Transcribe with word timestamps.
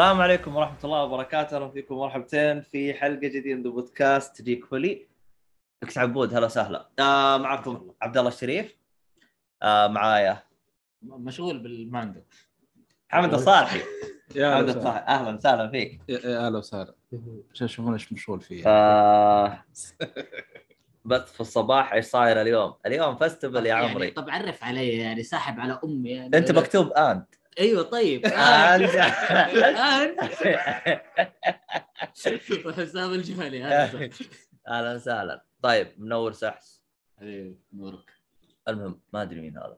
السلام 0.00 0.20
عليكم 0.20 0.56
ورحمة 0.56 0.78
الله 0.84 1.02
وبركاته، 1.04 1.56
أهلا 1.56 1.68
فيكم 1.70 1.94
مرحبتين 1.94 2.60
في 2.62 2.94
حلقة 2.94 3.18
جديدة 3.20 3.54
من 3.54 3.62
بودكاست 3.62 4.36
تجيك 4.40 4.64
فولي. 4.64 5.08
أكس 5.82 5.98
عبود 5.98 6.34
هلا 6.34 6.46
وسهلا. 6.46 6.88
آه 6.98 7.36
معكم 7.36 7.90
عبد 8.02 8.18
الله 8.18 8.28
الشريف. 8.28 8.76
آه 9.62 9.86
معايا 9.86 10.42
مشغول 11.02 11.58
بالمانجا 11.58 12.22
حمد 13.08 13.34
الصالحي. 13.34 13.80
يا 14.34 14.54
حمد 14.56 14.68
أهلا. 14.68 14.78
الصالحي 14.78 15.00
أهلا 15.06 15.36
وسهلا 15.36 15.70
فيك. 15.70 16.00
يا- 16.08 16.46
أهلا 16.46 16.58
وسهلا 16.58 16.94
عشان 17.54 17.64
يشوفون 17.64 17.92
إيش 17.92 18.12
مشغول 18.12 18.40
فيه 18.40 18.62
آه 18.66 19.64
بث 21.04 21.32
في 21.32 21.40
الصباح 21.40 21.92
إيش 21.92 22.04
صاير 22.04 22.40
اليوم؟ 22.40 22.74
اليوم 22.86 23.16
فستبل 23.16 23.66
يا 23.66 23.74
عمري. 23.74 24.00
يعني 24.04 24.10
طب 24.10 24.30
عرف 24.30 24.64
علي 24.64 24.98
يعني 24.98 25.22
ساحب 25.22 25.60
على 25.60 25.80
أمي 25.84 26.10
يعني 26.10 26.36
أنت 26.36 26.52
مكتوب 26.52 26.92
أنت. 26.92 27.34
أيوه 27.58 27.82
طيب 27.82 28.26
آه، 28.26 28.30
انت. 28.76 28.90
حسام 31.96 33.12
أهلا 34.68 34.94
وسهلا. 34.94 35.44
طيب 35.62 35.88
منور 35.98 36.32
سحس. 36.32 36.82
حبيبي 37.18 37.58
نورك 37.72 38.10
المهم 38.68 39.00
ما 39.12 39.22
أدري 39.22 39.40
مين 39.40 39.58
هذا 39.58 39.76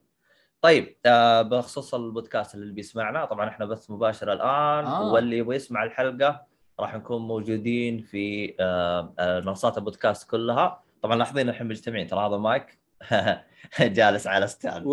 طيب 0.61 0.97
آه 1.06 1.43
بخصوص 1.43 1.95
البودكاست 1.95 2.55
اللي 2.55 2.73
بيسمعنا 2.73 3.25
طبعا 3.25 3.48
إحنا 3.48 3.67
بث 3.67 3.91
مباشر 3.91 4.33
الآن 4.33 4.47
آه. 4.84 5.09
آه. 5.09 5.12
واللي 5.12 5.39
يبغى 5.39 5.56
يسمع 5.56 5.84
الحلقة 5.84 6.47
راح 6.81 6.95
نكون 6.95 7.23
موجودين 7.23 8.03
في 8.03 8.55
آه 8.61 9.15
آه، 9.19 9.41
منصات 9.41 9.78
البودكاست 9.78 10.31
كلها 10.31 10.83
طبعا 11.03 11.17
لاحظين 11.17 11.48
الحين 11.48 11.67
مجتمعين 11.67 12.06
ترى 12.06 12.27
هذا 12.27 12.37
مايك 12.37 12.78
جالس 13.81 14.27
على 14.27 14.47
stand 14.47 14.87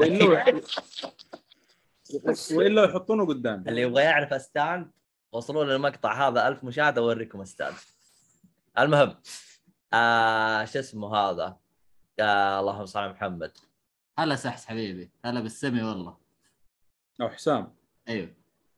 وإلا 2.54 2.84
يحطونه 2.86 3.26
قدام 3.26 3.64
اللي 3.68 3.82
يبغى 3.82 4.04
يعرف 4.04 4.42
stand 4.42 4.92
وصلوا 5.32 5.64
للمقطع 5.66 6.28
هذا. 6.28 6.48
ألف 6.48 6.64
مشاهدة 6.64 7.02
أوريكم 7.02 7.46
stand 7.46 7.76
المهم 8.80 9.16
آه 9.94 10.66
شو 10.66 10.80
اسمه 10.80 11.16
هذا؟ 11.16 11.58
آه 12.20 12.60
اللهم 12.60 12.86
صل 12.86 13.00
على 13.00 13.12
محمد. 13.14 13.52
هلا 14.20 14.36
سحس 14.36 14.66
حبيبي. 14.66 15.12
هلا 15.26 15.40
بالسمي 15.40 15.84
والله. 15.84 16.18
أو 17.22 17.30
حسام. 17.30 17.76
أيوه. 18.08 18.34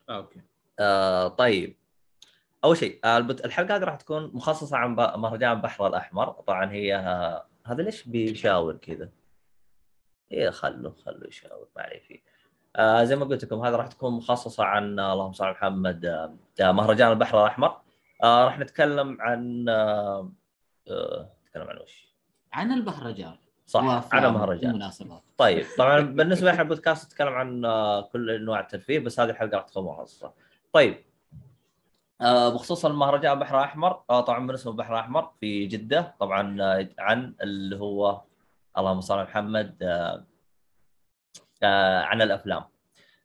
آه 0.10 0.16
okay. 0.18 0.42
آه 0.80 1.28
طيب. 1.28 1.78
أول 2.64 2.78
شيء 2.78 3.00
آه 3.06 3.18
الحلقة 3.18 3.76
هذه 3.76 3.84
راح 3.84 3.96
تكون 3.96 4.32
مخصصة 4.34 4.78
عن 4.78 4.96
ب- 4.96 5.00
مهرجان 5.20 5.52
البحر 5.52 5.88
الاحمر 5.88 6.32
طبعا 6.32 6.72
هي 6.72 6.96
آه 6.96 7.48
هذا 7.66 7.84
ليش 7.84 8.04
بيشاور 8.08 8.78
كذا؟ 8.78 9.10
إيه 10.32 10.50
خلوا 10.50 10.92
خلوا 11.06 11.28
يشاور 11.28 11.68
ما 11.76 11.82
عليه 11.82 12.00
فيه. 12.00 12.31
آه 12.76 13.04
زي 13.04 13.16
ما 13.16 13.26
قلت 13.26 13.44
لكم 13.44 13.66
هذا 13.66 13.76
راح 13.76 13.88
تكون 13.88 14.14
مخصصة 14.14 14.64
عن 14.64 15.00
آه 15.00 15.14
اللهم 15.14 15.34
صل 15.34 15.46
على 15.46 15.54
محمد 15.54 16.06
آه 16.06 16.36
آه، 16.62 16.72
مهرجان 16.72 17.12
البحر 17.12 17.42
الأحمر 17.42 17.78
آه 18.24 18.46
راح 18.46 18.60
نتكلم 18.60 19.22
عن 19.22 19.70
آه 19.70 20.32
آه 20.92 21.30
نتكلم 21.46 21.68
عن 21.70 21.78
وش؟ 21.78 22.12
عن 22.54 22.72
البهرجان 22.72 23.36
صح 23.66 24.14
عن 24.14 24.34
مهرجان 24.34 24.72
ومناسبات 24.72 25.22
طيب 25.38 25.66
طبعا 25.78 26.00
بالنسبة 26.00 26.52
لنا 26.52 26.62
البودكاست 26.62 27.06
نتكلم 27.06 27.34
عن 27.34 27.62
كل 28.14 28.32
انواع 28.32 28.60
الترفيه 28.60 29.00
بس 29.00 29.20
هذه 29.20 29.30
الحلقة 29.30 29.58
راح 29.58 29.66
تكون 29.66 29.86
مخصصة. 29.86 30.34
طيب 30.74 31.04
بخصوص 32.22 32.86
المهرجان 32.86 33.34
البحر 33.34 33.60
الأحمر 33.60 33.92
طبعا 34.08 34.40
من 34.40 34.54
اسم 34.54 34.70
البحر 34.70 34.94
الأحمر 34.94 35.32
في 35.40 35.66
جدة 35.66 36.16
طبعا 36.20 36.58
عن 37.00 37.36
اللي 37.42 37.80
هو 37.80 38.22
اللهم 38.78 39.02
صل 39.02 39.14
على 39.14 39.24
محمد 39.24 39.76
عن 42.04 42.22
الأفلام. 42.22 42.64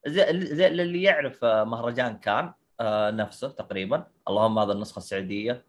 زي 0.06 0.66
اللي 0.66 1.02
يعرف 1.02 1.44
آه، 1.44 1.64
مهرجان 1.64 2.18
كان 2.18 2.52
آه، 2.80 3.10
نفسه 3.10 3.48
تقريبا 3.48 4.06
اللهم 4.28 4.58
هذا 4.58 4.72
النسخة 4.72 4.98
السعودية 4.98 5.64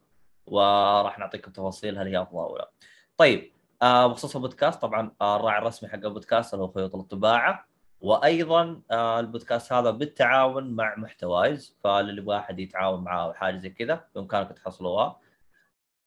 وراح 0.47 1.19
نعطيكم 1.19 1.51
تفاصيل 1.51 1.97
هل 1.97 2.07
هي 2.07 2.21
أفضل 2.21 2.39
أو 2.39 2.57
لا. 2.57 2.71
طيب 3.17 3.51
آه 3.81 4.07
بخصوص 4.07 4.35
البودكاست 4.35 4.81
طبعا 4.81 5.11
آه 5.21 5.35
الراعي 5.35 5.57
الرسمي 5.59 5.89
حق 5.89 5.95
البودكاست 5.95 6.53
اللي 6.53 6.65
هو 6.65 6.71
خيوط 6.71 6.95
الطباعة 6.95 7.67
وأيضا 8.01 8.81
آه 8.91 9.19
البودكاست 9.19 9.73
هذا 9.73 9.91
بالتعاون 9.91 10.75
مع 10.75 10.95
محتوايز 10.97 11.77
فاللي 11.83 12.21
يبغى 12.21 12.37
احد 12.37 12.59
يتعاون 12.59 13.03
معاه 13.03 13.25
أو 13.25 13.33
حاجة 13.33 13.57
زي 13.57 13.69
كذا 13.69 14.05
بامكانكم 14.15 14.53
تحصلوها 14.53 15.19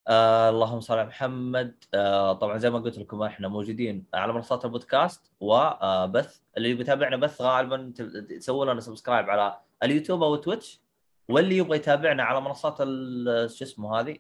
آه 0.09 0.49
اللهم 0.51 0.81
صل 0.81 0.99
على 0.99 1.09
محمد. 1.09 1.85
آه 1.95 2.33
طبعا 2.33 2.59
زي 2.59 2.71
ما 2.71 2.79
قلت 2.79 2.99
لكم 2.99 3.23
إحنا 3.23 3.49
موجودين 3.49 4.05
على 4.15 4.33
منصات 4.33 4.65
البودكاست 4.65 5.33
وبث 5.41 6.41
اللي 6.57 6.75
بيتابعنا 6.75 7.17
بث 7.17 7.43
غالبا 7.43 7.93
ت- 7.97 8.03
تسوون 8.03 8.69
لنا 8.71 8.81
subscribe 8.81 9.31
على 9.31 9.59
اليوتيوب 9.83 10.23
أو 10.23 10.37
Twitch 10.37 10.81
واللي 11.29 11.57
يبغى 11.57 11.77
يتابعنا 11.77 12.23
على 12.23 12.41
منصات 12.41 12.77
ال- 12.81 13.51
شو 13.51 13.65
اسمه 13.65 14.01
هذه؟ 14.01 14.17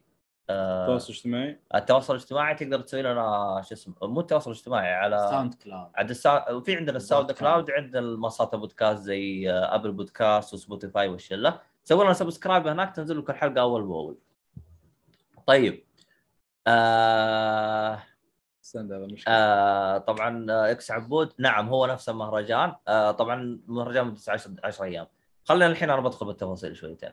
آه 0.50 0.86
تواصل 0.86 1.12
اجتماعي 1.12 1.60
التواصل 1.74 2.14
الاجتماعي 2.14 2.54
تقدر 2.54 2.80
تسوي 2.80 3.02
لنا 3.02 3.62
شو 3.68 3.74
اسمه 3.74 3.94
مو 4.02 4.20
التواصل 4.20 4.50
الاجتماعي 4.50 4.92
على 4.92 5.28
SoundCloud 5.30 5.90
عند 5.94 6.10
السا... 6.10 6.60
في 6.60 6.76
عندنا 6.76 6.96
ال 6.96 7.01
Sound. 7.01 7.32
Cloud 7.32 7.70
عندنا 7.70 7.98
المنصات 8.00 8.54
البودكاست 8.54 9.02
زي 9.02 9.50
آه، 9.50 9.74
Apple 9.74 9.92
Podcasts 9.92 10.54
و 10.54 10.61
Spotify 10.61 11.08
والشلة. 11.08 11.60
سووا 11.84 12.04
لنا 12.04 12.12
subscribe 12.12 12.66
هناك 12.66 12.96
تنزل 12.96 13.18
لك 13.18 13.30
الحلقة 13.30 13.60
أول 13.60 13.82
بأول. 13.82 14.18
طيب. 15.46 15.84
آه... 16.66 18.02
آه 19.28 19.98
طبعا 19.98 20.46
آه، 20.50 20.70
إكس 20.70 20.90
عبود. 20.90 21.32
نعم 21.38 21.68
هو 21.68 21.86
نفس 21.86 22.08
المهرجان. 22.08 22.74
آه 22.88 23.10
طبعا 23.10 23.60
مهرجان 23.66 24.06
مدة 24.06 24.20
10 24.28 24.54
10 24.64 24.84
أيام. 24.84 25.06
خلينا 25.44 25.66
الحين 25.66 25.90
أنا 25.90 26.00
بدخل 26.00 26.26
بالتفاصيل 26.26 26.76
شويتين. 26.76 27.12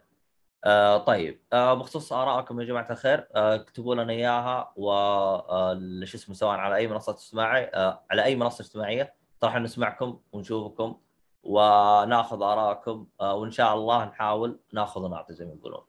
آه 0.66 0.98
طيب. 0.98 1.42
آه 1.54 1.74
بخصوص 1.74 2.14
آرائكم 2.14 2.62
يا 2.62 2.66
جماعة 2.66 2.92
الخير 2.92 3.28
آه 3.36 3.56
اكتبوا 3.56 3.96
لنا 3.96 4.14
إياها 4.14 4.74
و 4.76 4.92
آه، 4.92 5.80
شو 6.04 6.18
اسمه 6.18 6.36
سواء 6.36 6.58
على 6.58 6.76
أي 6.76 6.88
منصة 6.88 7.14
اجتماعي 7.14 7.66
آه 7.74 8.04
على 8.12 8.24
أي 8.24 8.36
منصة 8.36 8.62
اجتماعية. 8.62 9.14
راح 9.44 9.56
نسمعكم 9.56 10.20
ونشوفكم 10.32 10.98
وناخذ 11.44 12.44
آرائكم 12.44 13.08
آه 13.22 13.36
وإن 13.36 13.52
شاء 13.52 13.74
الله 13.74 14.06
نحاول 14.06 14.60
ناخذ 14.74 15.02
ونعطي 15.02 15.34
زي 15.34 15.46
ما 15.46 15.54
يقولون. 15.54 15.82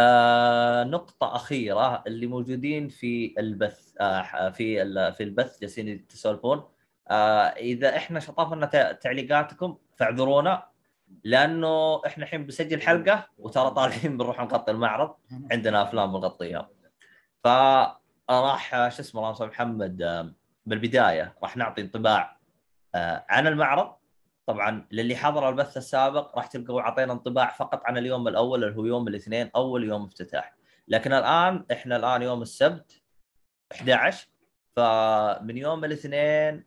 آه 0.00 0.84
نقطة 0.84 1.36
أخيرة 1.36 2.02
اللي 2.06 2.26
موجودين 2.26 2.88
في 2.88 3.34
البث 3.38 3.92
آه 4.00 4.50
في 4.50 4.84
في 5.12 5.22
البث 5.22 5.60
جالسين 5.60 6.06
تسولفون 6.06 6.64
آه 7.08 7.14
إذا 7.44 7.96
إحنا 7.96 8.20
شطفنا 8.20 8.66
تع- 8.66 8.92
تعليقاتكم 8.92 9.78
فاعذرونا 9.96 10.66
لأنه 11.24 12.02
إحنا 12.06 12.24
الحين 12.24 12.44
بنسجل 12.44 12.80
حلقة 12.82 13.26
وترى 13.38 13.70
طالعين 13.70 14.16
بنروح 14.16 14.40
نغطي 14.40 14.72
المعرض. 14.72 15.14
عندنا 15.52 15.82
أفلام 15.82 16.12
بنغطيها 16.12 16.68
فراح 17.44 18.88
شو 18.88 19.02
اسمه 19.02 19.20
اللهم 19.30 19.48
محمد 19.48 20.02
آه 20.02 20.32
بالبداية 20.66 21.34
راح 21.42 21.56
نعطي 21.56 21.82
انطباع 21.82 22.36
آه 22.94 23.24
عن 23.28 23.46
المعرض. 23.46 23.95
طبعا 24.46 24.86
للي 24.92 25.16
حضر 25.16 25.48
البث 25.48 25.76
السابق 25.76 26.36
راح 26.36 26.46
تلقوا 26.46 26.80
اعطينا 26.80 27.12
انطباع 27.12 27.50
فقط 27.50 27.82
عن 27.84 27.98
اليوم 27.98 28.28
الأول 28.28 28.64
اللي 28.64 28.76
هو 28.76 28.84
يوم 28.84 29.08
الاثنين 29.08 29.50
أول 29.56 29.84
يوم 29.84 30.04
افتتاح. 30.04 30.54
لكن 30.88 31.12
الآن 31.12 31.64
إحنا 31.72 31.96
الآن 31.96 32.22
يوم 32.22 32.42
السبت 32.42 33.02
11 33.72 34.28
فمن 34.76 35.56
يوم 35.58 35.84
الاثنين 35.84 36.64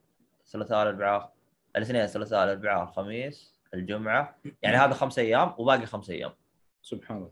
ثلاثاء 0.47 0.83
الأربعاء 0.83 1.33
الاثنين 1.75 2.01
الثلاثاء 2.03 2.43
الأربعاء 2.43 2.83
الخميس 2.83 3.59
الجمعة 3.73 4.35
يعني 4.61 4.77
هذا 4.77 4.93
خمس 4.93 5.19
أيام 5.19 5.53
وباقي 5.57 5.85
خمس 5.85 6.09
أيام. 6.09 6.31
سبحان 6.81 7.17
الله. 7.17 7.31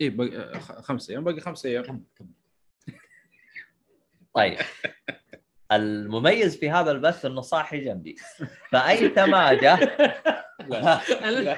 اي 0.00 0.08
باقي 0.10 0.60
خ- 0.60 0.80
خمسة 0.80 1.12
أيام 1.12 1.24
باقي 1.24 1.40
خمسة 1.40 1.68
أيام. 1.68 2.04
طيب. 4.34 4.58
المميز 5.72 6.56
في 6.56 6.70
هذا 6.70 6.90
البث 6.90 7.24
إنه 7.24 7.40
صاحي 7.40 7.80
جنبي. 7.80 8.16
فاي 8.70 9.08
تماجه 9.08 9.78
لا 10.68 11.00
لا 11.30 11.56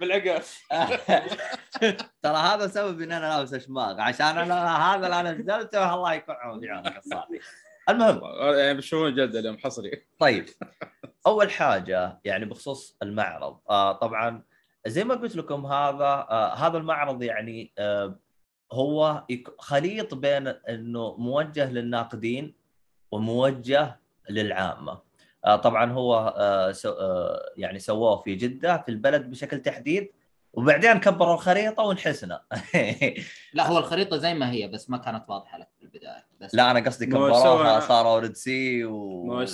بالعقل. 0.00 0.42
ترى 2.22 2.36
هذا 2.36 2.66
سبب 2.66 3.00
إن 3.00 3.12
أنا 3.12 3.26
لابس 3.26 3.54
أشماغ. 3.54 4.00
عشان 4.00 4.38
أنا 4.38 4.76
هذا 4.76 5.06
اللي 5.06 5.20
أنا 5.20 5.32
نزلته 5.32 5.94
الله 5.94 6.14
يكون 6.14 6.60
في 6.60 6.68
عونك 6.68 6.96
الصاحي 6.96 7.40
المهم. 7.88 8.20
يعني 8.56 8.74
بتشوفون 8.74 9.14
جد 9.14 9.36
اليوم 9.36 9.58
حصري. 9.58 10.06
طيب. 10.18 10.46
أول 11.26 11.50
حاجة 11.50 12.20
يعني 12.24 12.44
بخصوص 12.44 12.96
المعرض. 13.02 13.60
آه 13.70 13.92
طبعا 13.92 14.42
زي 14.86 15.04
ما 15.04 15.14
قلت 15.14 15.36
لكم 15.36 15.66
هذا 15.66 16.26
آه 16.30 16.54
هذا 16.54 16.78
المعرض 16.78 17.22
يعني 17.22 17.72
آه 17.78 18.18
هو 18.72 19.26
خليط 19.58 20.14
بين 20.14 20.46
إنه 20.46 21.16
موجه 21.16 21.70
للناقدين 21.72 22.57
وموجه 23.10 24.00
للعامة. 24.30 24.98
آه 25.44 25.56
طبعا 25.56 25.92
هو 25.92 26.34
آه 26.36 26.74
آه 26.86 27.52
يعني 27.56 27.78
سووه 27.78 28.22
في 28.22 28.34
جدة 28.34 28.82
في 28.82 28.88
البلد 28.88 29.30
بشكل 29.30 29.62
تحديد 29.62 30.12
وبعدين 30.52 31.00
كبروا 31.00 31.34
الخريطة 31.34 31.82
ونحسنا. 31.82 32.42
لا 33.54 33.66
هو 33.66 33.78
الخريطة 33.78 34.16
زي 34.16 34.34
ما 34.34 34.50
هي 34.50 34.68
بس 34.68 34.90
ما 34.90 34.98
كانت 34.98 35.24
واضحة 35.28 35.58
لك 35.58 35.68
في 35.78 35.82
البداية. 35.84 36.26
بس 36.40 36.54
لا 36.54 36.70
أنا 36.70 36.80
قصدي 36.80 37.06
كبروها 37.06 37.80
صاروا 37.80 38.18
Red 38.18 38.36
Sea 38.36 38.84
و 38.84 39.44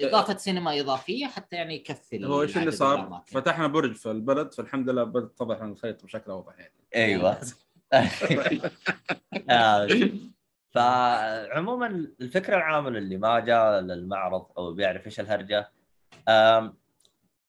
إضافة 0.00 0.36
سينما 0.36 0.80
إضافية 0.80 1.26
حتى 1.26 1.56
يعني 1.56 1.74
يكفي 1.74 2.26
هو 2.26 2.42
إيش 2.42 2.56
اللي 2.56 2.70
صار؟ 2.70 3.00
الأماكن. 3.00 3.32
فتحنا 3.32 3.66
برج 3.66 3.94
في 3.94 4.10
البلد 4.10 4.54
فالحمد 4.54 4.90
لله 4.90 5.04
بدات 5.04 5.32
تتضح 5.36 5.62
الخريطة 5.62 6.06
بشكل 6.06 6.30
اوضح 6.30 6.58
يعني. 6.58 6.74
أيوه. 6.94 7.40
آه، 9.50 9.88
فعموما 10.76 11.86
الفكرة 12.20 12.56
العامة 12.56 12.88
اللي 12.88 13.16
ما 13.16 13.40
جاء 13.40 13.80
للمعرض 13.80 14.46
أو 14.58 14.72
بيعرف 14.72 15.06
إيش 15.06 15.20
الهرجة 15.20 15.72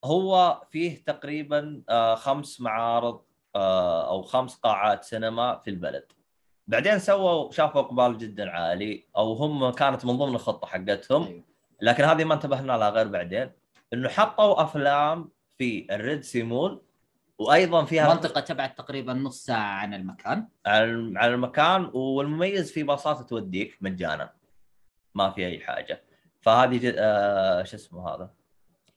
هو 0.04 0.62
فيه 0.72 1.04
تقريبا 1.06 1.84
آه، 1.90 2.16
خمس 2.16 2.62
معارض 2.62 3.22
آه، 3.56 4.10
أو 4.10 4.22
خمس 4.22 4.56
قاعات 4.56 5.04
سينما 5.04 5.62
في 5.64 5.70
البلد 5.70 6.06
بعدين 6.68 7.00
سووا 7.00 7.52
شافوا 7.52 7.82
إقبال 7.82 8.18
جدا 8.18 8.50
عالي 8.50 9.08
أو 9.18 9.34
هم 9.34 9.70
كانت 9.70 10.06
من 10.06 10.18
ضمن 10.18 10.36
الخطة 10.36 10.68
حقتهم 10.68 11.24
أيوة. 11.24 11.44
لكن 11.82 12.04
هذه 12.04 12.24
ما 12.24 12.34
انتبهنا 12.34 12.74
لها 12.74 12.90
غير 12.90 13.08
بعدين 13.08 13.52
إنه 13.94 14.10
حطوا 14.10 14.64
أفلام 14.64 15.30
في 15.58 15.88
الريد 15.92 16.22
سيمول 16.24 16.82
وأيضا 17.40 17.86
فيها 17.86 18.14
منطقه 18.14 18.42
تبعد 18.42 18.76
تقريبا 18.76 19.14
نص 19.14 19.46
ساعة 19.46 19.80
عن 19.80 19.94
المكان. 19.94 20.48
على 20.66 21.20
على 21.20 21.34
المكان 21.34 21.92
والمميز 21.94 22.72
في 22.72 22.84
باصات 22.84 23.30
توديك 23.30 23.78
مجانا. 23.82 24.34
ما 25.16 25.30
في 25.30 25.46
أي 25.46 25.60
حاجة. 25.60 26.04
فهذه 26.42 26.78
جد... 26.78 26.96
آه 26.98 27.64
شو 27.64 27.76
اسمه 27.76 28.10
هذا؟ 28.10 28.37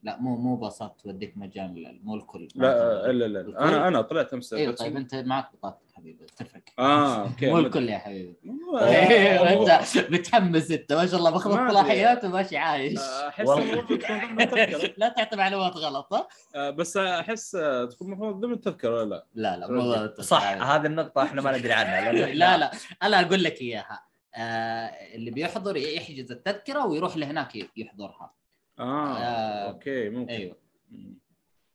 لا 0.02 0.16
مو 0.20 0.36
مو 0.36 0.56
باصات 0.56 1.00
توديك 1.02 1.38
مجان 1.38 2.00
مو 2.02 2.14
الكل 2.14 2.48
لا 2.54 3.10
إلا 3.10 3.24
لا 3.24 3.68
أنا 3.68 3.88
أنا 3.88 4.00
طلعت 4.00 4.32
أمس 4.32 4.54
أيوه 4.54 4.74
طيب 4.74 4.96
أنت 4.96 5.14
معك 5.14 5.52
بطاقتك 5.52 5.90
حبيبي 5.94 6.26
تفرق. 6.36 6.62
آه 6.78 7.22
أوكي 7.22 7.50
مو 7.50 7.58
الكل 7.58 7.88
يا 7.88 7.98
حبيبي. 7.98 8.36
آه، 8.80 8.84
أيوه 8.84 9.52
أنت 9.52 9.82
متحمس 10.10 10.70
أنت 10.70 10.92
ما 10.92 11.06
شاء 11.06 11.18
الله 11.18 11.30
باخذ. 11.30 11.50
صلاحيات 11.70 12.24
وماشي 12.24 12.56
عايش. 12.56 12.98
أحس 13.00 13.46
ضمن 13.46 13.78
التذكرة. 14.40 14.94
لا 14.96 15.08
تعطي 15.08 15.36
معلومات 15.36 15.76
غلط 15.76 16.12
ها؟ 16.14 16.28
آه، 16.54 16.70
بس 16.70 16.96
أحس 16.96 17.54
آه، 17.54 17.84
تكون 17.84 18.06
المفروض 18.08 18.40
ضمن 18.40 18.52
التذكرة 18.52 18.94
ولا 18.94 19.04
لا؟ 19.04 19.26
لا 19.34 19.56
لا 19.56 19.70
مو 19.70 20.22
صح 20.22 20.42
هذه 20.42 20.86
النقطة 20.86 21.22
إحنا 21.22 21.42
ما 21.42 21.58
ندري 21.58 21.72
عنها. 21.72 22.12
لا 22.12 22.58
لا 22.58 22.70
أنا 23.02 23.20
أقول 23.20 23.44
لك 23.44 23.60
إياها. 23.60 24.04
آه 24.34 24.86
اللي 25.14 25.30
بيحضر 25.30 25.76
يحجز 25.76 26.32
التذكرة 26.32 26.86
ويروح 26.86 27.16
لهناك 27.16 27.56
يحضرها. 27.76 28.39
آه 28.80 29.18
آه، 29.18 29.68
okay 29.68 30.08
ممكن 30.08 30.32
أيوه. 30.32 30.56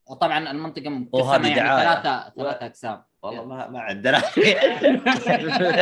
وطبعا 0.08 0.52
المنطقة 0.52 0.90
مقسمه 0.90 1.48
يعني. 1.48 1.84
ثلاثة 1.84 2.30
ثلاثة 2.30 2.66
أقسام 2.66 3.04
والله 3.22 3.46
ما 3.46 3.68
ما 3.68 3.80
عندنا 3.80 4.22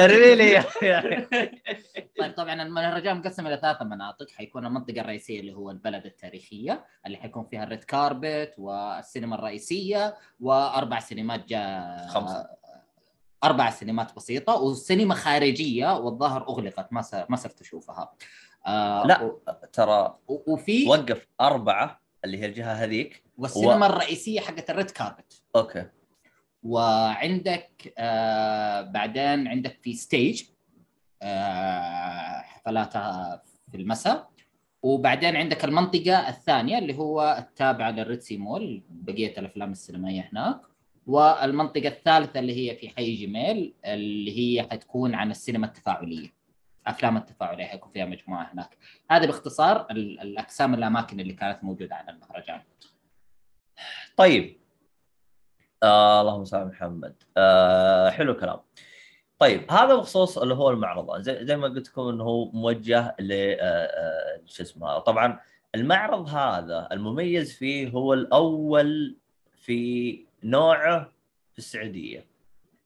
really 0.06 0.64
طيب 2.20 2.34
طبعا 2.38 2.64
المهرجان 2.64 3.18
مقسم 3.18 3.48
إلى 3.48 3.58
ثلاث 3.58 3.82
مناطق 3.82 4.30
حيكون 4.30 4.66
المنطقة 4.66 5.02
الرئيسية 5.02 5.40
اللي 5.40 5.54
هو 5.54 5.72
البلد 5.72 6.06
التاريخية 6.06 6.86
اللي 7.06 7.18
حيكون 7.18 7.46
فيها 7.46 7.64
ال 7.64 7.69
red 7.69 7.84
carpet 7.84 8.54
والسينما 8.58 9.36
الرئيسية 9.36 10.16
وأربع 10.40 11.00
سينمات 11.00 11.46
جا 11.48 12.08
خمسة. 12.08 12.50
أربع 13.44 13.70
سينمات 13.70 14.16
بسيطة 14.16 14.62
وسينما 14.62 15.16
خارجية 15.16 15.98
والظاهر 15.98 16.50
أغلقت 16.50 16.94
ما. 16.94 17.04
ما 17.30 17.36
صرت 17.36 17.62
أشوفها 17.62 18.14
آه 18.66 19.08
لا. 19.08 19.22
و... 19.22 19.40
ترى 19.74 20.18
و- 20.28 20.54
وفي 20.54 20.88
وقف 20.88 21.28
أربعة 21.42 22.02
اللي 22.26 22.38
هي 22.38 22.46
الجهة 22.46 22.74
هذيك 22.74 23.24
والسينما 23.38 23.86
و- 23.88 23.90
الرئيسية 23.90 24.40
حقت 24.40 24.70
ال 24.70 24.75
red 24.75 24.92
carpet. 24.92 25.42
okay. 25.56 25.86
وعندك 26.64 27.94
آه 27.98 28.82
بعدين 28.82 29.48
عندك 29.48 29.78
في 29.82 29.94
stage 29.94 30.44
آه 31.22 32.38
حفلاتها 32.42 33.44
في 33.72 33.78
المساء. 33.78 34.30
وبعدين 34.84 35.36
عندك 35.36 35.66
المنطقة 35.66 36.30
الثانية 36.30 36.78
اللي 36.78 36.98
هو 36.98 37.36
التابعة 37.40 37.92
لل 37.92 38.03
Red 38.03 38.20
Sea 38.20 38.38
Mall 38.38 38.84
بقية 38.90 39.38
الأفلام 39.40 39.72
السينمائية 39.72 40.30
هناك. 40.34 40.62
والمنطقة 41.08 41.88
الثالثة 41.88 42.40
اللي 42.40 42.72
هي 42.72 42.76
في 42.76 42.90
حي 42.90 43.16
جميل 43.16 43.74
اللي 43.86 44.38
هي 44.40 44.64
حتكون 44.64 45.16
عن 45.16 45.32
السينما 45.32 45.66
التفاعلية. 45.68 46.33
أفلام 46.88 47.18
التفاعلية 47.18 47.66
حيكون 47.66 47.92
فيها 47.92 48.06
مجموعة 48.06 48.54
هناك. 48.54 48.78
هذه 49.12 49.26
باختصار 49.26 49.88
ال- 49.92 50.20
الأقسام 50.20 50.74
الأماكن 50.74 51.20
اللي 51.20 51.34
كانت 51.34 51.64
موجودة 51.64 51.96
على 51.96 52.12
المهرجان. 52.12 52.62
طيب. 54.18 54.58
آه 55.84 56.22
اللهم 56.22 56.46
صل 56.46 56.58
على 56.58 56.66
محمد. 56.66 57.16
آه 57.38 58.10
حلو 58.10 58.32
الكلام. 58.32 58.60
طيب 59.40 59.72
هذا 59.72 59.96
بخصوص 59.96 60.38
اللي 60.38 60.54
هو 60.54 60.70
المعرض 60.70 61.22
زي, 61.22 61.46
زي 61.46 61.58
ما 61.58 61.68
قلت 61.68 61.88
لكم 61.90 62.02
إنه 62.02 62.24
هو 62.24 62.52
موجه 62.52 63.16
ل 63.20 63.32
آه، 63.32 63.56
آه، 63.62 64.42
شو 64.46 64.64
اسمه. 64.64 64.88
هذا. 64.92 65.00
طبعا 65.00 65.40
المعرض 65.76 66.30
هذا 66.30 66.90
المميز 66.92 67.58
فيه 67.58 67.90
هو 67.90 68.14
الأول 68.14 69.18
في 69.56 70.20
نوعه 70.44 71.12
في 71.52 71.58
السعودية. 71.58 72.26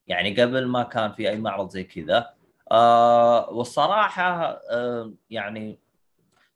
يعني 0.07 0.41
قبل 0.41 0.65
ما 0.67 0.83
كان 0.83 1.11
في 1.11 1.29
أي 1.29 1.37
معرض 1.37 1.69
زي 1.69 1.83
كذا 1.83 2.33
آه 2.71 3.49
والصراحة 3.49 4.61
آه 4.71 5.13
يعني 5.29 5.79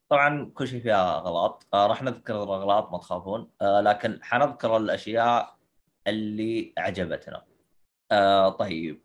طبعا 0.08 0.50
كل 0.54 0.68
شيء 0.68 0.80
فيها 0.82 1.18
غلط. 1.18 1.66
آه 1.74 1.86
راح 1.86 2.02
نذكر 2.02 2.42
الاغلاط 2.42 2.92
ما 2.92 2.98
تخافون. 2.98 3.50
آه 3.62 3.80
لكن 3.80 4.18
حنذكر 4.22 4.76
الأشياء 4.76 5.56
اللي 6.06 6.72
عجبتنا 6.78 7.42
آه 8.12 8.48
طيب. 8.48 9.00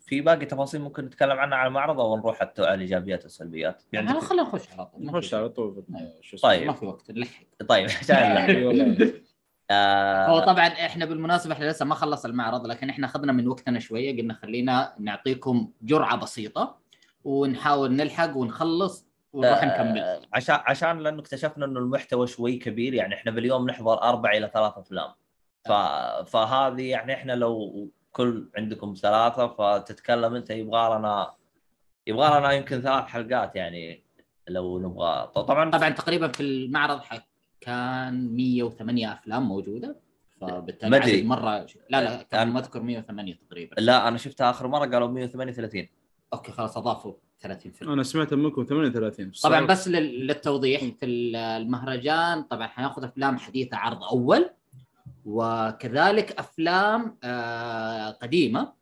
في 0.00 0.20
باقي 0.20 0.46
تفاصيل 0.46 0.80
ممكن 0.80 1.04
نتكلم 1.04 1.38
عنها 1.38 1.58
على 1.58 1.68
المعرض 1.68 2.00
أو 2.00 2.16
نروح 2.16 2.40
حتى 2.40 2.62
على 2.62 2.74
الإيجابيات 2.74 3.22
والسلبيات؟ 3.22 3.80
في 3.80 3.86
يعني 3.92 4.08
عندك 4.08 4.22
خلينا 4.22 4.42
نخش 4.42 4.72
على 4.72 4.86
طول. 4.86 5.04
نخش 5.04 5.34
على 5.34 5.48
طول. 5.48 5.84
شو 6.20 6.36
اسمه. 6.36 6.50
طيب. 6.50 6.66
ما 6.66 6.72
في 6.72 6.86
وقت 6.86 7.10
نلحق 7.10 7.44
طيب 7.68 7.84
عشان 8.00 8.16
آه 9.70 10.26
هو 10.26 10.38
طبعا 10.40 10.66
إحنا 10.66 11.04
بالمناسبة 11.04 11.52
إحنا 11.52 11.64
لسه 11.64 11.84
ما 11.84 11.94
خلص 11.94 12.24
المعرض 12.24 12.66
لكن 12.66 12.90
إحنا 12.90 13.06
اخذنا 13.06 13.32
من 13.32 13.48
وقتنا 13.48 13.78
شوية 13.78 14.16
قلنا 14.20 14.34
خلينا 14.34 14.94
نعطيكم 14.98 15.70
جرعة 15.82 16.16
بسيطة 16.16 16.78
ونحاول 17.24 17.92
نلحق 17.92 18.36
ونخلص 18.36 19.06
ونروح 19.32 19.62
آه، 19.62 19.66
نكمل. 19.66 20.26
عشان 20.32 20.58
عشان 20.66 20.98
لأنه 20.98 21.20
اكتشفنا 21.20 21.66
إنه 21.66 21.80
المحتوى 21.80 22.26
شوي 22.26 22.56
كبير 22.56 22.94
يعني 22.94 23.14
إحنا 23.14 23.30
باليوم 23.30 23.66
نحضر 23.70 24.02
أربع 24.02 24.30
إلى 24.32 24.50
ثلاث 24.54 24.72
أفلام. 24.78 25.10
ف... 25.64 25.72
فهذه 26.30 26.90
يعني 26.90 27.14
إحنا 27.14 27.32
لو 27.32 27.88
كل 28.12 28.50
عندكم 28.56 28.94
ثلاثة 29.02 29.46
فتتكلم 29.46 30.34
أنت 30.34 30.50
يبغى 30.50 30.98
لنا 30.98 31.34
يبغى 32.06 32.38
لنا 32.40 32.52
يمكن 32.52 32.80
ثلاث 32.80 33.04
حلقات 33.04 33.56
يعني 33.56 34.04
لو 34.48 34.78
نبغى. 34.78 35.30
طبعا 35.34 35.70
طبعا 35.70 35.90
تقريبا 35.90 36.28
في 36.28 36.40
المعرض 36.42 37.00
حق 37.00 37.33
كان 37.64 38.36
108 38.36 39.12
أفلام 39.12 39.48
موجودة 39.48 39.96
فبالتالي 40.40 40.90
ما. 40.90 40.96
عدد 40.96 41.24
مرة 41.24 41.66
لا 41.90 42.00
لا 42.02 42.22
كان 42.22 42.48
أنا- 42.48 42.52
ما 42.54 42.60
أذكر 42.60 42.82
108 42.82 43.34
تقريبا. 43.48 43.74
لا 43.80 44.08
أنا 44.08 44.18
شفتها 44.18 44.50
آخر 44.50 44.68
مرة 44.68 44.86
قالوا 44.86 45.08
138 45.08 45.88
أوكي 46.32 46.52
خلاص 46.52 46.76
أضافوا 46.76 47.12
30 47.40 47.72
فيلم. 47.72 47.90
أنا 47.90 48.02
سمعت 48.02 48.34
منكم 48.34 48.64
38 48.64 49.32
طبعا 49.42 49.60
بس 49.66 49.88
لل- 49.88 50.26
للتوضيح 50.26 50.80
في 50.80 51.06
ال- 51.06 51.36
المهرجان 51.36 52.42
طبعا 52.42 52.66
حناخذ 52.66 53.04
أفلام 53.04 53.38
حديثة 53.38 53.76
عرض 53.76 54.02
أول 54.04 54.50
وكذلك 55.24 56.32
أفلام 56.38 57.16
آه، 57.24 58.10
قديمة. 58.10 58.72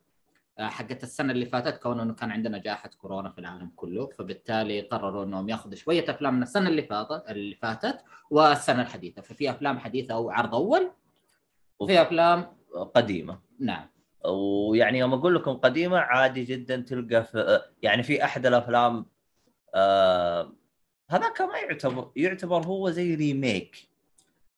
حقت 0.69 1.03
السنة 1.03 1.33
اللي 1.33 1.47
فاتت 1.47 1.83
كون 1.83 2.01
إنه 2.01 2.15
كان 2.15 2.31
عندنا 2.31 2.59
جائحة 2.59 2.91
كورونا 2.99 3.31
في 3.31 3.39
العالم 3.39 3.73
كله 3.77 4.07
فبالتالي 4.19 4.81
قرروا 4.81 5.25
إنهم 5.25 5.49
ياخذوا 5.49 5.75
شوية 5.75 6.05
أفلام 6.11 6.35
من 6.35 6.43
السنة 6.43 6.69
اللي 6.69 6.83
فاتت 6.83 7.25
اللي 7.31 7.55
فاتت 7.55 7.99
والسنة 8.31 8.83
الحديثة. 8.83 9.23
ففي 9.23 9.51
أفلام 9.51 9.79
حديثة 9.79 10.15
أو 10.15 10.31
عرض 10.31 10.55
أول 10.55 10.91
وفي 11.79 12.03
أفلام 12.03 12.57
قديمة. 12.95 13.39
نعم. 13.61 13.87
ويعني 14.25 14.99
يوم 14.99 15.15
أقول 15.15 15.35
لكم 15.35 15.53
قديمة 15.53 15.99
عادي 15.99 16.45
جدا 16.45 16.77
تلقى 16.81 17.25
في 17.25 17.61
يعني 17.83 18.03
في 18.03 18.25
أحد 18.25 18.47
الأفلام 18.47 19.07
آه 19.75 20.53
هذاك 21.11 21.41
ما 21.41 21.59
يعتبر 21.59 22.11
يعتبر 22.17 22.63
هو 22.67 22.91
زي 22.91 23.15
ريميك 23.15 23.89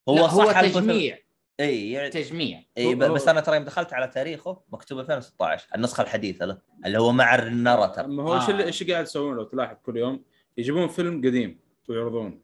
هو 0.08 0.18
هو 0.18 0.24
هو 0.26 0.44
صح 0.52 0.58
الفيلم- 0.58 0.84
تجميع. 0.86 1.18
إي 1.60 1.92
يعني 1.92 2.10
تجميع. 2.10 2.62
إي 2.78 2.94
بس 2.94 3.28
أنا 3.28 3.40
ترى 3.40 3.56
يوم 3.56 3.64
دخلت 3.64 3.92
على 3.92 4.08
تاريخه 4.08 4.62
مكتوب 4.72 4.98
2016 4.98 5.68
النسخة 5.74 6.02
الحديثة 6.02 6.46
له 6.46 6.58
اللي 6.86 6.98
هو 6.98 7.12
مع 7.12 7.34
النارتر 7.34 8.04
اما 8.04 8.22
هو 8.22 8.34
إيش 8.34 8.50
آه. 8.50 8.64
إيش 8.64 8.82
قاعد 8.90 9.04
يسوون 9.04 9.36
لو 9.36 9.44
تلاحظ 9.44 9.76
كل 9.82 9.96
يوم؟ 9.96 10.24
يجيبون 10.58 10.88
فيلم 10.88 11.18
قديم 11.18 11.60
ويعرضونه 11.88 12.38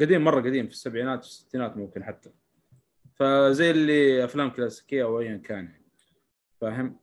قديم 0.00 0.24
مرة 0.24 0.40
قديم 0.40 0.66
في 0.66 0.72
السبعينات 0.72 1.18
والستينات 1.18 1.76
ممكن 1.76 2.04
حتى. 2.04 2.30
فزي 3.14 3.70
اللي 3.70 4.24
أفلام 4.24 4.50
كلاسيكية 4.50 5.04
أو 5.04 5.20
ايا 5.20 5.36
كان 5.36 5.64
يعني. 5.64 5.84
فاهم؟ 6.60 6.96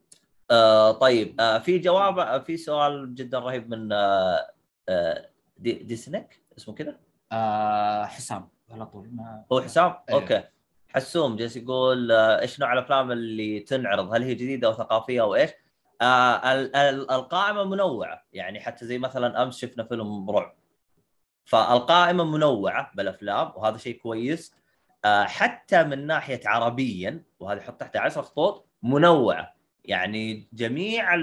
آه 0.50 0.92
طيب 0.92 1.40
آه 1.40 1.58
في 1.58 1.78
جواب 1.78 2.18
آه 2.18 2.38
في 2.38 2.56
سؤال 2.56 3.14
جدا 3.14 3.38
رهيب 3.38 3.70
من 3.70 3.92
آه 3.92 4.50
آه 4.88 5.28
دي 5.58 5.72
ديسنك 5.72 6.40
اسمه 6.58 6.74
كذا؟ 6.74 6.98
آه 7.32 8.04
حسام 8.04 8.48
على 8.70 8.86
طول 8.86 9.08
ما 9.12 9.44
هو 9.52 9.60
حسام؟ 9.60 9.94
إيه. 10.08 10.14
أوكي. 10.14 10.42
حسوم 10.94 11.36
جالس 11.36 11.56
يقول 11.56 12.12
آه 12.12 12.40
إيش 12.40 12.60
نوع 12.60 12.72
الأفلام 12.72 13.12
اللي 13.12 13.60
تنعرض؟ 13.60 14.14
هل 14.14 14.22
هي 14.22 14.34
جديدة 14.34 14.68
أو 14.68 14.72
ثقافيه 14.72 15.20
أو 15.20 15.34
إيش؟ 15.34 15.50
آه 16.00 16.52
ال- 16.52 16.76
ال- 16.76 17.10
القائمة 17.10 17.64
منوعة 17.64 18.24
يعني 18.32 18.60
حتى 18.60 18.86
زي 18.86 18.98
مثلا 18.98 19.42
أمس 19.42 19.58
شفنا 19.58 19.84
فيلم 19.84 20.30
رعب. 20.30 20.54
فالقائمة 21.44 22.24
منوعة 22.24 22.90
بالأفلام 22.94 23.52
وهذا 23.56 23.76
شيء 23.78 23.98
كويس. 23.98 24.54
آه 25.04 25.24
حتى 25.24 25.84
من 25.84 26.06
ناحية 26.06 26.40
عربيا 26.46 27.22
وهذه 27.40 27.60
حط 27.60 27.80
تحتها 27.80 28.00
10 28.00 28.22
خطوط 28.22 28.66
منوعة. 28.82 29.54
يعني 29.84 30.48
جميع 30.52 31.14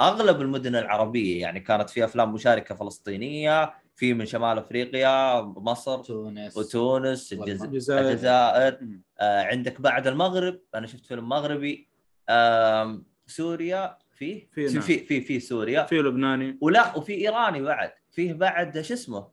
أغلب 0.00 0.40
المدن 0.40 0.76
العربية 0.76 1.40
يعني 1.40 1.60
كانت 1.60 1.90
في 1.90 2.04
أفلام 2.04 2.32
مشاركة 2.32 2.74
فلسطينية 2.74 3.74
في 3.96 4.14
من 4.14 4.26
شمال 4.26 4.58
أفريقيا 4.58 5.40
مصر 5.40 6.02
تونس 6.02 6.56
وتونس 6.56 7.32
الجز... 7.32 7.62
الجزائر. 7.62 8.08
الجزائر. 8.10 8.78
آه 9.20 9.42
عندك 9.42 9.80
بعد 9.80 10.06
المغرب 10.06 10.60
أنا 10.74 10.86
شفت 10.86 11.06
فيلم 11.06 11.28
مغربي 11.28 11.88
آم 12.30 13.06
سوريا 13.26 13.98
في 14.10 14.40
في، 14.52 14.68
في 14.68 14.74
نعم. 14.74 14.82
في, 14.82 14.98
في, 14.98 15.20
في 15.20 15.40
سوريا 15.40 15.82
في 15.82 15.94
لبناني 15.98 16.58
ولا 16.60 16.96
وفي 16.96 17.12
إيراني 17.14 17.62
بعد 17.62 17.92
فيه 18.10 18.32
بعد 18.32 18.80
شو 18.80 18.94
اسمه 18.94 19.28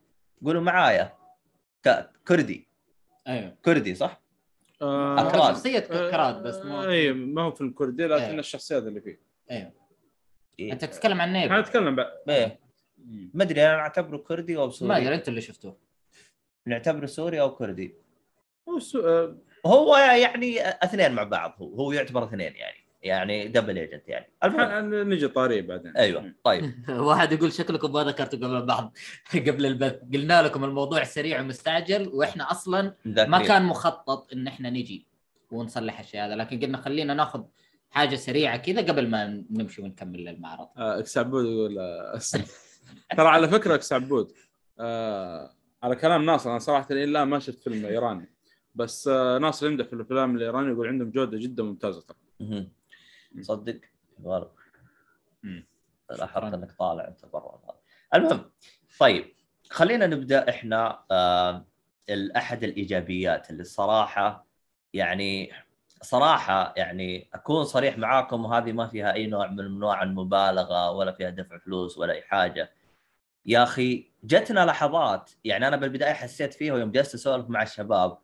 قولوا 0.45 0.61
معايا 0.61 1.13
ك- 1.85 2.09
كردي 2.27 2.67
أيوه 3.27 3.57
كردي 3.65 3.95
صح؟ 3.95 4.21
آه 4.81 5.21
أكراد. 5.29 5.53
شخصية 5.53 5.79
كراد 5.79 6.43
بس 6.43 6.65
مو 6.65 6.83
اي 6.83 7.13
ما 7.13 7.41
هو 7.41 7.51
فيلم 7.51 7.71
كردي 7.71 8.05
لكن 8.07 8.23
إيه. 8.23 8.39
الشخصيات 8.39 8.83
اللي 8.83 9.01
فيه 9.01 9.21
أيوه 9.51 9.71
إيه. 10.59 10.71
أنت 10.73 10.85
تتكلم 10.85 11.21
عن 11.21 11.33
نيبل 11.33 11.53
حنتكلم 11.53 11.95
بعد 11.95 12.07
إيه 12.29 12.45
مم. 12.45 12.70
ما 13.33 13.43
أدري 13.43 13.65
أنا 13.65 13.75
أعتبره 13.79 14.17
كردي 14.17 14.57
أو 14.57 14.65
ما 14.65 14.71
سوري 14.71 14.97
أدري 14.97 15.15
أنت 15.15 15.27
اللي 15.27 15.41
شفته. 15.41 15.75
نعتبره 16.67 17.05
سوري 17.05 17.41
أو 17.41 17.55
كردي. 17.55 17.95
هو 18.69 18.79
سو... 18.79 18.99
آه، 19.07 19.37
هو 19.65 19.97
يعني 19.97 20.69
اثنين 20.69 21.11
مع 21.11 21.23
بعض 21.23 21.55
هو 21.61 21.75
هو 21.75 21.91
يعتبر 21.91 22.23
اثنين 22.23 22.55
يعني 22.55 22.77
يعني 23.03 23.47
double 23.47 23.77
agent 23.77 24.07
يعني. 24.07 24.25
المهم. 24.43 24.69
حن- 24.71 25.09
نجي 25.09 25.27
طاري 25.27 25.61
بعدين. 25.61 25.97
أيوه 25.97 26.33
طيب. 26.43 26.73
واحد 26.89 27.31
يقول 27.31 27.53
شكلكم 27.53 27.93
ما 27.93 28.03
ذكرتوا 28.03 28.39
قبل 28.39 28.65
بعض 28.65 28.93
قبل 29.47 29.65
البث. 29.65 29.99
قلنا 30.13 30.41
لكم 30.41 30.63
الموضوع 30.63 31.03
سريع 31.03 31.41
ومستعجل 31.41 32.07
وإحنا 32.13 32.51
أصلا 32.51 32.93
ما. 33.05 33.47
كان 33.47 33.63
مخطط 33.65 34.33
إن 34.33 34.47
إحنا 34.47 34.69
نجي 34.69 35.07
ونصلح 35.51 35.99
الشيء 35.99 36.25
هذا 36.25 36.35
لكن 36.35 36.59
قلنا 36.59 36.77
خلينا 36.77 37.13
ناخذ 37.13 37.43
حاجة 37.89 38.15
سريعة 38.15 38.57
كذا 38.57 38.81
قبل 38.81 39.09
ما 39.09 39.43
نمشي 39.51 39.81
ونكمل 39.81 40.27
المعرض. 40.27 40.67
آه، 40.77 40.99
X 40.99 41.17
عبود 41.17 41.45
يقول 41.45 41.79
آه، 41.79 42.15
ترى 43.17 43.27
على 43.27 43.47
فكرة 43.47 43.75
X 43.75 43.93
عبود 43.93 44.31
آه 44.79 45.53
على 45.83 45.95
كلام 45.95 46.25
ناصر 46.25 46.49
أنا 46.51 46.59
صراحة 46.59 46.93
لا 46.93 47.25
ما 47.25 47.39
شفت 47.39 47.59
فيلم 47.59 47.85
إيراني 47.85 48.29
بس 48.75 49.07
آه 49.07 49.37
ناصر 49.37 49.67
يمدح 49.67 49.85
في 49.85 49.93
الأفلام 49.93 50.35
الإيراني 50.35 50.71
يقول 50.71 50.87
عندهم 50.87 51.11
جودة 51.11 51.37
جدا 51.37 51.63
ممتازة 51.63 52.01
ترى. 52.01 52.67
صدق 53.41 53.79
والله 54.23 54.51
مم. 55.43 55.67
لاحظت 56.09 56.53
إنك 56.53 56.71
طالع 56.71 57.07
أنت 57.07 57.25
برا 57.33 57.61
هذا. 57.65 57.75
المهم 58.15 58.51
طيب 58.99 59.33
خلينا 59.69 60.07
نبدأ 60.07 60.49
إحنا 60.49 61.03
آه 61.11 61.65
أحد 62.37 62.63
الإيجابيات 62.63 63.49
اللي 63.49 63.61
الصراحه 63.61 64.45
يعني 64.93 65.51
صراحة 66.01 66.73
يعني 66.77 67.29
أكون 67.33 67.63
صريح 67.63 67.97
معاكم 67.97 68.45
وهذه 68.45 68.71
ما 68.71 68.87
فيها 68.87 69.13
أي 69.13 69.27
نوع 69.27 69.47
من 69.47 69.59
انواع 69.59 70.03
المبالغة 70.03 70.91
ولا 70.91 71.11
فيها 71.11 71.29
دفع 71.29 71.57
فلوس 71.57 71.97
ولا 71.97 72.13
أي 72.13 72.21
حاجة 72.21 72.71
يا 73.45 73.63
أخي 73.63 74.11
جتنا 74.23 74.65
لحظات 74.65 75.31
يعني 75.43 75.67
أنا 75.67 75.75
بالبداية 75.77 76.13
حسيت 76.13 76.53
فيها 76.53 76.73
ويوم 76.73 76.91
جلست 76.91 77.13
أسولف 77.13 77.49
مع 77.49 77.61
الشباب 77.63 78.17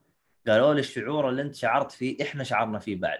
قالوا 0.48 0.74
لي 0.74 0.80
الشعور 0.80 1.30
اللي 1.30 1.42
أنت 1.42 1.56
شعرت 1.56 1.92
فيه 1.92 2.24
إحنا 2.24 2.44
شعرنا 2.44 2.80
فيه 2.80 2.96
بعد. 2.96 3.20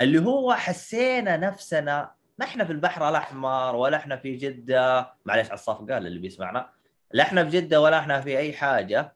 اللي 0.00 0.18
هو 0.20 0.54
حسينا 0.54 1.36
نفسنا 1.36 2.14
ما 2.38 2.44
إحنا 2.44 2.64
في 2.64 2.72
البحر 2.72 3.08
الأحمر 3.08 3.76
ولا 3.76 3.96
إحنا 3.96 4.16
في 4.16 4.36
جدة 4.36 5.12
معليش 5.24 5.46
على 5.46 5.54
الصفقه 5.54 5.98
اللي 5.98 6.18
بيسمعنا 6.18 6.70
لا 7.12 7.22
إحنا 7.24 7.44
في 7.44 7.50
جدة 7.50 7.80
ولا 7.80 7.98
إحنا 7.98 8.20
في 8.20 8.38
أي 8.38 8.52
حاجة. 8.52 9.14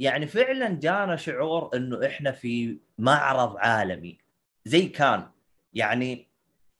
يعني 0.00 0.26
فعلا 0.26 0.68
جانا 0.68 1.16
شعور 1.16 1.70
إنه 1.76 2.06
إحنا 2.06 2.32
في 2.32 2.78
معرض 2.98 3.56
عالمي 3.56 4.18
زي 4.64 4.86
كان. 4.88 5.30
يعني 5.72 6.28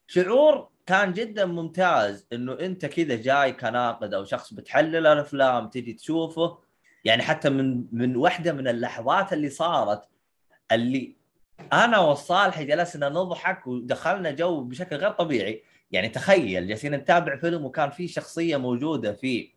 شعور 0.07 0.69
كان 0.87 1.12
جدا 1.12 1.45
ممتاز 1.45 2.26
إنه 2.33 2.52
أنت 2.52 2.87
كذا 2.87 3.16
جاي 3.16 3.52
كناقد 3.52 4.14
أو 4.14 4.25
شخص 4.25 4.55
بتحلل 4.55 5.07
الأفلام 5.07 5.69
تجي 5.69 5.93
تشوفه. 5.93 6.59
يعني 7.05 7.23
حتى 7.23 7.50
من 7.50 7.85
من 7.93 8.16
واحدة 8.16 8.52
من 8.52 8.69
اللحظات 8.69 9.33
اللي 9.33 9.50
صارت 9.50 10.09
اللي 10.73 11.16
أنا 11.73 11.99
والصالح 11.99 12.62
جلسنا 12.62 13.09
نضحك 13.09 13.66
ودخلنا 13.66 14.31
جو 14.31 14.64
بشكل 14.64 14.97
غير 14.97 15.11
طبيعي. 15.11 15.62
يعني 15.90 16.09
تخيل 16.09 16.69
جالسين 16.69 16.95
نتابع 16.95 17.37
فيلم 17.37 17.64
وكان 17.64 17.90
في 17.90 18.09
شخصية 18.09 18.57
موجودة 18.57 19.12
في 19.12 19.52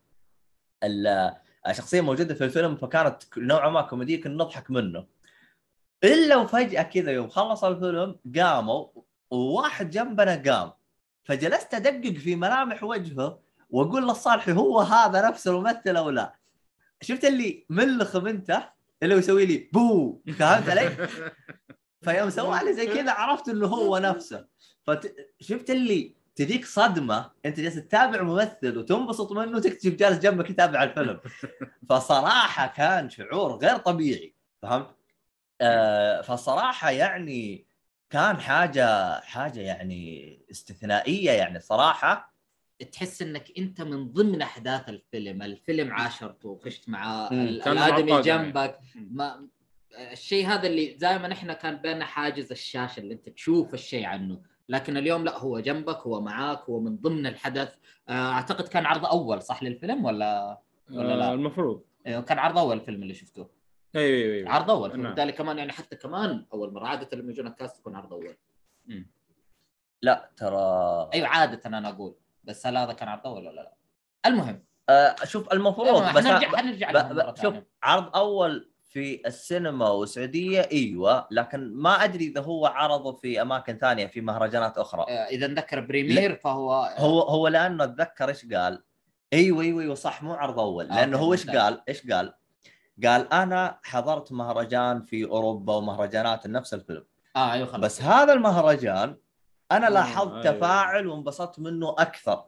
شخصية 1.71 2.01
موجودة 2.01 2.33
في 2.33 2.43
الفيلم 2.43 2.75
فكانت 2.75 3.24
نوعا 3.38 3.69
ما 3.69 3.81
كوميدية 3.81 4.21
كنا 4.21 4.43
نضحك 4.43 4.71
منه. 4.71 5.05
إلا 6.03 6.36
وفجأة 6.36 6.83
كذا 6.83 7.12
يوم 7.12 7.29
خلص 7.29 7.63
الفيلم 7.63 8.19
قاموا 8.36 8.88
وواحد 9.31 9.89
جنبنا 9.89 10.36
قام. 10.36 10.78
فجلست 11.29 11.74
أدقق 11.74 12.17
في 12.17 12.36
ملامح 12.36 12.83
وجهه 12.83 13.39
وأقول 13.69 14.03
للصالح 14.07 14.50
هو 14.50 14.79
هذا 14.79 15.27
نفس 15.29 15.48
الممثل 15.48 15.95
أو 15.95 16.09
لا. 16.09 16.36
شفت 17.01 17.25
اللي 17.25 17.65
ملخم 17.69 18.27
انت 18.27 18.63
اللي 19.03 19.15
يسوي 19.15 19.45
لي 19.45 19.69
بو. 19.74 20.21
فهمت 20.39 20.69
علي؟ 20.69 21.07
فيوم 22.05 22.29
سوى 22.29 22.59
لي 22.63 22.74
زي 22.74 22.88
كذا 22.88 23.12
عرفت 23.12 23.50
إنه 23.50 23.67
هو 23.67 23.98
نفسه. 23.98 24.45
فشفت 24.83 25.69
اللي 25.69 26.15
تجيك 26.36 26.65
صدمة 26.65 27.31
أنت 27.45 27.59
جالس 27.59 27.75
تتابع 27.75 28.21
ممثل 28.21 28.77
وتنبسط 28.77 29.31
منه 29.31 29.57
وتكتشف 29.57 29.93
جالس 29.93 30.19
جنبك 30.19 30.50
يتابع 30.50 30.83
الفيلم. 30.83 31.19
فصراحة 31.89 32.67
كان 32.67 33.09
شعور 33.09 33.55
غير 33.55 33.77
طبيعي. 33.77 34.33
فهمت؟ 34.62 34.95
آه 35.62 36.21
فصراحة 36.21 36.89
يعني 36.89 37.68
كان 38.09 38.41
حاجة 38.41 39.19
حاجة 39.19 39.59
يعني 39.59 40.39
استثنائية 40.51 41.31
يعني 41.31 41.59
صراحة. 41.59 42.33
تحس 42.91 43.21
إنك 43.21 43.51
أنت 43.57 43.81
من 43.81 44.11
ضمن 44.13 44.41
أحداث 44.41 44.89
الفيلم. 44.89 45.41
الفيلم 45.41 45.93
عاشرته 45.93 46.49
وخشت 46.49 46.85
كان 46.85 46.97
الآدمي 47.67 48.11
يعني. 48.11 48.23
جنبك. 48.23 48.79
ما 48.95 49.47
الشيء 50.11 50.47
هذا 50.47 50.67
اللي 50.67 50.93
دائما 50.93 51.33
إحنا 51.33 51.53
كان 51.53 51.75
بيننا 51.75 52.05
حاجز 52.05 52.51
الشاشه 52.51 52.99
اللي 52.99 53.13
أنت 53.13 53.29
تشوف 53.29 53.73
الشيء 53.73 54.05
عنه. 54.05 54.41
لكن 54.69 54.97
اليوم 54.97 55.23
لا 55.23 55.37
هو 55.37 55.59
جنبك 55.59 55.97
هو 55.97 56.21
معاك 56.21 56.59
هو 56.59 56.79
من 56.79 56.97
ضمن 56.97 57.27
الحدث. 57.27 57.75
آه، 58.09 58.31
أعتقد 58.31 58.67
كان 58.67 58.85
عرض 58.85 59.05
أول 59.05 59.41
صح 59.41 59.63
للفيلم 59.63 60.05
ولا؟ 60.05 60.61
ولا 60.91 61.15
لا؟ 61.15 61.29
آه 61.29 61.33
المفروض. 61.33 61.83
آه، 62.05 62.19
كان 62.19 62.39
عرض 62.39 62.57
أول 62.57 62.77
الفيلم 62.77 63.03
اللي 63.03 63.13
شفته. 63.13 63.58
أيوه 63.96 64.36
أيوه 64.36 64.50
عرض 64.50 64.72
أول. 64.72 64.89
نعم. 64.89 65.03
فبالتالي 65.03 65.31
كمان 65.31 65.58
يعني 65.58 65.72
حتى 65.72 65.96
كمان 65.96 66.46
أول 66.53 66.74
مرة 66.74 66.88
عادة 66.88 67.17
لما 67.17 67.31
يجون 67.31 67.48
الكاست 67.48 67.79
يكون 67.79 67.96
عرض 67.96 68.13
أول. 68.13 68.36
لا 70.01 70.31
ترى 70.38 71.10
أيوه 71.13 71.27
عادة 71.27 71.62
أنا 71.65 71.89
أقول. 71.89 72.15
بس 72.43 72.67
هل 72.67 72.77
هذا 72.77 72.93
كان 72.93 73.10
عرض 73.10 73.27
أول 73.27 73.48
ولا 73.48 73.55
لا؟ 73.62 73.74
المهم. 74.25 74.63
آه 74.89 75.15
شوف 75.24 75.53
المفروض 75.53 76.03
بس 76.03 76.27
حنرجع 76.27 76.58
حنرجع 76.58 76.91
ب... 76.91 77.15
ب... 77.15 77.36
شوف. 77.41 77.55
عرض 77.84 78.15
أول 78.15 78.72
في 78.84 79.22
السينما 79.25 79.89
والسعودية 79.89 80.69
أيوه 80.72 81.27
لكن 81.31 81.74
ما 81.74 82.03
أدري 82.03 82.27
إذا 82.27 82.41
هو 82.41 82.65
عرضه 82.65 83.12
في 83.12 83.41
أماكن 83.41 83.77
ثانية 83.77 84.08
في 84.08 84.22
مهرجانات 84.22 84.77
أخرى. 84.77 85.01
آه، 85.01 85.27
إذا 85.27 85.48
نذكر 85.48 85.79
بريمير 85.79 86.36
فهو 86.36 86.74
هو 86.98 87.22
هو 87.22 87.48
لأنه 87.48 87.84
أتذكر 87.84 88.29
إيش 88.29 88.46
قال؟ 88.53 88.84
أيوه 89.34 89.62
أيوه 89.62 89.81
أيوه 89.81 89.96
صح 89.96 90.24
مو 90.24 90.34
عرض 90.34 90.60
أول 90.60 90.91
آه، 90.91 90.96
لأنه 90.96 91.17
هو 91.17 91.34
إيش. 91.34 91.50
قال؟ 91.50 91.81
إيش 91.89 92.12
قال؟ 92.12 92.34
قال 93.06 93.34
أنا 93.34 93.79
حضرت 93.84 94.32
مهرجان 94.32 95.01
في 95.01 95.25
أوروبا 95.25 95.75
ومهرجانات 95.75 96.48
نفس 96.48 96.74
الفيلم 96.74 97.03
آه 97.36 97.51
أيوه 97.53 97.68
خلاص 97.68 97.82
بس 97.86 98.01
هذا 98.01 98.34
المهرجان 98.34 99.15
أنا 99.72 99.88
آه، 99.88 99.89
لاحظت 99.89 100.32
أيوة. 100.46 100.58
تفاعل 100.58 101.08
وانبسطت 101.08 101.60
منه 101.60 101.89
أكثر 101.98 102.46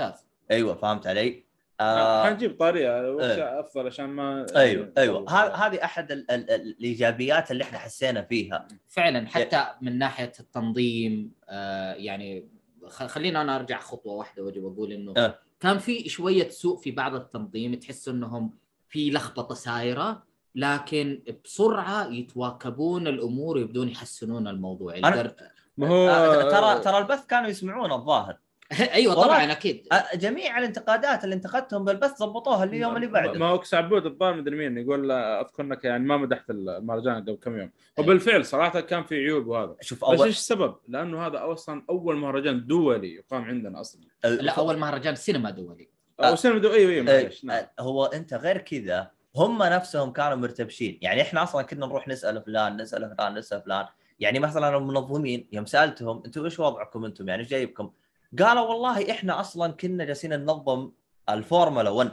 ممتاز 0.00 0.26
أيوه 0.50 0.74
فهمت 0.74 1.06
علي؟ 1.06 1.48
آه 1.80 2.24
حنجيب 2.24 2.58
طاريه 2.58 3.10
وش 3.12 3.22
إيه. 3.22 3.60
أفضل 3.60 3.86
عشان 3.86 4.06
ما 4.06 4.46
أيوه 4.56 4.92
أيوه 4.98 5.30
هذه 5.66 5.84
أحد 5.84 6.12
ال 6.12 6.30
ال 6.30 6.50
ال 6.50 6.60
الإيجابيات 6.78 7.50
اللي 7.50 7.64
إحنا 7.64 7.78
حسينا 7.78 8.22
فيها 8.22 8.68
فعلا 8.88 9.28
حتى 9.28 9.66
من 9.82 9.98
ناحية 9.98 10.32
التنظيم 10.40 11.32
آه 11.48 11.92
يعني 11.94 12.48
خ- 12.86 13.06
خلينا 13.06 13.42
أنا 13.42 13.56
أرجع 13.56 13.80
خطوة 13.80 14.12
واحدة 14.12 14.42
وأجي 14.42 14.60
بقول 14.60 14.92
إنه 14.92 15.14
أه. 15.16 15.38
كان 15.60 15.78
في 15.78 16.08
شوية 16.08 16.48
سوء 16.48 16.76
في 16.78 16.90
بعض 16.90 17.14
التنظيم 17.14 17.74
تحس 17.74 18.08
إنهم 18.08 18.58
في 18.88 19.10
لخبطة 19.10 19.54
سايرة 19.54 20.22
لكن 20.54 21.22
بسرعة 21.44 22.06
يتواكبون 22.06 23.06
الأمور 23.06 23.56
ويبدون 23.56 23.88
يحسنون 23.88 24.48
الموضوع. 24.48 25.00
أنا- 25.00 25.06
الدر... 25.06 25.32
ما 25.76 25.88
هو 25.88 26.08
آه 26.08 26.50
ترى 26.50 26.84
ترى 26.84 26.98
البث 26.98 27.26
كانوا 27.26 27.48
يسمعون 27.48 27.92
الظاهر. 27.92 28.38
أيوه 28.94 29.14
طبعا 29.14 29.52
أكيد. 29.52 29.88
جميع 30.14 30.58
الانتقادات 30.58 31.24
اللي 31.24 31.34
انتقدتهم 31.34 31.84
بالبث 31.84 32.22
ضبطوها 32.22 32.64
اليوم 32.64 32.96
اللي 32.96 33.06
ما 33.06 33.12
بعده 33.12 33.46
هو 33.46 33.58
كس 33.58 33.74
عبود 33.74 34.06
الظاهر 34.06 34.34
مدري 34.34 34.56
مين 34.56 34.78
يقول 34.78 35.10
أذكر 35.10 35.62
إنك 35.62 35.84
يعني 35.84 36.04
ما 36.04 36.16
مدحت 36.16 36.50
المهرجان 36.50 37.14
قبل 37.16 37.34
كم 37.34 37.58
يوم. 37.58 37.70
إيه. 37.98 38.04
وبالفعل 38.04 38.44
صراحة 38.44 38.80
كان 38.80 39.04
في 39.04 39.14
عيوب 39.14 39.46
وهذا 39.46 39.76
شوف 39.80 39.98
بس 39.98 40.04
اول 40.04 40.26
إيش 40.26 40.36
السبب؟ 40.36 40.74
لأنه 40.88 41.26
هذا 41.26 41.52
أصلا 41.52 41.84
أول 41.90 42.16
مهرجان 42.16 42.66
دولي 42.66 43.14
يقام 43.14 43.44
عندنا 43.44 43.80
أصلا. 43.80 44.00
لا 44.24 44.52
أول 44.52 44.76
مهرجان 44.76 45.14
سينما 45.14 45.50
دولي. 45.50 45.97
أو 46.20 46.36
سينما 46.36 46.58
دو... 46.58 46.72
أيوه 46.72 46.92
أيوه 46.92 47.10
آه، 47.10 47.14
معليش 47.14 47.44
نعم 47.44 47.56
آه، 47.78 47.82
هو 47.82 48.04
أنت 48.04 48.34
غير 48.34 48.58
كذا 48.58 49.10
هم 49.36 49.62
نفسهم 49.62 50.12
كانوا 50.12 50.36
مرتبشين 50.36 50.98
يعني 51.02 51.22
إحنا 51.22 51.42
أصلا 51.42 51.62
كنا 51.62 51.86
نروح 51.86 52.08
نسأل 52.08 52.42
فلان 52.42 52.76
نسأل 52.76 53.14
فلان 53.16 53.34
نسأل 53.34 53.62
فلان 53.62 53.86
يعني 54.20 54.38
مثلا 54.38 54.76
المنظمين 54.76 55.48
يوم 55.52 55.66
سألتهم 55.66 56.22
أنتم 56.26 56.44
إيش 56.44 56.60
وضعكم 56.60 57.04
أنتم 57.04 57.28
يعني 57.28 57.42
إيش 57.42 57.48
جايبكم؟ 57.48 57.90
قالوا 58.38 58.62
والله 58.62 59.10
إحنا 59.10 59.40
أصلا 59.40 59.72
كنا 59.72 60.04
جالسين 60.04 60.32
ننظم 60.32 60.92
الفورمولا 61.28 61.90
1 61.90 62.10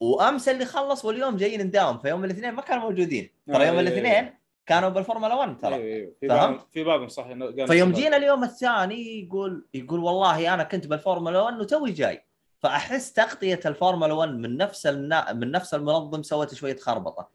وأمس 0.00 0.48
اللي 0.48 0.64
خلص 0.64 1.04
واليوم 1.04 1.36
جايين 1.36 1.62
نداوم 1.62 1.98
فيوم 1.98 2.24
الاثنين 2.24 2.52
ما 2.52 2.62
كانوا 2.62 2.82
موجودين 2.82 3.30
ترى 3.46 3.66
يوم 3.66 3.78
أيوة، 3.78 3.80
الاثنين 3.80 4.06
أيوة. 4.06 4.34
كانوا 4.66 4.88
بالفورمولا 4.88 5.34
1 5.34 5.58
ترى 5.58 5.74
أيوه 5.74 5.86
أيوه 5.86 6.12
في 6.20 6.28
فهمت؟ 6.28 6.66
في 6.72 6.84
بعضهم 6.84 7.08
صح 7.08 7.26
فيوم. 7.66 7.92
جينا 7.92 8.16
اليوم 8.16 8.44
الثاني 8.44 9.24
يقول 9.24 9.66
يقول 9.74 10.00
والله 10.00 10.54
أنا 10.54 10.62
كنت 10.62 10.86
بالفورمولا 10.86 11.40
1 11.40 11.60
وتوي 11.60 11.92
جاي 11.92 12.27
فأحس 12.62 13.12
تغطية 13.12 13.60
الفورمولا 13.66 14.12
1 14.14 14.30
من 14.32 14.56
نفس 14.56 14.86
النا... 14.86 15.32
من 15.32 15.50
نفس 15.50 15.74
المنظم 15.74 16.22
سوت 16.22 16.54
شوية 16.54 16.76
خربطة. 16.76 17.28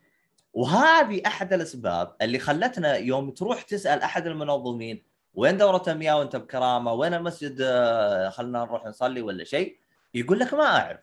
وهذه 0.54 1.22
أحد 1.28 1.54
الأسباب 1.54 2.16
اللي 2.22 2.40
خلتنا 2.40 2.96
يوم 2.96 3.32
تروح 3.32 3.62
تسأل 3.62 4.02
أحد 4.02 4.28
المنظمين 4.28 5.04
وين 5.34 5.58
دورة 5.58 5.84
المياه 5.88 6.20
وأنت 6.20 6.36
بكرامة 6.36 6.94
وين 6.94 7.14
المسجد 7.14 7.58
آه، 7.62 8.30
خلنا 8.30 8.60
نروح 8.60 8.86
نصلي 8.86 9.22
ولا 9.22 9.44
شيء 9.44 9.78
يقول 10.14 10.40
لك 10.40 10.54
ما 10.54 10.64
أعرف. 10.78 11.00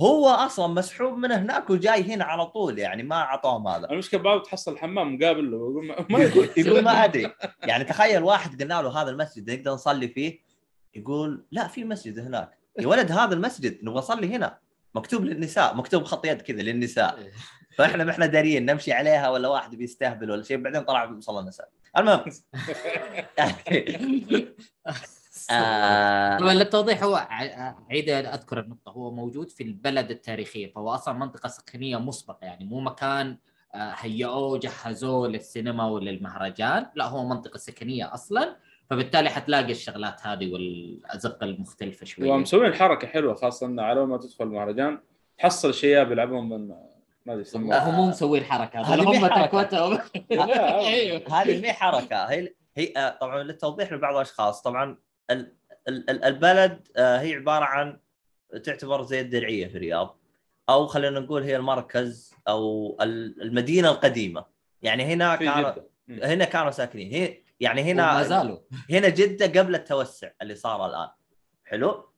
هو 0.00 0.28
أصلا 0.28 0.66
مسحوب 0.66 1.12
من 1.18 1.32
هناك 1.32 1.70
وجاي 1.70 2.02
هنا 2.14 2.24
على 2.24 2.46
طول 2.46 2.78
يعني 2.78 3.02
ما 3.02 3.16
اعطوهم 3.16 3.68
هذا. 3.68 3.90
المشكلة 3.90 4.20
بعض 4.22 4.42
تحصل 4.42 4.72
الحمام 4.72 5.14
مقابل 5.14 5.50
له 5.50 5.80
ما- 6.10 6.18
يدري 6.18 6.50
يقول 6.56 6.82
ما 6.84 7.04
أدري. 7.04 7.32
يعني 7.62 7.84
تخيل 7.84 8.22
واحد 8.22 8.62
قلنا 8.62 8.82
له 8.82 9.02
هذا 9.02 9.10
المسجد 9.10 9.50
نقدر 9.50 9.72
نصلي 9.72 10.08
فيه 10.08 10.38
يقول 10.94 11.44
لا 11.50 11.68
في 11.68 11.84
مسجد 11.84 12.18
هناك. 12.18 12.58
يا 12.78 12.86
ولد 12.86 13.12
هذا 13.12 13.34
المسجد 13.34 13.78
نبغى 13.84 13.98
نصلي 13.98 14.36
هنا. 14.36 14.58
مكتوب 14.94 15.24
للنساء 15.24 15.76
مكتوب 15.76 16.04
خط 16.04 16.26
يد 16.26 16.42
كذا 16.42 16.62
للنساء. 16.62 17.18
فإحنا 17.76 18.04
ما 18.04 18.10
إحنا 18.10 18.26
داريين 18.26 18.66
نمشي 18.66 18.92
عليها 18.92 19.28
ولا 19.28 19.48
واحد 19.48 19.74
بيستهبل 19.74 20.30
ولا 20.30 20.42
شيء 20.42 20.56
بعدين 20.56 20.82
طلع 20.82 21.06
مصلى 21.06 21.40
النساء. 21.40 21.68
المهم. 21.96 22.24
آه، 25.50 26.38
طبعا 26.38 26.54
للتوضيح 26.54 27.02
هو 27.02 27.28
عيد 27.90 28.08
أذكر 28.08 28.60
النقطة. 28.60 28.92
هو 28.92 29.10
موجود 29.10 29.50
في 29.50 29.62
البلد 29.62 30.10
التاريخية 30.10 30.72
فهو 30.72 30.94
أصلا 30.94 31.14
منطقة 31.14 31.48
سكنية 31.48 31.96
مسبقة 31.96 32.44
يعني 32.44 32.64
مو 32.64 32.80
مكان 32.80 33.38
آه، 33.74 33.94
هيئوه 33.98 34.58
جهزوه 34.58 35.28
للسينما 35.28 35.86
وللمهرجان. 35.86 36.86
لا 36.94 37.04
هو 37.04 37.28
منطقة 37.28 37.58
سكنية 37.58 38.14
أصلا. 38.14 38.56
فبالتالي 38.90 39.30
حتلاقي 39.30 39.72
الشغلات 39.72 40.26
هذه 40.26 40.52
والازقه 40.52 41.44
المختلفة 41.44 42.06
شوية. 42.06 42.30
ومسوين 42.30 42.74
حركة 42.74 43.06
حلوة 43.06 43.34
خاصة 43.34 43.66
انه 43.66 43.82
على 43.82 44.06
ما 44.06 44.16
تدخل 44.18 44.44
المهرجان 44.44 44.98
تحصل 45.38 45.74
شياب 45.74 46.12
يلعبون 46.12 46.48
من 46.48 46.68
ما 46.68 47.32
أدري 47.32 47.40
يسموها. 47.40 47.90
هم 47.90 47.94
مو 47.94 48.06
مسوين 48.08 48.44
حركه 48.44 48.80
هذه 48.80 48.94
هذول 48.94 49.16
هم. 49.16 49.26
تكوتهم 49.46 49.98
هذه 51.32 51.60
مي 51.60 51.72
حركة. 51.72 52.24
هي 52.24 52.54
هي 52.76 52.92
آه، 52.96 53.18
طبعا 53.20 53.42
للتوضيح 53.42 53.92
لبعض 53.92 54.14
الأشخاص. 54.14 54.62
طبعا 54.62 54.96
ال- 55.30 55.52
ال- 55.88 56.10
ال- 56.10 56.24
البلد 56.24 56.88
آه، 56.96 57.20
هي 57.20 57.34
عبارة 57.34 57.64
عن 57.64 57.98
تعتبر 58.64 59.02
زي 59.02 59.20
الدرعية 59.20 59.66
في 59.66 59.76
الرياض. 59.76 60.18
أو 60.68 60.86
خلينا 60.86 61.20
نقول 61.20 61.42
هي 61.42 61.56
المركز 61.56 62.34
أو 62.48 62.96
ال- 63.00 63.42
المدينة 63.42 63.90
القديمة. 63.90 64.44
يعني 64.82 65.04
هنا 65.04 65.36
كانوا. 65.36 65.72
هنا 66.08 66.44
كانوا 66.44 66.70
ساكنين. 66.70 67.10
هي 67.12 67.38
يعني 67.60 67.82
ما 67.82 67.90
هنا 67.92 68.22
زالوا. 68.22 68.58
هنا 68.90 69.08
جدة 69.08 69.60
قبل 69.60 69.74
التوسع 69.74 70.30
اللي 70.42 70.54
صار 70.54 70.86
الآن. 70.86 71.08
حلو؟ 71.64 72.08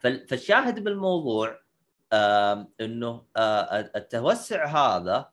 فال- 0.00 0.28
فالشاهد 0.28 0.84
بالموضوع 0.84 1.58
إنه 2.80 3.24
آه، 3.36 3.90
التوسع 3.96 4.66
هذا 4.66 5.30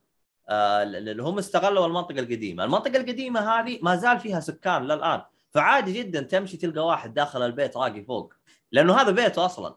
آه، 0.50 0.84
اللي 0.84 1.24
هم 1.24 1.38
استغلوا 1.38 1.86
المنطقة 1.86 2.20
القديمة، 2.20 2.64
المنطقة 2.64 2.98
القديمة 2.98 3.40
هذه 3.40 3.80
ما 3.82 3.96
زال 3.96 4.20
فيها 4.20 4.40
سكان 4.40 4.84
للآن، 4.84 5.22
فعادي 5.52 5.94
جدا 5.94 6.22
تمشي 6.22 6.58
تلقى 6.58 6.86
واحد 6.86 7.14
داخل 7.14 7.42
البيت 7.42 7.78
راقي 7.78 8.02
فوق، 8.04 8.34
لأنه 8.72 9.02
هذا 9.02 9.12
بيته 9.12 9.46
أصلا. 9.46 9.76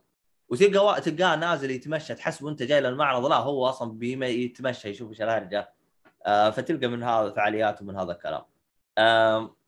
وتلقى 0.48 0.84
وا- 0.84 0.98
تلقاه 0.98 1.36
نازل 1.36 1.70
يتمشى 1.70 2.14
تحسبه 2.14 2.48
انت 2.48 2.62
جاي 2.62 2.80
للمعرض. 2.80 3.26
لا 3.26 3.36
هو 3.36 3.66
أصلا 3.68 3.92
بيم- 3.92 4.22
يتمشى 4.22 4.88
يشوف 4.88 5.10
إيش 5.10 5.22
الهرجة. 5.22 5.72
آه، 6.26 6.50
فتلقى 6.50 6.86
من 6.86 7.02
هذا 7.02 7.30
فعاليات 7.30 7.82
ومن 7.82 7.96
هذا 7.96 8.12
الكلام. 8.12 8.42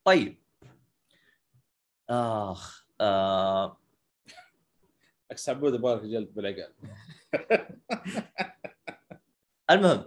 طيب. 0.04 0.38
آخ 2.10 2.86
آه 3.00 3.76
إكس 5.30 5.48
عبود 5.48 5.74
يبغى 5.74 5.94
لك 5.94 6.02
جلد 6.02 6.34
بالعقال 6.34 6.72
المهم 9.70 10.04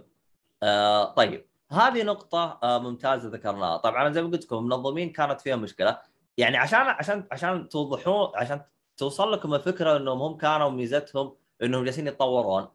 آه 0.62 1.04
طيب. 1.04 1.46
هذه 1.70 2.02
نقطة 2.02 2.58
آه 2.62 2.78
ممتازة 2.78 3.28
ذكرناها، 3.28 3.76
طبعا 3.76 4.12
زي 4.12 4.22
ما 4.22 4.28
قلت 4.28 4.44
لكم 4.44 4.56
المنظمين 4.56 5.12
كانت 5.12 5.40
فيها 5.40 5.56
مشكلة، 5.56 5.98
يعني 6.36 6.56
عشان 6.56 6.80
عشان 6.80 7.28
عشان 7.32 7.68
توضحون 7.68 8.32
عشان 8.36 8.60
توصل 8.96 9.32
لكم 9.32 9.54
الفكرة 9.54 9.96
إنهم 9.96 10.22
هم 10.22 10.36
كانوا 10.36 10.70
ميزتهم 10.70 11.36
إنهم 11.62 11.84
جالسين 11.84 12.06
يتطورون. 12.06 12.68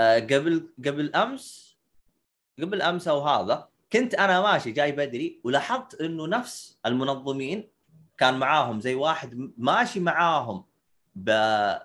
آه 0.00 0.18
قبل 0.18 0.68
قبل 0.78 1.14
أمس 1.14 1.78
قبل 2.60 2.82
أمس 2.82 3.08
أو 3.08 3.20
هذا 3.20 3.68
كنت 3.92 4.14
أنا 4.14 4.40
ماشي 4.40 4.70
جاي 4.70 4.92
بدري 4.92 5.40
ولاحظت 5.44 6.00
إنه 6.00 6.26
نفس 6.26 6.78
المنظمين 6.86 7.70
كان 8.18 8.38
معاهم 8.38 8.80
زي 8.80 8.94
واحد 8.94 9.52
ماشي 9.58 10.00
معاهم 10.00 10.64
ب... 11.14 11.30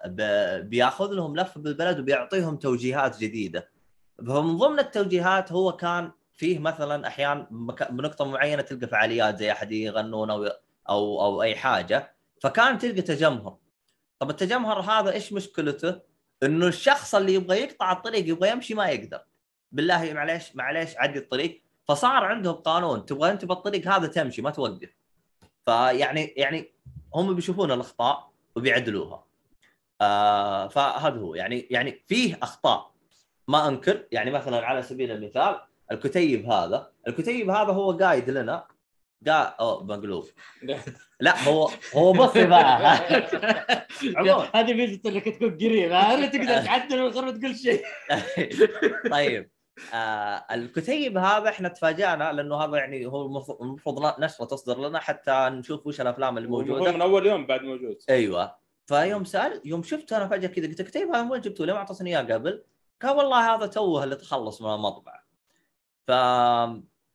ب... 0.06 0.22
بياخذ 0.70 1.12
لهم 1.12 1.36
لفه 1.36 1.62
بالبلد 1.62 2.00
وبيعطيهم 2.00 2.56
توجيهات 2.56 3.18
جديدة. 3.18 3.72
فمن 4.18 4.58
ضمن 4.58 4.80
التوجيهات 4.80 5.52
هو 5.52 5.72
كان 5.76 6.12
فيه 6.34 6.60
مثلا 6.60 7.08
أحيانا 7.08 7.48
بنقطة 7.90 8.26
معينة 8.26 8.62
تلقى 8.62 8.88
فعاليات 8.88 9.38
زي 9.38 9.52
أحد 9.52 9.72
يغنون 9.72 10.30
أو 10.30 10.46
أو 10.90 11.22
أو 11.26 11.42
أي 11.42 11.56
حاجة. 11.56 12.16
فكان 12.42 12.78
تلقى 12.78 13.02
تجمهر. 13.02 13.58
طب 14.20 14.30
التجمهر 14.30 14.80
هذا 14.80 15.12
إيش 15.12 15.34
مشكلته؟ 15.34 16.00
إنه 16.44 16.68
الشخص 16.68 17.16
اللي 17.16 17.34
يبغى 17.34 17.58
يقطع 17.58 17.92
الطريق 17.92 18.30
يبغى 18.30 18.50
يمشي 18.50 18.74
ما 18.74 18.90
يقدر. 18.90 19.22
بالله 19.72 20.14
معليش 20.14 20.56
معليش 20.56 20.98
عدي 20.98 21.20
الطريق. 21.20 21.64
فصار 21.89 22.25
عندهم 22.25 22.54
قانون 22.56 23.06
تبغى 23.06 23.32
أنت 23.32 23.45
بالطريق 23.45 23.88
هذا 23.88 24.08
تمشي 24.08 24.41
ما 24.41 24.49
توقف. 24.49 24.95
فيعني 25.65 26.25
يعني 26.38 26.71
هم 27.15 27.36
بيشوفون 27.36 27.71
الأخطاء 27.71 28.30
وبيعدلوها. 28.56 29.25
آه 30.02 30.67
فهذا 30.67 31.19
هو. 31.19 31.36
يعني 31.36 31.67
يعني 31.71 32.04
فيه 32.08 32.39
أخطاء. 32.43 32.91
ما 33.47 33.67
أنكر 33.67 34.06
يعني 34.12 34.32
مثلا 34.32 34.65
على 34.65 34.82
سبيل 34.82 35.12
المثال 35.12 35.62
الكتيب 35.91 36.45
هذا. 36.45 36.91
الكتيب 37.08 37.49
هذا 37.49 37.71
هو 37.73 37.91
قايد 37.91 38.30
لنا. 38.30 38.67
قال 39.28 39.54
أوه 39.60 39.84
مقلوب. 39.84 40.25
لا 41.19 41.43
هو 41.43 41.69
هو 41.95 42.13
بصي 42.13 42.45
بقى. 42.45 42.95
هذه 44.56 44.73
ميزه 44.73 44.99
إنك 45.06 45.25
تكون 45.25 45.58
قريب. 45.58 45.91
تقدر 46.32 46.65
تعدل 46.65 47.02
من 47.02 47.08
غير 47.08 47.25
ما 47.25 47.32
تقول 47.32 47.56
شيء. 47.56 47.84
طيب. 49.12 49.49
آه 49.94 50.46
الكتيب 50.52 51.18
هذا 51.18 51.50
إحنا 51.50 51.70
تفاجأنا 51.70 52.34
لأنه 52.34 52.56
هذا 52.63 52.78
يعني 52.78 53.06
هو 53.06 53.26
المفروض- 53.62 54.20
نشرة 54.20 54.46
تصدر 54.46 54.88
لنا 54.88 55.00
حتى 55.00 55.50
نشوف 55.52 55.88
وش 55.88 56.02
الأفلام 56.02 56.38
اللي 56.38 56.50
هو 56.50 56.52
موجودة 56.52 56.92
من 56.92 57.02
أول 57.02 57.26
يوم 57.26 57.46
بعد 57.48 57.62
موجود 57.62 57.98
أيوه 58.10 58.56
فيوم 58.86 59.24
سال 59.24 59.62
يوم 59.65 59.84
شفته 59.84 60.18
أنا 60.18 60.28
فجأة 60.28 60.48
كذا 60.48 60.68
قلت 60.68 60.80
الكتيب 60.80 61.15
هذا 61.15 61.32
وين 61.32 61.42
جبتوه؟ 61.42 61.65
ليه 61.65 61.74
ما 61.74 61.80
اعطيتني 61.80 62.10
إياه 62.18 62.34
قبل؟ 62.34 62.63
قال 63.02 63.18
والله 63.18 63.56
هذا 63.56 63.65
توه 63.65 64.04
اللي 64.04 64.15
تخلص 64.15 64.62
من 64.62 64.74
المطبعة. 64.74 65.24
ف 66.08 66.12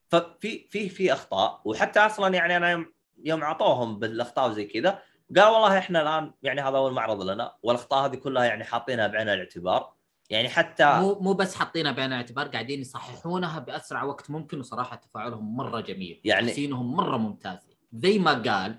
ففي 0.09 0.67
في 0.69 0.89
في 0.89 1.13
أخطاء 1.13 1.61
وحتى 1.65 1.99
أصلا 1.99 2.35
يعني 2.35 2.57
أنا 2.57 2.71
يوم 2.71 2.93
يوم 3.23 3.41
اعطوهم 3.43 3.99
بالأخطاء 3.99 4.49
وزي 4.49 4.65
كذا 4.65 4.99
قال 5.35 5.47
والله 5.47 5.77
إحنا 5.77 6.01
الآن 6.01 6.33
يعني 6.43 6.61
هذا 6.61 6.77
اول 6.77 6.93
معرض 6.93 7.21
لنا 7.21 7.55
والأخطاء 7.63 8.05
هذه 8.05 8.15
كلها 8.15 8.45
يعني 8.45 8.63
حاطينها 8.63 9.07
بعين 9.07 9.29
الاعتبار 9.29 9.93
يعني 10.29 10.49
حتى 10.49 10.99
مو 10.99 11.19
مو 11.19 11.33
بس 11.33 11.55
حاطينها 11.55 11.91
بعين 11.91 12.09
الاعتبار 12.11 12.47
قاعدين 12.47 12.81
يصححونها 12.81 13.59
بأسرع 13.59 14.03
وقت 14.03 14.29
ممكن 14.31 14.59
وصراحة 14.59 14.95
تفاعلهم 14.95 15.55
مرة 15.55 15.79
جميل 15.81 16.21
يعني- 16.25 16.47
تحسينهم 16.47 16.95
مرة 16.95 17.17
ممتاز 17.17 17.57
زي 17.93 18.19
ما 18.19 18.33
قال 18.33 18.75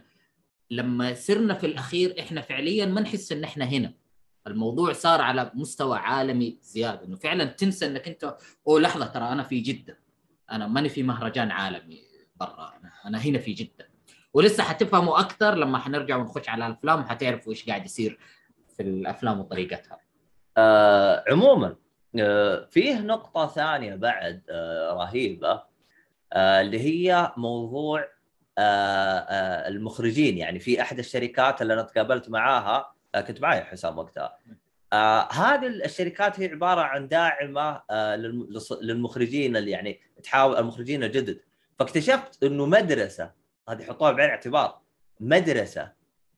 لما 0.70 1.14
سرنا 1.14 1.54
في 1.54 1.66
الأخير 1.66 2.14
إحنا 2.20 2.40
فعليا 2.40 2.86
ما 2.86 3.00
نحس 3.00 3.32
إن 3.32 3.44
إحنا 3.44 3.64
هنا. 3.64 3.92
الموضوع 4.46 4.92
صار 4.92 5.20
على 5.20 5.50
مستوى 5.54 5.98
عالمي 5.98 6.58
زيادة 6.62 7.04
إنه 7.04 7.16
فعلا 7.16 7.44
تنسى 7.44 7.86
إنك 7.86 8.08
أنت 8.08 8.36
أو 8.68 8.78
لحظة 8.78 9.06
ترى 9.06 9.28
أنا 9.32 9.42
في 9.42 9.60
جدة. 9.60 9.98
أنا 10.50 10.66
ماني 10.66 10.88
في 10.88 11.02
مهرجان 11.02 11.50
عالمي 11.50 12.00
برا 12.36 12.72
أنا 12.80 12.92
أنا 13.06 13.18
هنا 13.18 13.38
في 13.38 13.52
جدة. 13.52 13.88
ولسه 14.34 14.62
حتفهموا 14.62 15.20
أكثر 15.20 15.54
لما 15.54 15.78
حنرجع 15.78 16.16
ونخش 16.16 16.48
على 16.48 16.66
الأفلام 16.66 17.00
وحتعرفوا 17.00 17.52
إيش 17.52 17.66
قاعد 17.68 17.84
يصير 17.84 18.18
في 18.76 18.82
الأفلام 18.82 19.40
وطريقتها. 19.40 19.98
آه 20.56 21.24
عموما 21.30 21.76
آه 22.20 22.68
فيه 22.70 23.00
نقطة 23.00 23.46
ثانية 23.46 23.94
بعد 23.94 24.42
آه 24.50 24.92
رهيبة 24.92 25.62
آه 26.32 26.60
اللي 26.60 26.80
هي 26.80 27.32
موضوع 27.36 28.00
آه 28.58 29.18
آه 29.18 29.68
المخرجين. 29.68 30.38
يعني 30.38 30.58
في 30.58 30.80
أحد 30.82 30.98
الشركات 30.98 31.62
اللي 31.62 31.74
أنا 31.74 31.82
تقابلت 31.82 32.30
معاها 32.30 32.92
آه 33.14 33.20
كنت 33.20 33.40
معي 33.40 33.60
حسام 33.60 33.98
وقتها. 33.98 34.38
آه 34.92 35.28
هذه 35.32 35.66
الشركات 35.66 36.40
هي 36.40 36.46
عبارة 36.48 36.80
عن 36.80 37.08
داعمة 37.08 37.82
آه 37.90 38.16
للمخرجين 38.82 39.56
اللي 39.56 39.70
يعني 39.70 40.00
تحاول 40.22 40.56
المخرجين 40.56 41.04
الجدد. 41.04 41.40
فاكتشفت 41.78 42.42
إنه 42.44 42.66
مدرسة 42.66 43.30
هذه 43.68 43.82
حطوها 43.84 44.12
بعين 44.12 44.26
الاعتبار 44.28 44.80
مدرسة 45.20 45.92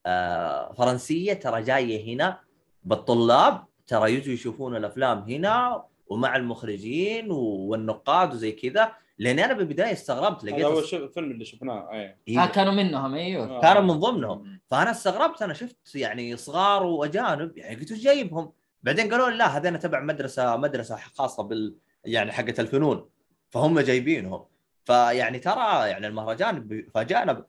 آه 0.07 0.73
فرنسية 0.73 1.33
ترى 1.33 1.63
جاية 1.63 2.15
هنا 2.15 2.41
بالطلاب 2.85 3.68
ترى 3.89 4.15
يجوا 4.15 4.35
يشوفون 4.35 4.77
الأفلام 4.77 5.19
هنا 5.19 5.85
ومع 6.07 6.37
المخرجين 6.37 7.31
والنقاد 7.31 8.33
وزي 8.33 8.53
كذا 8.53 8.93
لأني 9.19 9.45
أنا 9.45 9.53
بالبداية 9.53 9.93
استغربت 9.93 10.45
هذا 10.45 10.51
لقيت 10.51 10.65
اول 10.65 10.85
شيء 10.85 11.05
الفيلم 11.05 11.31
اللي 11.31 11.45
شفناه 11.45 11.93
اي 11.93 12.39
آه 12.39 12.47
كانوا 12.47 12.73
منهم 12.73 13.15
أيوه. 13.15 13.61
كانوا 13.61 13.83
من 13.83 14.01
ضمنهم. 14.01 14.61
فأنا 14.71 14.91
استغربت 14.91 15.43
أنا 15.43 15.55
شفت 15.55 15.95
يعني 15.95 16.37
صغار 16.37 16.83
وأجانب 16.83 17.59
يعني 17.59 17.77
قلت 17.77 17.93
وش 17.93 17.99
جايبهم؟ 17.99 18.53
بعدين 18.83 19.11
قالوا 19.11 19.31
لي 19.31 19.37
لا 19.37 19.57
هذين 19.57 19.79
تبع 19.79 20.01
مدرسه 20.01 20.57
مدرسة 20.57 20.97
خاصة 20.97 21.43
بال 21.43 21.77
يعني 22.05 22.33
حقه 22.33 22.55
الفنون. 22.59 23.09
فهم 23.51 23.81
جايبينهم. 23.81 24.45
فيعني 24.85 25.39
ترى 25.39 25.89
يعني 25.89 26.07
المهرجان 26.07 26.87
فاجأنا 26.95 27.47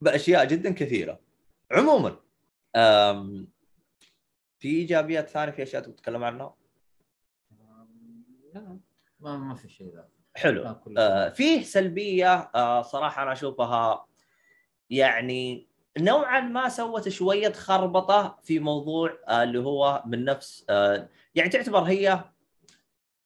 بأشياء 0.00 0.44
جدا 0.44 0.72
كثيرة. 0.72 1.20
عموما 1.72 2.16
في 4.60 4.68
إيجابيات 4.68 5.28
ثانية 5.28 5.52
في 5.52 5.62
أشياء 5.62 5.82
تبغى 5.82 5.94
تتكلم 5.96 6.24
عنها؟ 6.24 6.54
لا 8.54 8.78
ما 9.20 9.36
ما 9.36 9.54
في 9.54 9.68
شيء 9.68 9.94
ذا. 9.94 10.08
حلو. 10.36 10.76
آه 10.98 11.28
فيه 11.28 11.62
سلبية 11.62 12.34
آه 12.54 12.82
صراحة 12.82 13.22
أنا 13.22 13.32
أشوفها 13.32 14.06
يعني 14.90 15.68
نوعا 15.98 16.40
ما 16.40 16.68
سوت 16.68 17.08
شوية 17.08 17.52
خربطة 17.52 18.38
في 18.42 18.58
موضوع 18.58 19.18
آه 19.28 19.42
اللي 19.42 19.58
هو 19.58 20.02
من 20.06 20.24
نفس 20.24 20.64
آه 20.70 21.08
يعني 21.34 21.50
تعتبر 21.50 21.82
هي 21.82 22.24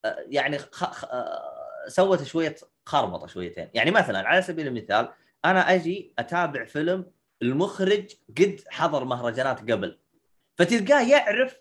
آه 0.05 0.17
يعني 0.27 0.59
خ... 0.59 0.85
خ... 0.85 1.05
آه 1.05 1.89
سوت 1.89 2.23
شوية 2.23 2.55
خربطة 2.87 3.27
شويتين. 3.27 3.69
يعني 3.75 3.91
مثلا 3.91 4.29
على 4.29 4.43
سبيل 4.43 4.67
المثال 4.67 5.09
أنا 5.45 5.75
أجي 5.75 6.15
أتابع 6.19 6.65
فيلم 6.65 7.11
المخرج 7.43 8.11
قد 8.39 8.61
حضر 8.69 9.05
مهرجانات 9.05 9.71
قبل. 9.71 9.99
فتلقاه 10.57 11.09
يعرف 11.09 11.61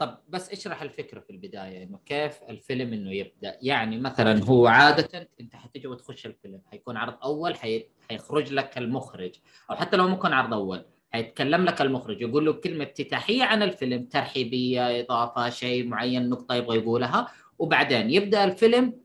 طب 0.00 0.18
بس 0.28 0.52
اشرح 0.52 0.82
الفكرة 0.82 1.20
في 1.20 1.30
البداية 1.30 1.82
إنه 1.82 1.98
كيف 2.06 2.42
الفيلم 2.48 2.92
إنه 2.92 3.12
يبدأ؟ 3.12 3.58
يعني 3.62 3.98
مثلا 4.00 4.44
هو 4.44 4.66
عادة 4.66 5.28
أنت 5.40 5.56
حتيجي 5.56 5.86
وتخش 5.86 6.26
الفيلم 6.26 6.60
حيكون 6.70 6.96
عرض 6.96 7.14
أول 7.24 7.56
حي... 7.56 7.86
حيخرج 8.10 8.52
لك 8.52 8.78
المخرج 8.78 9.34
أو 9.70 9.76
حتى 9.76 9.96
لو 9.96 10.08
ممكن 10.08 10.32
عرض 10.32 10.54
أول 10.54 10.84
حيتكلم 11.12 11.64
لك 11.64 11.80
المخرج 11.80 12.20
يقول 12.20 12.46
له 12.46 12.52
كلمة 12.52 12.84
افتتاحية 12.84 13.44
عن 13.44 13.62
الفيلم 13.62 14.04
ترحيبية 14.04 15.00
إضافة 15.00 15.50
شيء 15.50 15.86
معين 15.86 16.28
نقطة 16.28 16.54
يبغى 16.54 16.78
يقولها 16.78 17.28
وبعدين 17.58 18.10
يبدأ 18.10 18.44
الفيلم 18.44 19.02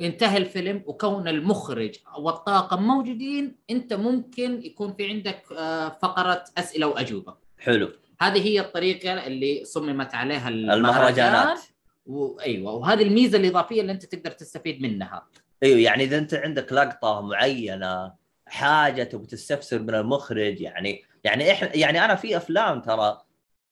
ينتهي 0.00 0.36
الفيلم 0.36 0.82
وكون 0.86 1.28
المخرج 1.28 1.94
والطاقم 2.18 2.82
موجودين 2.82 3.56
أنت 3.70 3.92
ممكن 3.92 4.62
يكون 4.62 4.94
في 4.94 5.08
عندك 5.08 5.42
آه، 5.58 5.88
فقرة 5.88 6.44
أسئلة 6.58 6.86
وأجوبة. 6.86 7.34
حلو. 7.58 7.92
هذه 8.20 8.46
هي 8.46 8.60
الطريقة 8.60 9.26
اللي 9.26 9.64
صممت 9.64 10.14
عليها 10.14 10.48
المهرجانات. 10.48 11.60
وايوه 12.06 12.74
وهذه 12.74 13.02
الميزة 13.02 13.38
الإضافية 13.38 13.80
اللي 13.80 13.92
أنت 13.92 14.04
تقدر 14.04 14.30
تستفيد 14.30 14.82
منها. 14.82 15.26
أيوه 15.62 15.78
يعني 15.78 16.04
إذا 16.04 16.18
أنت 16.18 16.34
عندك 16.34 16.72
لقطة 16.72 17.20
معينة 17.20 18.12
حاجة 18.46 19.02
تبغى 19.02 19.26
تستفسر 19.26 19.78
من 19.78 19.94
المخرج 19.94 20.60
يعني 20.60 21.02
يعني 21.24 21.52
إحنا 21.52 21.76
يعني 21.76 22.04
أنا 22.04 22.14
في 22.14 22.36
أفلام 22.36 22.80
ترى 22.80 23.20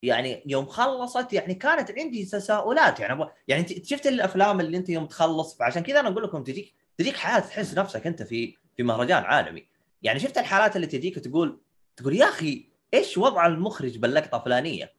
يعني 0.02 0.42
يوم 0.46 0.66
خلصت 0.66 1.32
يعني 1.32 1.54
كانت 1.54 1.90
عندي 1.98 2.24
تساؤلات 2.24 3.00
يعني 3.00 3.26
يعني 3.48 3.82
شفت 3.84 4.06
الأفلام 4.06 4.60
اللي 4.60 4.76
أنت 4.76 4.88
يوم 4.88 5.06
تخلص 5.06 5.56
فعشان 5.56 5.82
كذا 5.82 6.00
أنا 6.00 6.08
أقول 6.08 6.22
لكم 6.22 6.42
تجيك 6.42 6.74
تجيك 6.98 7.16
حالة 7.16 7.46
تحس 7.46 7.78
نفسك 7.78 8.06
أنت 8.06 8.22
في 8.22 8.54
في 8.76 8.82
مهرجان 8.82 9.22
عالمي. 9.24 9.66
يعني 10.02 10.18
شفت 10.18 10.38
الحالات 10.38 10.76
اللي 10.76 10.86
تجيك 10.86 11.16
وتقول 11.16 11.60
تقول 11.96 12.16
يا 12.16 12.28
أخي 12.28 12.71
إيش 12.94 13.18
وضع 13.18 13.46
المخرج 13.46 13.98
باللقطة 13.98 14.38
الفلانية؟ 14.38 14.92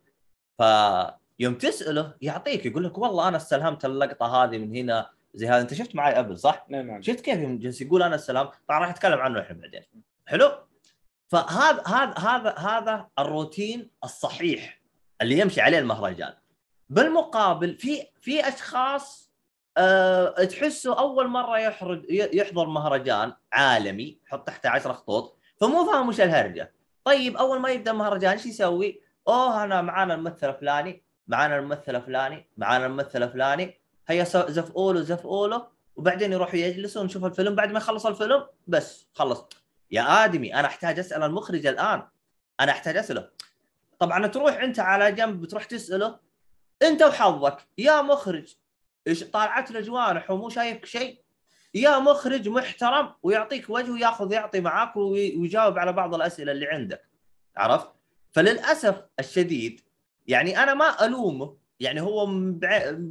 فيوم 0.58 1.56
تسأله 1.56 2.14
يعطيك 2.22 2.66
يقول 2.66 2.84
لك 2.84 2.98
والله 2.98 3.28
أنا 3.28 3.38
استلهمت 3.38 3.86
اللقطة 3.86 4.44
هذه 4.44 4.58
من 4.58 4.76
هنا 4.76 5.10
زي 5.34 5.48
هذا. 5.48 5.62
أنت 5.62 5.74
شفت 5.74 5.96
معي 5.96 6.16
قبل 6.16 6.40
صح؟ 6.40 6.66
نعم 6.70 6.88
نعم. 6.88 7.02
شفت 7.02 7.22
كيف 7.22 7.40
يوم 7.40 7.60
جالس 7.60 7.82
يقول 7.82 8.04
أنا 8.04 8.16
السلام 8.16 8.50
طبعا 8.68 8.80
راح 8.80 8.90
أتكلم 8.90 9.20
عنه 9.20 9.40
الحين 9.40 9.58
بعدين. 9.58 9.84
حلو؟ 10.26 10.52
فهذا 11.28 11.84
هذا 11.88 12.14
هذا 12.18 12.56
هذا 12.58 13.08
الروتين 13.20 13.90
الصحيح 14.04 14.82
اللي 15.22 15.40
يمشي 15.40 15.62
عليه 15.62 15.80
المهرجان. 15.80 16.34
بالمقابل 16.90 17.78
في 17.78 18.08
في 18.22 18.48
أشخاص 18.48 19.34
أه 19.78 20.44
تحسه 20.44 21.00
أول 21.00 21.28
مرة 21.28 21.60
يحرج 21.60 22.06
يحضر 22.10 22.66
مهرجان 22.66 23.34
عالمي 23.54 24.20
حط 24.26 24.48
تحته 24.48 24.70
10 24.70 24.94
خطوط 24.94 25.38
فمو 25.62 25.86
فاهم 25.86 26.10
وش 26.10 26.22
الهرجة. 26.22 26.74
طيب 27.06 27.38
أول 27.38 27.60
ما 27.60 27.70
يبدأ 27.70 27.92
المهرجان 27.92 28.32
إيش 28.32 28.46
يسوي؟ 28.46 29.02
أوه 29.28 29.64
أنا 29.64 29.82
معانا 29.82 30.14
الممثل 30.14 30.50
الفلاني 30.50 31.04
معانا 31.28 31.60
الممثل 31.60 31.96
الفلاني 31.96 32.50
معانا 32.58 32.86
الممثل 32.86 33.24
الفلاني. 33.24 33.82
هيا 34.08 34.24
زفقوا 34.24 34.94
له 34.94 35.48
له 35.48 35.68
وبعدين 35.96 36.34
يروحوا 36.34 36.56
يجلسوا 36.56 37.04
نشوف 37.04 37.26
الفيلم. 37.26 37.56
بعد 37.56 37.72
ما 37.72 37.78
يخلص 37.78 38.06
الفيلم 38.06 38.48
بس 38.68 39.08
خلص. 39.14 39.46
يا 39.92 40.26
آدمي 40.26 40.56
أنا 40.56 40.68
أحتاج 40.68 41.00
أسأل 41.00 41.24
المخرج 41.24 41.66
الآن. 41.66 42.08
أنا 42.60 42.72
أحتاج 42.72 42.98
أسأله. 42.98 43.30
طبعا 44.00 44.28
تروح 44.28 44.62
أنت 44.62 44.80
على 44.80 45.12
جنب 45.12 45.42
بتروح 45.42 45.64
تسأله. 45.64 46.20
أنت 46.82 47.04
وحظك 47.04 47.58
يا 47.78 48.02
مخرج 48.02 48.56
إيش 49.08 49.24
طالعت 49.24 49.72
له 49.72 49.80
جوانح 49.80 50.32
ومو 50.32 50.50
شايفك 50.50 50.86
شيء؟ 50.86 51.23
يا 51.74 52.00
مخرج 52.00 52.50
محترم 52.50 53.14
ويعطيك 53.24 53.70
وجه 53.70 53.92
وياخذ 53.92 54.32
يعطي 54.32 54.60
معاك 54.62 54.96
وي- 54.98 55.36
ويجاوب 55.38 55.78
على 55.80 55.94
بعض 55.94 56.16
الأسئلة 56.16 56.52
اللي 56.52 56.68
عندك. 56.68 57.02
عرفت؟ 57.58 57.88
فللأسف 58.32 58.96
الشديد 59.20 59.82
يعني 60.28 60.64
أنا 60.64 60.74
ما 60.74 61.06
ألومه 61.06 61.58
يعني 61.80 62.02
هو 62.02 62.26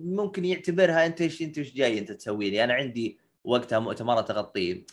ممكن 0.05 0.45
يعتبرها 0.45 1.07
أنت 1.07 1.21
إيش 1.21 1.43
أنت 1.43 1.59
إيش 1.59 1.75
جاي 1.75 1.99
أنت 1.99 2.13
تسوي 2.13 2.51
لي 2.51 2.65
أنا 2.65 2.75
عندي 2.75 3.19
وقتها 3.45 3.79
مؤتمرات 3.79 4.31
اغطيه 4.31 4.87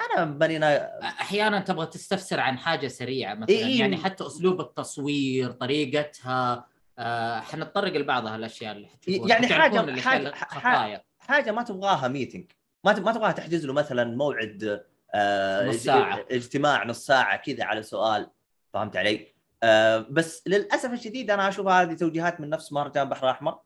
أنا 0.00 0.24
ماني 0.24 0.58
نا- 0.58 1.00
أحيانا 1.02 1.60
تبغى 1.60 1.86
تستفسر 1.86 2.40
عن 2.40 2.58
حاجة 2.58 2.88
سريعة 2.88 3.34
مثلا. 3.34 3.48
إيه. 3.48 3.80
يعني 3.80 3.96
حتى 3.96 4.26
أسلوب 4.26 4.60
التصوير 4.60 5.50
طريقتها 5.50 6.66
آه 6.98 7.40
حنتطرق 7.40 7.92
لبعض 7.96 8.26
هالاشياء 8.26 8.72
اللي 8.72 8.88
يعني 9.08 9.46
حاجة- 9.48 9.74
الأشياء 9.78 10.32
حاجة- 10.34 11.00
حاجة 11.18 11.52
ما 11.52 11.62
تبغاها 11.62 12.08
ميتنج 12.08 12.44
ما 12.84 13.00
ما 13.00 13.12
تبغاها 13.12 13.32
تحجز 13.32 13.66
له 13.66 13.72
مثلا 13.72 14.16
موعد 14.16 14.84
آه 15.14 15.68
نص 15.68 15.76
ساعة. 15.76 16.26
اجتماع 16.30 16.84
نص 16.84 17.06
ساعة 17.06 17.36
كذا 17.36 17.64
على 17.64 17.82
سؤال 17.82 18.30
فهمت 18.72 18.96
علي؟ 18.96 19.34
آه 19.62 20.06
بس 20.10 20.42
للأسف 20.46 20.92
الشديد 20.92 21.30
أنا 21.30 21.48
أشوف 21.48 21.66
هذه 21.66 21.94
توجيهات 21.94 22.40
من 22.40 22.50
نفس 22.50 22.72
مهرجان 22.72 23.08
بحر 23.08 23.24
الأحمر 23.24 23.58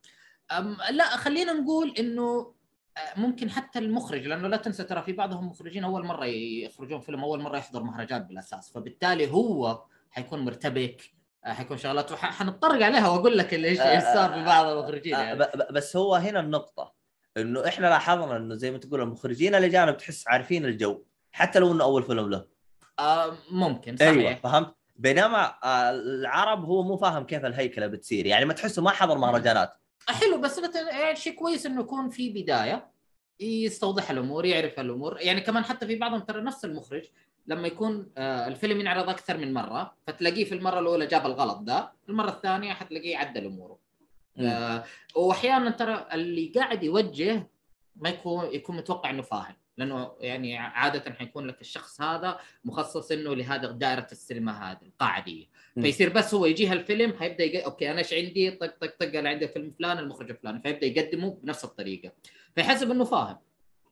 أم 0.53 0.77
لا 0.91 1.05
خلينا 1.05 1.53
نقول 1.53 1.95
إنه 1.99 2.55
آه، 2.97 3.21
ممكن 3.21 3.51
حتى 3.51 3.79
المخرج 3.79 4.27
لأنه 4.27 4.49
لا 4.49 4.57
تنسى 4.57 4.85
ترى 4.85 5.03
في 5.03 5.13
بعضهم 5.13 5.49
مخرجين 5.49 5.85
أول 5.85 6.05
مرة 6.07 6.25
يخرجون 6.25 7.01
فيلم 7.01 7.25
أول 7.25 7.41
مرة 7.41 7.57
يحضر 7.59 7.83
مهرجان 7.83 8.23
بالأساس 8.23 8.73
فبالتالي 8.73 9.31
هو 9.31 9.83
حيكون 10.11 10.45
مرتبك 10.45 11.03
آه، 11.45 11.53
حيكون 11.53 11.79
شغلات 11.79 12.13
حنتطرق 12.13 12.87
عليها 12.87 13.09
وأقول 13.09 13.39
لك 13.39 13.55
اللي 13.55 13.69
إيش 13.69 13.81
إيش 13.81 14.03
صار 14.03 14.33
في 14.33 14.45
بعض 14.45 14.67
المخرجين 14.67 15.15
آه، 15.15 15.23
يعني. 15.23 15.39
بس 15.71 15.97
هو 15.97 16.15
هنا 16.15 16.41
النقطة 16.41 16.98
إنه 17.41 17.69
إحنا 17.69 17.87
لاحظنا 17.87 18.37
إنه 18.37 18.55
زي 18.55 18.71
ما 18.71 18.79
تقول 18.79 19.01
المخرجين 19.01 19.55
الاجانب 19.55 19.97
تحس 19.97 20.29
عارفين 20.29 20.65
الجو 20.65 21.03
حتى 21.33 21.59
لو 21.59 21.73
إنه 21.73 21.85
أول 21.85 22.03
فيلم 22.03 22.31
له. 22.31 22.45
آه 22.99 23.37
ممكن 23.51 23.97
صحيح. 23.97 24.11
أيوه 24.11 24.35
فهمت؟ 24.35 24.75
بينما 24.97 25.55
آه، 25.65 25.91
العرب 25.91 26.65
هو 26.65 26.83
مو 26.83 26.97
فاهم 26.97 27.25
كيف 27.25 27.45
الهيكلة 27.45 27.87
بتصير 27.87 28.27
يعني 28.27 28.45
ما 28.45 28.53
تحسه 28.53 28.83
ما 28.83 28.91
حضر 28.91 29.19
مهرجانات 29.19 29.73
حلو 30.09 30.41
بس 30.41 30.61
يعني 30.93 31.17
شيء 31.17 31.35
كويس 31.35 31.67
إنه 31.67 31.81
يكون 31.81 32.11
في 32.11 32.31
بداية 32.31 32.91
يستوضح 33.41 34.11
الأمور 34.11 34.45
يعرف 34.45 34.81
الأمور. 34.81 35.21
يعني 35.21 35.41
كمان 35.41 35.65
حتى 35.65 35.87
في 35.87 35.97
بعضهم 35.97 36.21
ترى 36.21 36.43
نفس 36.43 36.65
المخرج 36.65 37.03
لما 37.47 37.67
يكون 37.67 38.13
آه، 38.19 38.49
الفيلم 38.49 38.81
ينعرض 38.81 39.09
أكثر 39.09 39.37
من 39.37 39.55
مرة 39.55 39.95
فتلاقيه 40.07 40.45
في 40.45 40.55
المرة 40.55 40.79
الأولى 40.79 41.07
جاب 41.07 41.27
الغلط 41.27 41.59
ده 41.59 41.93
المرة 42.09 42.31
الثانية 42.31 42.73
حتلاقيه 42.73 43.17
عدل 43.17 43.47
أموره. 43.47 43.79
آه، 44.41 44.85
واحيانا 45.15 45.71
ترى 45.71 46.07
اللي 46.13 46.53
قاعد 46.57 46.83
يوجه 46.83 47.51
ما 47.97 48.09
يكون 48.09 48.45
يكون 48.53 48.77
متوقع 48.77 49.11
إنه 49.11 49.23
فاهم. 49.23 49.55
لأنه 49.79 50.13
يعني 50.21 50.59
عادة 50.59 51.13
حيكون 51.13 51.47
لك 51.47 51.61
الشخص 51.61 52.01
هذا 52.01 52.39
مخصص 52.65 53.13
إنه 53.13 53.35
لهذا 53.35 53.71
دائرة 53.71 54.07
السينما 54.13 54.71
هذه 54.71 54.83
القاعه 54.83 55.25
دي 55.25 55.49
مم. 55.77 55.83
فيصير 55.83 56.09
بس 56.09 56.35
هو 56.35 56.47
يجيها 56.47 56.73
الفيلم 56.73 57.13
حيبدا 57.13 57.45
يق... 57.45 57.65
أوكي 57.65 57.91
أنا 57.91 57.99
إيش 57.99 58.15
عندي؟ 58.15 58.51
طق 58.51 58.75
طق 58.81 58.97
طق 59.01 59.19
أنا 59.19 59.29
عندي 59.29 59.49
فيلم 59.49 59.75
فلان 59.79 59.99
المخرج 59.99 60.31
الفلاني 60.31 60.61
فيبدأ 60.61 60.87
يقدمه 60.87 61.39
بنفس 61.43 61.65
الطريقة. 61.65 62.13
فيحسب 62.55 62.91
إنه 62.91 63.05
فاهم. 63.05 63.37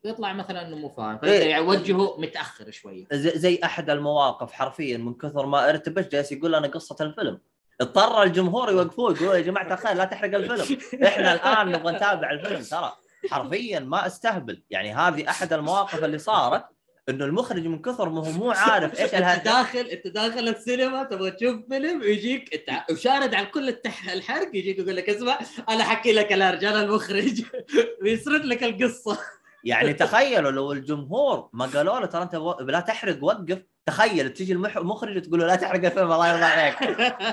يطلع 0.05 0.33
مثلا 0.33 0.69
إنه 0.69 0.77
مو 0.77 0.89
فاهم. 0.89 1.19
فيبدأ 1.19 1.43
إيه. 1.43 1.57
يوجهه 1.57 2.21
متأخر 2.21 2.71
شوية. 2.71 3.07
زي, 3.13 3.39
زي 3.39 3.61
أحد 3.65 3.91
المواقف 3.91 4.53
حرفيا 4.53 4.97
من 4.97 5.15
كثر 5.15 5.47
ما 5.47 5.71
ارتبش 5.71 6.07
جالس 6.07 6.33
يقول 6.33 6.55
أنا 6.55 6.67
قصة 6.67 6.97
الفيلم. 7.01 7.39
اضطر 7.81 8.23
الجمهور 8.23 8.71
يوقفوه 8.71 9.13
يقولوا 9.13 9.35
يا 9.35 9.41
جماعة 9.41 9.75
الخير 9.75 9.93
لا 9.93 10.05
تحرق 10.05 10.35
الفيلم. 10.35 10.81
إحنا 11.05 11.35
الآن 11.35 11.69
نبغى 11.69 11.93
نتابع 11.93 12.31
الفيلم. 12.31 12.63
ترى 12.63 12.93
حرفيا 13.31 13.81
ما 13.81 14.07
أستهبل. 14.07 14.63
يعني 14.71 14.95
هذه 14.95 15.31
أحد 15.31 15.53
المواقف 15.53 16.05
اللي 16.05 16.19
صارت 16.19 16.65
إنه 17.09 17.25
المخرج 17.25 17.67
من 17.67 17.83
كثر 17.83 18.09
ما 18.09 18.27
هو 18.27 18.31
مو 18.31 18.51
عارف 18.51 19.01
إيش 19.01 19.01
أنت 19.01 19.15
الهدف. 19.15 19.45
داخل 19.45 19.79
أنت 19.79 20.07
داخل 20.07 20.49
السينما 20.49 21.05
تبغى 21.05 21.31
تشوف 21.31 21.57
فيلم 21.69 22.03
يجيك 22.03 22.55
إنت 22.55 22.91
وشارد 22.91 23.35
على 23.35 23.47
كل 23.47 23.69
التح... 23.69 24.11
الحرق 24.11 24.49
يجيك 24.55 24.79
يقول 24.79 24.97
لك 24.97 25.11
اسمع 25.11 25.39
أنا 25.69 25.85
حكي 25.85 26.13
لك 26.13 26.31
يا 26.31 26.51
رجال 26.51 26.77
المخرج. 26.77 27.43
ويسرد 28.03 28.45
لك 28.45 28.63
القصة. 28.63 29.19
يعني 29.67 29.93
تخيلوا 29.93 30.51
لو 30.51 30.73
الجمهور 30.73 31.51
ما 31.53 31.67
قالوا 31.67 32.01
له 32.01 32.07
ترى 32.07 32.23
انت 32.23 32.35
لا 32.61 32.81
تحرق 32.81 33.25
وقف. 33.25 33.63
تخيل 33.87 34.33
تجي 34.33 34.53
المخرج 34.53 35.23
تقول 35.23 35.41
له 35.41 35.47
لا 35.47 35.57
تحرق 35.57 35.85
الفيلم 35.85 36.13
الله 36.13 36.29
يرضى 36.29 36.45
عليك. 36.45 36.77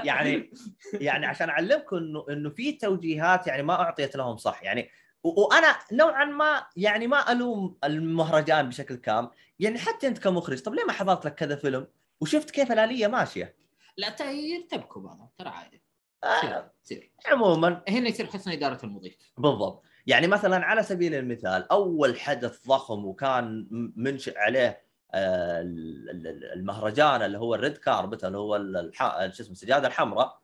يعني 0.05 0.53
يعني 0.93 1.25
عشان 1.25 1.49
أعلمكم 1.49 1.95
إنه 1.95 2.25
إنه 2.29 2.49
في 2.49 2.71
توجيهات 2.71 3.47
يعني 3.47 3.63
ما 3.63 3.73
أعطيت 3.73 4.15
لهم 4.15 4.37
صح. 4.37 4.63
يعني 4.63 4.89
وأنا 5.23 5.75
نوعا 5.91 6.25
ما 6.25 6.65
يعني 6.75 7.07
ما 7.07 7.31
ألوم 7.31 7.77
المهرجان 7.83 8.69
بشكل 8.69 8.95
كامل. 8.95 9.29
يعني 9.59 9.79
حتى 9.79 10.07
أنت 10.07 10.17
كمخرج 10.17 10.61
طب 10.61 10.73
ليه 10.73 10.83
ما 10.83 10.93
حضرت 10.93 11.25
لك 11.25 11.35
كذا 11.35 11.55
فيلم؟ 11.55 11.87
وشفت 12.21 12.51
كيف 12.51 12.71
الآلية 12.71 13.07
ماشية. 13.07 13.55
لا 13.97 14.31
يرتبكوا 14.31 15.01
بعضهم 15.01 15.29
ترى 15.37 15.49
عادي. 15.49 15.83
آه 16.23 16.37
يصير 16.37 16.69
يصير. 16.85 17.11
عموما. 17.27 17.83
هنا 17.89 18.09
يصير 18.09 18.25
حسن 18.25 18.51
إدارة 18.51 18.85
المضيف. 18.85 19.15
بالضبط. 19.37 19.83
يعني 20.07 20.27
مثلا 20.27 20.65
على 20.65 20.83
سبيل 20.83 21.15
المثال 21.15 21.71
أول 21.71 22.19
حدث 22.19 22.67
ضخم 22.67 23.05
وكان 23.05 23.67
منشئ 23.95 24.37
عليه 24.37 24.83
آه، 25.15 25.61
ال- 25.61 26.09
ال- 26.09 26.51
المهرجان 26.53 27.21
اللي 27.21 27.37
هو 27.37 27.55
الريد 27.55 27.77
كاربت 27.77 28.23
اللي 28.25 28.37
هو. 28.37 28.57
شو 28.93 29.43
اسمه 29.43 29.51
السجادة 29.51 29.87
الحمراء 29.87 30.39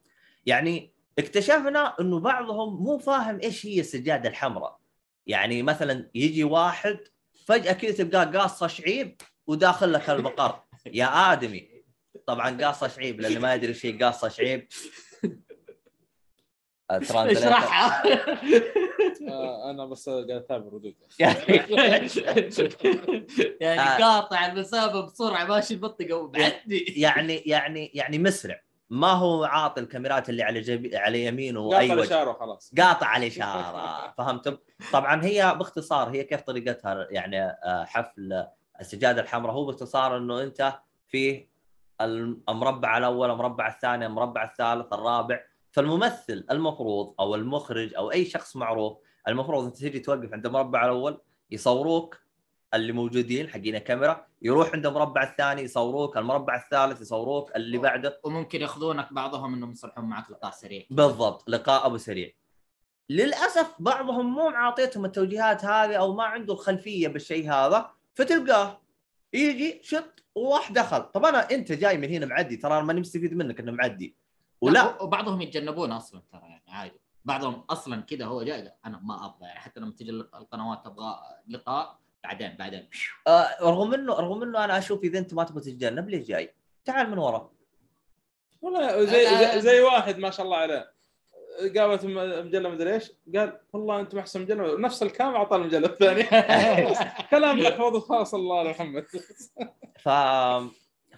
يعني 0.46 0.94
اكتشفنا 1.20 1.96
إنه 2.00 2.20
بعضهم 2.20 2.84
مو 2.84 2.98
فاهم 2.98 3.40
إيش 3.44 3.66
هي 3.66 3.80
السجادة 3.80 4.30
الحمراء. 4.30 4.80
يعني 5.28 5.64
مثلا 5.64 6.10
يجي 6.16 6.44
واحد 6.44 6.98
فجأة 7.46 7.74
كذا 7.74 7.92
تلقاه 7.92 8.24
قاصه 8.42 8.68
شعيب 8.68 9.22
وداخل 9.48 9.94
لك 9.94 10.10
البقر. 10.10 10.64
يا 10.86 11.06
آدمي. 11.34 11.70
طبعا 12.28 12.64
قاصه 12.64 12.88
شعيب 12.88 13.22
لأنه 13.22 13.40
ما 13.40 13.54
يدري 13.56 13.68
إيش 13.70 13.86
هي 13.86 13.92
قاصه 13.92 14.28
شعيب. 14.30 14.68
اشرحها. 16.92 18.04
آه، 19.30 19.70
أنا 19.70 19.86
بس 19.86 20.10
قاعد 20.10 20.32
اتابع 20.32 20.66
ردود 20.66 20.96
يعني 23.62 23.80
آه. 23.82 23.98
قاطع 23.98 24.46
المسافة 24.46 25.02
بسرعة 25.02 25.46
ماشي 25.46 25.74
المنطقة 25.74 26.16
ومعدي 26.16 26.94
يعني 26.98 27.36
يعني 27.36 27.92
يعني 27.94 28.20
مسرع. 28.20 28.62
ما 28.90 29.12
هو 29.12 29.44
عاطي 29.44 29.82
الكاميرات 29.82 30.30
اللي 30.30 30.44
على 30.44 30.62
جيب 30.62 30.96
على 30.96 31.26
يمينه 31.26 31.64
قاطع 31.64 31.78
وأي 31.78 31.86
وجه؟ 31.86 31.94
الاشاره 31.94 32.30
وخلاص 32.30 32.74
قاطع 32.78 33.18
الاشاره 33.18 34.12
فهمتم؟ 34.18 34.58
طبعا 34.94 35.26
هي 35.26 35.56
باختصار 35.58 36.10
هي 36.10 36.24
كيف 36.24 36.42
طريقتها 36.42 37.08
يعني 37.12 37.44
آه، 37.44 37.86
حفل 37.88 38.46
السجادة 38.82 39.22
الحمراء؟ 39.22 39.56
هو 39.56 39.66
باختصار 39.66 40.18
إنه 40.18 40.42
أنت 40.44 40.74
في 41.08 41.48
المربع 42.02 42.98
الأول 42.98 43.32
المربع 43.32 43.68
الثاني 43.68 44.06
المربع 44.06 44.44
الثالث 44.44 44.94
الرابع 44.94 45.40
فالممثل 45.72 46.46
المفروض 46.52 47.16
أو 47.20 47.36
المخرج 47.36 47.96
أو 47.96 48.12
أي 48.12 48.26
شخص 48.26 48.56
معروف 48.56 48.98
المفروض 49.28 49.66
أنت 49.66 49.78
تجي 49.78 50.00
توقف 50.00 50.34
عند 50.34 50.46
المربع 50.46 50.86
الأول 50.86 51.22
يصوروك 51.52 52.18
اللي 52.74 52.94
موجودين 52.94 53.50
حقين 53.50 53.76
الكاميرا 53.76 54.26
يروح 54.42 54.74
عند 54.74 54.86
المربع 54.86 55.24
الثاني 55.24 55.62
يصوروك 55.62 56.18
المربع 56.18 56.56
الثالث 56.56 57.02
يصوروك 57.02 57.56
اللي 57.56 57.78
بعده. 57.78 58.20
وممكن 58.24 58.62
ياخذونك 58.62 59.14
بعضهم 59.14 59.54
إنهم 59.54 59.72
يصلحون 59.72 60.06
معك 60.06 60.32
لقاء 60.32 60.52
سريع. 60.52 60.86
بالضبط 60.90 61.50
لقاء 61.50 61.86
أبو 61.86 61.98
سريع. 61.98 62.32
للأسف 63.10 63.76
بعضهم 63.80 64.34
مو 64.34 64.50
معطيتهم 64.50 65.06
التوجيهات 65.06 65.66
هذه 65.66 65.96
أو 65.96 66.16
ما 66.16 66.24
عنده 66.24 66.54
الخلفية 66.54 67.08
بالشيء 67.08 67.52
هذا 67.52 67.92
فتلقاه 68.14 68.82
يجي 69.34 69.80
شط 69.84 70.24
وراح 70.36 70.72
دخل. 70.72 71.02
طب 71.02 71.26
أنا 71.26 71.52
أنت 71.52 71.72
جاي 71.72 71.98
من 71.98 72.10
هنا 72.10 72.26
معدي 72.26 72.58
ترى 72.58 72.74
أنا 72.74 72.84
ماني 72.84 73.00
مستفيد 73.00 73.34
منك 73.34 73.60
إنه 73.60 73.72
معدي. 73.72 74.16
ولا. 74.62 75.02
وبعضهم 75.02 75.42
يتجنبون 75.42 75.92
أصلا 75.92 76.22
ترى 76.32 76.42
يعني 76.42 76.64
عادي. 76.68 77.00
بعضهم 77.26 77.64
أصلا 77.70 78.02
كذا 78.02 78.26
هو 78.26 78.44
جاي 78.44 78.74
أنا 78.86 79.00
ما 79.04 79.26
أبغى 79.26 79.48
يعني. 79.48 79.60
حتى 79.60 79.80
لما 79.80 79.92
تجي 79.92 80.12
القنوات 80.12 80.86
تبغى 80.86 81.20
لقاء 81.48 82.00
بعدين 82.24 82.56
بعدين. 82.60 82.90
آه 83.28 83.48
رغم 83.62 83.94
انه 83.94 84.14
رغم 84.14 84.44
إنه 84.44 84.66
أنا 84.66 84.78
أشوف 84.78 85.04
إذا 85.04 85.20
أنت 85.20 85.34
ما 85.34 85.44
تبغى 85.44 85.62
تتجنب 85.62 86.10
ليش 86.10 86.28
جاي؟ 86.28 86.56
تعال 86.86 87.10
من 87.10 87.18
ورا. 87.18 87.52
والله 88.62 89.06
زي, 89.06 89.38
زي, 89.38 89.62
زي 89.62 89.82
واحد 89.82 90.18
ما 90.18 90.30
شاء 90.30 90.46
الله 90.46 90.58
عليه. 90.58 91.00
قابلت 91.78 92.06
مجله 92.06 92.70
مدري 92.70 92.94
إيش؟ 92.94 93.12
قال 93.36 93.60
والله 93.74 94.00
أنتم 94.00 94.18
أحسن 94.18 94.42
مجله 94.42 94.80
نفس 94.80 95.04
الكام 95.04 95.36
اعطى 95.36 95.56
المجله 95.56 95.88
الثانية 95.88 96.30
كلام 97.32 97.60
محفوظ 97.60 97.98
خلاص 97.98 98.34
الله 98.34 98.60
على 98.60 98.70
محمد 98.70 99.06
ف 100.00 100.10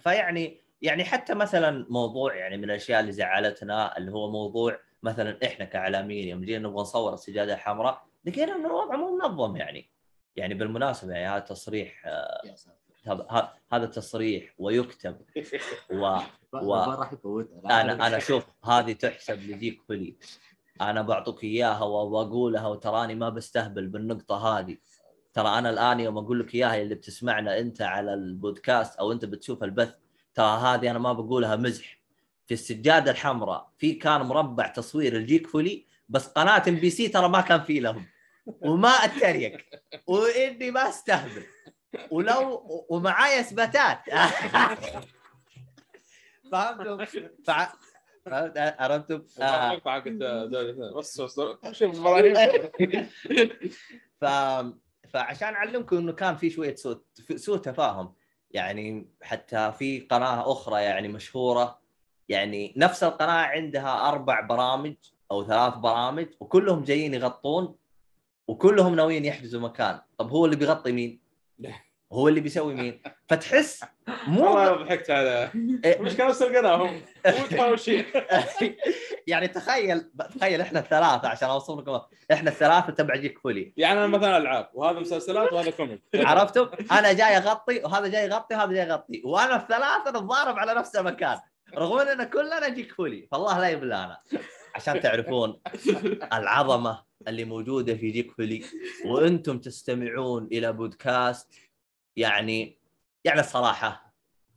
فيعني 0.00 0.60
يعني 0.82 1.04
حتى 1.04 1.34
مثلا 1.34 1.86
موضوع 1.90 2.34
يعني 2.36 2.56
من 2.56 2.64
الأشياء 2.64 3.00
اللي 3.00 3.12
زعلتنا 3.12 3.98
اللي 3.98 4.12
هو 4.12 4.30
موضوع 4.30 4.78
مثلا 5.02 5.38
إحنا 5.44 5.64
كاعلاميين 5.64 6.28
يوم 6.28 6.44
جينا 6.44 6.68
نبغى 6.68 6.80
نصور 6.82 7.14
السجادة 7.14 7.54
الحمراء 7.54 8.04
لقينا 8.24 8.56
انه 8.56 8.66
الوضع 8.68 8.96
مو 8.96 9.16
منظم 9.16 9.56
يعني. 9.56 9.90
يعني 10.36 10.54
بالمناسبة 10.54 11.12
يعني 11.12 11.26
هذا 11.36 11.38
تصريح 11.44 12.02
ساتر. 12.54 12.76
هذا- 13.06 13.52
هذا 13.72 13.86
تصريح 13.86 14.54
ويكتب 14.58 15.16
و 15.92 16.18
و- 16.62 16.74
أنا 17.70 18.06
أنا 18.06 18.18
شوف 18.18 18.46
هذه 18.64 18.92
تحسب 18.92 19.38
ل 19.42 19.50
Geek 19.50 19.82
Fully 19.88 20.16
أنا 20.80 21.02
بعطوك 21.02 21.44
إياها 21.44 21.82
وبقولها 21.84 22.66
وتراني 22.68 23.14
ما 23.14 23.28
بستهبل 23.28 23.86
بالنقطة 23.86 24.58
هذه. 24.58 24.76
ترى 25.34 25.48
أنا 25.58 25.70
الآن 25.70 26.00
يوم 26.00 26.18
أقول 26.18 26.40
لك 26.40 26.54
إياها 26.54 26.82
اللي 26.82 26.94
بتسمعنا 26.94 27.58
أنت 27.58 27.82
على 27.82 28.14
البودكاست 28.14 28.98
أو 28.98 29.12
أنت 29.12 29.24
بتشوف 29.24 29.64
البث 29.64 29.94
ترى 30.34 30.58
هذه 30.60 30.90
أنا 30.90 30.98
ما 30.98 31.12
بقولها 31.12 31.56
مزح. 31.56 32.02
في 32.46 32.54
السجادة 32.54 33.10
الحمراء 33.10 33.70
في 33.78 33.92
كان 33.92 34.20
مربع 34.20 34.66
تصوير 34.66 35.16
ال 35.16 35.22
Geek 35.22 35.46
Fully 35.46 35.86
بس 36.08 36.26
قناة 36.26 36.62
MBC 36.68 37.08
ترى 37.08 37.28
ما 37.28 37.40
كان 37.40 37.60
في 37.62 37.80
لهم. 37.80 38.06
وما 38.46 38.88
أتريق. 38.88 39.66
وإني 40.06 40.70
ما 40.70 40.88
أستهبل. 40.88 41.42
ولو 42.10 42.62
ومعايا 42.88 43.40
إثباتات. 43.40 43.98
فهمتم؟ 46.52 47.04
فع... 47.44 47.72
فهمت 48.26 48.58
عرفتم؟ 48.78 49.22
آه. 49.40 49.78
ف... 54.20 54.24
فعشان 55.12 55.54
أعلمكم 55.54 55.96
إنه 55.96 56.12
كان 56.12 56.36
في 56.36 56.50
شوية 56.50 56.74
سوء 56.74 57.02
سوء 57.36 57.58
تفاهم. 57.58 58.14
يعني 58.52 59.06
حتى 59.22 59.72
في 59.78 60.00
قناة 60.00 60.52
أخرى 60.52 60.82
يعني 60.82 61.08
مشهورة 61.08 61.78
يعني 62.28 62.74
نفس 62.76 63.02
القناة 63.02 63.42
عندها 63.46 64.08
أربع 64.08 64.40
برامج 64.40 64.94
أو 65.30 65.44
ثلاث 65.44 65.74
برامج 65.74 66.26
وكلهم 66.40 66.84
جايين 66.84 67.14
يغطون 67.14 67.74
وكلهم 68.48 68.94
ناويين 68.94 69.24
يحجزوا 69.24 69.60
مكان 69.60 70.00
طب 70.18 70.30
هو 70.30 70.44
اللي 70.44 70.56
بيغطي 70.56 70.92
مين؟ 70.92 71.20
هو 72.12 72.28
اللي 72.28 72.40
بيسوي 72.40 72.74
مين؟ 72.74 73.02
فتحس 73.28 73.84
مو 74.26 74.44
والله 74.44 74.84
ضحكت 74.84 75.10
على 75.10 75.50
إيه، 75.84 76.00
مش 76.00 76.14
كانوا 76.16 76.30
نفس 76.30 76.42
القناه 76.42 76.76
هم 76.76 77.00
متهاوشين 77.26 78.04
يعني 79.26 79.48
تخيل 79.48 80.10
تخيل 80.38 80.60
إحنا 80.60 80.80
الثلاثة 80.80 81.28
عشان 81.28 81.48
اوصل 81.48 81.78
لكم 81.78 82.00
إحنا 82.32 82.50
الثلاثة 82.50 82.92
تبع 82.92 83.16
Geek 83.16 83.38
Fully. 83.38 83.72
يعني 83.76 83.98
أنا 83.98 84.06
مثلا 84.06 84.36
ألعاب 84.36 84.70
وهذا 84.74 85.00
مسلسلات 85.00 85.52
وهذا 85.52 85.70
comic. 85.70 86.02
عرفتم؟ 86.14 86.68
أنا 86.92 87.12
جاي 87.12 87.36
أغطي 87.36 87.80
وهذا 87.84 88.08
جاي 88.08 88.24
يغطي 88.24 88.54
وهذا 88.54 88.72
جاي 88.72 88.88
يغطي. 88.88 89.22
وأنا 89.24 89.56
الثلاثة 89.56 90.10
نتضارب 90.10 90.58
على 90.58 90.74
نفس 90.74 90.96
المكان. 90.96 91.38
رغم 91.74 91.98
اننا 91.98 92.24
كلنا 92.24 92.68
جيك 92.68 92.92
فولي. 92.92 93.28
فالله 93.32 93.60
لا 93.60 93.68
يبلانا 93.68 94.18
عشان 94.74 95.00
تعرفون 95.00 95.60
العظمة 96.32 97.02
اللي 97.28 97.44
موجودة 97.44 97.94
في 97.94 98.10
جيك 98.10 98.30
فولي. 98.30 98.64
وأنتم 99.06 99.58
تستمعون 99.58 100.48
إلى 100.52 100.72
بودكاست 100.72 101.52
يعني 102.16 102.78
يعني 103.24 103.40
الصراحة 103.40 104.14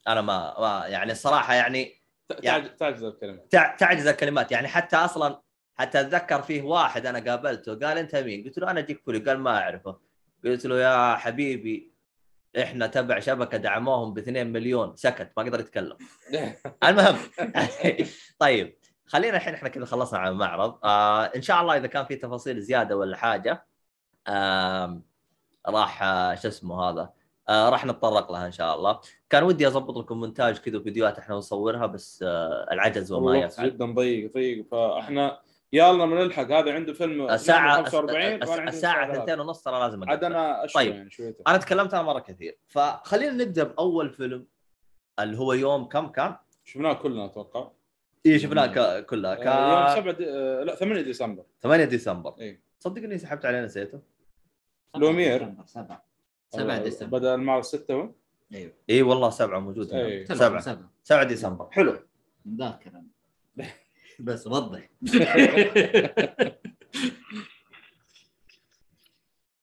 أنا 0.08 0.22
ما, 0.22 0.60
ما 0.60 0.88
يعني 0.88 1.12
الصراحة 1.12 1.54
يعني 1.54 2.02
تعج- 2.44 2.76
تعجز 2.76 3.04
الكلمة 3.04 3.38
تع- 3.50 3.76
تعجز 3.76 4.08
الكلمات. 4.08 4.52
يعني 4.52 4.68
حتى 4.68 4.96
أصلا 4.96 5.42
حتى 5.76 6.02
أتذكر 6.02 6.42
فيه 6.42 6.62
واحد 6.62 7.06
أنا 7.06 7.32
قابلته 7.32 7.76
قال 7.88 7.98
أنت 7.98 8.16
مين؟ 8.16 8.44
قلت 8.44 8.58
له 8.60 8.72
أنا 8.72 8.82
جيك 8.82 9.02
فولي 9.06 9.20
قال 9.20 9.40
ما 9.40 9.58
أعرفه. 9.62 10.00
قلت 10.46 10.66
له 10.66 10.80
يا 10.80 11.16
حبيبي 11.16 11.92
إحنا 12.62 12.88
تبع 12.88 13.20
شبكة 13.20 13.58
دعموهم 13.58 14.14
ب 14.14 14.18
2 14.18 14.48
مليون 14.52 14.96
سكت 14.96 15.32
ما 15.38 15.44
قدر 15.44 15.60
يتكلم. 15.60 15.98
المهم 16.88 17.18
طيب 18.40 18.78
خلينا 19.08 19.38
الحين 19.38 19.54
إحنا 19.54 19.70
كذا 19.70 19.86
خلصنا 19.86 20.20
عن 20.20 20.32
المعرض. 20.32 20.80
آه 20.86 21.24
إن 21.26 21.42
شاء 21.42 21.62
الله 21.62 21.78
إذا 21.78 21.88
كان 21.88 22.06
في 22.06 22.16
تفاصيل 22.16 22.62
زيادة 22.62 22.98
ولا 22.98 23.18
حاجة 23.18 23.66
آه 24.28 25.02
راح 25.68 26.04
آه 26.04 26.36
شو 26.36 26.48
اسمه 26.48 26.84
هذا 26.90 27.14
آه 27.50 27.70
راح 27.70 27.86
نتطرق 27.86 28.32
لها 28.32 28.46
إن 28.46 28.52
شاء 28.52 28.76
الله. 28.76 29.00
كان 29.30 29.44
ودي 29.44 29.68
أضبط 29.68 29.98
لكم 29.98 30.20
مونتاج 30.20 30.58
كذا 30.58 30.78
وفيديوهات 30.78 31.20
إحنا 31.20 31.36
نصورها 31.36 31.86
بس 31.86 32.24
آه 32.28 32.68
العجز 32.72 33.12
وما 33.12 33.38
يفعل 33.38 33.70
جدا 33.70 33.86
ضيق 33.86 34.34
ضيق. 34.34 34.66
فإحنا 34.72 35.40
يلا 35.74 36.06
بنلحق 36.06 36.52
هذا 36.52 36.74
عنده 36.74 36.94
فيلم 36.94 37.30
الساعة 37.30 37.84
45 37.84 38.24
وأنا 38.24 38.32
عندي 38.32 38.44
الساعة 38.44 38.70
الساعة 38.70 39.14
ثنتين 39.14 39.40
ونص 39.40 39.62
ترى 39.64 39.80
لازم 39.80 40.10
عاد. 40.10 40.24
أنا 40.24 40.68
طيب. 40.76 40.96
يعني 40.96 41.10
أنا 41.48 41.58
تكلمت 41.58 41.94
أنا 41.94 42.04
مرة 42.04 42.20
كثير. 42.20 42.58
فخلينا 42.68 43.32
نبدأ 43.44 43.64
بأول 43.64 44.10
فيلم 44.10 44.48
اللي 45.20 45.38
هو 45.38 45.54
يوم 45.54 45.86
كم 45.86 46.08
كان؟ 46.08 46.36
شفناه 46.64 46.94
كلنا 46.94 47.26
أتوقع. 47.26 47.68
اي 48.26 48.40
شفناه 48.40 48.66
ك- 48.66 49.06
كلها 49.06 49.32
آه، 49.32 49.36
يوم 49.36 49.86
كان 49.96 49.96
7 49.96 50.12
دي... 50.14 50.30
آه، 50.32 50.64
لا 50.64 50.76
8 50.76 51.02
ديسمبر. 51.02 51.44
8 51.62 51.86
ديسمبر. 51.86 52.36
اي 52.40 52.62
صدق 52.80 53.04
إني 53.04 53.18
سحبت 53.18 53.46
عليه 53.46 53.62
نسيته. 53.62 54.00
لومير. 54.96 55.54
سبعة. 55.66 56.06
سبعة 56.50 56.76
آه، 56.76 56.84
ديسمبر. 56.84 57.18
بدا 57.20 57.36
المعرض 57.36 57.64
6 57.64 57.94
هو؟ 57.94 58.12
أيوه. 58.54 58.72
إي 58.90 59.02
والله 59.02 59.30
سبعة 59.30 59.60
موجود 59.60 59.94
هنا. 59.94 60.06
إي. 60.06 60.26
سبعة 60.26 60.60
سبعة. 60.62 60.92
7 61.04 61.24
ديسمبر. 61.24 61.68
حلو. 61.72 62.00
مذاكر 62.46 62.90
أنا 62.90 63.06
بس 64.20 64.48
وضح. 64.48 64.90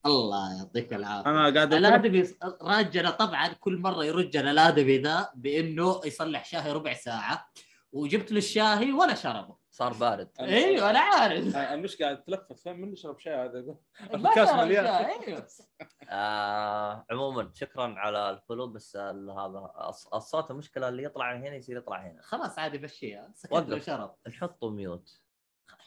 الله 0.07 0.57
يعطيك 0.59 0.93
العافية. 0.93 1.31
أنا 1.31 1.55
قاعد 1.55 1.75
الأدبي 1.75 2.35
راجنا 2.63 3.11
طبعا 3.11 3.49
كل 3.53 3.77
مرة 3.79 4.05
يرجنا 4.05 4.51
الأدبي 4.51 4.99
ذا 4.99 5.31
بإنه 5.35 6.01
يصلح 6.05 6.45
شاهي 6.45 6.73
ربع 6.73 6.93
ساعة 6.95 7.49
وجبت 7.93 8.33
له 8.33 8.39
الشاهي 8.39 8.93
ولا 8.93 9.15
شربه. 9.15 9.62
صار 9.75 9.93
بارد. 9.93 10.29
إيوه 10.41 10.91
أنا 10.91 10.99
عارف. 10.99 11.57
آه، 11.57 11.75
المش 11.75 12.03
قاعد 12.03 12.23
تلفت 12.25 12.53
فاهم 12.59 12.81
من 12.81 12.93
يشرب 12.93 13.19
شاي 13.19 13.35
هذا 13.35 13.77
الكاس 14.15 14.53
مليان. 14.53 14.87
إيوه. 14.87 15.47
آه 16.11 17.07
عموما 17.11 17.51
شكرا 17.55 17.95
على 17.99 18.31
ال 18.31 18.38
flow 18.38 18.67
بس 18.67 18.97
ال- 18.97 19.31
هذا 19.31 19.73
الص- 19.91 20.15
الصوت 20.15 20.51
المشكلة 20.51 20.89
اللي 20.89 21.03
يطلع 21.05 21.35
من 21.35 21.47
هنا 21.47 21.55
يصير 21.57 21.77
يطلع 21.77 22.03
هنا. 22.07 22.23
خلاص 22.23 22.59
عادي 22.59 22.79
بشيها. 22.79 23.31
سكت 23.35 23.53
له 23.53 23.59
وقف. 23.77 23.87
شرب. 23.87 24.15
نحطه 24.29 24.71
mute. 24.71 25.21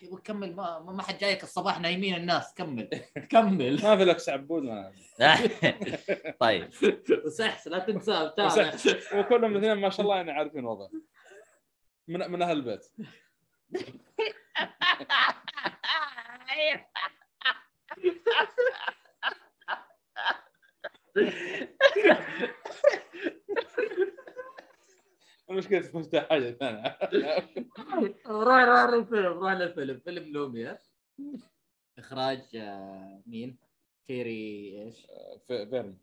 أيوه 0.03 0.17
كمل. 0.19 0.55
ما 0.55 0.79
ما 0.79 1.03
حد 1.03 1.17
جايك 1.17 1.43
الصباح 1.43 1.79
نايمين 1.79 2.15
الناس. 2.15 2.53
كمل. 2.53 2.89
كمل. 3.29 3.73
ما 3.83 3.97
في 3.97 4.05
لك 4.05 4.19
سعبود 4.19 4.63
ما 4.63 4.93
طيب. 6.39 6.69
وسحس 7.25 7.67
لا 7.67 7.79
تنساه 7.79 8.33
وسحس. 8.39 9.13
وكلهم 9.13 9.51
الاثنين 9.51 9.73
ما 9.73 9.89
شاء 9.89 10.01
الله 10.05 10.15
يعني 10.15 10.31
عارفين 10.31 10.65
وضع 10.65 10.87
من 12.07 12.31
من 12.31 12.41
أهل 12.41 12.51
البيت. 12.57 12.85
المشكلة 25.49 25.79
تفوت 25.81 26.15
حاجة 26.15 26.51
ثانية 26.51 26.97
روح 28.27 28.61
روح 28.63 28.79
الفيلم 28.93 29.25
روح 29.25 29.51
للفيلم 29.51 29.99
فيلم 29.99 30.33
لومير 30.33 30.77
إخراج 31.99 32.55
آه، 32.55 33.21
مين؟ 33.25 33.57
تيري 34.07 34.73
إيش؟ 34.83 35.07
في- 35.47 35.67
فيرن. 35.69 35.97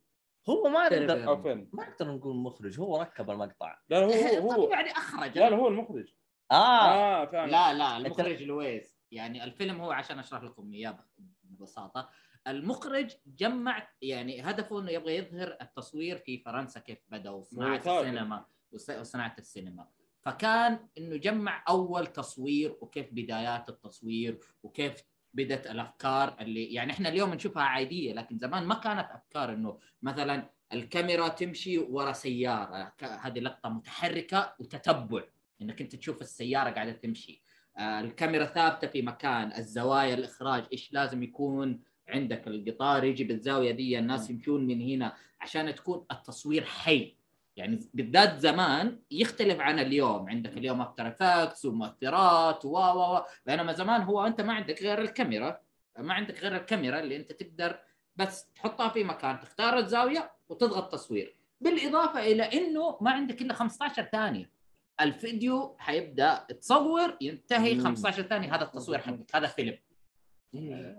هو 0.48 0.68
ما. 0.68 0.88
نقدر 0.98 1.36
ما 1.44 1.66
نقدر 1.74 2.12
نقول 2.14 2.36
مخرج 2.36 2.80
هو 2.80 3.00
ركب 3.00 3.30
المقطع. 3.30 3.78
لا 3.88 3.98
هو 3.98 4.10
هو 4.52 4.70
يعني 4.70 4.90
أخرج. 4.90 5.38
لا 5.38 5.48
هو 5.48 5.68
المخرج. 5.68 6.14
آه. 6.52 7.22
آه 7.22 7.26
فاهم 7.26 7.48
لا 7.48 7.74
لا 7.74 7.96
المخرج 7.96 8.42
لويس. 8.42 8.98
يعني 9.10 9.44
الفيلم 9.44 9.80
هو 9.80 9.92
عشان 9.92 10.18
أشرح 10.18 10.42
لكم 10.42 10.72
إياه 10.72 10.98
ببساطة. 11.44 12.08
المخرج 12.46 13.10
جمع 13.26 13.88
يعني 14.02 14.40
هدفه 14.40 14.80
إنه 14.80 14.90
يبغى 14.90 15.16
يظهر 15.16 15.56
التصوير 15.60 16.16
في 16.18 16.38
فرنسا 16.38 16.80
كيف 16.80 16.98
بدا 17.08 17.30
وصناعه. 17.30 17.76
السينما 18.00 18.44
وص- 18.72 18.90
وصناعة 18.90 19.34
السينما. 19.38 19.88
فكان 20.20 20.88
إنه 20.98 21.16
جمع 21.16 21.64
أول 21.68 22.06
تصوير 22.06 22.76
وكيف 22.80 23.08
بدايات 23.12 23.68
التصوير 23.68 24.40
وكيف 24.62 25.02
بدت 25.34 25.66
الأفكار 25.66 26.36
اللي 26.40 26.64
يعني 26.64 26.92
إحنا 26.92 27.08
اليوم 27.08 27.34
نشوفها 27.34 27.62
عادية 27.62 28.12
لكن 28.14 28.38
زمان 28.38 28.64
ما 28.64 28.74
كانت 28.74 29.08
أفكار 29.10 29.52
إنه 29.52 29.78
مثلا 30.02 30.50
الكاميرا 30.72 31.28
تمشي 31.28 31.78
ورا 31.78 32.12
سيارة 32.12 32.92
هذه 33.02 33.38
لقطة 33.40 33.68
متحركة 33.68 34.54
وتتبع. 34.58 35.22
إنك 35.62 35.80
أنت 35.80 35.96
تشوف 35.96 36.20
السيارة 36.20 36.70
قاعدة 36.70 36.92
تمشي. 36.92 37.42
آه، 37.78 38.00
الكاميرا 38.00 38.44
ثابتة 38.44 38.86
في 38.86 39.02
مكان 39.02 39.52
الزوايا 39.58 40.14
الإخراج 40.14 40.64
إيش 40.72 40.92
لازم 40.92 41.22
يكون 41.22 41.80
عندك؟ 42.08 42.48
القطار 42.48 43.04
يجي 43.04 43.24
بالزاوية 43.24 43.70
دي 43.70 43.98
الناس 43.98 44.30
يمشون 44.30 44.66
من 44.66 44.80
هنا 44.80 45.12
عشان 45.40 45.74
تكون 45.74 46.04
التصوير 46.12 46.64
حي. 46.64 47.14
يعني 47.56 47.80
بالذات 47.94 48.38
زمان 48.38 48.98
يختلف 49.10 49.60
عن 49.60 49.78
اليوم. 49.78 50.28
عندك 50.28 50.56
اليوم 50.56 50.80
After 50.80 51.08
Effects 51.08 51.64
ومؤثرات 51.64 52.64
و 52.64 52.68
و 52.68 53.16
و. 53.16 53.22
بينما 53.46 53.72
زمان 53.72 54.00
هو 54.02 54.26
أنت 54.26 54.40
ما 54.40 54.52
عندك 54.52 54.82
غير 54.82 55.00
الكاميرا 55.00 55.60
ما 55.98 56.14
عندك 56.14 56.40
غير 56.42 56.56
الكاميرا 56.56 57.00
اللي 57.00 57.16
أنت 57.16 57.32
تقدر 57.32 57.78
بس 58.16 58.52
تحطها 58.54 58.88
في 58.88 59.04
مكان 59.04 59.40
تختار 59.40 59.78
الزاوية 59.78 60.30
وتضغط 60.48 60.92
تصوير. 60.92 61.36
بالإضافة 61.60 62.20
إلى 62.20 62.42
إنه 62.42 62.98
ما 63.00 63.10
عندك 63.10 63.42
إلا 63.42 63.54
15 63.54 64.02
ثانية. 64.02 64.50
الفيديو 65.00 65.76
حيبدا 65.78 66.46
تصور 66.60 67.16
ينتهي 67.20 67.74
مم. 67.74 67.84
15 67.84 68.22
ثانية. 68.22 68.54
هذا 68.56 68.64
التصوير 68.64 68.98
حقك 68.98 69.36
هذا 69.36 69.46
فيلم. 69.46 69.78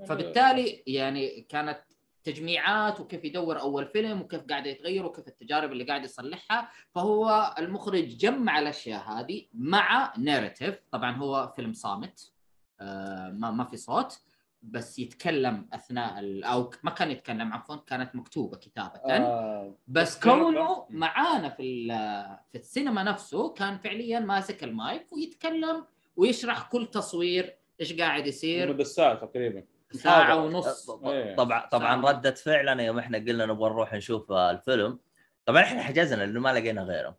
فبالتالي 0.08 0.84
يعني 0.88 1.42
كانت 1.42 1.82
تجميعات 2.24 3.00
وكيف 3.00 3.26
يدور 3.26 3.60
أول 3.62 3.86
فيلم 3.88 4.22
وكيف 4.22 4.42
قاعد 4.42 4.66
يتغير 4.66 5.06
وكيف 5.06 5.28
التجارب 5.28 5.72
اللي 5.72 5.84
قاعد 5.84 6.04
يصلحها. 6.04 6.70
فهو 6.96 7.56
المخرج 7.60 8.18
جمع 8.18 8.60
الأشياء 8.60 9.04
هذه 9.10 9.46
مع 9.54 10.14
ناريتيف 10.18 10.80
طبعا 10.92 11.16
هو 11.18 11.54
فيلم 11.56 11.74
صامت. 11.74 12.32
آه 12.80 13.30
ما 13.30 13.52
ما 13.52 13.64
في 13.64 13.78
صوت. 13.78 14.20
بس 14.64 15.00
يتكلم 15.00 15.68
أثناء 15.74 16.20
ال- 16.20 16.44
أو 16.44 16.72
ما 16.84 16.92
كان 16.92 17.12
يتكلم 17.12 17.54
عفوا 17.54 17.76
كانت 17.76 18.16
مكتوبة 18.16 18.58
كتابة. 18.58 18.96
آه. 19.06 19.76
بس 19.88 20.20
كونه 20.20 20.86
معانا 20.90 21.50
في 21.50 21.64
ال- 21.64 22.38
في 22.52 22.58
السينما 22.58 23.04
نفسه 23.04 23.50
كان 23.54 23.78
فعليا 23.78 24.20
ماسك 24.20 24.64
المايك 24.64 25.14
ويتكلم 25.14 25.86
ويشرح 26.16 26.62
كل 26.70 26.88
تصوير 26.88 27.56
إيش 27.82 27.94
قاعد 27.94 28.28
يصير. 28.28 28.84
ساعة 28.84 29.16
تقريبا. 29.26 29.64
ساعة. 29.92 30.36
ونص. 30.46 30.90
إيه. 30.90 31.36
طبعا 31.36 31.66
طبعا 31.72 32.02
ساعة. 32.02 32.12
ردة 32.12 32.32
فعلنا 32.32 32.84
يوم 32.84 33.00
إحنا 33.00 33.18
قلنا 33.18 33.46
نبغى 33.46 33.70
نروح 33.70 33.94
نشوف 33.94 34.32
آه، 34.32 34.52
الفيلم. 34.52 35.00
طبعا 35.46 35.62
إحنا 35.62 35.82
حجزنا 35.84 36.18
لأنه 36.24 36.40
ما 36.40 36.54
لقينا 36.54 36.84
غيره. 36.84 37.18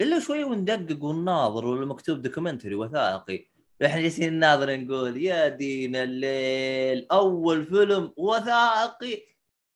إلا 0.00 0.20
شوي 0.20 0.44
وندقق 0.44 1.04
ونناظر 1.04 1.66
والمكتوب 1.66 2.22
دوكيومنتري 2.22 2.74
وثائقي. 2.74 3.46
إحنا 3.86 4.00
جالسين 4.00 4.32
نناظر 4.32 4.76
نقول 4.76 5.16
يا 5.16 5.48
دين 5.48 5.96
الليل 5.96 7.06
أول 7.12 7.66
فيلم 7.66 8.12
وثائقي. 8.16 9.22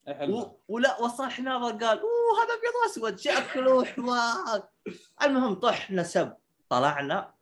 إيه. 0.09 0.31
و... 0.31 0.57
ولا 0.69 1.01
وصح 1.01 1.41
ناظر 1.41 1.71
قال 1.71 1.99
أوه 1.99 2.45
هذا 2.45 2.55
أبيض 2.55 2.73
وأسود 2.83 3.19
شكله 3.19 3.85
حمار 3.85 4.69
المهم 5.23 5.55
طحنا 5.55 6.03
سب 6.03 6.33
طلعنا 6.69 7.35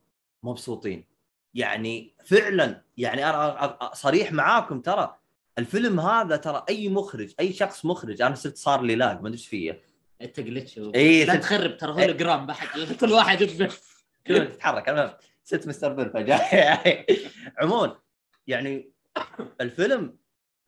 مبسوطين. 0.43 1.07
يعني 1.53 2.15
فعلا 2.25 2.83
يعني 2.97 3.29
أنا 3.29 3.91
صريح 3.93 4.31
معاكم 4.31 4.81
ترى. 4.81 5.17
الفيلم 5.57 5.99
هذا 5.99 6.35
ترى 6.35 6.65
أي 6.69 6.89
مخرج 6.89 7.33
أي 7.39 7.53
شخص 7.53 7.85
مخرج 7.85 8.21
أنا 8.21 8.35
صرت 8.35 8.57
صار 8.57 8.81
لي 8.81 8.95
lag 8.95 9.13
ما 9.13 9.19
أدري 9.19 9.31
إيش 9.33 9.47
فيه. 9.47 9.81
أنت 10.21 10.39
جلتش 10.39 10.77
إيه، 10.77 11.25
لا 11.25 11.35
تخرب 11.35 11.77
ترى 11.77 11.91
هولوجرام 11.91 12.45
بحد 12.45 12.79
كل 13.01 13.11
واحد 13.11 13.37
تتحرك 14.25 14.89
المهم 14.89 15.13
ست 15.43 15.67
مستر 15.67 15.93
بيل 15.93 16.09
فجاه 16.09 16.75
عموما 17.57 17.95
يعني 18.47 18.91
الفيلم 19.61 20.17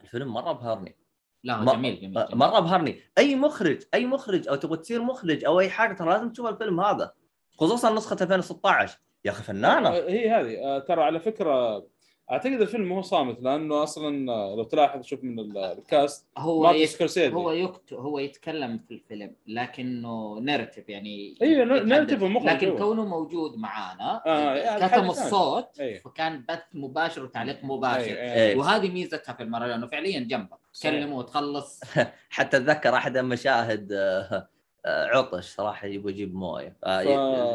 الفيلم 0.01 0.33
مرة 0.33 0.51
بهرني 0.51 0.97
لا 1.43 1.57
جميل 1.57 1.73
جميل, 2.01 2.01
جميل. 2.13 2.37
مرة 2.37 2.59
بهرني 2.59 3.01
أي 3.17 3.35
مخرج 3.35 3.81
أي 3.93 4.05
مخرج 4.05 4.47
أو 4.47 4.55
تبغى 4.55 4.77
تصير 4.77 5.01
مخرج 5.01 5.45
أو 5.45 5.59
أي 5.59 5.69
حاجة 5.69 5.93
ترى 5.93 6.09
لازم 6.09 6.29
تشوف 6.31 6.47
الفيلم 6.47 6.81
هذا. 6.81 7.13
خصوصا 7.57 7.93
نسخة 7.93 8.17
2016 8.21 8.99
يا 9.25 9.31
أخي 9.31 9.43
فنانة. 9.43 9.89
هي 9.89 10.29
هذه. 10.29 10.57
آه، 10.63 10.79
ترى 10.79 11.03
على 11.03 11.19
فكرة 11.19 11.85
أعتقد 12.31 12.61
الفيلم 12.61 12.91
هو 12.91 13.01
صامت 13.01 13.41
لأنه 13.41 13.83
أصلا 13.83 14.25
لو 14.55 14.63
تلاحظ 14.63 15.03
شوف 15.03 15.23
من 15.23 15.39
ال- 15.39 15.57
ال 15.57 15.71
cast 15.71 16.27
هو 16.37 16.63
مارتن 16.63 16.79
يت... 16.79 16.89
سكورسيزي 16.89 17.33
هو 17.33 17.51
يكت... 17.51 17.93
هو 17.93 18.19
يتكلم 18.19 18.79
في 18.87 18.93
الفيلم 18.93 19.35
لكنه 19.47 20.39
narrative 20.39 20.89
يعني 20.89 21.37
أيوه. 21.41 21.65
narrative 21.83 22.21
ومخرج 22.21 22.49
لكن 22.49 22.69
هو. 22.69 22.75
كونه 22.77 23.05
موجود 23.05 23.57
معانا 23.57 24.23
آه، 24.25 24.55
يعني 24.55 24.77
كتم 24.79 24.87
حاجة 24.87 24.91
ثانية. 25.01 25.09
الصوت 25.11 25.79
أيوة. 25.79 25.99
فكان 25.99 26.45
بث 26.49 26.59
مباشر 26.73 27.23
وتعليق 27.23 27.63
مباشر 27.63 27.97
أيوة، 28.05 28.17
إيه. 28.19 28.49
أيوة. 28.49 28.59
وهذه 28.65 28.89
ميزتها 28.91 29.33
في 29.33 29.43
المرة 29.43 29.65
لأنه 29.67 29.87
فعليا 29.87 30.19
جنبك. 30.19 30.57
تكلمه 30.79 31.17
وتخلص 31.17 31.81
حتى 32.29 32.57
أتذكر 32.57 32.95
أحد 32.95 33.17
المشاهد 33.17 33.91
آه، 33.91 34.47
آه، 34.85 35.05
عطش 35.17 35.45
صراحة 35.47 35.87
يبغى 35.87 36.11
يجيب 36.11 36.35
موية 36.35 36.77
آه، 36.83 37.03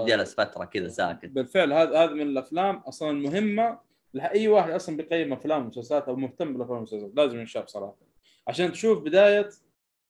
ف- 0.04 0.08
جلس 0.08 0.34
فترة 0.34 0.64
كذا 0.64 0.88
ساكت 0.88 1.26
بالفعل 1.26 1.72
هذا 1.72 1.98
هذا 2.04 2.12
من 2.12 2.22
الأفلام 2.22 2.76
أصلا 2.76 3.28
المهمه 4.14 4.28
لاي 4.32 4.48
واحد 4.48 4.70
أصلا 4.70 4.96
بيقيم 4.96 5.32
أفلام 5.32 5.62
ومسلسلات 5.64 6.08
أو 6.08 6.16
مهتم 6.16 6.52
بالأفلام 6.52 6.76
والمسلسلات 6.76 7.12
لازم 7.16 7.40
ينشاف 7.40 7.66
صراحة 7.66 7.96
عشان 8.48 8.72
تشوف 8.72 8.98
بداية 9.02 9.48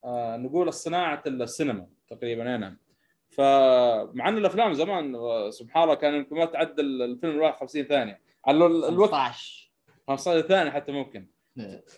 آه 0.05 0.37
نقول 0.37 0.73
صناعة 0.73 1.23
السينما 1.27 1.87
تقريبا 2.09 2.51
أي 2.53 2.57
نعم. 2.57 2.77
فمع 3.29 4.29
إن 4.29 4.37
الأفلام 4.37 4.73
زمان 4.73 5.15
سبحان 5.51 5.83
الله 5.83 5.95
كان 5.95 6.13
يمكن 6.13 6.35
ما 6.35 6.45
تعدى 6.45 6.81
الفيلم 6.81 7.33
الواحد 7.35 7.59
50 7.59 7.83
ثانية. 7.83 8.21
على 8.45 8.65
ال- 8.65 8.85
الوقت 8.85 9.11
15 9.11 9.71
15 10.07 10.47
ثانية 10.47 10.71
حتى 10.71 10.91
ممكن. 10.91 11.27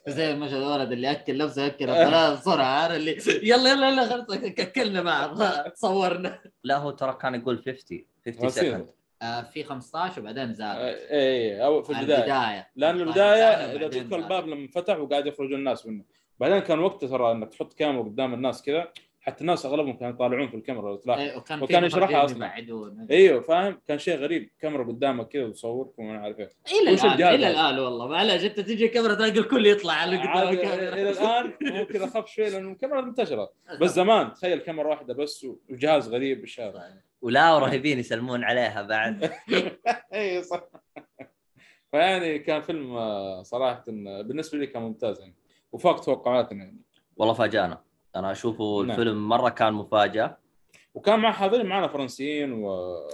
زي 0.08 0.32
المشهد 0.32 0.54
الولد 0.54 0.92
اللي 0.92 1.12
اكل 1.12 1.38
نفسه 1.38 1.62
يأكل 1.62 1.90
الثلاث 1.90 2.40
بسرعة 2.42 2.66
عارف 2.66 2.96
اللي 2.96 3.18
يلا 3.50 3.72
يلا 3.72 3.90
يلا 3.90 4.06
خلاص 4.10 4.26
اكلنا 4.60 5.02
بعض 5.02 5.38
صورنا. 5.74 6.40
لا 6.64 6.78
هو 6.78 6.92
ترى 6.92 7.14
كان 7.22 7.36
يقول 7.36 7.58
50 7.66 8.06
50 8.26 8.48
بسيط. 8.48 8.64
second 8.66 8.90
في 9.54 9.64
15 9.64 10.22
وبعدين 10.22 10.54
زاد 10.54 10.78
اي 10.78 10.96
اي 11.12 11.66
أو 11.66 11.84
في 11.84 11.90
البداية. 11.90 12.18
البداية. 12.18 12.68
لأن 12.76 12.98
15 13.00 13.10
البداية 13.10 13.76
إذا 13.76 13.88
تذكر. 13.88 14.16
الباب 14.16 14.48
لما 14.48 14.68
فتح 14.68 14.98
وقاعد 14.98 15.28
يخرجون 15.28 15.60
الناس 15.60 15.86
منه. 15.86 16.04
بعدين 16.40 16.60
كان 16.60 16.80
وقته 16.80 17.08
ترى 17.08 17.32
إنك 17.32 17.50
تحط 17.50 17.74
كاميرا 17.74 18.04
قدام 18.04 18.34
الناس 18.34 18.64
كذا 18.64 18.92
حتى 19.26 19.42
الناس 19.42 19.66
أغلبهم 19.66 19.98
كانوا 19.98 20.14
يطالعون 20.14 20.48
في 20.48 20.56
الكاميرا 20.58 20.90
لو 20.90 20.96
تلاحظ 20.96 21.20
إيه، 21.22 21.38
وكان 21.38 21.62
وكان 21.64 21.84
يشرحها. 21.84 22.32
يبعدون 22.32 23.08
إيوه 23.12 23.42
فاهم؟ 23.42 23.82
كان 23.88 23.98
شيء 23.98 24.18
غريب. 24.18 24.50
كاميرا 24.60 24.84
قدامك 24.84 25.28
كذا 25.28 25.46
وتصورك 25.46 26.00
وما 26.00 26.20
عارف 26.20 26.40
إيه 26.40 26.50
إلى 26.82 26.90
الآن 26.92 27.36
إلى؟ 27.36 27.52
الآن 27.52 27.80
والله. 27.80 28.08
معلش 28.08 28.44
انت 28.44 28.60
تجي 28.60 28.88
كاميرا 28.88 29.14
تلاقي 29.16 29.40
الكل 29.40 29.66
يطلع 29.66 29.94
على 29.94 30.18
قدام 30.18 30.48
إلى 30.48 31.10
الآن 31.10 31.54
ممكن 31.80 32.02
اخف 32.02 32.28
شوي 32.28 32.50
لأنه 32.50 32.72
الكاميرا 32.72 33.02
منتشرة. 33.02 33.52
بس 33.82 33.92
زمان 33.92 34.34
تخيل 34.34 34.60
كاميرا 34.60 34.88
واحدة 34.88 35.14
بس 35.14 35.48
وجهاز 35.70 36.10
غريب 36.10 36.42
بالشارع. 36.42 36.94
ولا 37.22 37.54
ورهيبين 37.54 38.00
يسلمون 38.00 38.44
عليها 38.44 38.82
بعد. 38.82 39.32
اي 40.14 40.44
صح. 40.44 40.64
فيعني 41.92 42.40
كان 42.40 42.62
فيلم 42.62 42.96
آه، 42.96 43.44
صراحة 43.44 43.84
بالنسبة 44.22 44.58
لي 44.58 44.68
كان 44.68 44.82
ممتاز 44.82 45.20
يعني. 45.20 45.36
وفاق 45.72 46.00
توقعاتنا 46.00 46.64
يعني. 46.64 46.82
والله 47.16 47.34
فاجأنا. 47.34 47.93
أنا 48.16 48.32
أشوفه 48.32 48.82
نعم. 48.82 48.92
الفيلم 48.92 49.30
مرة 49.30 49.50
كان 49.50 49.74
مفاجأة 49.74 50.38
وكان 50.94 51.20
مع 51.20 51.32
حاضرين 51.32 51.66
معنا 51.66 51.88
فرنسيين 51.88 52.54
و 52.54 52.68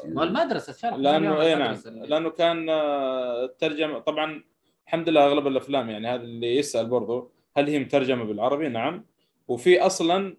والمدرسة 0.05 0.73
شرف 0.73 0.97
لأنه 0.97 1.41
اي 1.41 1.55
نعم. 1.55 1.77
لأنه 1.85 2.29
كان 2.29 2.69
آه، 2.69 3.45
الترجمه 3.45 3.99
طبعا 3.99 4.43
الحمد 4.87 5.09
لله 5.09 5.25
أغلب 5.25 5.47
الأفلام 5.47 5.89
يعني 5.89 6.07
هذا 6.07 6.23
اللي 6.23 6.57
يسأل 6.57 6.85
برضو 6.85 7.31
هل 7.57 7.69
هي 7.69 7.79
مترجمة 7.79 8.23
بالعربي؟ 8.23 8.69
نعم 8.69 9.05
وفي 9.47 9.81
أصلا 9.81 10.37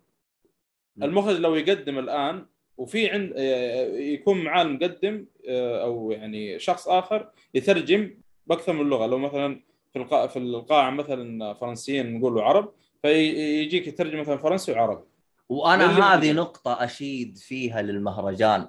المخرج 1.03 1.37
لو 1.37 1.55
يقدم 1.55 1.99
الآن 1.99 2.47
وفي 2.77 3.11
عند 3.11 3.33
آه، 3.37 3.87
يكون 3.97 4.45
معاه 4.45 4.63
المقدم 4.63 5.27
آه، 5.49 5.83
أو 5.83 6.11
يعني 6.11 6.59
شخص 6.59 6.89
آخر 6.89 7.31
يترجم 7.55 8.15
بأكثر 8.47 8.73
من 8.73 8.91
لغة 8.91 9.07
لو 9.07 9.19
مثلا 9.19 9.61
في 9.93 9.99
القاعه 9.99 10.27
في 10.27 10.39
القاعة 10.39 10.91
مثلا 10.91 11.55
فرنسيين 11.55 12.19
نقول 12.19 12.39
عرب 12.39 12.73
فيجيك 13.03 13.87
يترجم 13.87 14.21
مثلا 14.21 14.37
فرنسي 14.37 14.73
وعربي. 14.73 15.05
وأنا 15.49 16.15
هذه. 16.15 16.33
نقطة 16.33 16.85
أشيد 16.85 17.39
فيها 17.39 17.83
للمهرجان. 17.83 18.69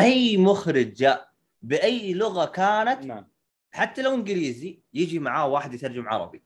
أي 0.00 0.36
مخرج 0.36 0.92
جاء 0.92 1.28
بأي 1.62 2.14
لغة 2.14 2.44
كانت 2.44 3.04
نعم. 3.04 3.28
حتى 3.70 4.02
لو 4.02 4.14
إنجليزي 4.14 4.80
يجي 4.94 5.18
معاه 5.18 5.48
واحد 5.48 5.74
يترجم 5.74 6.08
عربي. 6.08 6.42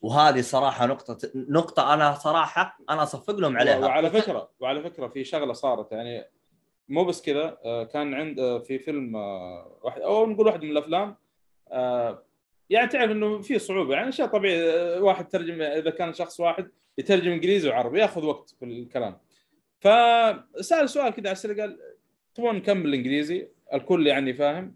وهذه 0.00 0.40
صراحة 0.40 0.86
نقطة 0.86 1.18
نقطة 1.34 1.94
أنا 1.94 2.14
صراحة 2.14 2.78
أنا 2.90 3.02
أصفق 3.02 3.34
لهم 3.34 3.56
عليها. 3.56 3.78
وعلى 3.78 4.10
فكرة 4.10 4.50
وعلى 4.60 4.82
فكرة 4.82 5.08
في 5.08 5.24
شغلة 5.24 5.52
صارت. 5.52 5.92
يعني 5.92 6.24
مو 6.88 7.04
بس 7.04 7.22
كذا 7.22 7.58
آه، 7.64 7.84
كان 7.84 8.14
عند 8.14 8.38
آه، 8.40 8.58
في 8.58 8.78
فيلم 8.78 9.16
آه، 9.16 9.78
واحد 9.82 10.00
أو 10.00 10.26
نقول 10.26 10.46
واحد 10.46 10.62
من 10.64 10.70
الأفلام 10.70 11.16
يعني 12.72 12.88
تعرف 12.88 13.10
إنه 13.10 13.40
في 13.42 13.58
صعوبة. 13.58 13.94
يعني 13.94 14.12
شيء 14.12 14.26
طبيعي 14.26 14.70
آه، 14.70 15.00
واحد 15.02 15.28
ترجم 15.28 15.62
إذا 15.62 15.90
كان 15.90 16.12
شخص 16.14 16.40
واحد 16.40 16.68
يترجم 16.98 17.30
إنجليزي 17.32 17.68
وعربي 17.68 18.00
ياخذ 18.00 18.24
وقت 18.24 18.50
في 18.58 18.64
الكلام. 18.64 19.18
فسأل 19.80 20.88
سؤال 20.90 21.10
كذا 21.12 21.26
على 21.28 21.32
السريع 21.32 21.64
قال 21.64 21.78
تبغون 22.34 22.56
نكمل 22.56 22.86
الانجليزي 22.86 23.48
الكل 23.74 24.06
يعني 24.06 24.34
فاهم. 24.34 24.74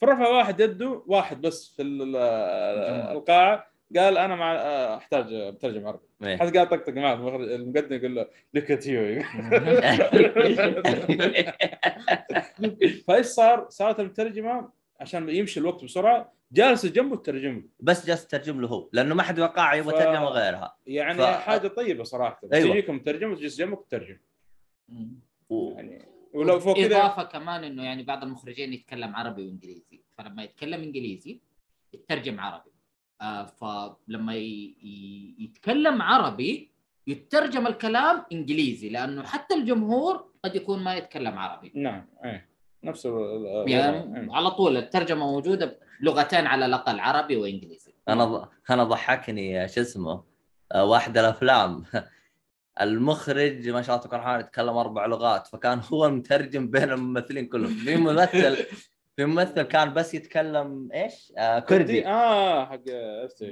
فرفع 0.00 0.28
واحد 0.28 0.60
يده 0.60 1.02
واحد 1.06 1.40
بس 1.40 1.74
في 1.76 1.82
ال- 1.82 2.02
ال- 2.02 3.16
القاعة 3.16 3.70
قال 3.96 4.18
أنا 4.18 4.34
مع 4.36 4.54
آه، 4.54 4.96
أحتاج 4.96 5.34
مترجم 5.34 5.86
عربي. 5.86 6.06
إيه. 6.24 6.36
حد 6.36 6.54
قاعد 6.56 6.68
طقطق 6.68 6.92
معه 6.92 7.36
المقدم 7.36 7.96
يقول 7.96 8.14
له 8.14 8.26
لك 8.54 8.70
ات 8.70 8.86
يو 8.86 9.22
فإيش 13.08 13.26
صار؟ 13.26 13.66
صارت 13.70 14.00
المترجمه 14.00 14.68
عشان 15.00 15.28
يمشي 15.28 15.60
الوقت 15.60 15.84
بسرعة 15.84 16.32
جالس 16.52 16.86
جنبه 16.86 17.16
تترجم 17.16 17.54
له. 17.56 17.62
بس 17.80 18.06
جالس 18.06 18.26
تترجم 18.26 18.60
له 18.60 18.68
هو 18.68 18.88
لأنه 18.92 19.14
ما 19.14 19.22
حد 19.22 19.38
يوقع 19.38 19.74
يبغى 19.74 19.94
ف- 19.94 19.98
ترجمه 19.98 20.24
غيرها 20.28 20.76
يعني 20.86 21.18
ف- 21.18 21.22
حاجة 21.22 21.68
طيبة 21.68 22.04
صراحة. 22.04 22.40
أيوة. 22.52 22.70
تجيك 22.70 22.90
مترجم 22.90 23.32
وتجلس 23.32 23.58
جنبك 23.58 23.78
وتترجم 23.78 24.18
و... 25.48 25.70
يعني 25.72 26.06
ولو 26.34 26.60
فوق 26.60 26.76
كذا 26.76 26.86
اضافه 26.96 27.22
كمان 27.22 27.64
إنه 27.64 27.84
يعني 27.84 28.02
بعض 28.02 28.22
المخرجين 28.24 28.72
يتكلم 28.72 29.16
عربي 29.16 29.46
وإنجليزي. 29.46 30.00
فلما 30.18 30.42
يتكلم 30.42 30.80
إنجليزي 30.82 31.40
يترجم 31.92 32.40
عربي. 32.40 32.70
آه 33.20 33.44
فلما 33.44 34.34
ي... 34.34 34.74
ي... 34.82 35.34
يتكلم 35.38 36.02
عربي 36.02 36.70
يترجم 37.06 37.66
الكلام 37.66 38.24
إنجليزي 38.32 38.88
لأنه 38.88 39.22
حتى 39.22 39.54
الجمهور 39.54 40.30
قد 40.44 40.54
يكون 40.56 40.82
ما 40.84 40.94
يتكلم 40.94 41.38
عربي. 41.38 41.72
نعم 41.74 42.06
إيه. 42.24 42.49
نفس 42.84 43.04
يعني 43.66 44.18
إيه. 44.18 44.32
على 44.32 44.50
طول 44.50 44.76
الترجمة 44.76 45.26
موجودة 45.26 45.78
بلغتين 46.00 46.46
على 46.46 46.66
الأقل 46.66 47.00
عربي 47.00 47.36
وإنجليزي 47.36 47.94
أنا 48.08 48.24
ض... 48.24 48.48
أنا 48.70 48.84
ضحكني 48.84 49.68
شو 49.68 49.80
اسمه 49.80 50.24
آه، 50.72 50.84
واحد 50.84 51.18
الأفلام 51.18 51.84
المخرج 52.80 53.68
ما 53.68 53.82
شاء 53.82 53.96
الله 53.96 54.06
تبارك 54.06 54.22
الرحمن 54.22 54.40
يتكلم 54.40 54.76
أربع 54.76 55.06
لغات 55.06 55.46
فكان 55.46 55.80
هو 55.92 56.06
المترجم 56.06 56.70
بين 56.70 56.90
الممثلين 56.90 57.46
كلهم 57.46 57.74
في 57.74 57.96
ممثل 57.96 58.56
في 59.16 59.24
ممثل 59.24 59.62
كان 59.62 59.94
بس 59.94 60.14
يتكلم 60.14 60.88
إيش؟ 60.94 61.32
آه 61.38 61.58
كردي 61.58 62.06
آه 62.06 62.64
حق. 62.66 62.80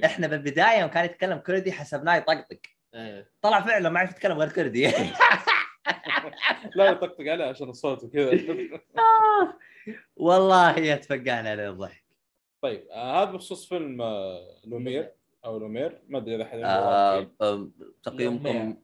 إحنا 0.05 0.27
بالبداية 0.27 0.81
يوم 0.81 0.91
كان 0.91 1.05
يتكلم 1.05 1.39
كردي 1.39 1.73
حسبناه 1.73 2.17
يطقطق 2.17 2.61
إيه. 2.95 3.31
طلع 3.43 3.61
فعلا 3.61 3.89
ما 3.89 4.01
يعرف 4.01 4.11
يتكلم 4.11 4.39
غير 4.39 4.49
كردي 4.49 4.91
لا 6.75 6.87
يطقطق 6.91 7.21
عليه 7.21 7.45
عشان 7.45 7.69
الصوت 7.69 8.05
وكذا. 8.05 8.31
والله 10.17 10.79
يتفقعنا 10.79 11.51
عليه 11.51 11.71
الضحك. 11.71 12.05
طيب 12.63 12.87
آه 12.91 13.23
هذا 13.23 13.31
بخصوص 13.31 13.69
فيلم 13.69 14.03
آه 14.03 14.61
لومير 14.65 15.13
أو 15.45 15.59
لومير. 15.59 16.03
ما 16.09 16.19
أدري 16.19 16.37
إذا 16.37 16.45
حد 16.45 16.59
آه 16.59 17.31
آه، 17.41 17.69
تقييمكم 18.03 18.77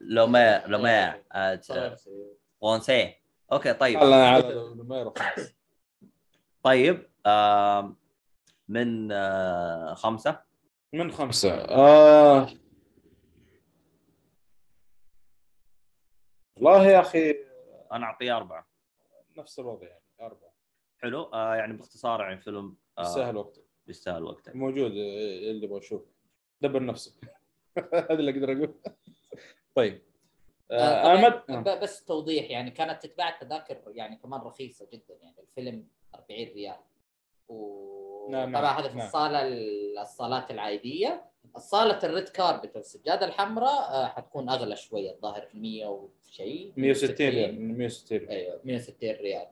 لومير. 0.00 0.68
لومير 0.68 1.22
آه، 1.32 1.60
فرونسي 2.60 3.14
أوكي 3.52 3.72
طيب. 3.72 3.98
على 3.98 4.54
لومير. 4.76 5.10
طيب 6.62 7.08
آه 7.26 7.96
من 8.68 9.12
آه 9.12 9.94
خمسة؟ 9.94 10.40
من 10.92 11.12
خمسة. 11.12 11.54
آه... 11.54 12.48
والله 16.56 16.86
يا 16.86 17.00
أخي 17.00 17.30
أنا 17.92 18.06
أعطيه 18.06 18.36
أربعة. 18.36 18.66
نفس 19.36 19.58
الوضع 19.58 19.86
يعني 19.86 20.02
أربعة. 20.20 20.54
حلو. 20.98 21.22
آه 21.22 21.54
يعني 21.56 21.72
باختصار 21.72 22.20
يعني 22.20 22.38
فيلم 22.40 22.76
آه 22.98 23.02
يستاهل 23.02 23.36
وقته. 23.36 23.62
يستاهل 23.88 24.22
وقته. 24.22 24.52
موجود 24.54 24.90
آه، 24.90 25.50
اللي 25.50 25.64
يبغى 25.64 25.78
يشوف 25.78 26.02
دبر 26.60 26.84
نفسك. 26.86 27.12
هذا 27.94 28.12
اللي 28.14 28.30
أقدر 28.30 28.52
أقول. 28.52 28.74
طيب. 29.74 30.02
آه 30.70 30.74
آه، 30.74 31.12
أنا 31.18 31.28
طبعاً 31.28 31.60
ما 31.60 31.74
ب- 31.74 31.80
بس 31.80 32.04
توضيح 32.04 32.50
يعني 32.50 32.70
كانت 32.70 33.02
تتباع 33.06 33.28
التذاكر 33.28 33.82
يعني 33.86 34.16
كمان 34.16 34.40
رخيصة 34.40 34.88
جدا 34.92 35.14
يعني 35.14 35.40
الفيلم 35.40 35.88
40 36.14 36.48
ريال. 36.48 36.76
نعم، 36.76 36.78
وطبعا 37.48 38.46
نعم، 38.46 38.64
هذا 38.78 38.88
في 38.88 38.96
نعم. 38.96 39.06
الصالة 39.06 39.42
ال- 39.46 39.98
الصالات 39.98 40.50
العادية. 40.50 41.24
الصاله 41.56 41.98
ال 42.04 42.10
red 42.10 42.28
carpet 42.28 42.76
والسجاده 42.76 43.26
الحمراء 43.26 43.90
آه، 43.90 44.06
حتكون 44.06 44.48
أغلى 44.48 44.76
شوية 44.76 45.10
الظاهر 45.10 45.48
100 45.54 45.86
وشيء. 45.86 46.72
160 46.76 47.28
ريال 47.28 47.60
160 47.78 48.18
ريال 48.18 48.30
أيوه 48.30 48.60
160 48.64 49.10
ريال. 49.10 49.46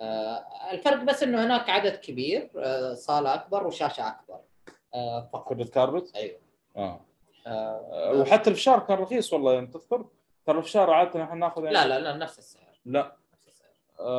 آه، 0.00 0.44
الفرق 0.70 1.02
بس 1.02 1.22
إنه 1.22 1.44
هناك 1.46 1.70
عدد 1.70 1.96
كبير 1.96 2.50
آه، 2.56 2.94
صالة 2.94 3.34
أكبر 3.34 3.66
وشاشة 3.66 4.08
أكبر. 4.08 4.40
فقط. 5.32 5.48
كرة 5.48 5.64
كاربت؟ 5.64 6.16
أيوه. 6.16 6.38
آه. 6.76 7.00
آه، 7.46 8.12
وحتى 8.20 8.50
الفشار 8.50 8.78
كان 8.78 8.98
رخيص 8.98 9.32
والله 9.32 9.58
انت 9.58 9.74
تذكر؟ 9.76 10.06
ترى 10.46 10.58
الفشار 10.58 10.90
عادة 10.90 11.22
إحنا 11.24 11.34
ناخذ 11.34 11.64
يعني 11.64 11.74
لا 11.74 11.86
لا 11.86 11.98
لا 11.98 12.16
نفس 12.16 12.38
السعر. 12.38 12.80
لا. 12.84 13.16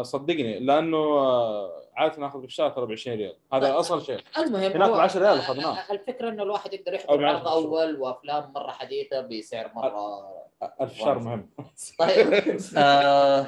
صدقني 0.01 0.59
لأنه 0.59 0.97
آه، 0.97 1.81
عادة 1.95 2.19
ناخذ 2.21 2.41
الفشار 2.41 2.69
ترى 2.69 2.85
ب 2.85 2.91
20 2.91 3.17
ريال 3.17 3.35
هذا 3.53 3.67
لا. 3.67 3.79
أصل 3.79 4.01
شيء 4.05 4.19
المهم 4.37 4.71
هناك 4.71 4.89
ب 4.89 4.93
10 4.93 5.19
ريال 5.21 5.37
آه، 5.37 5.39
أخذناه. 5.39 5.79
آه، 5.79 5.91
الفكرة 5.93 6.29
إنه 6.29 6.43
الواحد 6.43 6.73
يقدر 6.73 6.93
يحضر 6.93 7.25
عرض 7.25 7.47
أول 7.47 7.95
وأفلام 8.01 8.51
مرة 8.55 8.71
حديثة 8.71 9.21
بسعر 9.21 9.71
مرة 9.75 10.25
الفشار 10.81 11.19
مهم 11.19 11.49
طيب 11.99 12.33
آه 12.77 13.47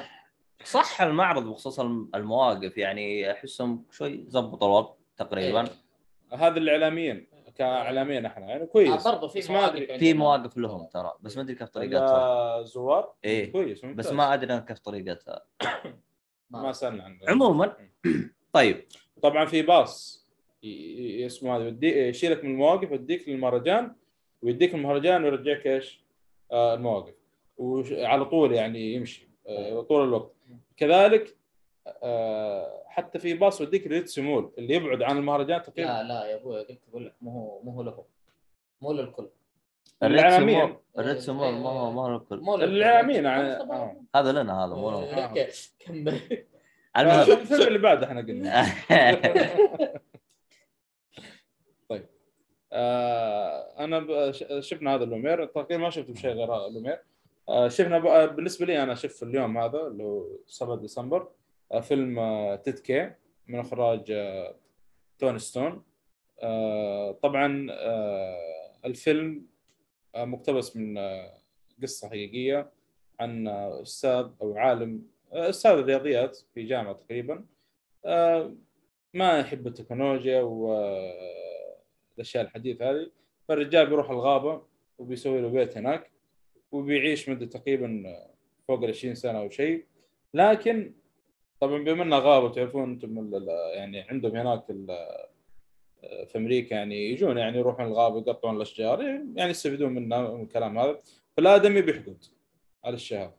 صح 0.64 1.02
المعرض 1.02 1.44
بخصوص 1.44 1.80
الم- 1.80 2.10
المواقف 2.14 2.78
يعني 2.78 3.32
أحسهم 3.32 3.84
شوي 3.90 4.24
زبطوا 4.28 4.68
الوقت 4.68 4.96
تقريبا 5.16 5.60
إيه. 5.60 5.68
هذا 6.38 6.58
الاعلاميين 6.58 7.26
كاعلاميين 7.56 8.26
إحنا 8.26 8.46
يعني 8.46 8.66
كويس 8.66 9.06
آه، 9.06 9.10
برضه 9.12 9.28
في 9.28 9.38
بس 9.38 9.50
مواقف. 9.50 9.92
في 9.92 10.14
مواقف 10.14 10.56
لهم 10.56 10.86
ترى 10.86 11.12
بس 11.20 11.36
ما 11.36 11.42
أدري 11.42 11.54
كيف 11.54 11.68
طريقتها 11.68 12.58
الزوار 12.60 13.12
إيه. 13.24 13.52
كويس 13.52 13.78
بس 13.78 13.84
ممتاز. 13.84 14.12
ما 14.12 14.34
أدري 14.34 14.60
كيف 14.60 14.78
طريقتها 14.78 15.42
ما 16.50 16.72
سالنا 16.72 17.04
عنه 17.04 17.18
عموما. 17.28 17.76
طيب. 18.52 18.84
طبعا 19.22 19.44
في 19.44 19.62
باص 19.62 20.26
اسمه 21.26 21.56
هذا 21.56 21.86
يشيلك 21.86 22.44
من 22.44 22.50
المواقف 22.50 22.90
يوديك 22.90 23.28
للمهرجان 23.28 23.94
ويديك 24.42 24.74
المهرجان 24.74 25.24
ويرجعك 25.24 25.66
إيش؟ 25.66 26.04
آه 26.52 26.74
المواقف. 26.74 27.14
وعلى 27.56 28.24
طول 28.24 28.52
يعني 28.52 28.94
يمشي 28.94 29.28
آه 29.46 29.80
طول 29.80 30.04
الوقت. 30.04 30.32
كذلك 30.76 31.36
آه 32.02 32.84
حتى 32.86 33.18
في 33.18 33.34
باص 33.34 33.60
يوديك 33.60 33.86
ل 33.86 33.91
Red 33.91 34.05
Sea 34.05 34.20
Mall 34.20 34.52
اللي 34.58 34.74
يبعد 34.74 35.02
عن 35.02 35.16
المهرجان 35.16 35.62
تقريبا. 35.62 35.88
لا 35.88 36.02
لا 36.02 36.26
يا 36.26 36.36
أبوي 36.36 36.62
قلت 36.62 36.80
أقول 36.88 37.06
لك 37.06 37.14
مو 37.20 37.30
هو 37.30 37.62
مو 37.62 37.70
هو 37.70 37.82
له 37.82 38.04
مو 38.82 38.92
للكل. 38.92 39.28
ال 40.02 40.05
Red 40.05 40.16
Sea 40.16 40.26
الإعلاميين. 40.26 40.58
مول 40.60 40.76
ال 40.98 41.03
Red 41.03 41.17
Sea 41.17 41.32
Mall 41.32 41.52
ما 41.52 41.68
هو 41.68 41.92
ما 41.92 42.02
هو 42.02 42.08
يعني- 43.24 43.58
طب- 43.64 43.70
آه. 43.70 43.96
هذا 44.16 44.32
لنا 44.32 44.64
هذا 44.64 44.74
مو 44.74 44.90
أوكي 44.90 45.46
كمل. 45.78 46.20
المهم. 46.96 47.20
الفيلم 47.32 47.62
اللي 47.68 47.78
بعده 47.78 48.06
إحنا 48.06 48.20
قلنا. 48.20 48.64
آه 52.72 53.84
أنا 53.84 54.32
شفنا 54.60 54.94
هذا 54.94 55.04
اللومير 55.04 55.44
تقريبا 55.44 55.76
ما 55.82 55.90
شفت 55.90 56.10
بشيء 56.10 56.30
غير 56.30 56.54
هذا 56.54 56.66
اللومير 56.66 56.98
آه 57.48 57.68
شفنا 57.68 58.26
بالنسبة 58.26 58.66
لي 58.66 58.82
أنا 58.82 58.94
شفت 58.94 59.22
اليوم 59.22 59.58
هذا 59.58 59.80
اللي 59.86 60.02
هو 60.04 60.26
7 60.46 60.76
ديسمبر 60.76 61.28
آه 61.72 61.80
فيلم 61.80 62.18
آه 62.18 62.56
Ted 62.56 62.78
K 62.78 63.10
من 63.46 63.58
إخراج 63.58 64.10
آه 64.10 64.54
توني 65.18 65.38
ستون. 65.38 65.82
آه 66.42 67.12
طبعا 67.22 67.66
آه 67.70 68.36
الفيلم 68.84 69.46
مقتبس 70.24 70.76
من 70.76 70.98
آه 70.98 71.34
قصة 71.82 72.08
حقيقية 72.08 72.70
عن 73.20 73.48
آه 73.48 73.82
أستاذ 73.82 74.26
أو 74.42 74.58
عالم 74.58 75.02
آه 75.32 75.48
أستاذ 75.48 75.70
الرياضيات 75.72 76.38
في 76.54 76.62
جامعة 76.62 76.92
تقريبا 76.92 77.44
آه 78.04 78.54
ما 79.14 79.38
يحب 79.38 79.66
التكنولوجيا 79.66 80.40
والاشياء 80.42 82.44
الحديثة 82.44 82.90
هذه. 82.90 83.10
فالرجال 83.48 83.86
بيروح 83.86 84.10
الغابة 84.10 84.62
وبيسوي 84.98 85.40
له 85.40 85.48
بيت 85.48 85.76
هناك 85.76 86.10
وبيعيش 86.72 87.28
مدة 87.28 87.46
تقريبا 87.46 88.16
فوق 88.68 88.82
ال 88.84 88.88
20 88.90 89.14
سنة 89.14 89.38
أو 89.38 89.50
شيء. 89.50 89.84
لكن 90.34 90.92
طبعا 91.60 91.84
بما 91.84 92.02
إنها 92.02 92.18
غابة 92.18 92.52
تعرفون 92.52 92.90
أنتم 92.90 93.30
يعني 93.74 94.00
عندهم 94.00 94.36
هناك 94.36 94.64
في 96.00 96.38
أمريكا 96.38 96.74
يعني 96.74 97.10
يجون 97.10 97.38
يعني 97.38 97.58
يروحون 97.58 97.86
الغابة 97.86 98.18
يقطعون 98.18 98.56
الأشجار 98.56 99.02
يعني 99.34 99.50
يستفيدون 99.50 99.92
منها 99.92 100.34
من 100.34 100.42
الكلام 100.42 100.78
هذا. 100.78 100.98
فالآدمي 101.36 101.82
بيحقد 101.82 102.24
على 102.84 102.94
الشيء 102.94 103.18
هذا 103.18 103.34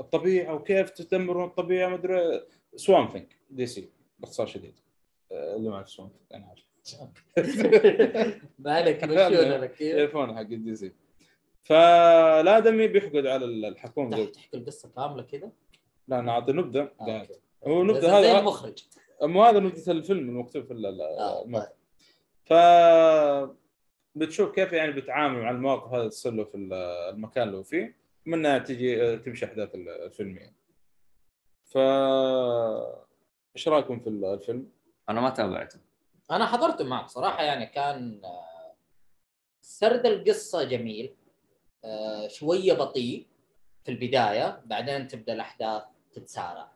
الطبيعة 0.00 0.54
وكيف 0.54 0.90
تدمرون 0.90 1.44
الطبيعة 1.44 1.88
ما 1.88 1.94
أدري. 1.94 2.40
Swamp 2.76 3.08
Thing 3.08 3.36
DC 3.50 3.88
باختصار 4.18 4.46
شديد. 4.46 4.74
آه، 5.32 5.56
اللي 5.56 5.68
ما 5.68 5.74
يعرف 5.74 5.90
Swamp 5.90 6.08
Thing 6.08 6.32
أنا 6.32 6.46
عارف. 6.46 6.72
ما 8.58 8.72
عليك 8.72 9.04
حق 10.34 10.40
ال 10.40 10.76
DC 10.76 10.92
فالآدمي 11.62 12.88
بيحقد 12.88 13.26
على 13.26 13.44
الحكومة 13.44 14.24
تحكي 14.24 14.56
القصة 14.56 14.88
كاملة 14.96 15.22
كده؟ 15.22 15.52
لا 16.08 16.18
أنا 16.18 16.32
اعطي 16.32 16.52
نبذه 16.52 16.90
آه،. 17.00 17.26
هو 17.66 17.82
نبذه 17.82 18.18
هذا 18.18 18.38
المخرج 18.38 18.84
مو 19.22 19.42
هذا 19.42 19.58
نبذه 19.58 19.90
الفيلم 19.90 20.28
المكتوب 20.28 20.64
في 20.64 20.72
آه، 20.72 21.44
الموقع. 21.44 21.68
ف 22.44 22.52
بتشوف 24.14 24.50
كيف 24.54 24.72
يعني 24.72 24.92
بيتعامل 24.92 25.42
مع 25.42 25.50
المواقف 25.50 25.92
هذه 25.92 26.08
تصير 26.08 26.32
له 26.32 26.44
في 26.44 26.54
ال- 26.54 26.72
المكان 27.14 27.46
اللي 27.48 27.56
هو 27.58 27.62
فيه 27.62 27.96
منها 28.26 28.58
تجي 28.58 29.16
تمشي 29.16 29.44
أحداث 29.44 29.74
ال- 29.74 29.88
الفيلم 29.88 30.36
يعني. 30.38 30.54
ف 31.64 31.78
إيش 33.56 33.68
رأيكم 33.68 34.00
في 34.00 34.06
ال- 34.06 34.24
الفيلم؟ 34.24 34.68
أنا 35.08 35.20
ما 35.20 35.30
تابعته. 35.30 35.78
أنا 36.30 36.46
حضرته 36.46 36.84
معك 36.84 37.08
صراحة 37.08 37.42
يعني 37.42 37.66
كان 37.66 38.22
سرد 39.60 40.06
القصة 40.06 40.62
جميل 40.64 41.14
شوية 42.26 42.72
بطيء 42.72 43.26
في 43.84 43.90
البداية 43.90 44.62
بعدين 44.66 45.08
تبدأ 45.08 45.32
الأحداث 45.32 45.82
تتسارع. 46.12 46.72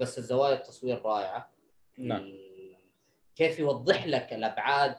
بس 0.00 0.18
الزوايا 0.18 0.54
التصوير 0.54 1.02
رائعة. 1.02 1.50
نعم. 1.98 2.45
كيف 3.36 3.58
يوضح 3.58 4.06
لك 4.06 4.32
الأبعاد 4.32 4.96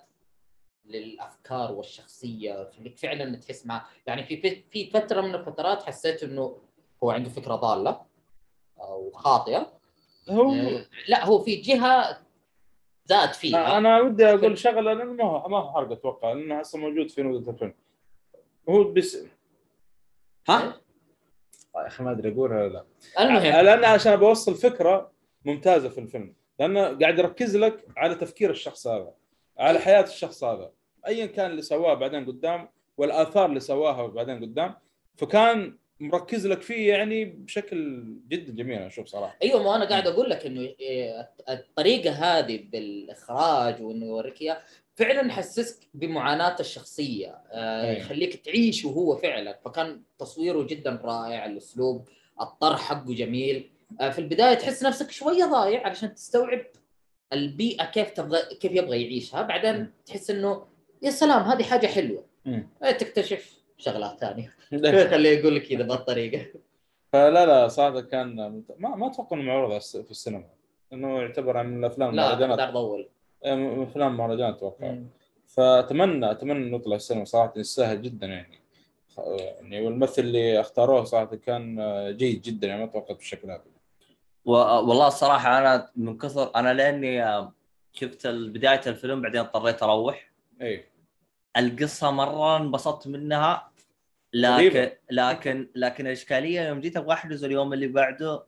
للأفكار 0.85 1.71
والشخصية؟ 1.71 2.69
خليك 2.77 2.97
فعلا 2.97 3.35
تحس 3.37 3.65
معه 3.65 3.85
يعني 4.07 4.23
في 4.23 4.63
في- 4.71 4.89
فترة 4.89 5.21
من 5.21 5.35
الفترات 5.35 5.83
حسيت 5.83 6.23
إنه 6.23 6.57
هو 7.03 7.11
عنده 7.11 7.29
فكرة 7.29 7.55
ضالة 7.55 8.01
أو 8.79 9.11
خاطئه 9.11 9.73
هو 10.29 10.51
آه، 10.53 10.85
لا 11.07 11.25
هو 11.25 11.39
في 11.39 11.55
جهة 11.55 12.19
زاد 13.05 13.33
فيها. 13.33 13.77
أنا 13.77 14.01
ودي 14.01 14.25
أقول 14.25 14.57
شغلة 14.57 14.93
لأنه 14.93 15.13
ما 15.13 15.23
هو 15.23 15.47
ما 15.49 15.57
هو 15.57 15.73
حرق 15.73 15.91
أتوقع 15.91 16.33
لأنه 16.33 16.59
هسه 16.59 16.77
موجود 16.79 17.09
في 17.09 17.21
نودة 17.23 17.51
الفيلم 17.51 17.73
هو 18.69 18.83
بس 18.91 19.17
ها؟ 20.49 20.81
يا 21.75 21.87
أخي 21.87 22.03
ما 22.03 22.11
أدري 22.11 22.33
أقولها 22.33 22.63
ولا 22.63 22.73
لا. 22.73 22.85
المهم. 23.23 23.65
لأن 23.65 23.85
عشان 23.85 24.15
بوصل 24.15 24.55
فكرة 24.55 25.11
ممتازة 25.45 25.89
في 25.89 25.99
الفيلم 25.99 26.35
لأنه 26.59 26.81
قاعد 26.81 27.19
يركز 27.19 27.57
لك 27.57 27.85
على 27.97 28.15
تفكير 28.15 28.49
الشخص 28.49 28.87
هذا 28.87 29.13
على 29.57 29.79
حياة 29.79 30.03
الشخص 30.03 30.43
هذا. 30.43 30.71
ايا 31.07 31.25
كان 31.25 31.51
اللي 31.51 31.61
سواه 31.61 31.93
بعدين 31.93 32.25
قدام 32.25 32.69
والآثار 32.97 33.45
اللي 33.45 33.59
سواها 33.59 34.07
بعدين 34.07 34.41
قدام 34.41 34.75
فكان 35.15 35.77
مركز 35.99 36.47
لك 36.47 36.61
فيه 36.61 36.89
يعني 36.93 37.25
بشكل 37.25 38.03
جدا 38.27 38.53
جميل 38.53 38.77
أنا 38.77 38.87
أشوف 38.87 39.07
صراحة. 39.07 39.37
أيوه 39.43 39.63
ما 39.63 39.75
أنا 39.75 39.89
قاعد 39.89 40.07
أقول 40.07 40.29
لك 40.29 40.45
إنه 40.45 40.61
إيه، 40.61 41.29
الطريقة 41.49 42.11
هذه 42.11 42.59
بالإخراج 42.71 43.81
وإنه 43.81 44.05
يوريك 44.05 44.41
إياه 44.41 44.61
فعلا 44.95 45.27
يحسسك 45.27 45.87
بمعاناة 45.93 46.55
الشخصية 46.59 47.41
آه 47.51 47.81
أيوة. 47.81 47.97
يخليك 47.97 48.45
تعيش 48.45 48.85
وهو 48.85 49.15
فعلا. 49.15 49.59
فكان 49.65 50.01
تصويره 50.19 50.63
جدا 50.63 50.99
رائع 51.03 51.45
الأسلوب 51.45 52.07
الطرح 52.41 52.79
حقه 52.79 53.13
جميل. 53.13 53.69
في 54.11 54.19
البداية 54.19 54.53
تحس 54.53 54.83
نفسك 54.83 55.11
شوية 55.11 55.45
ضايع 55.45 55.85
علشان 55.85 56.15
تستوعب 56.15 56.61
البيئة 57.33 57.85
كيف 57.85 58.09
تبغى 58.09 58.39
كيف 58.59 58.71
يبغى 58.71 59.01
يعيشها. 59.03 59.41
بعدين 59.41 59.91
تحس 60.05 60.29
إنه 60.29 60.65
يا 61.01 61.09
سلام 61.09 61.43
هذه 61.43 61.63
حاجة 61.63 61.87
حلوة. 61.87 62.23
مم. 62.45 62.69
آه، 62.83 62.91
تكتشف 62.91 63.57
شغلات 63.77 64.19
ثانية. 64.19 64.53
خليه 65.11 65.39
يقول 65.39 65.55
لك 65.55 65.67
كذا 65.67 65.83
بهالطريقه 65.83 66.45
فلا 67.13 67.45
لا 67.49 67.67
صراحة 67.67 68.01
كان 68.01 68.63
ما 68.77 68.95
ما 68.95 69.07
أتوقع 69.07 69.37
إنه 69.37 69.45
معروض 69.45 69.81
في 69.81 70.11
السينما. 70.11 70.45
إنه 70.93 71.21
يعتبر 71.21 71.63
من 71.63 71.79
الأفلام 71.79 72.15
لا 72.15 72.23
المهرجانات 72.23 72.59
عرض 72.59 72.77
اول 72.77 73.09
آه، 73.43 73.55
من 73.55 73.83
أفلام 73.83 74.11
المهرجانات 74.11 74.55
أتوقع. 74.55 74.95
فأتمنى 75.47 76.31
أتمنى 76.31 76.67
إنه 76.67 76.75
يطلع 76.75 76.95
السينما 76.95 77.25
صراحة 77.25 77.53
يستاهل 77.55 78.01
جدا 78.01 78.27
يعني. 78.27 78.59
يعني 79.17 79.81
والممثل 79.81 80.21
اللي 80.21 80.59
اختاروه 80.59 81.03
صراحة 81.03 81.35
كان 81.35 81.79
آه، 81.79 82.11
جيد 82.11 82.41
جدا 82.41 82.67
يعني 82.67 82.81
ما 82.81 82.91
توقعت 82.91 83.17
بالشكل 83.17 83.51
هذا 83.51 83.63
والله 84.47 85.07
الصراحة 85.07 85.57
أنا 85.57 85.91
من 85.95 86.17
كثر 86.17 86.55
أنا 86.55 86.73
لأني 86.73 87.47
شفت 87.93 88.27
بداية 88.27 88.81
الفيلم 88.87 89.21
بعدين 89.21 89.41
اضطريت 89.41 89.83
أروح. 89.83 90.31
اي 90.61 90.85
القصة 91.57 92.11
مرة 92.11 92.57
انبسطت 92.57 93.07
منها 93.07 93.71
لكن. 94.33 94.91
لكن 95.11 95.69
لكن 95.75 96.07
الاشكاليه 96.07 96.61
يوم 96.61 96.79
جيت 96.79 96.97
أبغى 96.97 97.13
أحجز 97.13 97.43
اليوم 97.43 97.73
اللي 97.73 97.87
بعده 97.87 98.43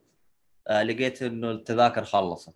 آه 0.68 0.82
لقيت 0.82 1.22
إنه 1.22 1.50
التذاكر 1.50 2.04
خلصت. 2.04 2.54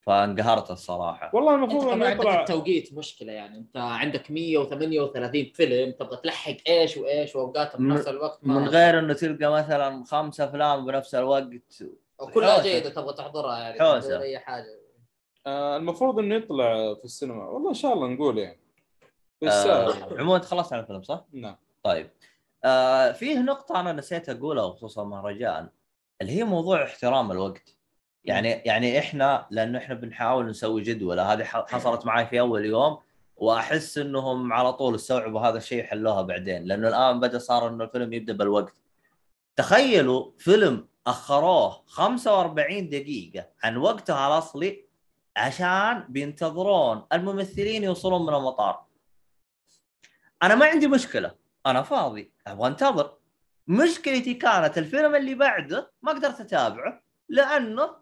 فانقهرت 0.00 0.70
الصراحة. 0.70 1.30
والله 1.34 1.54
المفروض 1.54 1.88
إنه 1.88 2.06
عندك 2.06 2.20
يطلع 2.20 2.40
التوقيت؟ 2.40 2.94
مشكلة 2.94 3.32
يعني. 3.32 3.58
أنت 3.58 3.76
عندك 3.76 4.30
138 4.30 5.52
فيلم 5.54 5.92
تبغى 5.92 6.16
تلحق 6.16 6.56
إيش 6.68 6.96
وإيش 6.96 7.36
واوقات 7.36 7.76
بنفس 7.76 8.08
الوقت 8.08 8.38
ما 8.42 8.54
من 8.60 8.68
غير 8.68 8.98
إنه 8.98 9.12
تلقى 9.12 9.52
مثلا 9.52 10.04
خمسة 10.04 10.44
أفلام 10.44 10.86
بنفس 10.86 11.14
الوقت. 11.14 11.48
وكلها. 12.20 12.62
جيده 12.62 12.90
تبغى 12.90 13.12
تحضرها 13.14 13.58
يعني. 13.58 14.00
بدون 14.00 14.12
أي 14.20 14.38
حاجة. 14.38 14.80
آه 15.46 15.76
المفروض 15.76 16.18
إنه 16.18 16.34
يطلع 16.34 16.94
في 16.94 17.04
السينما. 17.04 17.44
والله 17.48 17.68
إن 17.68 17.74
شاء 17.74 17.92
الله 17.92 18.08
نقول 18.08 18.38
يعني. 18.38 18.60
بس 19.42 19.52
آه 19.52 19.88
آه. 19.92 20.18
عموما 20.18 20.36
أنت 20.36 20.44
خلصت 20.44 20.72
عن 20.72 20.80
الفيلم 20.80 21.02
صح؟ 21.02 21.24
نعم. 21.32 21.56
طيب. 21.82 22.10
آه 22.64 23.12
فيه 23.12 23.38
نقطة 23.38 23.80
أنا 23.80 23.92
نسيت 23.92 24.28
أقولها 24.28 24.66
بخصوص 24.68 24.98
المهرجان 24.98 25.68
اللي 26.20 26.32
هي 26.32 26.44
موضوع 26.44 26.84
احترام 26.84 27.32
الوقت. 27.32 27.76
يعني 28.24 28.50
يعني 28.50 28.98
إحنا 28.98 29.46
لأنه 29.50 29.78
إحنا 29.78 29.94
بنحاول 29.94 30.46
نسوي 30.46 30.82
جدولة 30.82 31.32
هذه 31.32 31.44
ح- 31.44 31.66
حصلت 31.68 32.06
معي 32.06 32.26
في 32.26 32.40
أول 32.40 32.64
يوم 32.66 32.98
وأحس 33.36 33.98
إنهم 33.98 34.52
على 34.52 34.72
طول 34.72 34.94
استوعبوا 34.94 35.40
هذا 35.40 35.56
الشيء 35.58 35.84
وحلوها 35.84 36.22
بعدين. 36.22 36.64
لأنه 36.64 36.88
الآن 36.88 37.20
بدأ 37.20 37.38
صار 37.38 37.68
إنه 37.68 37.84
الفيلم 37.84 38.12
يبدأ 38.12 38.32
بالوقت. 38.32 38.74
تخيلوا 39.56 40.30
فيلم 40.38 40.88
اخروه 41.10 41.84
45 41.86 42.88
دقيقة 42.88 43.48
عن 43.62 43.76
وقتها 43.76 44.28
الاصلي 44.28 44.84
عشان 45.36 46.04
بينتظرون 46.08 47.06
الممثلين 47.12 47.84
يوصلون 47.84 48.22
من 48.22 48.34
المطار. 48.34 48.84
أنا 50.42 50.54
ما 50.54 50.66
عندي 50.66 50.88
مشكلة 50.88 51.34
أنا 51.66 51.82
فاضي 51.82 52.32
أبغى 52.46 52.68
أنتظر. 52.68 53.18
مشكلتي 53.66 54.34
كانت 54.34 54.78
الفيلم 54.78 55.14
اللي 55.14 55.34
بعده 55.34 55.92
ما 56.02 56.12
قدرت 56.12 56.40
أتابعه 56.40 57.02
لأنه 57.28 57.96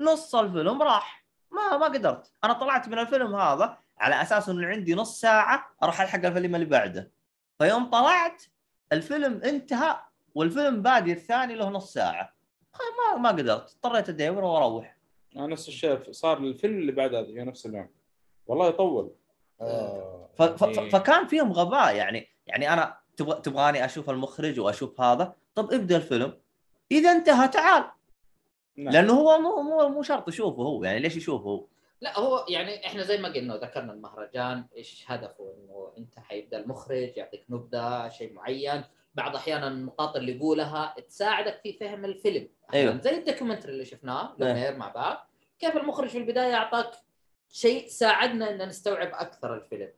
نص 0.00 0.34
الفيلم 0.34 0.82
راح. 0.82 1.26
ما 1.50 1.76
ما 1.76 1.86
قدرت. 1.86 2.32
أنا 2.44 2.52
طلعت 2.52 2.88
من 2.88 2.98
الفيلم 2.98 3.34
هذا 3.34 3.78
على 3.98 4.22
أساس 4.22 4.48
إنه 4.48 4.66
عندي 4.66 4.94
نص 4.94 5.20
ساعة 5.20 5.70
أروح 5.82 6.00
ألحق 6.00 6.24
الفيلم 6.24 6.54
اللي 6.54 6.66
بعده. 6.66 7.12
فيوم 7.58 7.90
طلعت 7.90 8.42
الفيلم 8.92 9.40
انتهى 9.44 9.96
والفيلم 10.34 10.82
بادي 10.82 11.12
الثاني 11.12 11.54
له 11.54 11.68
نص 11.68 11.92
ساعة. 11.92 12.33
ما 12.80 13.16
ما 13.18 13.28
قدرت 13.28 13.76
اضطريت 13.84 14.08
ادور 14.08 14.44
وأروح. 14.44 14.96
آه 15.36 15.46
نفس 15.46 15.68
الشيء 15.68 16.12
صار 16.12 16.38
الفيلم 16.38 16.78
اللي 16.78 16.92
بعد 16.92 17.14
هذا 17.14 17.26
في 17.26 17.32
نفس 17.42 17.66
اليوم 17.66 17.88
والله 18.46 18.68
يطول. 18.68 19.10
آه 19.60 20.28
ف- 20.34 20.42
ف- 20.42 20.64
ف- 20.64 20.76
يعني- 20.76 20.90
فكان 20.90 21.26
فيهم 21.26 21.52
غباء 21.52 21.96
يعني 21.96 22.28
يعني 22.46 22.72
أنا 22.72 22.96
تبغى 23.16 23.40
تبغاني 23.40 23.84
أشوف 23.84 24.10
المخرج 24.10 24.60
وأشوف 24.60 25.00
هذا. 25.00 25.34
طب 25.54 25.72
ابدأ 25.72 25.96
الفيلم. 25.96 26.38
إذا 26.92 27.12
انتهى 27.12 27.48
تعال. 27.48 27.84
نعم. 28.76 28.92
لأنه 28.94 29.12
هو 29.12 29.38
مو 29.38 29.62
مو 29.62 29.88
مو 29.88 30.02
شرط 30.02 30.28
يشوفه 30.28 30.62
هو 30.62 30.84
يعني 30.84 30.98
ليش 30.98 31.16
يشوفه 31.16 31.44
هو؟ 31.44 31.66
لا 32.00 32.18
هو 32.18 32.46
يعني 32.48 32.86
إحنا 32.86 33.02
زي 33.02 33.18
ما 33.18 33.28
قلنا 33.28 33.56
ذكرنا 33.56 33.92
المهرجان 33.92 34.64
إيش 34.76 35.04
هدفه؟ 35.06 35.54
إنه 35.58 35.92
أنت 35.98 36.18
حيبدأ 36.18 36.58
المخرج 36.58 37.12
يعطيك 37.16 37.44
نبذة 37.50 38.08
شيء 38.08 38.32
معين. 38.32 38.84
بعض 39.14 39.36
أحيانا 39.36 39.68
النقاط 39.68 40.16
اللي 40.16 40.36
يقولها 40.36 40.94
تساعدك 41.08 41.60
في 41.62 41.72
فهم 41.72 42.04
الفيلم 42.04 42.48
أيوه. 42.74 43.00
زي 43.00 43.18
الدوكيومنتري 43.18 43.72
اللي 43.72 43.84
شفناه. 43.84 44.34
لومير 44.38 44.76
مع 44.76 44.88
بعض 44.88 45.30
كيف 45.58 45.76
المخرج 45.76 46.08
في 46.08 46.18
البداية 46.18 46.54
أعطاك 46.54 46.90
شيء 47.48 47.88
ساعدنا 47.88 48.50
إن 48.50 48.68
نستوعب 48.68 49.10
أكثر 49.12 49.54
الفيلم. 49.54 49.92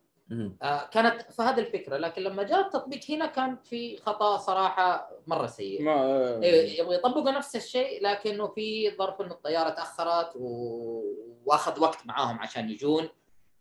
آه 0.63 0.87
كانت 0.87 1.23
فهذه 1.33 1.61
الفكرة 1.61 1.97
لكن 1.97 2.23
لما 2.23 2.43
جاء 2.43 2.61
التطبيق 2.61 3.01
هنا 3.11 3.27
كان 3.27 3.57
في 3.57 3.97
خطأ 3.97 4.37
صراحة 4.37 5.11
مرة 5.27 5.47
سيء 5.47 5.83
ما 5.83 6.43
إيه، 6.43 6.81
يبغى 6.81 6.95
يطبقوا 6.95 7.31
نفس 7.31 7.57
الشيء 7.57 8.03
لكنه 8.03 8.47
في 8.47 8.97
ظرف 8.97 9.21
إنه 9.21 9.33
الطيارة 9.33 9.71
تأخرت 9.71 10.33
و... 10.37 10.49
وأخذ 11.45 11.81
وقت 11.81 12.07
معاهم 12.07 12.39
عشان 12.39 12.71
يجون 12.71 13.09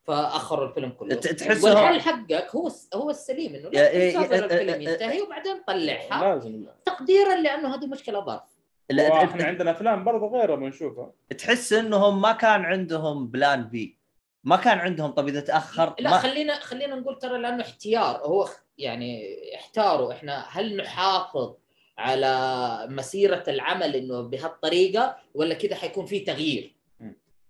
فاخروا 0.07 0.67
الفيلم 0.67 0.89
كله. 0.89 1.15
ت- 1.15 1.27
تحسه- 1.27 1.69
والحل 1.69 2.01
حقك 2.01 2.55
هو 2.55 2.71
هو 2.93 3.09
السليم 3.09 3.55
إنه 3.55 3.65
يا- 3.65 3.69
لا 3.71 3.91
يا- 3.91 4.11
تنتظر 4.13 4.35
يا- 4.35 4.45
الفيلم 4.45 4.81
ينتهي 4.81 5.21
وبعدين 5.21 5.63
طلعها. 5.67 6.21
لازم. 6.35 6.65
تقديرا 6.85 7.35
لأنه 7.35 7.75
هذه 7.75 7.85
مشكلة 7.87 8.25
ظرف. 8.25 8.41
لا، 8.89 9.13
وإحنا 9.13 9.41
ت- 9.43 9.45
عندنا 9.45 9.71
أفلام 9.71 10.03
برضه 10.03 10.27
غيرها 10.27 10.55
بنشوفها 10.55 11.11
تحس 11.37 11.73
إنهم 11.73 12.21
ما 12.21 12.31
كان 12.31 12.65
عندهم 12.65 13.27
بلان 13.27 13.63
بي 13.63 13.97
ما 14.43 14.55
كان 14.55 14.77
عندهم 14.77 15.11
طب 15.11 15.27
إذا 15.27 15.39
تأخر 15.39 15.95
لا 15.99 16.09
ما 16.09 16.17
خلينا 16.17 16.59
خلينا 16.59 16.95
نقول 16.95 17.19
ترى 17.19 17.37
لأنه 17.37 17.61
احتيار. 17.63 18.15
هو 18.17 18.47
يعني 18.77 19.23
احتاروا. 19.55 20.11
إحنا 20.13 20.45
هل 20.49 20.77
نحافظ 20.77 21.53
على 21.97 22.87
مسيرة 22.89 23.43
العمل 23.47 23.95
إنه 23.95 24.21
بهالطريقة 24.21 25.17
ولا 25.33 25.53
كذا 25.53 25.75
حيكون 25.75 26.05
في 26.05 26.19
تغيير. 26.19 26.74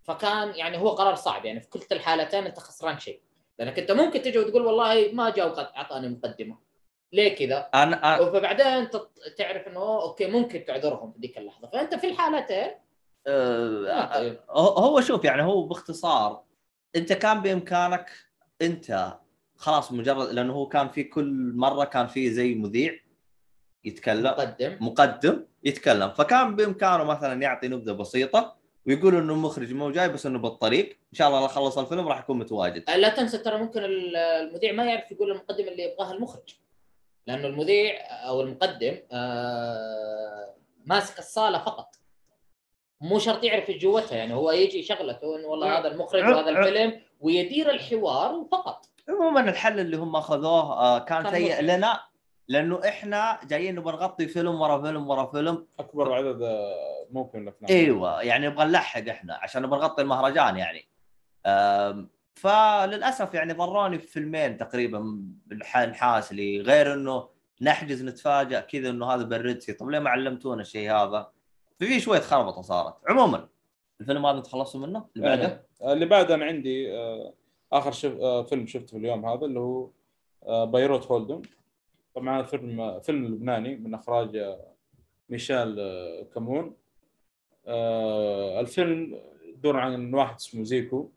فكان 0.06 0.56
يعني 0.56 0.78
هو 0.78 0.90
قرار 0.90 1.16
صعب 1.16 1.46
يعني 1.46 1.60
في 1.62 1.70
كلتا 1.70 1.96
الحالتين 1.96 2.46
انت 2.46 2.60
خسران 2.60 3.00
شيء. 3.00 3.22
لأنك 3.60 3.80
أنت 3.80 3.92
ممكن 3.92 4.22
تجي 4.22 4.40
وتقول 4.40 4.62
والله 4.66 5.10
ما 5.14 5.30
جاء 5.30 5.48
وقد 5.48 5.68
أعطاني 5.78 6.10
مقدمة. 6.10 6.58
ليه 7.14 7.36
كذا؟ 7.36 7.70
أنا 7.74 8.18
أنا- 8.18 8.22
فبعدين 8.22 8.90
تط- 8.90 9.20
تعرف 9.38 9.68
إنه 9.68 10.02
أوكي 10.02 10.26
ممكن 10.28 10.66
تعذرهم 10.66 11.12
في 11.12 11.20
ذيك 11.20 11.38
اللحظة. 11.38 11.68
فأنت 11.68 11.96
في 11.96 12.08
الحالتين 12.08 12.72
طيب. 14.14 14.40
هو 14.50 14.68
هو 14.68 15.02
شوف 15.02 15.26
يعني 15.26 15.44
هو 15.44 15.64
باختصار 15.64 16.44
أنت 16.96 17.14
كان 17.14 17.42
بإمكانك 17.42 18.10
أنت 18.62 19.14
خلاص 19.58 19.92
مجرد 19.92 20.30
لأنه 20.30 20.54
هو 20.54 20.68
كان 20.68 20.90
في 20.90 21.04
كل 21.04 21.54
مرة 21.56 21.86
كان 21.86 22.08
في 22.08 22.30
زي 22.32 22.56
مذيع 22.56 23.00
يتكلم 23.84 24.24
مقدم. 24.32 24.78
مقدم 24.82 25.46
يتكلم. 25.64 26.10
فكان 26.10 26.56
بإمكانه 26.56 27.04
مثلا 27.04 27.42
يعطي 27.42 27.68
نبذة 27.68 27.92
بسيطة 27.92 28.56
ويقول 28.88 29.16
إنه 29.16 29.34
المخرج 29.34 29.74
مو 29.74 29.92
جاي 29.92 30.10
بس 30.10 30.26
إنه 30.26 30.40
بالطريق. 30.40 30.86
إن 30.90 31.18
شاء 31.18 31.28
الله 31.28 31.40
لما 31.40 31.48
خلص 31.48 31.78
الفيلم 31.78 32.08
راح 32.08 32.20
يكون 32.20 32.38
متواجد. 32.40 32.90
لا 32.90 33.10
تنسى 33.10 33.38
ترى 33.38 33.58
ممكن 33.58 33.84
ال- 33.84 34.16
المذيع 34.16 34.72
ما 34.72 34.86
يعرف 34.86 35.12
يقول 35.12 35.32
المقدمه 35.32 35.68
اللي 35.68 35.84
يبغاها 35.84 36.12
المخرج. 36.14 36.56
لأنه 37.28 37.48
المذيع 37.48 37.96
أو 38.28 38.42
المقدم 38.42 38.98
آه، 39.12 40.56
ماسك 40.86 41.20
الصالة 41.20 41.58
فقط. 41.58 41.96
مو 43.02 43.20
شرط 43.20 43.44
يعرف 43.44 43.70
إيش 43.70 43.78
جوتها 43.82 44.16
يعني 44.18 44.34
هو 44.34 44.52
يجي 44.52 44.84
شغلته 44.84 45.36
إنه 45.36 45.48
والله 45.48 45.80
هذا 45.80 45.88
المخرج 45.88 46.24
وهذا 46.24 46.50
الفيلم 46.50 47.02
ويدير 47.22 47.70
الحوار 47.72 48.34
وفقط 48.34 48.86
عموما 49.10 49.40
الحل 49.50 49.80
اللي 49.80 49.98
هم 49.98 50.16
أخذوه 50.16 50.74
آه، 50.74 51.00
كان 51.00 51.32
سيء. 51.32 51.62
لنا 51.62 52.00
لأنه 52.48 52.80
إحنا 52.88 53.40
جايين 53.48 53.76
نبغى 53.76 53.94
نغطي 53.94 54.28
فيلم 54.28 54.62
ورا 54.62 54.82
فيلم 54.82 55.10
ورا 55.10 55.26
فيلم. 55.26 55.68
أكبر 55.80 56.14
عدد 56.14 56.42
آه، 56.42 57.08
ممكن 57.12 57.40
من 57.40 57.44
الأفلام. 57.48 57.72
إيوه 57.72 58.22
يعني 58.22 58.48
نبغى 58.48 58.66
نلحق 58.66 59.10
إحنا 59.10 59.36
عشان 59.36 59.62
نبغى 59.62 59.80
نغطي 59.80 60.02
المهرجان 60.02 60.58
يعني. 60.58 60.88
فللأسف 62.36 63.34
يعني 63.34 63.54
ضروني 63.54 64.00
في 64.00 64.08
فيلمين 64.08 64.58
تقريبا 64.58 65.24
نحاس 65.76 66.34
لي. 66.34 66.62
غير 66.62 66.94
إنه 66.94 67.28
نحجز 67.62 68.04
نتفاجئ 68.04 68.62
كذا 68.62 68.90
إنه 68.90 69.06
هذا 69.12 69.24
بال 69.24 69.36
Red 69.36 69.55
Sea 69.55 69.74
طب 69.74 69.90
ليه 69.90 70.00
ما 70.00 70.10
علمتونا 70.10 70.62
الشيء 70.62 70.92
هذا؟ 70.92 71.32
في 71.80 72.00
شوية 72.00 72.20
خربطة 72.20 72.62
صارت. 72.62 72.96
عموما 73.10 73.48
الفيلم 74.02 74.26
هذا 74.26 74.40
تخلصوا 74.40 74.80
منه؟ 74.88 75.06
اللي 75.16 75.28
بعده؟ 75.28 75.66
آه، 75.82 75.94
اللي 75.94 76.06
بعد 76.06 76.32
أنا 76.32 76.46
عندي 76.46 76.98
آه، 76.98 77.34
آخر 77.74 77.92
شف... 77.92 78.16
آه، 78.22 78.44
فيلم 78.44 78.68
شفته 78.68 78.88
في 78.88 78.98
اليوم 78.98 79.26
هذا 79.26 79.46
اللي 79.46 79.60
هو 79.60 79.90
آه، 80.48 80.66
بيروت 80.66 81.08
Hold'em 81.08 81.42
طبعا 82.16 82.44
فيلم 82.44 83.00
فيلم 83.00 83.26
لبناني 83.26 83.76
من 83.76 83.94
إخراج 83.94 84.58
ميشيل 85.30 85.76
كمون. 86.34 86.76
آه، 87.68 88.60
الفيلم 88.60 89.22
يدور 89.44 89.78
عن 89.78 90.14
واحد 90.14 90.36
اسمه 90.36 90.64
زيكو. 90.64 91.12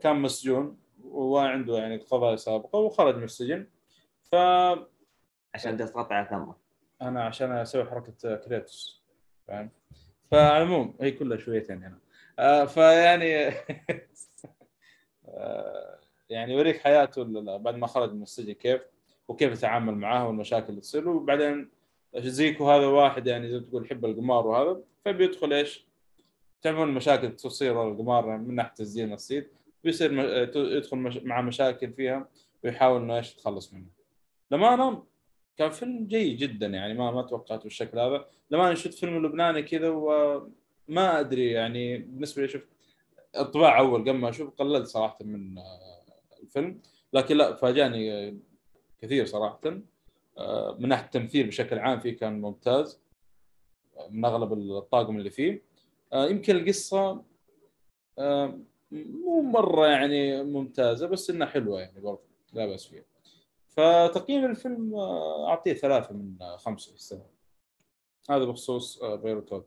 كان 0.00 0.16
مسجون 0.16 0.78
وعنده 1.04 1.78
يعني 1.78 1.96
قضايا 1.96 2.36
سابقة 2.36 2.78
وخرج 2.78 3.16
من 3.16 3.24
السجن. 3.24 3.66
فانا 4.22 4.86
عشان 5.54 5.76
تقطع 5.76 6.14
على 6.14 6.26
ثمه 6.30 6.54
عشان 7.20 7.52
أسوي 7.52 7.84
حركة 7.84 8.36
كريتوس. 8.36 9.02
فاهم؟ 9.46 9.70
فعلى 10.30 10.56
العموم 10.56 10.96
هي 11.00 11.10
كلها 11.10 11.38
شويتين 11.38 11.82
هنا. 11.82 11.98
آه، 12.38 12.64
فيعني 12.64 13.48
آه، 15.28 15.98
يعني 16.30 16.52
يوريك 16.52 16.80
حياته 16.80 17.24
بعد 17.58 17.74
ما 17.74 17.86
خرج 17.86 18.12
من 18.12 18.22
السجن 18.22 18.52
كيف. 18.52 18.82
وكيف 19.28 19.52
يتعامل 19.52 19.94
معاها 19.94 20.26
والمشاكل 20.26 20.68
اللي 20.68 20.80
تصير 20.80 21.04
له 21.04 21.10
وبعدين 21.10 21.70
زيكو 22.16 22.70
هذا 22.70 22.86
واحد 22.86 23.26
يعني 23.26 23.48
زي 23.48 23.58
ما 23.58 23.64
تقول 23.64 23.84
يحب 23.84 24.04
القمار 24.04 24.46
وهذا 24.46 24.80
فبيدخل 25.04 25.52
إيش؟ 25.52 25.86
تعمل 26.62 26.88
مشاكل 26.88 27.36
تصير 27.36 27.88
القمار 27.88 28.38
من 28.38 28.54
ناحية 28.54 28.74
تسجيل 28.74 29.12
الصيد 29.12 29.48
بيصير 29.84 30.12
يدخل. 30.56 31.22
مع 31.24 31.40
مشاكل 31.40 31.92
فيها 31.92 32.28
ويحاول 32.64 33.00
إنه 33.00 33.16
إيش 33.16 33.32
يتخلص 33.32 33.74
منها. 33.74 33.90
لما 34.50 34.74
أنا 34.74 35.02
كان 35.56 35.70
فيلم 35.70 36.06
جيد 36.06 36.36
جدا 36.36 36.66
يعني 36.66 36.94
ما 36.94 37.10
ما 37.10 37.22
توقعته 37.22 37.62
بالشكل 37.62 37.98
هذا، 37.98 38.26
لما 38.50 38.66
أنا 38.66 38.74
شفت 38.74 38.94
فيلم 38.94 39.26
لبناني 39.26 39.62
كذا 39.62 39.88
وما 39.88 41.20
أدري 41.20 41.50
يعني 41.50 41.98
بالنسبة 41.98 42.42
لي 42.42 42.48
شفت 42.48 42.68
انطباع 43.36 43.78
أول 43.78 44.00
قبل 44.00 44.12
ما 44.12 44.28
أشوف 44.28 44.50
قللت 44.50 44.86
صراحة 44.86 45.18
من 45.20 45.58
آه، 45.58 46.02
الفيلم 46.42 46.80
لكن 47.12 47.36
لا 47.36 47.54
فاجأني 47.54 48.38
كثير 49.02 49.26
صراحة. 49.26 49.60
آه، 50.38 50.76
من 50.78 50.88
ناحية 50.88 51.04
التمثيل 51.04 51.46
بشكل 51.46 51.78
عام 51.78 52.00
فيه 52.00 52.16
كان 52.16 52.40
ممتاز 52.40 53.00
من 54.10 54.24
أغلب 54.24 54.52
الطاقم 54.52 55.16
اللي 55.18 55.30
فيه. 55.30 55.62
آه، 56.12 56.26
يمكن 56.26 56.56
القصة 56.56 57.22
آه، 58.18 58.58
مو 58.92 59.42
مرة 59.42 59.86
يعني 59.86 60.42
ممتازة 60.42 61.06
بس 61.06 61.30
إنها 61.30 61.46
حلوة 61.46 61.80
يعني 61.80 62.00
برضه 62.00 62.22
لا 62.52 62.66
بأس 62.66 62.86
فيها. 62.86 63.04
فتقييم 63.68 64.44
الفيلم 64.44 64.94
آه، 64.94 65.48
أعطيه 65.48 65.72
ثلاثة 65.72 66.14
من 66.14 66.36
خمسه 66.56 66.90
في 66.90 66.96
السنة. 66.96 67.26
هذا 68.30 68.44
بخصوص 68.44 69.04
بيروت. 69.04 69.66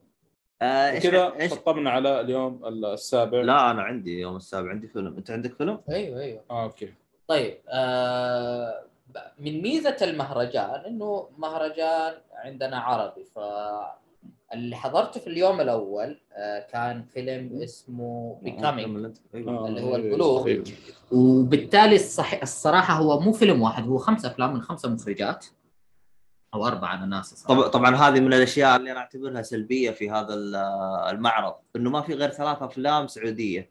آه، 0.62 1.00
كذا 1.00 1.36
إيش؟ 1.40 1.52
شطبنا 1.52 1.90
على 1.90 2.22
اليوم 2.22 2.66
السابع. 2.66 3.42
لا 3.42 3.72
أنا 3.72 3.82
عندي 3.82 4.20
يوم 4.20 4.36
السابع 4.36 4.70
عندي 4.70 4.88
فيلم. 4.88 5.18
أنت 5.18 5.32
عندك 5.32 5.54
فيلم؟ 5.54 5.82
أيوه 5.90 6.22
أيوه. 6.22 6.44
آه 6.50 6.64
أوكي. 6.64 6.94
طيب 7.28 7.58
آه 7.70 8.86
من 9.40 9.62
ميزة 9.62 9.98
المهرجان 10.02 10.86
إنه 10.88 11.30
مهرجان 11.38 12.14
عندنا 12.34 12.80
عربي 12.80 13.24
ف 13.36 13.40
اللي 14.54 14.76
حضرته 14.76 15.20
في 15.20 15.28
اليوم 15.28 15.62
الأول 15.62 16.20
آه 16.34 16.60
كان 16.60 17.04
فيلم 17.04 17.62
اسمه 17.64 18.40
بيكامينج 18.44 19.16
أيوة. 19.36 19.68
اللي 19.68 19.82
هو 19.82 19.96
البلوغ. 19.96 20.48
أيوة. 20.48 20.64
وبالتالي 21.12 21.96
الصح... 21.96 22.42
الصراحة 22.42 22.94
هو 22.94 23.20
مو 23.20 23.32
فيلم 23.34 23.62
واحد 23.62 23.88
هو 23.88 23.98
خمسة 23.98 24.28
أفلام 24.30 24.54
من 24.54 24.62
خمسة 24.62 24.90
مخرجات 24.90 25.46
أو 26.54 26.68
أربعة 26.68 26.94
أنا 26.96 27.06
ناسي. 27.06 27.48
طبعا 27.48 27.68
طبعا 27.68 27.96
هذه 27.96 28.20
من 28.20 28.34
الأشياء 28.34 28.76
اللي 28.76 28.92
أنا 28.92 29.00
أعتبرها 29.00 29.42
سلبية 29.42 29.92
في 29.92 30.10
هذا 30.12 30.34
ال- 30.34 30.56
المعرض 31.16 31.54
إنه 31.76 31.90
ما 31.90 32.02
في 32.02 32.14
غير 32.14 32.30
ثلاث 32.30 32.62
أفلام 32.62 33.08
سعودية 33.08 33.70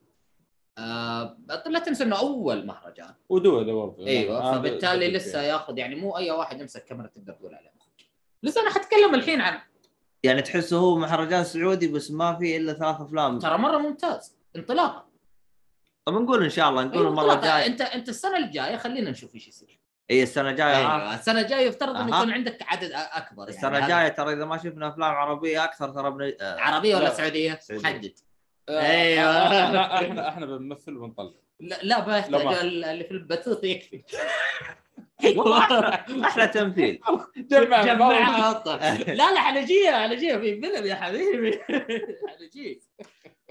آه 0.81 1.39
لا 1.67 1.79
تنسى 1.79 2.05
إنه 2.05 2.19
أول 2.19 2.67
مهرجان 2.67 3.15
ودول 3.29 3.73
برضه 3.73 4.07
إيوه 4.07 4.53
فبالتالي 4.53 5.09
بدك 5.09 5.17
لسه. 5.17 5.43
ياخذ 5.43 5.79
يعني 5.79 5.95
مو 5.95 6.17
أي 6.17 6.31
واحد 6.31 6.61
يمسك 6.61 6.85
كاميرا 6.85 7.07
تقدر 7.07 7.33
تقول 7.33 7.55
عليه 7.55 7.71
مخرج 7.77 8.07
لسه 8.43 8.61
أنا 8.61 8.71
حتكلم 8.71 9.15
الحين 9.15 9.41
عن 9.41 9.59
يعني 10.23 10.43
تحسه 10.43 10.77
هو 10.77 10.97
مهرجان 10.99 11.45
سعودي 11.45 11.89
بس 11.89 12.11
ما 12.11 12.35
في 12.37 12.57
إلا 12.57 12.73
ثلاث 12.73 13.01
أفلام 13.01 13.39
ترى 13.39 13.59
مرة 13.59 13.79
ممتاز 13.79 14.37
انطلاقة 14.57 15.11
طب 16.05 16.15
نقول 16.15 16.45
إن 16.45 16.51
شاء 16.51 16.69
الله 16.71 16.85
نقول 16.85 16.99
أيوة 16.99 17.11
المرة. 17.11 17.35
الجاية 17.35 17.67
أنت 17.67 17.81
أنت 17.81 18.09
السنة 18.09 18.37
الجاية 18.37 18.77
خلينا 18.77 19.11
نشوف 19.11 19.35
إيش 19.35 19.49
يصير 19.49 19.81
اي 20.11 20.23
السنة 20.23 20.51
الجاية 20.51 20.77
أيوه 20.77 21.15
السنة 21.15 21.41
الجاية 21.41 21.67
يفترض 21.67 21.97
إنه. 21.97 22.17
يكون 22.19 22.33
عندك 22.33 22.59
عدد 22.67 22.91
أكبر 22.95 23.43
يعني 23.43 23.57
السنة 23.57 23.79
الجاية 23.79 24.09
ترى 24.09 24.33
إذا 24.33 24.45
ما 24.45 24.57
شفنا 24.57 24.89
أفلام 24.89 25.11
عربية 25.15 25.65
أكثر 25.65 25.91
ترى 25.91 26.11
بن... 26.11 26.33
آه، 26.41 26.61
عربية 26.61 26.97
ولا 26.97 27.05
لا. 27.05 27.15
سعودية؟ 27.15 27.59
سعودية. 27.63 27.89
حدد 27.89 28.13
آه، 28.71 28.81
أيوة. 28.81 29.47
إحنا 29.47 29.95
إحنا 29.99 30.29
إحنا 30.29 30.47
بنمثل 30.47 30.97
ونطلع. 30.97 31.33
لا 31.61 31.79
لا 31.83 32.07
ما 32.07 32.19
يحتاج. 32.19 32.47
اللي 32.47 33.05
في 33.05 33.11
البثوث 33.11 33.65
يكفي. 33.65 34.03
والله 35.25 35.89
أحلى 36.25 36.49
تمثيل. 36.55 37.01
جمع 37.37 38.51
أفضل. 38.51 38.77
لا 39.21 39.33
لا 39.35 39.41
حنجيه 39.41 39.91
حنجيه 39.91 40.37
في 40.37 40.61
فيلم 40.61 40.87
يا 40.87 40.95
حبيبي. 40.95 41.61
حنجيه 42.39 42.81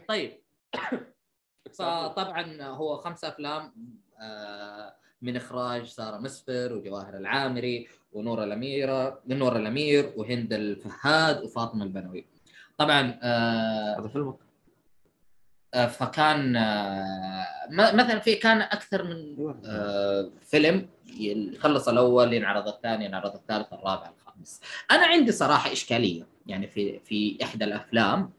طيب. 0.08 0.42
فطبعا 1.78 2.62
هو 2.64 2.98
خمسة 2.98 3.28
أفلام 3.28 3.74
آه، 4.22 4.96
من 5.22 5.36
إخراج 5.36 5.86
سارة 5.86 6.18
مسفر 6.18 6.74
وجواهر 6.74 7.18
العامري 7.18 7.88
ونور 8.12 8.44
الأميرة 8.44 9.22
نور 9.28 9.56
الأمير 9.56 10.14
وهند 10.16 10.54
الفهاد 10.54 11.44
وفاطمة 11.44 11.84
البنوي. 11.84 12.26
طبعا 12.78 13.20
آه، 13.24 14.00
هذا 14.00 14.08
فيلمك؟ 14.08 14.34
آه، 14.36 14.49
فكان 15.74 16.56
آه، 16.56 17.46
مثلا 17.70 18.20
في 18.20 18.36
كان 18.36 18.62
أكثر 18.62 19.04
من 19.04 19.36
آه، 19.66 20.32
فيلم 20.42 20.90
يخلص 21.06 21.88
الأول 21.88 22.34
ينعرض 22.34 22.68
الثاني 22.68 23.06
ينعرض 23.06 23.36
الثالث 23.36 23.74
الرابع 23.74 24.12
الخامس. 24.18 24.62
أنا 24.92 25.06
عندي 25.06 25.32
صراحة 25.32 25.72
إشكالية 25.72 26.28
يعني 26.48 26.68
في 26.68 27.00
في 27.00 27.38
إحدى 27.44 27.66
الأفلام 27.66 28.34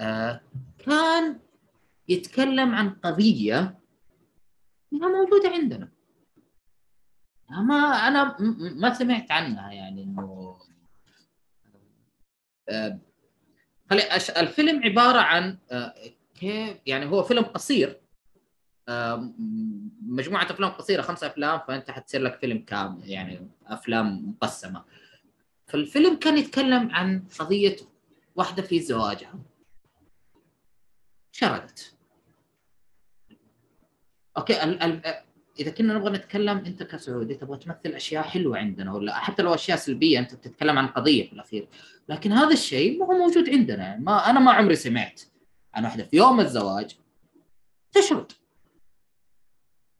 آه، 0.00 0.40
كان 0.86 1.38
يتكلم 2.08 2.74
عن 2.74 2.90
قضية 2.90 3.78
انها 4.92 5.08
موجودة 5.08 5.48
عندنا. 5.48 5.88
ما 7.50 7.76
أنا 8.08 8.36
ما 8.58 8.94
سمعت 8.94 9.30
عنها 9.30 9.72
يعني 9.72 10.02
إنه 10.02 10.56
آه، 12.68 12.98
الفيلم 14.36 14.84
عبارة 14.84 15.18
عن 15.18 15.58
كيف؟ 16.44 16.76
يعني 16.86 17.06
هو 17.06 17.22
فيلم 17.22 17.42
قصير. 17.42 18.00
آه، 18.88 19.32
مجموعة 20.06 20.44
أفلام 20.44 20.70
قصيرة 20.70 21.02
خمسة 21.02 21.26
أفلام 21.26 21.60
فأنت 21.68 21.90
حتصير 21.90 22.22
لك 22.22 22.38
فيلم 22.38 22.58
كامل 22.58 23.10
يعني 23.10 23.48
أفلام 23.66 24.28
مقسمة. 24.28 24.84
فالفيلم 25.66 26.16
كان 26.16 26.38
يتكلم 26.38 26.90
عن 26.90 27.24
قضية 27.38 27.76
واحدة 28.36 28.62
في 28.62 28.80
زواجها. 28.80 29.34
شردت. 31.32 31.94
أوكي 34.36 34.62
ال 34.64 34.82
ال 34.82 35.02
إذا 35.60 35.70
كنا 35.70 35.94
نبغى 35.94 36.10
نتكلم 36.10 36.58
أنت 36.58 36.82
كسعودي 36.82 37.34
تبغى 37.34 37.58
تمثل 37.58 37.94
أشياء 37.96 38.22
حلوة 38.22 38.58
عندنا 38.58 38.94
ولا؟ 38.94 39.14
حتى 39.14 39.42
لو 39.42 39.54
أشياء 39.54 39.78
سلبية 39.78 40.18
أنت 40.18 40.34
بتتكلم 40.34 40.78
عن 40.78 40.86
قضية 40.86 41.26
في 41.26 41.32
الأخير. 41.32 41.68
لكن 42.08 42.32
هذا 42.32 42.52
الشيء 42.52 42.98
ما 42.98 43.06
هو 43.06 43.12
موجود 43.12 43.50
عندنا. 43.50 43.96
ما 43.96 44.30
أنا 44.30 44.40
ما 44.40 44.52
عمري 44.52 44.76
سمعت. 44.76 45.20
عن 45.74 45.84
واحدة 45.84 46.04
في 46.04 46.16
يوم 46.16 46.40
الزواج 46.40 46.96
تشرد. 47.92 48.32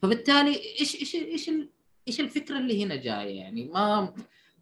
فبالتالي 0.03 0.81
إيش 0.81 0.95
إيش 0.95 1.15
إيش 1.15 1.51
إيش 2.09 2.21
الفكرة 2.21 2.59
اللي 2.59 2.85
هنا 2.85 2.97
جاية؟ 2.97 3.37
يعني 3.39 3.65
ما 3.65 4.15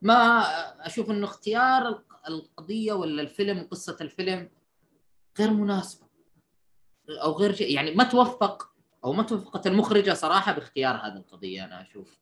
ما 0.02 0.40
أشوف 0.86 1.10
إنه 1.10 1.24
اختيار 1.26 1.88
الق- 1.88 2.28
القضية 2.28 2.92
ولا 2.92 3.22
الفيلم 3.22 3.68
قصة 3.70 3.96
الفيلم 4.00 4.50
غير 5.38 5.50
مناسبة 5.50 6.06
أو 7.22 7.32
غير 7.32 7.54
شيء. 7.54 7.74
يعني 7.74 7.94
ما 7.94 8.04
توفق 8.04 8.72
أو 9.04 9.12
ما 9.12 9.22
توفقت 9.22 9.66
المخرجة 9.66 10.14
صراحة 10.14 10.52
باختيار 10.52 10.94
هذه 10.96 11.16
القضية 11.16 11.64
أنا 11.64 11.82
أشوف. 11.82 12.18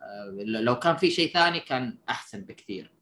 آه، 0.00 0.30
لو 0.44 0.78
كان 0.78 0.96
في 0.96 1.10
شيء 1.10 1.32
ثاني 1.32 1.60
كان 1.60 1.98
أحسن 2.08 2.40
بكثير. 2.40 2.92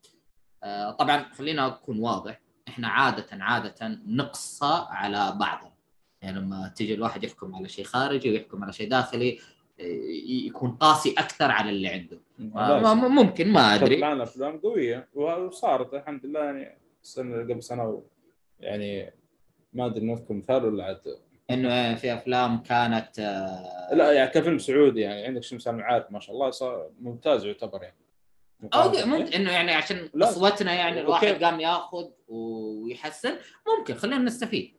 آه، 0.62 0.90
طبعا 0.90 1.32
خلينا 1.34 1.66
أكون 1.66 1.98
واضح. 1.98 2.40
إحنا 2.70 2.88
عادة 2.88 3.26
عادة 3.32 3.98
نقصى 4.06 4.86
على 4.90 5.36
بعضنا. 5.40 5.72
يعني 6.22 6.38
لما 6.38 6.72
تيجي 6.76 6.94
الواحد 6.94 7.24
يحكم 7.24 7.54
على 7.54 7.68
شيء 7.68 7.84
خارجي 7.84 8.30
ويحكم 8.30 8.64
على 8.64 8.72
شيء 8.72 8.88
داخلي 8.88 9.38
يكون 10.46 10.70
قاسي 10.70 11.14
أكثر 11.18 11.50
على 11.50 11.70
اللي 11.70 11.88
عنده. 11.88 12.18
ممكن 12.94 13.52
ما 13.52 13.74
أدري. 13.74 13.96
معنا 13.96 14.22
افلام 14.22 14.58
قوية 14.58 15.08
وصارت 15.14 15.94
الحمد 15.94 16.26
لله 16.26 16.44
يعني 16.44 16.78
السنة 17.02 17.34
اللي 17.34 17.52
قبل 17.52 17.62
سنة. 17.62 18.02
يعني 18.60 19.12
ما 19.72 19.86
أدري 19.86 20.06
نذكر 20.06 20.34
مثال 20.34 20.64
ولا 20.64 20.84
عاد. 20.84 21.00
إنه 21.50 21.94
في 21.94 22.14
أفلام 22.14 22.62
كانت 22.62 23.18
آه، 23.18 23.94
لا 23.94 24.12
يعني 24.12 24.30
كفيلم 24.30 24.58
سعودي 24.58 25.00
يعني 25.00 25.24
عندك 25.24 25.42
شمس 25.42 25.68
المعارف 25.68 26.12
ما 26.12 26.20
شاء 26.20 26.34
الله 26.34 26.50
صار 26.50 26.90
ممتاز 27.00 27.44
يعتبر 27.44 27.82
يعني. 27.82 27.96
okay 28.74 29.04
ممكن. 29.04 29.32
إنه 29.32 29.50
يعني 29.52 29.72
عشان 29.72 30.08
لا. 30.14 30.26
قسوتنا 30.26 30.72
يعني 30.74 31.00
الواحد 31.00 31.26
okay. 31.28 31.44
قام 31.44 31.60
ياخذ 31.60 32.04
ويحسن 32.28 33.36
ممكن. 33.78 33.94
خلينا 33.94 34.18
نستفيد. 34.18 34.74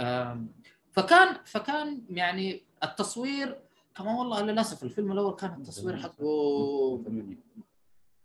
آم، 0.00 0.52
فكان 0.92 1.36
فكان 1.44 2.02
يعني 2.10 2.64
التصوير 2.84 3.58
كمان 3.96 4.14
والله 4.14 4.42
للأسف 4.42 4.82
الفيلم 4.82 5.12
الأول 5.12 5.34
كان 5.36 5.54
التصوير 5.54 5.96
حقه 5.96 7.02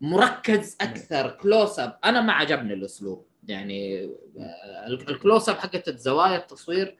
مركز 0.00 0.76
أكثر. 0.80 1.30
close 1.30 1.80
up 1.80 1.98
أنا 2.04 2.20
ما 2.20 2.32
عجبني 2.32 2.74
الأسلوب. 2.74 3.26
يعني 3.48 4.04
آه، 4.38 4.86
ال 4.86 4.96
close 4.96 5.48
up 5.48 5.56
حقت 5.56 5.88
الزوايا 5.88 6.36
التصوير 6.36 6.96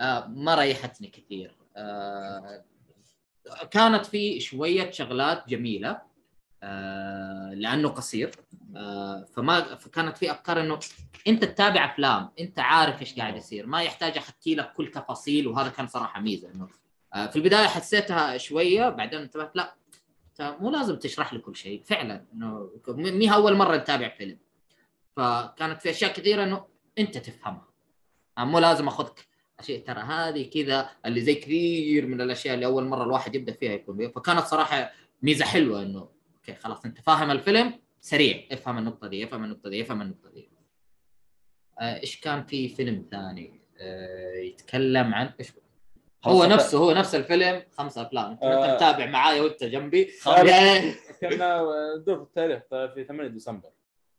آه، 0.00 0.26
ما 0.26 0.54
ريحتني 0.54 1.06
كثير. 1.08 1.56
آه، 1.76 2.64
كانت 3.70 4.06
في 4.06 4.40
شوية 4.40 4.90
شغلات 4.90 5.48
جميلة. 5.48 6.07
آه، 6.62 7.54
لأنه 7.54 7.88
قصير. 7.88 8.30
آه، 8.76 9.26
فما 9.36 9.74
فكانت 9.74 10.18
في 10.18 10.30
أفكار 10.30 10.60
إنه 10.60 10.78
أنت 11.26 11.44
تتابع 11.44 11.84
أفلام 11.84 12.30
أنت 12.40 12.58
عارف 12.58 13.00
إيش 13.00 13.14
قاعد 13.18 13.36
يصير 13.36 13.66
ما 13.66 13.82
يحتاج 13.82 14.18
أحكي 14.18 14.54
لك 14.54 14.72
كل 14.72 14.90
تفاصيل 14.90 15.48
وهذا 15.48 15.68
كان 15.68 15.86
صراحة 15.86 16.20
ميزة 16.20 16.50
إنه 16.54 16.68
آه، 17.14 17.26
في 17.26 17.36
البداية 17.36 17.66
حسيتها 17.66 18.36
شوية 18.36 18.88
بعدين 18.88 19.20
انتبهت 19.20 19.56
لا 19.56 19.74
مو 20.40 20.70
لازم 20.70 20.96
تشرح 20.96 21.32
لي 21.32 21.38
كل 21.38 21.56
شيء 21.56 21.82
فعلا 21.84 22.24
إنه 22.34 22.70
مي 22.88 23.34
أول 23.34 23.56
مرة 23.56 23.76
نتابع 23.76 24.08
فيلم. 24.08 24.38
فكانت 25.16 25.82
في 25.82 25.90
أشياء 25.90 26.12
كثيرة 26.12 26.44
إنه 26.44 26.64
أنت 26.98 27.18
تفهمها. 27.18 27.68
مو 28.38 28.58
لازم 28.58 28.88
أخذك 28.88 29.26
أشياء 29.60 29.80
ترى 29.80 30.00
هذه 30.00 30.50
كذا 30.50 30.90
اللي 31.06 31.20
زي 31.20 31.34
كثير 31.34 32.06
من 32.06 32.20
الأشياء 32.20 32.54
اللي 32.54 32.66
أول 32.66 32.84
مرة 32.84 33.04
الواحد 33.04 33.34
يبدأ 33.34 33.52
فيها 33.52 33.72
يكون 33.72 34.10
فكانت 34.10 34.40
صراحة 34.40 34.92
ميزة 35.22 35.44
حلوة 35.44 35.82
إنه 35.82 36.08
أوكي 36.48 36.60
خلاص 36.60 36.84
أنت 36.84 37.00
فاهم 37.00 37.30
الفيلم؟ 37.30 37.80
سريع. 38.00 38.44
افهم 38.52 38.78
النقطة 38.78 39.08
دي 39.08 39.24
افهم 39.24 39.44
النقطة 39.44 39.70
دي 39.70 39.82
افهم 39.82 40.02
النقطة 40.02 40.30
دي. 40.30 40.50
آه، 41.80 42.00
إيش 42.00 42.20
كان 42.20 42.44
في 42.44 42.68
فيلم 42.68 43.06
ثاني؟ 43.10 43.60
آه، 43.80 44.36
يتكلم 44.36 45.14
عن 45.14 45.30
إيش؟ 45.40 45.52
هو 46.24 46.44
نفسه 46.44 46.78
هو 46.78 46.92
نفس 46.92 47.14
الفيلم. 47.14 47.62
خمسة 47.78 48.02
أفلام. 48.02 48.30
أنت 48.30 48.42
آه. 48.42 48.64
انت 48.64 48.74
متابع 48.74 49.06
معايا 49.06 49.42
وأنت 49.42 49.64
جنبي. 49.64 50.10
كنا 51.20 51.64
ندور 51.98 52.16
في 52.16 52.22
التاريخ 52.22 52.62
في 52.94 53.04
8 53.08 53.30
ديسمبر. 53.30 53.70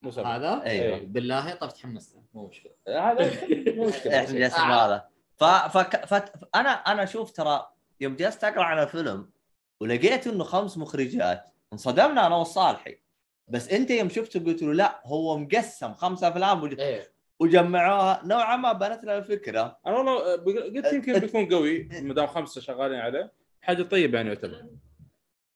مو 0.02 0.12
سبعة. 0.12 0.38
هذا؟ 0.38 0.64
أيوه. 0.64 1.00
بالله 1.00 1.54
طب 1.54 1.70
تحمست 1.70 2.18
مو 2.34 2.48
مشكلة. 2.48 2.72
هذا 2.88 3.32
مو 3.78 3.88
مشكلة. 3.88 4.24
إحنا 4.24 4.40
جالسين 4.40 4.64
آه. 4.64 4.86
هذا 4.86 5.10
ف... 5.38 5.44
فك... 5.44 6.06
فت... 6.06 6.34
أنا 6.56 6.70
أنا 6.70 7.06
شوف 7.06 7.32
ترى 7.32 7.70
يوم 8.02 8.16
جلست 8.16 8.44
أقرأ 8.44 8.64
عن 8.64 8.84
الفيلم 8.84 9.30
ولقيت 9.80 10.28
إنه 10.28 10.44
خمس 10.44 10.78
مخرجات. 10.78 11.50
انصدمنا 11.74 12.28
أنا 12.28 12.36
والصالحي 12.36 12.98
بس 13.48 13.70
أنت 13.70 13.92
يوم 13.92 14.10
شفته 14.10 14.40
قلت 14.40 14.62
له 14.64 14.74
لا 14.74 15.02
هو 15.06 15.38
مقسم 15.38 15.94
خمسة 15.94 16.28
أفلام 16.28 16.64
وج... 16.64 16.80
إيه. 16.80 17.12
وجمعوها. 17.40 18.22
نوعا 18.26 18.56
ما 18.56 18.74
بنت 18.74 19.04
لنا 19.04 19.18
الفكرة. 19.18 19.80
أنا 19.88 19.98
والله 19.98 20.36
قلت 20.36 20.94
يمكن 20.94 21.20
بيكون 21.20 21.46
قوي 21.46 21.84
ما 21.84 22.14
دام 22.14 22.28
خمسة 22.28 22.62
شغالين 22.62 23.00
عليه. 23.00 23.32
حاجة 23.62 23.84
طيبة 23.84 24.18
يعني 24.18 24.30
يعتبر. 24.30 24.66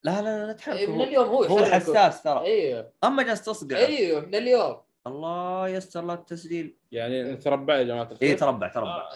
لا 0.04 0.22
لا 0.22 0.46
لا 0.46 0.48
إيه، 0.48 0.52
تحرك. 0.58 0.90
من 0.90 0.96
هو, 0.96 1.04
اليوم 1.04 1.28
هو 1.28 1.44
هو. 1.44 1.60
الحساس 1.60 2.24
ترى. 2.24 2.40
أيوه 2.42 2.92
أما 3.04 3.24
جالس 3.24 3.42
تصقع. 3.42 3.78
أيوه 3.78 4.22
من 4.22 4.36
اليوم. 4.36 4.78
الله 5.08 5.68
يستر 5.68 6.02
له 6.06 6.14
التسجيل. 6.14 6.78
يعني 6.92 7.24
نتربع 7.24 7.76
يا 7.76 7.84
جماعة 7.84 8.12
الخير. 8.12 8.30
اي 8.30 8.36
تربع 8.36 8.68
تربع. 8.68 9.10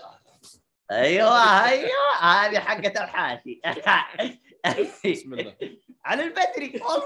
أيوه 0.91 1.65
أيوه 1.65 1.89
هذه 2.21 2.59
حقة 2.59 3.03
الحاشي. 3.03 3.61
بسم 5.05 5.33
الله. 5.33 5.55
على 6.05 6.23
البدري. 6.23 6.81
والله 6.81 7.05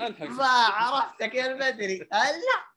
يا 0.00 0.06
الحق. 0.08 0.26
ما 0.26 0.44
عرفتك 0.44 1.34
يا 1.34 1.46
البدري. 1.46 2.08
هلا 2.12 2.72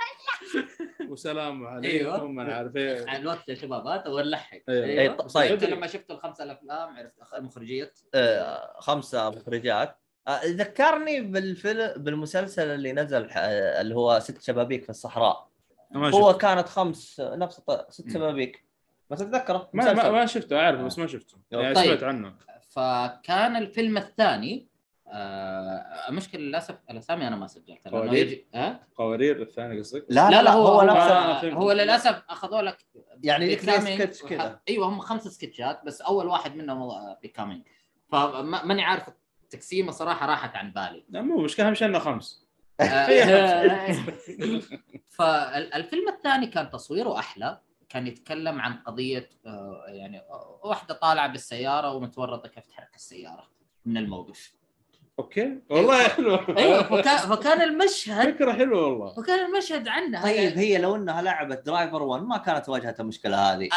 وسلام 1.10 1.68
عليكم 1.68 1.98
أيوة. 1.98 2.28
ما 2.28 2.56
عارف 2.56 2.76
إيه. 2.76 3.06
على 3.10 3.20
الوقت 3.20 3.50
يا 3.50 3.56
شباب 3.56 3.88
هات 3.88 4.08
ونلحق 4.08 4.60
أيوة. 4.70 4.86
إيه، 4.86 5.00
أيوه 5.00 5.16
طيب. 5.16 5.52
انت 5.52 5.64
لما 5.64 5.88
شفت 5.88 6.12
الخمسه 6.12 6.44
الأفلام 6.44 6.98
عرفت. 6.98 7.36
مخرجية. 7.40 7.94
آه، 8.16 8.80
خمسة 8.80 9.30
مخرجات. 9.30 9.98
آه، 10.28 10.42
ذكرني 10.46 11.22
بالفيلم 11.22 11.94
بالمسلسل 11.98 12.68
اللي 12.68 12.94
نزل 12.94 13.30
آه، 13.32 13.82
اللي 13.82 13.96
هو 13.96 14.20
ست 14.20 14.42
شبابيك 14.42 14.84
في 14.84 14.90
الصحراء. 14.90 15.48
هو 15.96 16.32
شفت. 16.32 16.42
كانت 16.42 16.70
خمس 16.70 17.20
نفس 17.20 17.62
ست. 17.90 18.10
شبابيك. 18.14 18.66
بس 19.10 19.22
أتذكره 19.22 19.70
ما, 19.74 19.94
ما. 19.94 20.12
ما 20.12 20.26
شفته 20.26 20.60
اعرف 20.60 20.82
بس 20.82 21.00
ما 21.00 21.08
شفته. 21.08 21.38
يعني 21.52 21.76
طيب. 21.76 21.86
سمعت 21.86 22.04
عنه. 22.04 22.36
فكان 22.76 23.56
الفيلم 23.56 23.98
الثاني 23.98 24.68
آه 25.08 26.10
المشكلة 26.10 26.42
للأسف 26.42 26.76
الأسامي 26.90 27.28
أنا 27.28 27.36
ما 27.36 27.48
سجلتها 27.48 27.90
لأنه 27.90 28.02
قوارير؟ 28.04 28.28
يجي 28.28 28.46
ها؟ 28.56 28.88
قوارير 28.96 29.42
الثاني 29.42 29.80
قصدك؟ 29.80 30.06
لا 30.10 30.30
لا, 30.30 30.44
لا 30.44 30.52
هو, 30.52 30.68
هو 30.68 30.82
نفس 30.82 30.98
آه، 30.98 31.38
ال- 31.38 31.42
فهمت. 31.42 31.54
هو 31.54 31.72
للأسف 31.72 32.24
أخذوا 32.30 32.62
لك 32.62 32.78
يعني 33.24 33.58
Becoming 33.58 33.80
سكتش 33.80 34.24
كذا 34.24 34.60
إيوه 34.70 34.88
هم 34.88 35.00
خمسة 35.00 35.30
سكتشات 35.30 35.82
بس 35.86 36.02
أول 36.02 36.28
واحد 36.28 36.56
منهم 36.56 36.90
Becoming 37.22 37.64
فماني 38.12 38.84
عارف 38.84 39.04
التقسيمه 39.44 39.92
صراحة 39.92 40.26
راحت 40.28 40.56
عن 40.56 40.72
بالي 40.72 41.06
لا 41.10 41.22
مو 41.22 41.38
مشكلة 41.38 41.68
اهم 41.68 41.74
شيء 41.74 41.88
انه 41.88 42.00
خمس 42.00 42.46
آه، 42.82 43.92
فالفيلم 45.18 46.10
الثاني 46.10 46.48
كان 46.48 46.70
تصويره 46.70 47.20
أحلى 47.20 47.60
كان 47.96 48.08
يتكلم 48.08 48.62
عن 48.62 48.74
قضية 48.74 49.30
آه، 49.46 49.84
يعني 49.88 50.20
آه، 50.20 50.60
واحدة 50.64 50.94
طالعة 50.94 51.28
بالسيارة 51.28 51.94
ومتورطة 51.94 52.50
كيف 52.50 52.66
تحرك 52.68 52.96
السيارة 52.96 53.48
من 53.86 53.98
الموقف. 53.98 54.54
okay؟ 55.20 55.60
والله 55.70 56.08
حلو. 56.08 56.36
أيوه 56.36 56.84
فكان 56.84 57.18
فكان 57.18 57.62
المشهد 57.62 58.34
فكرة 58.34 58.54
حلوة 58.54 58.88
والله. 58.88 59.14
فكان 59.14 59.46
المشهد 59.46 59.88
عنها 59.88 60.24
طيب 60.24 60.58
هي 60.58 60.78
لو 60.78 60.96
إنها 60.96 61.22
لعبت 61.22 61.66
driver 61.66 62.04
1 62.04 62.24
ما 62.24 62.38
كانت 62.38 62.70
واجهت 62.70 63.00
المشكلة 63.00 63.38
هذه؟ 63.38 63.70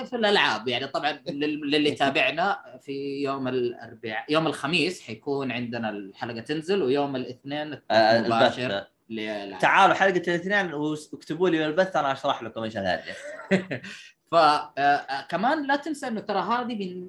آه، 0.00 0.04
في 0.04 0.16
الألعاب 0.16 0.68
يعني. 0.68 0.86
طبعا 0.86 1.12
لل- 1.12 1.70
للي 1.70 1.90
تابعنا 1.90 2.58
في 2.82 3.22
يوم 3.22 3.48
الاربعاء 3.48 4.24
يوم 4.32 4.46
الخميس 4.46 5.02
حيكون 5.02 5.52
عندنا 5.52 5.90
الحلقة 5.90 6.40
تنزل 6.40 6.82
ويوم 6.82 7.16
الاثنين 7.16 7.80
آه، 7.90 8.20
مباشر. 8.20 8.86
تعالوا 9.58 9.94
حلقة 9.94 10.22
الإثنين 10.28 10.74
واكتبوا 10.74 11.48
لي 11.48 11.58
بالبث 11.58 11.96
أنا 11.96 12.12
أشرح 12.12 12.42
لكم 12.42 12.62
إيش 12.62 12.76
الهرجه 12.76 13.16
فكمان 14.30 15.66
لا 15.66 15.76
تنسى 15.76 16.08
إنه 16.08 16.20
ترى 16.20 16.40
هذه 16.40 16.74
من 16.74 17.08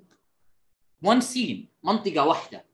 وان 1.03 1.21
سين 1.21 1.69
منطقة 1.83 2.25
واحدة. 2.25 2.65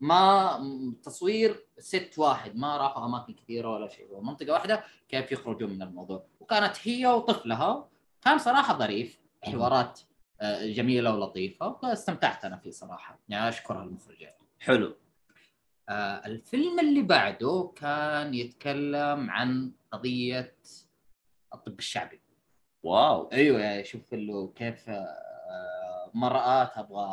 ما 0.00 0.96
تصوير 1.02 1.66
ست 1.78 2.10
واحد 2.16 2.56
ما 2.56 2.76
راحوا 2.76 3.04
أماكن 3.04 3.34
كثيرة 3.34 3.74
ولا 3.74 3.88
شيء. 3.88 4.20
منطقة 4.20 4.52
واحدة 4.52 4.84
كيف 5.08 5.32
يخرجوا 5.32 5.68
من 5.68 5.82
الموضوع. 5.82 6.26
وكانت 6.40 6.76
هي 6.82 7.06
وطفلها 7.06 7.88
كان 8.22 8.38
صراحة 8.38 8.78
ظريف 8.78 9.18
حوارات 9.42 10.00
آه، 10.40 10.66
جميلة 10.66 11.14
ولطيفة 11.14 11.78
واستمتعت 11.82 12.44
أنا 12.44 12.56
فيه 12.56 12.70
صراحة. 12.70 13.18
يعني 13.28 13.48
اشكر 13.48 13.82
المخرجين. 13.82 14.30
حلو. 14.60 14.96
آه 15.88 16.26
الفيلم 16.26 16.80
اللي 16.80 17.02
بعده 17.02 17.72
كان 17.76 18.34
يتكلم 18.34 19.30
عن 19.30 19.72
قضية 19.92 20.54
الطب 21.54 21.78
الشعبي. 21.78 22.20
واو. 22.82 23.28
أيوه 23.32 23.60
يعني 23.60 23.84
شوف 23.84 24.12
له 24.12 24.52
كيف 24.56 24.88
آه، 24.90 26.10
مرأة 26.14 26.64
تبغى 26.64 27.08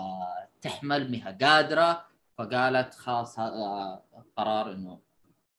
تحمل 0.61 1.11
مها 1.11 1.38
قادرة 1.41 2.05
فقالت 2.38 2.93
خلاص 2.93 3.39
آه، 3.39 4.03
قرار 4.38 4.71
إنه 4.71 4.99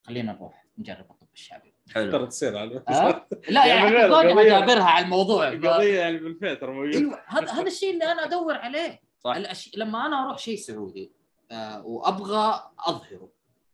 خلينا 0.06 0.32
نروح 0.32 0.64
نجرب 0.78 1.10
الطب 1.10 1.26
الشعبي. 1.34 1.74
ترى 1.94 2.12
حلو 2.12 2.26
تصير 2.26 2.58
على 2.58 2.82
أه؟ 2.88 3.26
لا 3.48 3.66
يعني 3.66 3.80
يعني 3.94 3.98
حتى 3.98 4.08
كونها 4.08 4.34
القضية- 4.34 4.46
جابرها 4.46 4.84
على 4.84 5.04
الموضوع. 5.04 5.50
ف... 5.50 5.52
القضية 5.52 6.00
يعني 6.00 6.18
بالفعل 6.18 6.56
ترى 6.56 6.72
موجود. 6.72 6.94
أيوه 6.94 7.22
هذا 7.26 7.52
هذا 7.52 7.66
الشيء 7.66 7.92
اللي 7.94 8.12
أنا 8.12 8.24
أدور 8.24 8.54
عليه. 8.54 9.00
صح. 9.18 9.36
الأش... 9.36 9.70
لما 9.76 10.06
أنا 10.06 10.24
أروح 10.26 10.38
شيء 10.38 10.56
سعودي 10.56 11.12
وأبغى 11.84 12.62
أظهره. 12.86 13.28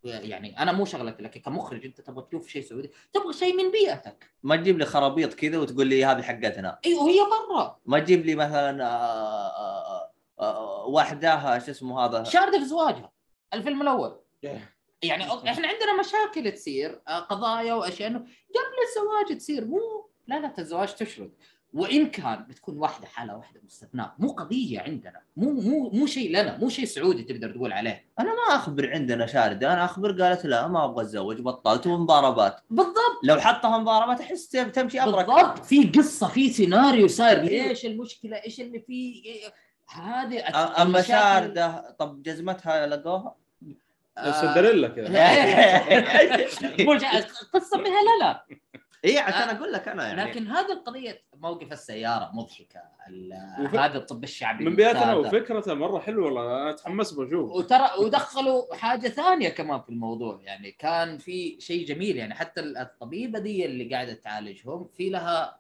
يعني 0.05 0.59
أنا 0.63 0.73
مو 0.73 0.85
شغلتي 0.85 1.23
لك 1.23 1.39
كمخرج 1.39 1.85
أنت 1.85 2.01
تبغى 2.01 2.27
تشوف 2.29 2.49
شيء 2.49 2.63
سعودي 2.63 2.91
تبغى 3.13 3.33
شيء 3.33 3.57
من 3.57 3.71
بيئتك. 3.71 4.31
ما 4.43 4.57
تجيب 4.57 4.79
لي 4.79 4.85
خرابيط 4.85 5.35
كذا 5.35 5.59
وتقول 5.59 5.87
لي 5.87 6.05
هذه 6.05 6.23
حقتنا. 6.23 6.79
أيوه 6.87 7.09
هي 7.11 7.19
برا. 7.51 7.79
ما 7.87 7.99
تجيب 7.99 8.27
لي 8.27 8.35
مثلا 8.35 8.85
آه، 8.87 9.49
آه، 9.49 10.11
آه، 10.41 10.85
واحدة 10.87 11.59
شو 11.59 11.71
اسمه 11.71 12.01
هذا؟ 12.05 12.25
شارده 12.25 12.59
في 12.59 12.65
زواجها 12.65 13.13
الفيلم 13.55 13.83
الأول. 13.83 14.21
يعني 15.03 15.29
أو- 15.31 15.47
إحنا 15.49 15.69
عندنا 15.69 16.01
مشاكل 16.01 16.53
تصير 16.53 17.03
آه، 17.09 17.19
قضايا 17.19 17.75
وأشياء 17.75 18.09
إنه 18.11 18.19
قبل 18.19 18.77
الزواج 18.89 19.39
تصير 19.39 19.65
مو 19.65 20.11
لا 20.27 20.41
لا 20.41 20.55
الزواج 20.59 20.95
تشرد. 20.95 21.33
وإن 21.75 22.07
كان 22.07 22.45
بتكون 22.49 22.79
واحدة 22.79 23.07
حالة 23.07 23.37
واحدة 23.37 23.61
مستثناء 23.65 24.15
مو 24.19 24.29
قضية 24.33 24.81
عندنا 24.81 25.21
مو 25.37 25.51
مو 25.53 25.91
مو 25.91 26.07
شيء 26.07 26.31
لنا 26.31 26.59
مو 26.59 26.69
شيء 26.69 26.85
سعودي 26.85 27.23
تقدر 27.23 27.51
تقول 27.51 27.73
عليه. 27.73 28.05
أنا 28.19 28.29
ما 28.29 28.57
أخبر 28.57 28.91
عندنا 28.91 29.27
شارده 29.27 29.73
أنا 29.73 29.85
أخبر 29.85 30.23
قالت 30.23 30.47
لا 30.47 30.69
ما 30.69 30.85
أبغى 30.85 31.05
أتزوج 31.05 31.41
بطلت 31.41 31.87
ومضاربات 31.87 32.61
بالضبط. 32.71 33.21
لو 33.25 33.41
حطها 33.41 33.79
مضاربات 33.79 34.21
أحس 34.21 34.49
تمشي 34.49 35.01
أبرك. 35.01 35.27
بالضبط. 35.27 35.65
في 35.65 35.85
قصة 35.85 36.29
في 36.29 36.51
سيناريو 36.51 37.09
صاير. 37.09 37.43
إيش 37.49 37.87
المشكلة؟ 37.87 38.37
إيش 38.37 38.61
اللي 38.61 38.81
فيه 38.81 39.23
إيه- 39.23 39.53
هذه 39.95 40.39
أ- 40.43 40.55
أما 40.57 40.83
المشاكل- 40.83 41.09
شاردة 41.09 41.97
طب 41.99 42.23
جزمتها 42.23 42.87
لقوها 42.87 43.35
سندريلا 44.41 44.89
كذا. 44.89 45.09
قصة 47.55 47.79
بها 47.79 48.03
لا 48.03 48.25
لا 48.25 48.47
اي 49.05 49.19
عشان 49.19 49.57
أقول 49.57 49.73
لك 49.73 49.89
أنا 49.89 50.09
يعني. 50.09 50.31
لكن 50.31 50.47
هذه 50.47 50.73
القضية 50.73 51.23
موقف 51.35 51.73
السيارة 51.73 52.31
مضحكة. 52.35 52.81
ال- 53.09 53.33
وف- 53.61 53.75
هذا 53.75 53.99
الطب 53.99 54.25
الشعبي 54.25 54.65
من 54.65 54.77
بيئتنا. 54.77 55.15
وفكرته 55.15 55.75
مرة 55.75 55.99
حلوة 55.99 56.25
والله 56.25 56.43
أنا 56.63 56.71
أتحمس 56.71 57.13
بشوف 57.13 57.51
وترى 57.51 57.91
ودخلوا 57.99 58.75
حاجة 58.75 59.09
ثانية 59.09 59.49
كمان 59.49 59.81
في 59.81 59.89
الموضوع 59.89 60.41
يعني 60.43 60.71
كان 60.73 61.19
في 61.19 61.61
شيء 61.61 61.87
جميل 61.87 62.17
يعني 62.17 62.35
حتى 62.35 62.61
الطبيبة 62.61 63.39
دي 63.39 63.67
اللي 63.67 63.95
قاعدة 63.95 64.13
تعالجهم 64.15 64.89
في 64.97 65.11
لها 65.11 65.59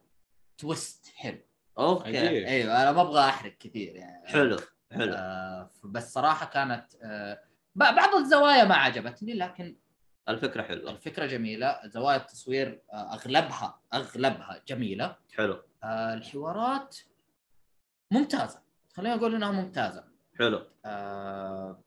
twist 0.58 1.12
حلو. 1.16 1.38
okay. 1.78 2.08
عجيب. 2.18 2.44
أيوه 2.46 2.82
أنا 2.82 2.92
ما 2.92 3.00
أبغى 3.00 3.20
أحرق 3.20 3.52
كثير 3.58 3.96
يعني. 3.96 4.28
حلو 4.28 4.56
حلو. 4.92 5.14
آه 5.16 5.70
بس 5.84 6.12
صراحة 6.12 6.46
كانت 6.46 6.86
آه 7.02 7.40
بعض 7.74 8.14
الزوايا 8.14 8.64
ما 8.64 8.74
عجبتني 8.74 9.34
لكن 9.34 9.76
الفكرة 10.28 10.62
حلوة. 10.62 10.90
الفكرة 10.90 11.26
جميلة. 11.26 11.80
زوايا 11.84 12.16
التصوير 12.16 12.82
آه 12.92 13.14
أغلبها 13.14 13.80
أغلبها 13.94 14.62
جميلة. 14.68 15.16
حلو. 15.36 15.62
آه 15.84 16.14
الحوارات 16.14 16.98
ممتازة. 18.10 18.60
خلينا 18.94 19.16
نقول 19.16 19.34
إنها 19.34 19.50
ممتازة. 19.50 20.04
حلو. 20.38 20.62
آه 20.84 21.80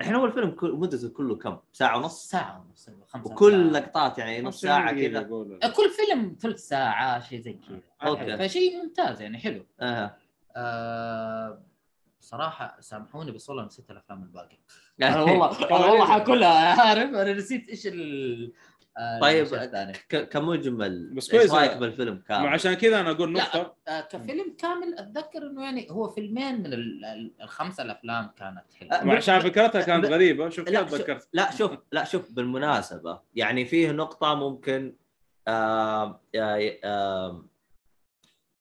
إحنا 0.00 0.16
أول 0.18 0.32
فيلم 0.32 0.50
كل- 0.50 0.72
مدته 0.72 1.08
كله 1.08 1.36
كم؟ 1.36 1.58
ساعة 1.72 1.98
ونص؟ 1.98 2.28
ساعة 2.28 2.60
ونص 2.68 2.90
خمسة 3.08 3.32
وكل. 3.32 3.72
لقطات 3.72 4.18
يعني 4.18 4.42
نص 4.42 4.60
ساعة 4.60 4.92
كذا. 4.92 5.22
كل 5.76 5.90
فيلم 5.90 6.36
ثلث 6.40 6.58
ساعة 6.68 7.20
شيء 7.20 7.40
زي 7.40 7.52
كذا. 7.52 7.80
أوكي. 8.02 8.36
فشيء 8.48 8.82
ممتاز 8.82 9.20
يعني 9.22 9.38
حلو. 9.38 9.66
أها. 9.80 10.16
آه 10.56 11.62
صراحة 12.28 12.76
سامحوني 12.80 13.32
بس 13.32 13.48
والله 13.48 13.64
نسيت 13.64 13.90
الأفلام 13.90 14.22
الباقية 14.22 14.58
أنا 15.02 15.20
والله 15.22 15.58
أنا 15.70 15.76
والله 15.86 16.06
حاكلها 16.06 16.80
عارف 16.82 17.10
أنا 17.10 17.32
نسيت 17.32 17.68
إيش 17.68 17.86
ال 17.86 18.52
آه، 18.98 19.20
طيب، 19.20 19.42
الثانية. 19.54 19.92
ك- 19.92 20.28
كمجمل 20.28 21.14
بس 21.14 21.30
إيش 21.34 21.40
كويس. 21.40 21.54
رأيك 21.54 21.76
بالفيلم 21.76 22.14
ما 22.14 22.20
كامل؟ 22.28 22.46
عشان 22.46 22.74
كذا 22.74 23.00
أنا 23.00 23.10
أقول 23.10 23.34
لا. 23.34 23.42
نقطة 23.42 23.76
آه 23.88 24.00
كفيلم 24.00 24.56
كامل 24.58 24.94
أتذكر 24.98 25.42
إنه 25.46 25.62
يعني 25.64 25.90
هو 25.90 26.08
فيلمين 26.08 26.58
من 26.60 26.72
ال- 26.72 27.04
ال- 27.04 27.32
الخمسه 27.42 27.82
الأفلام 27.82 28.30
كانت 28.38 28.58
آه، 28.58 28.76
حلوة 28.94 29.04
ما 29.04 29.16
عشان 29.16 29.40
فكرتها 29.40 29.82
كانت 29.82 30.04
غريبة 30.06 30.48
شوف 30.48 30.68
لا، 30.68 30.82
كيف 30.82 30.90
تذكرت 30.90 31.28
لا 31.32 31.50
شوف 31.50 31.72
لا 31.92 32.04
شوف 32.04 32.32
بالمناسبة 32.32 33.20
يعني 33.34 33.64
فيه 33.64 33.90
نقطة 33.92 34.34
ممكن 34.34 34.96
آه 35.48 36.20
آه 36.34 36.78
آه 36.84 37.44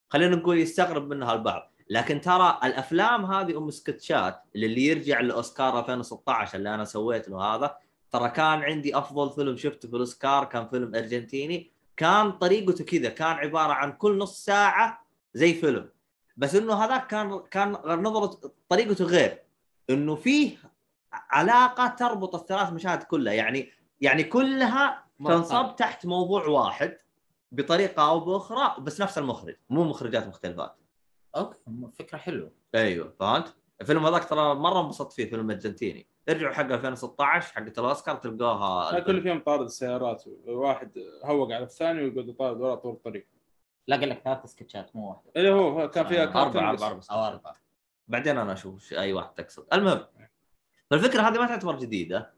خلينا 0.10 0.36
نقول 0.36 0.58
يستغرب 0.60 1.08
منها 1.14 1.34
البعض 1.34 1.74
لكن 1.90 2.22
ترى 2.22 2.60
الأفلام 2.64 3.26
هذه 3.26 3.58
أم 3.58 3.70
سكتشات 3.70 4.44
اللي 4.56 4.86
يرجع 4.86 5.20
لاوسكار 5.20 5.80
2016 5.80 6.58
اللي 6.58 6.76
أنا 6.76 6.86
سويت 6.86 7.30
له 7.30 7.42
هذا 7.42 7.78
ترى 8.12 8.30
كان 8.30 8.64
عندي 8.64 8.98
أفضل 8.98 9.30
فيلم 9.30 9.58
شفته 9.58 9.88
في 9.88 9.94
الأوسكار 9.94 10.46
كان 10.46 10.68
فيلم 10.68 10.96
أرجنتيني. 10.96 11.72
كان 11.98 12.32
طريقته 12.32 12.84
كذا 12.84 13.10
كان 13.10 13.36
عبارة 13.36 13.74
عن 13.74 13.92
كل 13.92 14.18
نص 14.18 14.46
ساعة 14.46 15.06
زي 15.34 15.54
فيلم. 15.54 15.90
بس 16.38 16.56
إنه 16.56 16.74
هذاك 16.74 17.08
كان 17.08 17.40
كان 17.52 17.72
نظرة 17.86 18.52
طريقته 18.70 19.06
غير. 19.06 19.44
إنه 19.90 20.16
فيه 20.16 20.58
علاقة 21.12 21.88
تربط 21.88 22.36
الثلاث 22.36 22.74
مشاهد 22.74 23.04
كلها. 23.04 23.34
يعني 23.34 23.72
يعني 24.02 24.24
كلها 24.24 25.04
تنصب 25.26 25.76
تحت 25.76 26.06
موضوع 26.06 26.48
واحد 26.48 26.98
بطريقة 27.52 28.10
أو 28.10 28.20
بأخرى 28.20 28.76
بس 28.84 29.02
نفس 29.02 29.18
المخرج 29.18 29.56
مو 29.70 29.84
مخرجات 29.84 30.28
مختلفات. 30.28 30.76
أوكي. 31.38 31.60
فكرة 32.00 32.18
حلوة. 32.18 32.52
أيوه 32.76 33.14
فهمت؟ 33.20 33.56
الفيلم 33.82 34.06
هذاك 34.06 34.30
ترى 34.30 34.56
مرة 34.56 34.82
انبسطت 34.82 35.14
فيه 35.14 35.30
فيلم 35.30 35.52
أرجنتيني. 35.52 36.08
ارجعوا 36.30 36.54
حق 36.54 36.72
2016 36.72 37.54
حقت 37.54 37.80
الأوسكار 37.80 38.16
تلقاها 38.16 39.00
كل 39.00 39.22
فيهم 39.22 39.40
طارد 39.40 39.66
السيارات. 39.66 40.24
واحد 40.48 40.92
هوق 41.24 41.52
على 41.52 41.64
الثاني 41.64 42.04
ويقعد 42.04 42.30
يطارد 42.30 42.62
ورا 42.62 42.76
طول 42.76 42.94
الطريق. 42.94 43.28
لا 43.88 43.96
قال 43.96 44.10
لك 44.10 44.22
ثلاث 44.24 44.46
سكتشات 44.46 44.96
مو 44.96 45.10
واحدة. 45.10 45.32
اللي 45.36 45.50
هو 45.52 45.90
كان 45.90 46.08
فيها 46.08 46.24
آه، 46.24 46.44
أربعة 46.44 46.74
بس. 46.74 46.82
أربعة 46.82 47.00
بس 47.00 47.10
أو 47.10 47.26
أربعة. 47.26 47.56
بعدين 48.08 48.38
أنا 48.38 48.54
أشوف 48.54 48.94
أي 48.94 49.14
واحد 49.14 49.34
تقصد. 49.34 49.68
المهم 49.74 50.06
فالفكرة 50.90 51.22
هذه 51.22 51.40
ما 51.40 51.48
تعتبر 51.48 51.80
جديدة 51.80 52.34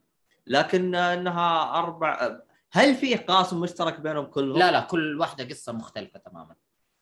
لكن 0.46 0.94
إنها 0.94 1.78
أربع 1.78 2.40
هل 2.72 2.94
في 2.94 3.14
قاسم 3.14 3.60
مشترك 3.60 4.00
بينهم 4.00 4.24
كلهم؟ 4.24 4.58
لا 4.58 4.70
لا 4.70 4.80
كل 4.80 5.20
واحدة 5.20 5.44
قصة 5.44 5.72
مختلفة 5.72 6.18
تماما. 6.18 6.54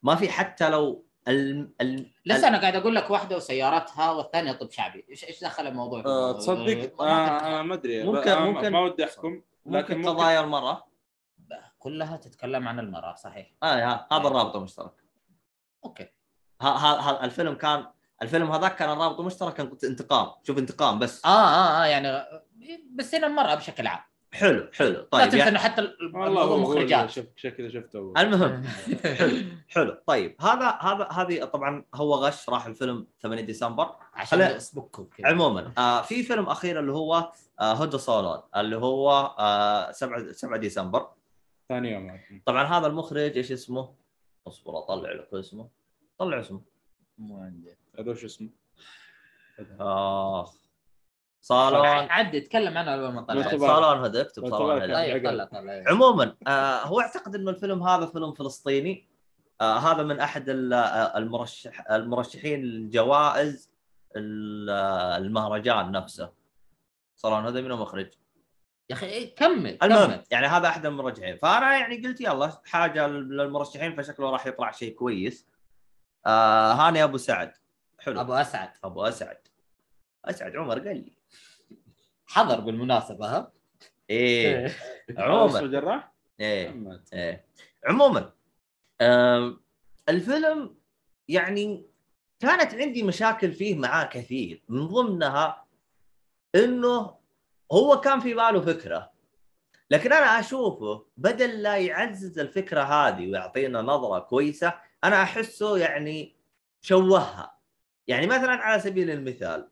ما 0.02 0.14
في 0.14 0.28
حتى 0.28 0.70
لو 0.70 1.07
ال... 1.28 1.70
ال... 1.80 2.10
لسه 2.26 2.48
أنا 2.48 2.60
قاعد 2.60 2.76
أقول 2.76 2.94
لك 2.94 3.10
واحدة 3.10 3.36
وسياراتها 3.36 4.10
والثانية 4.10 4.52
طب 4.52 4.70
شعبي 4.70 5.06
إيش 5.10 5.24
إيش 5.24 5.44
دخل 5.44 5.66
الموضوع 5.66 6.00
الموضوع؟ 6.00 6.32
تصدق؟ 6.32 7.02
ما 7.02 7.06
آه،. 7.10 7.58
آه، 7.60 7.62
ما 7.62 7.74
أدري. 7.74 8.04
ممكن- 8.04 8.30
آه، 8.30 8.38
ما- 8.38 8.50
ممكن- 8.50 8.72
ما 8.72 8.80
ودي 8.80 9.04
أحكم 9.04 9.42
لكن 9.66 9.96
ممكن 9.98 10.08
قضايا 10.10 10.40
المراه 10.40 10.88
كلها 11.78 12.16
تتكلم 12.16 12.68
عن 12.68 12.78
المرأة 12.78 13.14
صحيح. 13.14 13.52
آه 13.62 13.66
ها- 13.66 14.08
هذا 14.12 14.28
الرابط 14.28 14.56
المشترك. 14.56 14.92
أوكي. 15.84 16.08
ها 16.60 16.68
ها 16.68 17.00
ها 17.00 17.24
الفيلم 17.24 17.54
كان 17.54 17.86
الفيلم 18.22 18.50
هذاك 18.52 18.76
كان 18.76 18.90
الرابط 18.90 19.20
المشترك 19.20 19.54
كان 19.54 19.76
انتقام. 19.84 20.30
شوف 20.42 20.58
انتقام 20.58 20.98
بس. 20.98 21.24
آه 21.24 21.28
آه 21.28 21.82
آه 21.82 21.86
يعني 21.86 22.24
بس 22.94 23.14
هنا 23.14 23.26
المرأة 23.26 23.54
بشكل 23.54 23.86
عام. 23.86 24.00
حلو 24.32 24.68
حلو. 24.72 24.88
لا 24.92 25.02
طيب 25.10 25.24
تنسى 25.24 25.38
يعني 25.38 25.50
إنه 25.50 25.58
حتى 25.58 25.80
ال- 25.80 25.96
والله 26.02 26.26
الموضوع 26.26 26.42
هو- 26.44 26.48
هو 26.54 26.72
اللي 26.72 26.84
مخرجات 26.84 27.10
شف 27.10 27.26
شكله 27.36 27.68
شفته. 27.68 28.12
المهم. 28.18 28.62
حلو 29.18 29.42
حلو. 29.68 30.02
طيب 30.06 30.36
هذا 30.42 30.68
هذا 30.80 31.08
هذه 31.12 31.44
طبعا 31.44 31.84
هو 31.94 32.14
غش 32.14 32.48
راح 32.48 32.66
الفيلم 32.66 33.06
8 33.22 33.42
ديسمبر. 33.42 33.94
عشان 34.14 34.48
فيسبوك 34.48 34.98
وكذا 34.98 35.28
عموما 35.28 35.72
آه 35.78 36.02
في 36.02 36.22
فيلم 36.22 36.46
أخير 36.46 36.80
اللي 36.80 36.92
هو 36.92 37.32
آه 37.60 37.72
هدى 37.72 37.98
صالون 37.98 38.42
اللي 38.56 38.76
هو 38.76 39.10
آه 39.38 39.92
7 39.92 40.32
7 40.32 40.58
ديسمبر. 40.58 41.08
ثاني 41.68 41.92
يوم. 41.92 42.20
طبعا 42.46 42.64
هذا 42.64 42.86
المخرج 42.86 43.36
إيش 43.36 43.52
اسمه؟ 43.52 43.94
اصبر 44.46 44.78
أطلع 44.78 45.12
لك 45.12 45.28
اسمه. 45.34 45.68
طلع 46.18 46.40
اسمه. 46.40 46.60
مو 47.18 47.40
عندي 47.42 47.74
هذا 47.98 48.10
وش 48.10 48.24
اسمه؟ 48.24 48.48
آخ. 49.80 50.54
صالون. 51.40 51.86
عدي 51.86 52.38
اتكلم 52.38 52.78
عنه 52.78 52.92
قبل 52.92 53.14
ما 53.14 53.22
طلع. 53.22 53.48
صالون 53.58 54.04
هدى 54.04 54.20
اكتب 54.20 54.48
صالون 54.50 54.80
طيب 54.94 55.24
طلع 55.28 55.44
طلع 55.44 55.84
عموما 55.86 56.36
آه 56.46 56.82
هو 56.86 57.00
أعتقد 57.00 57.34
إنه 57.34 57.50
الفيلم 57.50 57.82
هذا 57.82 58.06
فيلم 58.06 58.32
فلسطيني. 58.34 59.08
آه 59.60 59.78
هذا 59.78 60.02
من 60.02 60.20
أحد 60.20 60.48
ال- 60.48 60.72
آه، 60.72 61.18
المرشح 61.18 61.90
المرشحين 61.90 62.62
للجوائز 62.62 63.70
ال- 64.16 64.70
آه، 64.70 65.16
المهرجان 65.16 65.92
نفسه. 65.92 66.32
صالون 67.16 67.44
هذا 67.46 67.60
من 67.60 67.70
المخرج 67.72 68.10
يا 68.90 68.94
أخي 68.94 69.06
إيه، 69.06 69.34
كمل 69.34 69.78
المهم 69.82 70.06
كمل. 70.06 70.24
يعني 70.30 70.46
هذا 70.46 70.68
أحد 70.68 70.86
المرجحين 70.86 71.36
فأنا 71.36 71.78
يعني 71.78 72.06
قلت 72.06 72.20
يلا 72.20 72.52
حاجة 72.64 73.06
للمرشحين 73.06 73.96
فشكله 73.96 74.30
راح 74.30 74.46
يطلع 74.46 74.70
شيء 74.70 74.94
كويس. 74.94 75.46
آه 76.26 76.72
هاني 76.72 77.04
أبو 77.04 77.16
سعد. 77.16 77.52
حلو. 77.98 78.20
أبو 78.20 78.32
أسعد. 78.32 78.70
أبو 78.84 79.02
أسعد. 79.04 79.38
أسعد 80.24 80.56
عمر 80.56 80.78
قال 80.78 80.96
لي. 80.96 81.17
حضر 82.28 82.60
بالمناسبة 82.60 83.26
ها؟ 83.26 83.52
إيه. 84.10 84.66
اسمه 85.10 85.22
عموما. 85.24 85.60
جراح؟ 85.66 86.12
إيه. 86.40 87.00
إيه. 87.12 87.44
عموما 87.86 88.32
الفيلم 90.08 90.76
يعني 91.28 91.86
كانت 92.40 92.74
عندي 92.74 93.02
مشاكل 93.02 93.52
فيه 93.52 93.74
معاه 93.74 94.04
كثير 94.04 94.62
من 94.68 94.86
ضمنها 94.88 95.64
إنه 96.54 97.16
هو 97.72 98.00
كان 98.00 98.20
في 98.20 98.34
باله 98.34 98.60
فكرة 98.60 99.12
لكن 99.90 100.12
أنا 100.12 100.40
أشوفه 100.40 101.06
بدل 101.16 101.62
لا 101.62 101.76
يعزز 101.76 102.38
الفكرة 102.38 102.82
هذه 102.82 103.30
ويعطينا 103.30 103.82
نظرة 103.82 104.18
كويسة 104.18 104.74
أنا 105.04 105.22
أحسه 105.22 105.78
يعني 105.78 106.36
شوهها. 106.82 107.58
يعني 108.06 108.26
مثلا 108.26 108.52
على 108.52 108.80
سبيل 108.80 109.10
المثال 109.10 109.68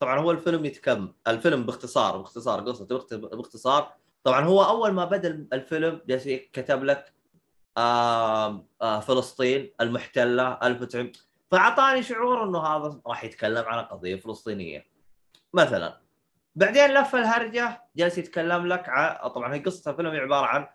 طبعا 0.00 0.18
هو 0.20 0.30
الفيلم 0.30 0.64
يتكم 0.64 1.12
الفيلم 1.28 1.62
باختصار 1.66 2.16
باختصار 2.18 2.60
قصته 2.60 2.84
باخت- 2.96 3.14
باختصار. 3.14 3.92
طبعا 4.24 4.44
هو 4.44 4.62
أول 4.64 4.90
ما 4.92 5.04
بدأ 5.04 5.46
الفيلم 5.52 6.00
جالس 6.06 6.28
كتب 6.52 6.84
لك 6.84 7.12
آه 7.76 8.66
آه 8.82 9.00
فلسطين 9.00 9.72
المحتلة 9.80 10.58
1900 10.62 11.12
فأعطاني 11.50 12.02
شعور 12.02 12.44
إنه 12.44 12.58
هذا 12.58 13.00
راح 13.06 13.24
يتكلم 13.24 13.64
عن 13.64 13.84
قضية 13.84 14.16
فلسطينية. 14.16 14.86
مثلا 15.54 16.00
بعدين 16.56 16.90
لف 16.94 17.14
الهرجة 17.14 17.82
جالس 17.96 18.18
يتكلم 18.18 18.66
لك 18.66 18.88
ع... 18.88 19.28
طبعا 19.28 19.54
هي 19.54 19.58
قصة 19.58 19.90
الفيلم 19.90 20.10
عبارة 20.10 20.46
عن 20.46 20.66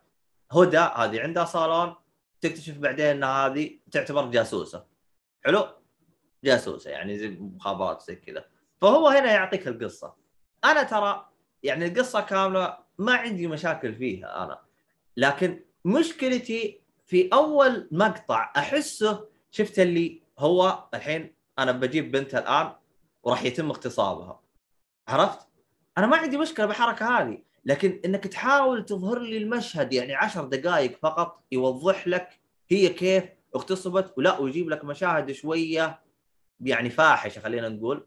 هدى 0.52 0.78
هذه 0.78 1.22
عندها 1.22 1.46
صالون 1.46 1.96
تكتشف 2.42 2.78
بعدين 2.78 3.06
إن 3.06 3.24
هذه 3.24 3.80
تعتبر 3.92 4.26
جاسوسة. 4.26 4.86
حلو؟ 5.46 5.68
جاسوسة 6.44 6.92
يعني 6.92 7.18
زي 7.18 7.30
مخابرات 7.30 8.02
زي 8.02 8.16
كذا. 8.16 8.46
فهو 8.82 9.08
هنا 9.08 9.32
يعطيك 9.32 9.68
القصة. 9.68 10.14
أنا 10.64 10.84
ترى 10.84 11.30
يعني 11.64 11.86
القصة 11.86 12.22
كاملة 12.22 12.78
ما 12.98 13.14
عندي 13.14 13.48
مشاكل 13.48 13.96
فيها 13.96 14.44
أنا. 14.44 14.60
لكن 15.18 15.60
مشكلتي 15.86 16.82
في 17.06 17.30
أول 17.34 17.88
مقطع 17.92 18.52
أحسه 18.58 19.28
شفت 19.52 19.80
اللي 19.80 20.22
هو 20.40 20.84
الحين 20.94 21.36
أنا 21.60 21.72
بجيب 21.72 22.12
بنت 22.12 22.36
الآن 22.36 22.72
وراح 23.24 23.44
يتم 23.44 23.70
اغتصابها. 23.70 24.42
عرفت؟ 25.08 25.48
أنا 25.98 26.08
ما 26.08 26.18
عندي 26.18 26.38
مشكلة 26.38 26.66
بالحركة 26.66 27.20
هذه. 27.20 27.38
لكن 27.66 28.02
إنك 28.06 28.28
تحاول 28.28 28.86
تظهر 28.86 29.20
لي 29.20 29.38
المشهد 29.38 29.94
يعني 29.94 30.16
عشر 30.16 30.46
دقائق 30.46 30.98
فقط 30.98 31.44
يوضح 31.52 32.08
لك 32.08 32.40
هي 32.70 32.90
كيف 32.90 33.24
اغتصبت 33.56 34.14
ولا 34.18 34.40
ويجيب 34.40 34.70
لك 34.70 34.86
مشاهد 34.86 35.32
شوية 35.32 36.00
يعني 36.62 36.90
فاحشة 36.90 37.40
خلينا 37.40 37.70
نقول. 37.70 38.06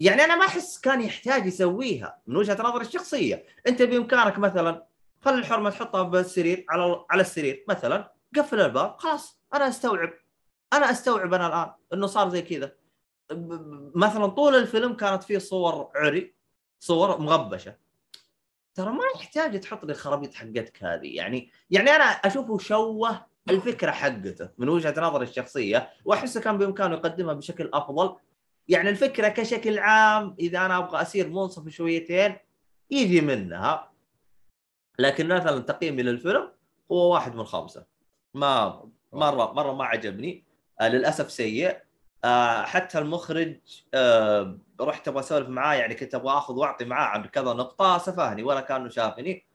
يعني 0.00 0.24
أنا 0.24 0.36
ما 0.36 0.46
أحس 0.46 0.78
كان 0.78 1.00
يحتاج 1.00 1.46
يسويها 1.46 2.18
من 2.26 2.36
وجهة 2.36 2.62
نظري 2.62 2.84
الشخصية. 2.84 3.44
أنت 3.66 3.82
بإمكانك 3.82 4.38
مثلا 4.38 4.86
خلي 5.20 5.34
الحرمة 5.38 5.70
تحطها 5.70 6.02
بالسرير 6.02 6.66
على 6.68 7.04
على 7.10 7.20
السرير 7.20 7.64
مثلا 7.68 8.12
قفل 8.36 8.60
الباب 8.60 8.96
خلاص 8.98 9.40
أنا 9.54 9.68
أستوعب. 9.68 10.10
أنا 10.72 10.90
أستوعب 10.90 11.34
أنا 11.34 11.46
الآن 11.46 11.70
إنه 11.92 12.06
صار 12.06 12.28
زي 12.28 12.42
كذا. 12.42 12.72
مثلا 13.94 14.26
طول 14.26 14.54
الفيلم 14.54 14.94
كانت 14.94 15.22
فيه 15.22 15.38
صور 15.38 15.90
عري 15.94 16.34
صور 16.80 17.20
مغبشة. 17.20 17.76
ترى 18.74 18.90
ما 18.92 19.04
يحتاج 19.14 19.60
تحط 19.60 19.84
لي 19.84 19.92
الخرابيط 19.92 20.34
حقتك 20.34 20.84
هذه. 20.84 21.16
يعني 21.16 21.50
يعني 21.70 21.90
أنا 21.90 22.04
أشوفه 22.04 22.58
شوه 22.58 23.26
الفكرة 23.50 23.90
حقته 23.90 24.48
من 24.58 24.68
وجهة 24.68 25.00
نظري 25.00 25.24
الشخصية 25.24 25.90
وأحسه 26.04 26.40
كان 26.40 26.58
بإمكانه 26.58 26.94
يقدمها 26.94 27.34
بشكل 27.34 27.70
أفضل. 27.74 28.16
يعني 28.68 28.90
الفكرة 28.90 29.28
كشكل 29.28 29.78
عام 29.78 30.36
إذا 30.38 30.66
أنا 30.66 30.78
أبغى 30.78 31.02
اصير 31.02 31.28
منصف 31.28 31.68
شويتين 31.68 32.36
يجي 32.90 33.20
منها. 33.20 33.92
لكن 34.98 35.28
مثلا 35.28 35.58
تقييمي 35.60 36.02
للفيلم 36.02 36.52
هو 36.92 37.12
واحد 37.12 37.34
من 37.34 37.44
خمسة. 37.44 37.86
ما 38.34 38.84
مرة 39.12 39.52
مرة 39.52 39.72
ما 39.72 39.84
عجبني. 39.84 40.44
آه 40.80 40.88
للأسف 40.88 41.30
سيء. 41.30 41.76
آه 42.24 42.62
حتى 42.62 42.98
المخرج 42.98 43.56
آه 43.94 44.58
رحت 44.80 45.08
أبغى 45.08 45.20
أسولف 45.20 45.48
معاه 45.48 45.74
يعني 45.74 45.94
كنت 45.94 46.14
أبغى 46.14 46.38
آخذ 46.38 46.54
وأعطي 46.54 46.84
معاه 46.84 47.06
عن 47.06 47.24
كذا 47.24 47.52
نقطة 47.52 47.98
سفهني 47.98 48.42
ولا 48.42 48.60
كأنه 48.60 48.88
شافني. 48.88 49.46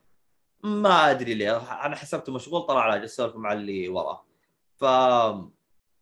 ما 0.62 1.10
أدري 1.10 1.34
ليه 1.34 1.86
أنا 1.86 1.96
حسبته 1.96 2.32
مشغول 2.32 2.62
طلع 2.62 2.80
على 2.80 3.04
اسولف 3.04 3.36
مع 3.36 3.52
اللي 3.52 3.88
وراه. 3.88 4.24
ف 4.76 4.84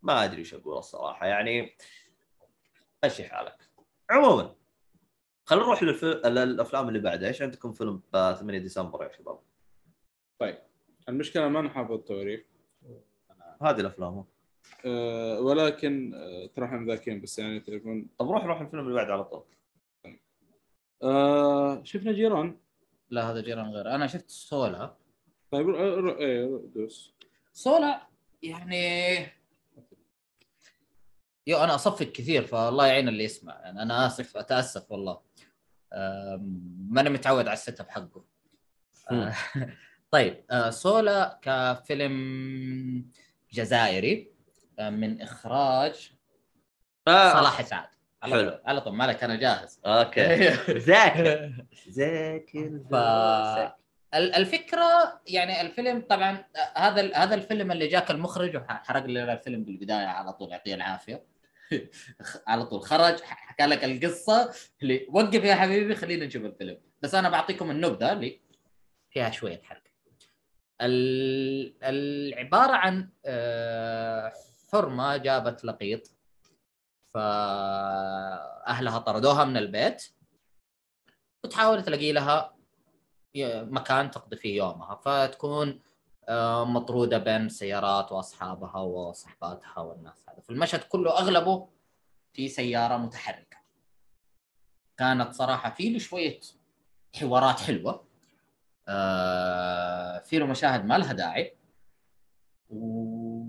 ما 0.02 0.24
أدري 0.24 0.40
وش 0.40 0.54
أقول 0.54 0.78
الصراحة. 0.78 1.26
يعني 1.26 1.76
مشي 3.04 3.24
حالك. 3.24 3.56
عموما 4.10 4.54
خلينا 5.44 5.64
نروح 5.64 5.82
للف... 5.82 6.04
للأفلام 6.04 6.88
اللي 6.88 6.98
بعدها. 6.98 7.28
إيش 7.28 7.42
عندكم 7.42 7.72
فيلم 7.72 8.02
ب 8.12 8.34
8 8.34 8.58
ديسمبر 8.58 9.02
يا 9.04 9.12
شباب؟ 9.12 9.38
المشكلة 11.08 11.48
ما 11.48 11.60
نحافظ 11.60 11.92
التواريخ 11.92 12.40
هذه 13.62 13.80
الأفلام. 13.80 14.24
أه 14.84 15.40
ولكن 15.40 16.14
أه 16.14 16.46
ترى 16.46 16.64
إحنا 16.64 16.78
مذاكرين 16.78 17.20
بس 17.20 17.38
يعني 17.38 17.60
تليفون 17.60 18.08
طب 18.18 18.30
روح 18.30 18.44
روح 18.44 18.60
الفيلم 18.60 18.82
اللي 18.82 18.94
بعده 18.94 19.12
على 19.12 19.24
طول. 19.24 19.44
أه 21.02 21.84
شفنا 21.84 22.12
جيران؟ 22.12 22.58
لا 23.10 23.30
هذا 23.30 23.40
جيران 23.40 23.66
غير. 23.70 23.94
أنا 23.94 24.06
شفت 24.06 24.30
سولا. 24.30 24.94
طيب 25.50 25.68
رو- 25.68 25.94
رو- 25.94 26.18
إيه 26.18 26.60
دوس. 26.74 27.14
سولا 27.52 28.06
يعني 28.42 29.18
يو 31.48 31.64
أنا 31.64 31.74
أصفق 31.74 32.06
كثير 32.06 32.46
فالله 32.46 32.86
يعين 32.86 33.08
اللي 33.08 33.24
يسمع. 33.24 33.60
يعني 33.60 33.82
أنا 33.82 34.06
آسف 34.06 34.36
أتأسف 34.36 34.92
والله. 34.92 35.20
ما 36.90 37.00
أنا 37.00 37.10
متعود 37.10 37.46
على 37.48 37.52
ال 37.52 37.80
setup 37.80 37.88
حقه. 37.88 38.24
آه، 39.10 39.34
طيب 40.10 40.44
آه، 40.50 40.70
سولا 40.70 41.38
كفيلم 41.42 43.10
جزائري 43.52 44.30
آه، 44.78 44.90
من 44.90 45.22
إخراج 45.22 46.12
آه، 47.08 47.32
صلاح 47.32 47.62
إسعاد. 47.62 47.88
حلو. 48.22 48.60
على 48.66 48.80
طول 48.80 48.94
مالك 48.94 49.24
أنا 49.24 49.36
جاهز. 49.36 49.80
okay. 49.86 50.48
ذاكر. 50.88 51.52
ذاكر 51.90 52.80
ف... 52.90 52.94
ال- 54.14 54.34
الفكرة 54.34 55.20
يعني 55.26 55.60
الفيلم 55.60 56.04
طبعا 56.10 56.44
هذا 56.76 57.16
هذا 57.16 57.34
الفيلم 57.34 57.72
اللي 57.72 57.86
جاك 57.86 58.10
المخرج 58.10 58.56
وحرق 58.56 59.04
لنا 59.06 59.32
الفيلم 59.32 59.64
بالبداية 59.64 60.06
على 60.06 60.32
طول 60.32 60.50
يعطيه 60.50 60.74
العافية. 60.74 61.24
على 62.48 62.66
طول. 62.66 62.82
خرج 62.82 63.20
حكى 63.20 63.66
لك 63.66 63.84
القصة. 63.84 64.54
اللي 64.82 65.06
وقف 65.10 65.44
يا 65.44 65.54
حبيبي 65.54 65.94
خلينا 65.94 66.26
نشوف 66.26 66.44
الفيلم. 66.44 66.80
بس 67.02 67.14
أنا 67.14 67.28
بعطيكم 67.28 67.70
النبذة 67.70 68.12
اللي 68.12 68.40
فيها 69.10 69.30
شوية 69.30 69.62
ال- 70.80 71.74
العبارة 71.82 72.72
عن 72.72 73.10
آه، 73.26 74.32
حرمة 74.72 75.16
جابت 75.16 75.64
لقيط. 75.64 76.10
فأهلها 77.14 78.98
طردوها 78.98 79.44
من 79.44 79.56
البيت. 79.56 80.04
وتحاول 81.44 81.82
تلاقي 81.82 82.12
لها 82.12 82.54
مكان 83.64 84.10
تقضي 84.10 84.36
فيه 84.36 84.56
يومها. 84.56 84.94
فتكون 84.94 85.80
آه، 86.28 86.64
مطرودة 86.64 87.18
بين 87.18 87.48
سيارات 87.48 88.12
وأصحابها 88.12 88.80
وصحباتها 88.80 89.80
والناس 89.80 90.24
هذا. 90.28 90.40
فالمشهد 90.40 90.80
كله 90.80 91.18
أغلبه 91.18 91.68
في 92.32 92.48
سيارة 92.48 92.96
متحركة. 92.96 93.56
كانت 94.96 95.32
صراحة 95.34 95.70
في 95.70 95.90
له 95.90 95.98
شوية 95.98 96.40
حوارات 97.20 97.60
حلوة. 97.60 98.04
آه، 98.88 100.18
في 100.18 100.38
له 100.38 100.46
مشاهد 100.46 100.84
ما 100.84 100.98
لها 100.98 101.12
داعي. 101.12 101.56
و... 102.70 103.44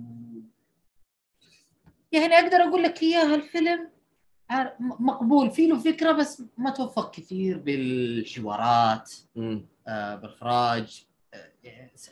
يعني 2.12 2.34
أقدر 2.34 2.58
أقول 2.58 2.84
لك 2.84 3.04
إياها 3.04 3.36
الفيلم 3.36 3.90
مقبول. 4.80 5.52
في 5.52 5.68
له 5.68 5.80
فكرة 5.80 6.12
بس 6.12 6.44
ما 6.58 6.70
توفق 6.70 7.12
كثير 7.12 7.58
بالحوارات. 7.58 9.14
آه، 9.88 10.16
باخراج 10.16 11.09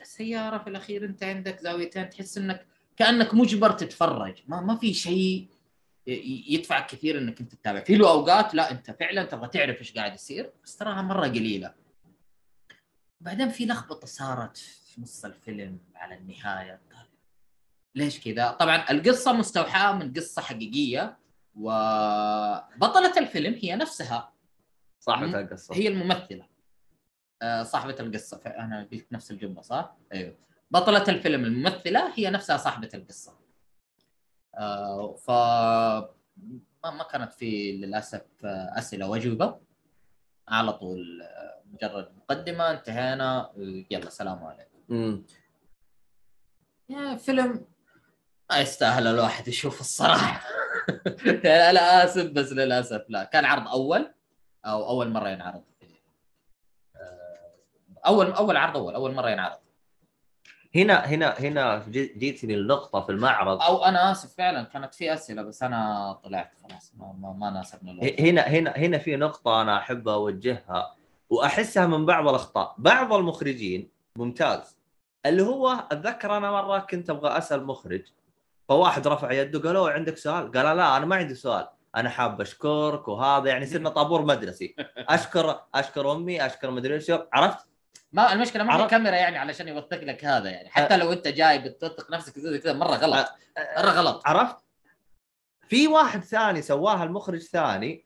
سيارة 0.03 0.57
في 0.57 0.70
الأخير 0.70 1.05
أنت 1.05 1.24
عندك 1.24 1.59
زاويتين 1.59 2.09
تحس 2.09 2.38
إنك 2.38 2.65
كأنك 2.97 3.34
مجبر 3.34 3.72
تتفرج. 3.72 4.43
ما 4.47 4.61
ما 4.61 4.76
في 4.76 4.93
شيء 4.93 5.47
يدفعك 6.47 6.86
كثير 6.86 7.18
إنك 7.18 7.39
أنت 7.39 7.55
تتابع. 7.55 7.80
في 7.80 7.95
له 7.95 8.11
اوقات 8.11 8.55
لا 8.55 8.72
أنت 8.72 8.91
فعلا 8.91 9.24
تبغى 9.24 9.47
تعرف 9.47 9.80
إيش 9.80 9.93
قاعد 9.93 10.13
يصير 10.13 10.51
بس 10.63 10.78
تراها 10.78 11.01
مرة 11.01 11.28
قليلة. 11.28 11.74
بعدين 13.22 13.49
في 13.49 13.65
لخبطة 13.65 14.07
صارت 14.07 14.57
في 14.57 15.01
نص 15.01 15.26
الفيلم 15.26 15.80
على 15.95 16.15
النهاية. 16.15 16.82
ليش 17.95 18.20
كذا؟ 18.20 18.51
طبعا 18.51 18.91
القصة 18.91 19.34
مستوحاة 19.34 19.93
من 19.93 20.13
قصة 20.13 20.41
حقيقية 20.41 21.18
وبطلة 21.55 23.18
الفيلم 23.18 23.59
هي 23.61 23.76
نفسها. 23.76 24.34
صاحبة 24.99 25.39
القصة 25.39 25.76
هي 25.76 25.88
الممثلة. 25.88 26.57
صاحبة 27.63 27.95
القصة 27.99 28.38
أنا 28.45 28.88
قلت 28.91 29.13
نفس 29.13 29.31
الجملة 29.31 29.61
صح؟ 29.61 29.95
أيوه. 30.13 30.35
بطلة 30.71 31.03
الفيلم 31.07 31.45
الممثلة 31.45 32.11
هي 32.15 32.29
نفسها 32.29 32.57
صاحبة 32.57 32.89
القصة. 32.93 33.39
آه، 34.55 35.15
ف 35.15 35.29
ما 36.85 37.03
كانت 37.11 37.33
في 37.33 37.71
للأسف 37.71 38.21
آه، 38.45 38.73
أسئلة 38.77 39.09
وأجوبة 39.09 39.59
على 40.47 40.73
طول 40.73 41.21
آه، 41.21 41.61
مجرد 41.73 42.11
مقدمة 42.17 42.71
انتهينا. 42.71 43.39
آه، 43.39 43.53
يلا 43.91 44.09
سلام 44.09 44.43
عليكم. 44.43 45.23
فيلم 47.17 47.65
ما 48.51 48.59
يستاهل 48.59 49.07
الواحد 49.07 49.47
يشوف 49.47 49.81
الصراحة. 49.81 50.47
أنا 51.69 52.03
آسف 52.03 52.31
بس 52.31 52.51
للأسف 52.51 53.05
لا. 53.09 53.23
كان 53.23 53.45
عرض 53.45 53.67
أول 53.67 54.13
أو 54.65 54.89
أول 54.89 55.09
مرة 55.09 55.29
ينعرض. 55.29 55.63
آه، 55.76 55.76
أول 58.08 58.32
أول 58.32 58.58
عرض 58.58 58.78
أول 58.78 58.93
أول 58.93 59.14
مرة 59.14 59.30
ينعرض 59.30 59.58
هنا 60.76 60.93
هنا 61.05 61.30
هنا 61.39 61.86
جي- 61.89 62.14
جيتني 62.18 62.53
النقطة 62.55 63.01
في 63.01 63.12
المعرض 63.12 63.62
أو 63.62 63.84
أنا 63.86 64.12
آسف 64.12 64.36
فعلا 64.36 64.64
كانت 64.64 64.93
في 64.95 65.14
أسئلة 65.14 65.41
بس 65.41 65.64
أنا 65.64 66.12
طلعت 66.24 66.51
خلاص 66.64 66.93
ما, 66.97 67.14
ما, 67.20 67.34
ما 67.34 67.49
ناسبني 67.49 67.91
الوقت 67.91 68.22
هنا 68.22 68.41
هنا 68.41 68.72
هنا 68.72 68.97
في 68.97 69.16
نقطة 69.16 69.62
أنا 69.62 69.78
أحب 69.78 70.08
أوجهها 70.08 70.95
وأحسها 71.30 71.88
من 71.88 72.05
بعض 72.05 72.28
الأخطاء، 72.28 72.76
بعض 72.78 73.14
المخرجين 73.14 73.89
ممتاز 74.16 74.78
اللي 75.26 75.43
هو 75.43 75.84
أتذكر 75.91 76.38
أنا 76.38 76.51
مرة 76.51 76.80
كنت 76.80 77.10
أبغى 77.10 77.38
أسأل 77.38 77.66
مخرج 77.66 78.01
فواحد 78.70 79.08
رفع 79.08 79.32
يده 79.32 79.60
قال 79.60 79.76
"أوه، 79.76 79.91
عندك 79.91 80.18
سؤال؟ 80.18 80.51
قال 80.51 80.78
لا 80.78 80.97
أنا 80.97 81.05
ما 81.05 81.16
عندي 81.16 81.36
سؤال 81.36 81.68
أنا 81.95 82.10
حاب 82.10 82.41
أشكرك 82.41 83.08
وهذا 83.08 83.49
يعني 83.49 83.66
صرنا 83.66 83.89
طابور 83.89 84.26
مدرسي 84.26 84.76
أشكر 85.76 86.12
أمي 86.12 86.45
أشكر 86.45 86.72
مدري 86.72 86.93
إيش 86.93 87.12
عرفت؟ 87.34 87.68
ما 88.12 88.34
المشكلة 88.34 88.64
ما 88.64 88.78
في 88.84 88.89
كاميرا 88.89 89.16
يعني 89.16 89.38
علشان 89.38 89.68
يوثق 89.68 90.03
لك 90.03 90.26
هذا 90.26 90.49
يعني. 90.49 90.70
حتى 90.70 90.97
لو 90.97 91.14
أنت 91.14 91.28
جاي 91.28 91.60
بتوثق 91.60 92.12
نفسك 92.12 92.39
زي 92.39 92.60
كذا 92.60 92.74
مرة 92.74 92.95
غلط. 92.95 93.28
مرة 93.78 93.89
غلط. 93.89 94.22
عرفت؟ 94.26 94.55
في 95.68 95.88
واحد 95.88 96.24
ثاني 96.24 96.62
سواها 96.62 97.03
المخرج 97.03 97.41
ثاني 97.41 98.05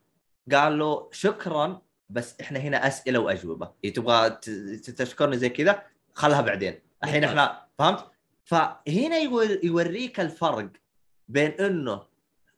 قال 0.52 0.78
له 0.78 1.08
شكرا 1.12 1.82
بس 2.10 2.40
إحنا 2.40 2.58
هنا 2.58 2.86
أسئلة 2.86 3.18
وأجوبة. 3.18 3.72
إيه 3.84 3.92
تبغى 3.92 4.30
تشكرني 4.96 5.36
زي 5.38 5.48
كذا 5.48 5.82
خلها 6.14 6.40
بعدين. 6.40 6.80
الحين. 7.04 7.24
إحنا 7.24 7.66
فهمت؟ 7.78 8.06
فهنا 8.44 9.16
يور- 9.18 9.64
يوريك 9.64 10.20
الفرق 10.20 10.68
بين 11.28 11.50
إنه 11.50 12.02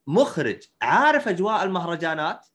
مخرج 0.07 0.63
عارف 0.83 1.29
أجواء 1.29 1.63
المهرجانات 1.65 2.47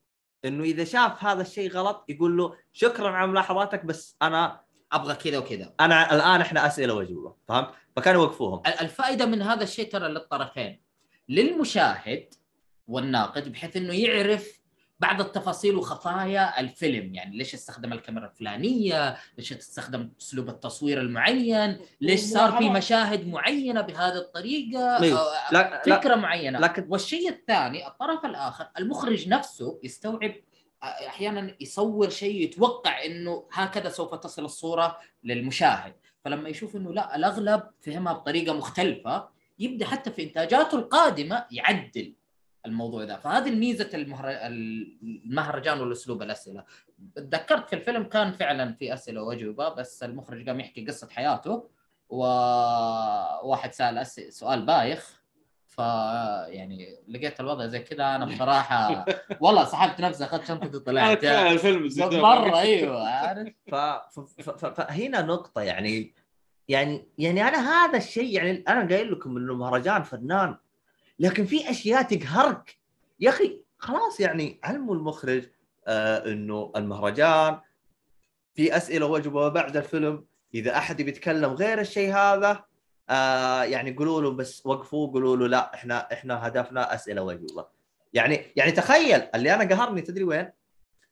إنه 0.46 0.64
إذا 0.64 0.84
شاف 0.84 1.24
هذا 1.24 1.42
الشيء 1.42 1.72
غلط 1.72 2.06
يقول 2.10 2.38
له 2.38 2.56
شكرا 2.74 3.10
على 3.10 3.28
ملاحظاتك 3.28 3.86
بس 3.86 4.16
أنا 4.22 4.62
أبغى 4.92 5.16
كذا 5.16 5.38
وكذا. 5.38 5.74
أنا 5.80 6.16
الآن 6.16 6.42
إحنا 6.42 6.68
أسئلة 6.68 6.94
واجوبه 6.94 7.36
فهمت؟ 7.48 7.70
فكانوا 7.96 8.22
يوقفوهم. 8.24 8.62
ال- 8.68 8.80
الفائدة 8.82 9.26
من 9.26 9.42
هذا 9.42 9.64
الشيء 9.64 9.92
ترى 9.92 10.08
للطرفين. 10.08 10.82
للمشاهد 11.30 12.34
والناقد 12.88 13.52
بحيث 13.52 13.78
إنه 13.78 13.94
يعرف 13.94 14.60
بعض 15.00 15.22
التفاصيل 15.22 15.76
وخفايا 15.76 16.60
الفيلم. 16.60 17.16
يعني 17.16 17.38
ليش 17.38 17.54
استخدم 17.54 17.94
الكاميرا 17.94 18.26
الفلانية؟ 18.26 19.18
ليش 19.38 19.54
استخدم 19.54 20.10
أسلوب 20.22 20.50
التصوير 20.50 21.02
المعين؟ 21.02 21.80
ليش 22.02 22.20
صار 22.20 22.58
في 22.58 22.70
مشاهد 22.70 23.28
معينة 23.28 23.82
بهذه 23.82 24.18
الطريقة؟ 24.18 24.98
لا 25.52 25.82
لا. 25.88 26.00
فكرة 26.00 26.16
معينة. 26.16 26.60
لكن- 26.60 26.86
والشيء 26.90 27.30
الثاني 27.30 27.88
الطرف 27.88 28.26
الآخر 28.26 28.68
المخرج 28.80 29.28
نفسه 29.28 29.80
يستوعب 29.84 30.34
أحيانا 30.84 31.56
يصور 31.60 32.10
شيء 32.10 32.44
يتوقع 32.44 33.06
إنه 33.06 33.48
هكذا 33.52 33.90
سوف 33.90 34.16
تصل 34.16 34.46
الصورة 34.46 34.98
للمشاهد. 35.24 35.94
فلما 36.26 36.50
يشوف 36.50 36.76
إنه 36.76 36.94
لا 36.94 37.16
الأغلب 37.16 37.64
فهمها 37.82 38.14
بطريقة 38.14 38.54
مختلفة 38.54 39.30
يبدأ 39.60 39.86
حتى 39.86 40.12
في 40.12 40.24
إنتاجاته 40.24 40.76
القادمة 40.78 41.46
يعدل 41.52 42.16
الموضوع 42.66 43.04
ده. 43.04 43.18
فهذه 43.20 43.50
الميزة 43.50 43.90
المهر... 43.94 44.30
المهرجان 44.30 45.82
والأسلوب 45.82 46.22
الأسئلة. 46.22 46.66
تذكرت 47.16 47.70
في 47.70 47.76
الفيلم 47.76 48.04
كان 48.04 48.32
فعلا 48.32 48.74
في 48.74 48.94
أسئلة 48.94 49.22
واجوبه 49.22 49.70
بس 49.70 50.04
المخرج 50.04 50.50
قام 50.50 50.60
يحكي 50.60 50.86
قصة 50.86 51.10
حياته 51.10 51.70
وواحد 52.10 53.74
سأل 53.74 53.98
أس... 53.98 54.20
سؤال 54.20 54.66
بايخ. 54.66 55.19
ف 55.70 55.78
يعني 56.48 56.98
لقيت 57.08 57.40
الوضع 57.40 57.66
زي 57.68 57.80
كذا 57.80 58.16
أنا 58.16 58.26
بصراحة 58.36 59.06
والله 59.40 59.66
سحبت 59.66 60.02
نفسي 60.02 60.24
أخذت 60.24 60.46
شنطتي 60.46 60.78
وطلعت. 60.78 61.24
الفيلم 61.24 61.90
مرة 62.22 62.60
أيوه 62.60 63.10
عارف؟ 63.10 63.54
ف... 63.68 63.76
ف... 63.76 64.20
ف... 64.20 64.50
ف... 64.50 64.66
فهنا 64.66 65.22
نقطة 65.22 65.62
يعني 65.62 66.14
يعني 66.68 67.08
يعني 67.18 67.48
أنا 67.48 67.58
هذا 67.58 67.98
الشيء 67.98 68.36
يعني 68.36 68.64
أنا 68.68 68.90
قايل 68.90 69.12
لكم 69.12 69.38
إنه 69.38 69.56
مهرجان 69.56 70.04
فنان 70.04 70.58
لكن 71.20 71.46
في 71.46 71.70
أشياء 71.70 72.02
تقهرك. 72.02 72.78
يا 73.20 73.30
أخي 73.30 73.62
خلاص 73.78 74.20
يعني 74.20 74.60
علموا 74.64 74.96
المخرج 74.96 75.44
آه 75.88 76.32
إنه 76.32 76.72
المهرجان 76.76 77.60
في 78.54 78.78
أسئلة 78.78 79.06
واجوبه 79.06 79.50
بعد 79.50 79.78
الفيلم 79.78 80.26
إذا 80.54 80.78
أحد 80.78 81.02
بيتكلم 81.02 81.54
غير 81.54 81.80
الشيء 81.80 82.14
هذا 82.14 82.66
آه 83.10 83.64
يعني 83.64 83.94
قولوا 83.94 84.22
له 84.22 84.32
بس 84.32 84.66
وقفوا 84.66 85.12
قولوا 85.12 85.38
له 85.38 85.48
لا 85.48 85.74
إحنا 85.74 86.14
إحنا 86.14 86.48
هدفنا 86.48 86.94
أسئلة 86.96 87.22
واجوبه 87.22 87.66
يعني 88.14 88.46
يعني 88.56 88.72
تخيل 88.72 89.22
اللي 89.36 89.54
أنا 89.54 89.76
قهرني 89.76 90.02
تدري 90.02 90.24
وين؟ 90.24 90.52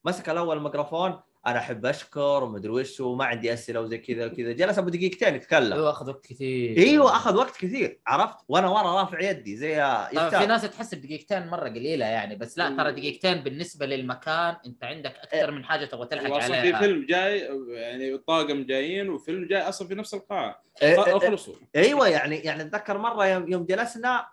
مسك 0.06 0.30
الأول 0.30 0.58
الميكروفون 0.58 1.20
أنا 1.48 1.58
أحب 1.58 1.86
أشكر 1.86 2.44
ومدري 2.44 2.72
وش 2.72 3.00
وما 3.00 3.26
عندي 3.26 3.54
أسئلة 3.54 3.82
وزي 3.82 3.98
كذا 3.98 4.26
وكذا. 4.26 4.52
جلس 4.52 4.78
أبو 4.78 4.90
دقيقتين 4.90 5.36
يتكلم 5.36 5.74
أيوه 5.74 5.90
أخذ 5.90 6.10
وقت 6.10 6.26
كثير. 6.26 6.78
أيوه 6.78 7.12
أخذ 7.16 7.36
وقت 7.38 7.58
كثير. 7.58 8.00
عرفت؟ 8.08 8.36
وأنا 8.48 8.70
ورا 8.70 9.00
رافع 9.02 9.20
يدي 9.20 9.58
زي. 9.58 9.76
في 10.10 10.46
ناس 10.48 10.62
تحسب 10.62 11.02
دقيقتين 11.02 11.48
مرة 11.48 11.70
قليلة 11.70 12.06
يعني 12.06 12.36
بس 12.36 12.58
لا 12.58 12.70
ترى 12.78 12.92
دقيقتين 12.92 13.38
بالنسبة 13.44 13.86
للمكان 13.86 14.56
أنت 14.66 14.84
عندك 14.84 15.16
أكثر 15.16 15.52
من 15.52 15.64
حاجة 15.66 15.86
تبغى 15.86 16.08
تلحق 16.08 16.34
واصلا 16.34 16.48
في 16.48 16.58
عليها 16.58 16.80
فيلم 16.80 17.06
جاي 17.06 17.40
يعني 17.70 18.14
الطاقم 18.14 18.64
جايين 18.64 19.10
وفيلم 19.10 19.48
جاي 19.48 19.62
أصلا 19.62 19.88
في 19.88 19.96
نفس 19.96 20.14
القاعة. 20.14 20.62
إيه، 20.82 21.06
إيه، 21.06 21.20
خلصوا. 21.20 21.54
أيوه 21.76 22.08
يعني 22.08 22.36
يعني 22.38 22.62
أتذكر 22.62 22.98
مرة 22.98 23.28
يوم 23.28 23.52
يوم 23.52 23.66
جلسنا 23.66 24.28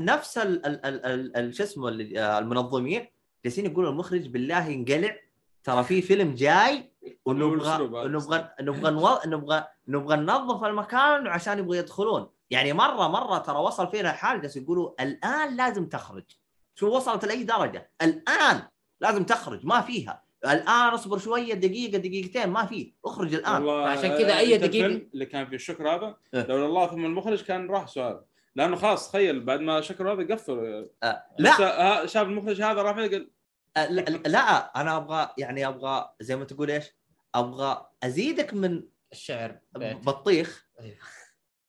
نفس 0.00 0.38
ال 0.38 0.66
ال 0.66 0.86
ال 0.86 1.06
ال 1.06 1.36
ال 1.36 1.54
شو 1.54 1.62
اسمه 1.62 1.88
ال- 1.88 2.18
آه، 2.18 2.38
المنظمين 2.38 3.06
جالسين 3.44 3.66
يقولوا 3.66 3.90
المخرج 3.90 4.28
بالله 4.28 4.66
ينقلع. 4.68 5.16
ترى 5.66 5.84
في 5.84 6.02
فيلم 6.02 6.34
جاي 6.34 6.92
ونبغى. 7.24 7.84
نبغى 7.84 8.48
نبغى 8.60 9.20
نبغى 9.26 9.64
نبغى 9.88 10.16
ننظف 10.16 10.64
المكان 10.64 11.26
عشان 11.26 11.58
يبغوا 11.58 11.76
يدخلون. 11.76 12.28
يعني 12.50 12.72
مره 12.72 13.08
مرة 13.08 13.38
ترى 13.38 13.58
وصل 13.58 13.90
فينا 13.90 14.12
حال 14.12 14.40
جالس 14.40 14.56
يقولوا 14.56 15.02
الآن 15.02 15.56
لازم 15.56 15.86
تخرج. 15.88 16.24
شو 16.74 16.88
وصلت 16.96 17.24
لأي 17.24 17.44
درجة؟ 17.44 17.90
الآن 18.02 18.62
لازم 19.00 19.24
تخرج 19.24 19.66
ما 19.66 19.80
فيها. 19.80 20.22
الآن 20.44 20.88
اصبر 20.94 21.18
شوية 21.18 21.54
دقيقة 21.54 21.98
دقيقتين 21.98 22.48
ما 22.50 22.66
في. 22.66 22.92
اخرج 23.04 23.34
الآن. 23.34 23.68
عشان 23.68 24.08
كذا 24.10 24.40
دقيقة- 24.40 24.64
الفيلم 24.64 25.10
اللي 25.14 25.26
كان 25.26 25.46
فيه 25.46 25.56
الشكر 25.56 25.88
هذا 25.94 26.16
إيه. 26.34 26.46
لولا 26.46 26.66
الله 26.66 26.86
ثم 26.86 27.04
المخرج 27.04 27.42
كان 27.42 27.70
راح 27.70 27.88
سؤال. 27.88 28.20
لأنه 28.56 28.76
خلاص 28.76 29.08
تخيل 29.10 29.44
بعد 29.44 29.60
ما 29.60 29.80
شكر 29.80 30.12
هذا 30.12 30.34
قفل. 30.34 30.88
آه، 31.02 31.24
لا. 31.38 31.56
لا 31.58 32.06
شاف 32.06 32.26
المخرج 32.26 32.62
هذا 32.62 32.82
رافع 32.82 33.00
قال 33.00 33.14
أه، 33.14 33.35
لا, 33.76 34.00
لا 34.28 34.80
أنا 34.80 34.96
أبغى 34.96 35.30
يعني 35.38 35.66
أبغى 35.66 36.14
زي 36.20 36.36
ما 36.36 36.44
تقول 36.44 36.70
إيش؟ 36.70 36.96
أبغى 37.34 37.86
أزيدك 38.02 38.54
من 38.54 38.82
الشعر 39.12 39.58
بيت. 39.76 39.96
بطيخ 39.96 40.66
أيوه. 40.80 40.96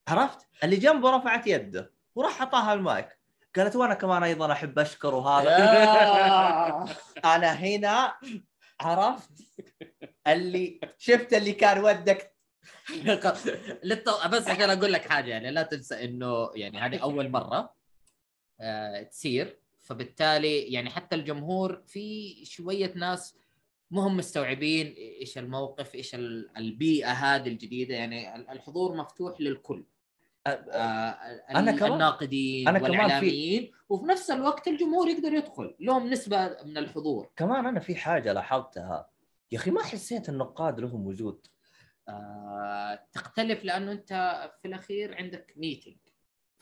عرفت؟ 0.08 0.48
اللي 0.64 0.76
جنبه 0.76 1.18
رفعت 1.18 1.48
يده 1.48 1.94
وراح 2.16 2.40
حطاها 2.40 2.74
المايك 2.74 3.18
قالت 3.56 3.76
وأنا 3.76 3.94
كمان 3.94 4.24
أيضا 4.24 4.52
أحب 4.52 4.80
أشكر 4.80 5.16
وهذا. 5.16 5.58
أنا 7.36 7.52
هنا 7.52 8.16
عرفت 8.82 9.32
اللي 10.28 10.80
شفت 10.98 11.34
اللي 11.34 11.54
كان 11.54 11.84
ودك 11.84 12.38
بس 14.30 14.48
عشان 14.48 14.70
أقول 14.70 14.94
لك 14.94 15.10
حاجة 15.10 15.30
يعني 15.30 15.52
لا 15.52 15.64
تنسى 15.64 16.04
إنه 16.04 16.52
يعني 16.56 16.80
هذه 16.80 17.02
أول 17.02 17.30
مرة 17.30 17.74
آه 18.62 19.04
تصير 19.04 19.60
فبالتالي 19.88 20.60
يعني 20.62 20.90
حتى 20.90 21.16
الجمهور 21.16 21.82
في 21.88 22.36
شوية 22.46 22.94
ناس 22.96 23.36
ما 23.92 24.08
هم 24.08 24.18
مستوعبين 24.18 24.88
إيش 24.98 25.38
الموقف 25.38 25.96
إيش 25.96 26.16
ال- 26.16 26.50
البيئة 26.58 27.12
هذه 27.12 27.48
الجديدة. 27.48 27.96
يعني 27.96 28.36
ال- 28.36 28.50
الحضور 28.50 28.96
مفتوح 28.96 29.42
للكل. 29.42 29.84
ال- 30.48 31.72
كمان- 31.78 31.92
الناقدين 31.94 32.68
أنا 32.68 32.80
كمان 32.80 32.92
في- 32.92 33.02
والإعلاميين. 33.02 33.72
وفي 33.90 34.06
نفس 34.06 34.32
الوقت 34.32 34.68
الجمهور 34.68 35.08
يقدر 35.10 35.34
يدخل. 35.34 35.76
لهم 35.80 36.10
نسبة 36.10 36.58
من 36.66 36.78
الحضور. 36.78 37.30
كمان 37.36 37.66
أنا 37.66 37.80
في 37.80 37.96
حاجة 37.96 38.34
لاحظتها. 38.34 39.10
يا 39.52 39.58
أخي 39.58 39.72
ما 39.72 39.84
حسيت 39.84 40.30
النقاد 40.30 40.80
لهم 40.80 41.08
وجود. 41.08 41.48
آه 42.10 43.00
تختلف 43.14 43.64
لأنه 43.66 43.92
أنت 43.92 44.10
في 44.62 44.68
الأخير 44.68 45.16
عندك 45.16 45.54
ميتنج 45.58 45.96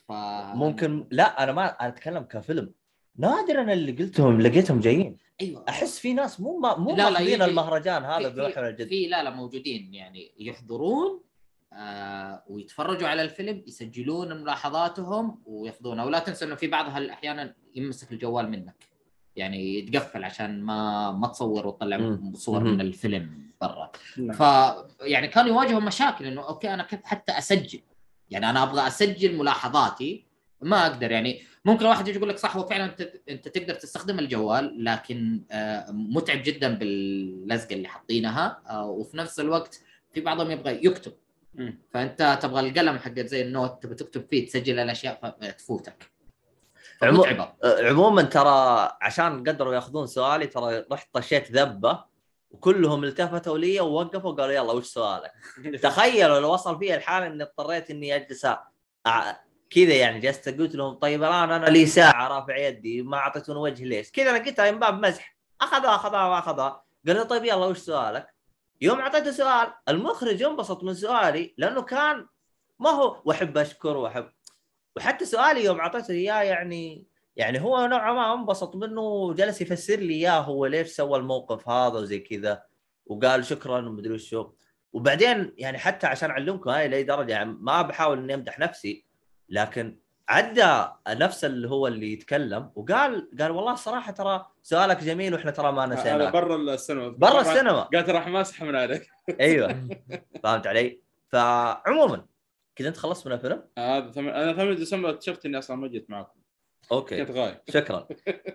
ف 0.08 0.12
ممكن 0.56 1.08
لا 1.12 1.44
أنا 1.44 1.52
ما 1.52 1.66
أنا 1.82 1.88
أتكلم 1.90 2.24
كفيلم. 2.24 2.74
نادرا 3.18 3.74
اللي 3.74 3.92
قلتهم 3.92 4.42
لقيتهم 4.42 4.80
جايين. 4.80 5.18
أيوه. 5.42 5.66
أحس 5.70 6.00
في 6.00 6.14
ناس 6.14 6.40
مو 6.40 6.60
ما 6.60 6.78
مو 6.78 6.96
لا، 6.96 7.10
لا، 7.10 7.46
المهرجان 7.46 8.04
هذا 8.04 8.30
بروحهم 8.30 8.66
الجد. 8.66 8.88
في 8.88 9.08
لا 9.08 9.24
لا 9.24 9.30
موجودين 9.30 9.94
يعني 9.94 10.32
يحضرون 10.40 11.22
آه 11.74 12.44
ويتفرجوا 12.48 13.08
على 13.08 13.22
الفيلم 13.22 13.64
يسجلون 13.68 14.42
ملاحظاتهم 14.42 15.42
وياخذونها 15.46 16.06
ولا 16.06 16.20
تنسى 16.20 16.46
إنه 16.46 16.56
في 16.56 16.68
بعضها 16.68 17.12
أحيانا 17.12 17.56
يمسك 17.76 18.12
الجوال 18.12 18.50
منك. 18.50 18.96
يعني 19.36 19.80
يتقفل 19.80 20.24
عشان 20.24 20.62
ما 20.62 21.12
ما 21.12 21.28
تصور 21.28 21.68
وتطلع. 21.68 22.18
صور. 22.34 22.64
من 22.64 22.82
الفيلم 22.82 23.52
برا. 23.62 23.92
نعم. 24.18 24.32
ف 24.32 24.42
يعني 25.02 25.28
كانوا 25.28 25.50
يواجهوا 25.50 25.80
مشاكل 25.80 26.26
إنه 26.26 26.48
أوكي 26.48 26.74
أنا 26.74 26.84
كيف 26.84 27.00
حتى 27.04 27.38
أسجل؟ 27.38 27.80
يعني 28.30 28.50
أنا 28.50 28.64
أبغى 28.64 28.88
أسجل 28.88 29.38
ملاحظاتي 29.38 30.25
ما 30.62 30.88
أقدر 30.88 31.12
يعني 31.12 31.44
ممكن 31.66 31.86
واحد 31.86 32.08
يجي 32.08 32.18
يقول 32.18 32.30
لك 32.30 32.38
صح 32.38 32.58
هو 32.58 32.66
فعلا 32.68 32.86
أنت 32.86 33.12
أنت 33.30 33.48
تقدر 33.48 33.74
تستخدم 33.74 34.20
الجوال 34.20 34.84
لكن 34.84 35.42
آه، 35.52 35.86
متعب 35.92 36.42
جدا 36.44 36.74
باللزقه 36.76 37.74
اللي 37.74 37.88
حاطينها 37.88 38.62
آه، 38.70 38.86
وفي 38.86 39.18
نفس 39.18 39.40
الوقت 39.40 39.80
في 40.14 40.22
بعضهم 40.22 40.52
يبغى 40.52 40.86
يكتب. 40.86 41.14
فأنت 41.94 42.40
تبغى 42.42 42.70
القلم 42.70 42.98
حق 42.98 43.20
زي 43.20 43.42
النوت 43.42 43.84
تبغى 43.84 43.96
تكتب 43.96 44.26
فيه 44.30 44.46
تسجل 44.48 44.80
الأشياء 44.80 45.36
فتفوتك 45.42 46.12
عمو- 47.04 47.24
آه، 47.64 47.90
عموما 47.90 48.22
ترى 48.22 48.90
عشان 49.02 49.44
قدروا 49.50 49.74
يأخذون 49.76 50.08
سؤالي 50.08 50.48
ترى 50.48 50.86
رحت 50.92 51.08
طشيت 51.14 51.52
ذبة 51.52 52.04
وكلهم 52.52 53.04
التفتوا 53.04 53.58
لي 53.58 53.80
ووقفوا 53.80 54.32
قالوا 54.32 54.54
يلا 54.54 54.72
وش 54.74 54.86
سؤالك؟ 54.86 55.32
تخيلوا 55.84 56.40
لو 56.40 56.54
وصل 56.54 56.80
فيها 56.80 56.96
الحال 56.96 57.24
إني 57.24 57.44
اضطريت 57.44 57.92
إني 57.92 58.16
أجلس 58.16 58.46
أع- 58.46 59.36
كذا 59.76 59.94
يعني 59.94 60.20
جلست 60.20 60.50
قلت 60.50 60.76
لهم 60.76 60.94
طيب 60.94 61.24
الآن 61.24 61.52
أنا 61.52 61.66
لي 61.66 61.86
ساعة 61.86 62.28
رافع 62.28 62.58
يدي 62.58 63.02
ما 63.02 63.18
اعطيتوني 63.18 63.60
وجه 63.60 63.84
ليش؟ 63.84 64.12
كذا 64.12 64.38
لقيتها 64.38 64.72
من 64.72 64.80
باب 64.80 65.06
مزح. 65.06 65.38
أخذها 65.62 65.96
أخذها 65.96 66.30
ما 66.30 66.40
أخذها. 66.40 66.84
قال 67.08 67.28
طيب 67.28 67.44
يلا 67.44 67.66
وش 67.66 67.78
سؤالك؟ 67.78 68.28
يوم 68.82 69.00
أعطيته 69.00 69.32
سؤال 69.32 69.74
المخرج 69.90 70.44
انبسط 70.44 70.84
من 70.84 70.94
سؤالي 70.94 71.54
لأنه 71.58 71.82
كان 71.82 72.28
ما 72.80 72.90
هو 72.90 73.22
وأحب 73.26 73.58
أشكر 73.58 73.98
وأحب. 73.98 74.30
وحتى 74.96 75.26
سؤالي 75.26 75.64
يوم 75.64 75.80
أعطيته 75.80 76.12
إياه 76.12 76.42
يعني 76.42 77.06
يعني 77.36 77.62
هو 77.62 77.88
نوعا 77.88 78.14
ما 78.14 78.34
انبسط 78.34 78.76
منه 78.76 79.02
وجلس 79.02 79.62
يفسر 79.62 79.96
لي 79.96 80.14
إياه 80.14 80.40
هو 80.40 80.66
ليش 80.66 80.88
سوى 80.88 81.20
الموقف 81.20 81.70
هذا 81.70 82.00
وزي 82.00 82.20
كذا. 82.20 82.64
وقال 83.06 83.46
شكرا 83.46 83.78
ومدري 83.78 84.14
وشو. 84.14 84.52
وبعدين 84.94 85.54
يعني 85.58 85.78
حتى 85.78 86.08
عشان 86.08 86.30
أعلمكم 86.30 86.70
هاي 86.70 86.88
لأي 86.88 87.04
درجة 87.04 87.32
يعني 87.32 87.58
ما 87.60 87.82
بحاول 87.82 88.18
إني 88.18 88.34
أمدح 88.34 88.60
نفسي 88.60 89.05
لكن 89.50 89.98
عدى 90.30 90.86
نفس 91.08 91.46
اللي 91.46 91.70
هو 91.70 91.88
اللي 91.88 92.14
يتكلم 92.14 92.72
وقال 92.76 93.30
قال 93.40 93.52
والله 93.52 93.76
صراحة 93.76 94.12
ترى 94.12 94.46
سؤالك 94.64 95.04
جميل 95.04 95.34
وإحنا 95.34 95.52
ترى 95.52 95.72
ما 95.72 95.86
هذا 95.86 95.94
نسيناك 95.94 96.34
برا 96.34 96.56
السينما. 96.56 97.08
برا 97.10 97.42
السينما. 97.42 97.82
قالت 97.82 98.10
راح 98.10 98.28
ماسح 98.28 98.64
من 98.64 98.76
عليك 98.76 99.10
أيوه. 99.42 99.88
فهمت 100.44 100.68
علي؟ 100.68 101.02
فعموما 101.30 102.26
كذا 102.76 102.88
أنت 102.88 102.98
خلصت 102.98 103.28
من 103.28 103.34
الفيلم؟ 103.34 103.64
هذا 103.78 104.12
ثم... 104.12 104.28
أنا 104.28 104.54
8 104.54 104.74
ديسمبر 104.74 105.10
اكتشفت 105.10 105.46
إني 105.46 105.58
أصلا 105.58 105.76
ما 105.78 105.88
جيت 105.88 106.10
معكم. 106.10 106.40
okay. 106.92 107.26
كنت 107.26 107.38
غايب. 107.38 107.58
شكرا. 107.74 108.08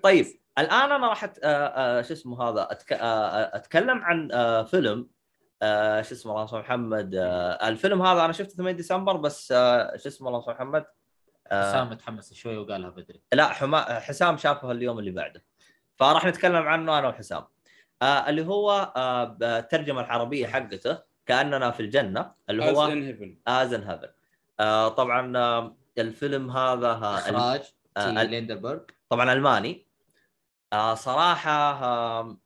طيب 0.02 0.26
الآن 0.58 0.92
أنا 0.92 1.08
راح 1.08 1.24
أت... 1.24 1.38
آه، 1.42 1.48
آه، 1.66 2.02
شو 2.02 2.12
اسمه 2.12 2.42
هذا 2.42 2.68
أتك... 2.70 2.92
آه، 2.92 2.96
آه، 2.96 3.56
أتكلم 3.56 3.98
عن 3.98 4.28
آه، 4.32 4.62
فيلم 4.62 5.08
آه، 5.62 6.02
شو 6.02 6.14
اسمه 6.14 6.32
الله 6.32 6.42
يرحمه 6.42 6.60
محمد 6.60 7.14
آه، 7.14 7.68
الفيلم 7.68 8.02
هذا 8.02 8.24
أنا 8.24 8.32
شفته 8.32 8.54
8 8.56 8.76
ديسمبر 8.76 9.16
بس 9.16 9.52
آه، 9.52 9.96
شو 9.96 10.08
اسمه 10.08 10.28
الله 10.28 10.38
يرحمه 10.38 10.54
محمد؟ 10.54 10.86
آه، 11.46 11.70
حسام 11.70 11.90
متحمس 11.90 12.34
شوي 12.34 12.56
وقالها 12.56 12.90
بدري. 12.90 13.22
لا 13.32 13.48
حما... 13.48 14.00
حسام 14.00 14.36
شافه 14.36 14.72
اليوم 14.72 14.98
اللي 14.98 15.10
بعده. 15.10 15.44
فراح 15.96 16.24
نتكلم 16.26 16.56
عنه 16.68 16.98
أنا 16.98 17.08
وحسام. 17.08 17.44
آه 18.02 18.28
اللي 18.28 18.46
هو 18.46 18.92
آه 18.96 19.24
بالترجمه 19.24 20.00
العربية 20.00 20.46
حقته 20.46 20.98
كأننا 21.26 21.70
في 21.70 21.80
الجنة 21.80 22.32
اللي 22.50 22.64
هو 22.72 22.84
ان 22.84 23.02
هيفن 23.02 23.38
ازن 23.46 23.82
هافن 23.82 24.08
آه 24.60 24.88
طبعا 24.88 25.36
آه 25.38 25.76
الفيلم 25.98 26.50
هذا 26.50 26.92
إخراج 26.92 27.62
آه، 27.96 28.22
ليندربرغ 28.22 28.80
طبعا 29.08 29.32
ألماني. 29.32 29.86
آه 30.72 30.94
صراحة 30.94 31.84
آه 31.84 32.36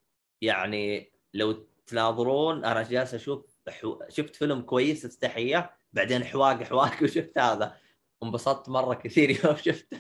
يعني 0.40 1.12
لو 1.34 1.66
تناظرون 1.86 2.64
أنا 2.64 2.82
جالس 2.82 3.14
أشوف 3.14 3.44
حو... 3.80 3.98
شفت 4.08 4.36
فيلم 4.36 4.60
كويس 4.62 5.02
تستحيه 5.02 5.70
بعدين 5.92 6.24
حواق 6.24 6.62
حواق 6.62 7.02
وشفت 7.02 7.38
هذا. 7.38 7.76
انبسطت 8.22 8.68
مرة 8.68 8.94
كثير 8.94 9.30
يوم 9.44 9.56
شفته. 9.56 9.98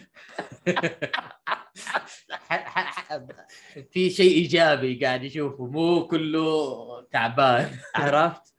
في 3.90 4.10
شيء 4.10 4.34
إيجابي 4.34 5.04
قاعد 5.04 5.22
يشوفه 5.24 5.66
مو 5.66 6.06
كله 6.06 7.02
تعبان. 7.12 7.70
عرفت؟ 7.94 8.54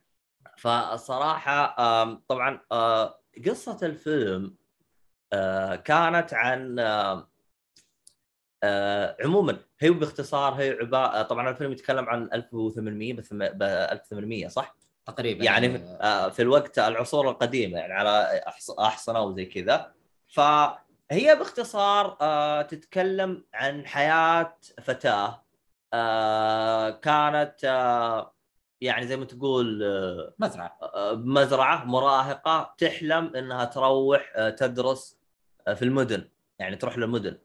فصراحة 0.58 1.76
آم، 2.02 2.22
طبعا 2.28 2.60
آه، 2.72 3.20
قصة 3.46 3.78
الفيلم 3.82 4.56
آه، 5.32 5.76
كانت 5.76 6.34
عن 6.34 6.76
آه، 8.62 9.16
عموما 9.24 9.56
هي 9.80 9.90
باختصار 9.90 10.52
هي 10.54 10.70
عبارة 10.80 11.22
طبعا 11.22 11.50
الفيلم 11.50 11.72
يتكلم 11.72 12.04
عن 12.08 12.28
1800 12.32 13.12
بثم- 13.14 13.38
ب 13.48 13.62
1800 13.62 14.48
صح؟ 14.48 14.76
تقريبا 15.06 15.44
يعني 15.44 15.76
آه، 16.00 16.28
في 16.28 16.42
الوقت 16.42 16.78
العصور 16.78 17.30
القديمة 17.30 17.78
يعني 17.78 17.92
على 17.92 18.40
أحصنة 18.78 19.20
وزي 19.20 19.44
كذا. 19.44 19.92
فهي 20.28 21.34
باختصار 21.38 22.16
آه، 22.20 22.62
تتكلم 22.62 23.44
عن 23.54 23.86
حياة 23.86 24.56
فتاة 24.82 25.42
آه 25.94 26.90
كانت 26.90 27.54
آه 27.64 28.34
يعني 28.80 29.06
زي 29.06 29.16
ما 29.16 29.24
تقول 29.24 29.82
آه 29.82 30.34
مزرعة. 30.38 30.78
آه، 30.82 31.12
بمزرعه 31.12 31.84
مراهقة 31.84 32.74
تحلم 32.78 33.36
إنها 33.36 33.64
تروح 33.64 34.32
آه، 34.36 34.50
تدرس 34.50 35.18
آه، 35.68 35.74
في 35.74 35.82
المدن 35.84 36.28
يعني 36.58 36.76
تروح 36.76 36.98
للمدن. 36.98 37.38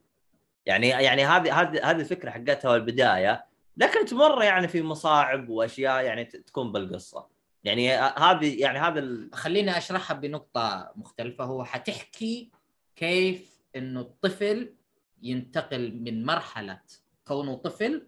يعني 0.65 0.89
يعني 0.89 1.25
هذه 1.25 1.61
هذه 1.61 1.89
هذه 1.91 1.99
الفكرة 1.99 2.29
حقتها 2.29 2.75
البدايه 2.75 3.45
لكن 3.77 4.05
تمر 4.05 4.43
يعني 4.43 4.67
في 4.67 4.81
مصاعب 4.81 5.49
وأشياء 5.49 6.03
يعني 6.03 6.25
تكون 6.25 6.71
بالقصة. 6.71 7.27
يعني 7.63 7.91
هذه 7.97 8.61
يعني 8.61 8.79
هذا 8.79 8.99
ال... 8.99 9.29
خليني 9.33 9.77
أشرحها 9.77 10.17
بنقطة 10.17 10.91
مختلفة. 10.95 11.43
هو 11.43 11.63
حتحكي 11.63 12.51
كيف 12.95 13.61
إنه 13.75 13.99
الطفل 13.99 14.75
ينتقل 15.21 16.01
من 16.01 16.25
مرحلة 16.25 16.81
كونه 17.27 17.55
طفل 17.55 18.07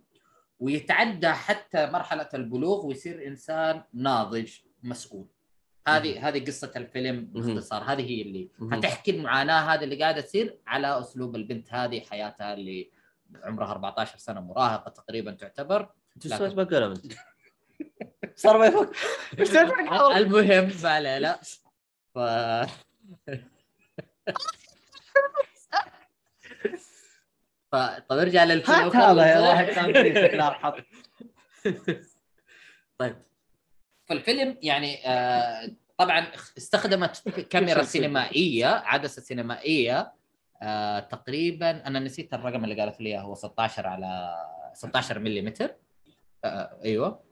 ويتعدى 0.60 1.30
حتى 1.30 1.86
مرحلة 1.86 2.30
البلوغ 2.34 2.86
ويصير 2.86 3.28
إنسان 3.28 3.84
ناضج 3.94 4.52
مسؤول. 4.84 5.28
هذه 5.88 6.28
هذه 6.28 6.46
قصة 6.46 6.72
الفيلم 6.76 7.26
باختصار. 7.26 7.84
هذه 7.84 8.02
هي 8.02 8.22
اللي 8.22 8.50
مهم. 8.60 8.74
حتحكي 8.74 9.12
المعاناة 9.12 9.74
هذه 9.74 9.84
اللي 9.84 9.96
قاعدة 9.96 10.22
تصير 10.22 10.58
على 10.68 11.00
أسلوب 11.00 11.36
البنت 11.36 11.74
هذه 11.74 12.00
حياتها 12.00 12.54
اللي 12.54 12.92
عمرها 13.44 13.72
14 13.72 14.18
سنة 14.18 14.42
مراهقة 14.42 14.90
تقريبا 14.90 15.32
تعتبر. 15.32 15.90
أنت 16.16 16.26
إيش 16.26 16.36
سويت 16.36 16.54
بالقلم 16.54 16.92
أنت؟ 16.92 17.14
صار 18.36 18.58
ما 18.58 18.66
يفك 18.66 18.90
إيش؟ 19.40 19.56
المهم 20.18 20.72
ما 20.84 21.02
لا 21.02 21.20
لا. 21.20 21.40
ف 22.14 22.20
طب 28.10 28.18
ارجع 28.18 28.44
للفيلم. 28.44 28.76
هات 28.78 28.96
هذا 28.96 29.26
يا 29.26 29.40
واحد. 29.40 30.84
طيب. 32.98 33.16
فالفيلم 34.06 34.58
يعني 34.62 35.08
آه 35.08 35.70
طبعا 35.98 36.28
استخدمت 36.58 37.30
كاميرا 37.40 37.84
سينمائية 37.84 38.66
عدسة 38.68 39.22
سينمائية 39.22 40.14
آه 40.62 41.00
تقريبا 41.00 41.88
أنا 41.88 42.00
نسيت 42.00 42.34
الرقم 42.34 42.64
اللي 42.64 42.82
قالت 42.82 43.02
لي 43.02 43.10
إياه، 43.10 43.22
هو 43.22 43.36
16 43.36 43.88
على 43.88 44.36
16 44.74 45.20
ملم 45.20 45.54
آه 46.46 46.80
أيوه. 46.86 47.24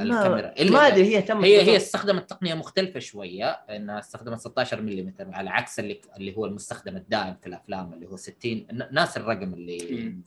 الكاميرا. 0.00 0.54
ما 0.70 0.86
أدري 0.86 1.16
هي 1.16 1.22
تم 1.22 1.44
هي 1.44 1.62
هي 1.62 1.76
استخدمت 1.76 2.30
تقنية 2.30 2.54
مختلفة 2.54 3.00
شوية 3.00 3.50
إنها 3.50 3.98
استخدمت 3.98 4.40
16 4.40 4.80
ملم 4.82 5.14
على 5.18 5.50
عكس 5.50 5.78
اللي 5.78 6.00
اللي 6.16 6.36
هو 6.36 6.46
المستخدم 6.46 6.96
الدائم 6.96 7.34
في 7.34 7.46
الأفلام 7.46 7.92
اللي 7.92 8.06
هو 8.06 8.16
60 8.16 8.66
ن- 8.72 8.88
ناس 8.94 9.16
الرقم 9.16 9.54
اللي. 9.54 9.78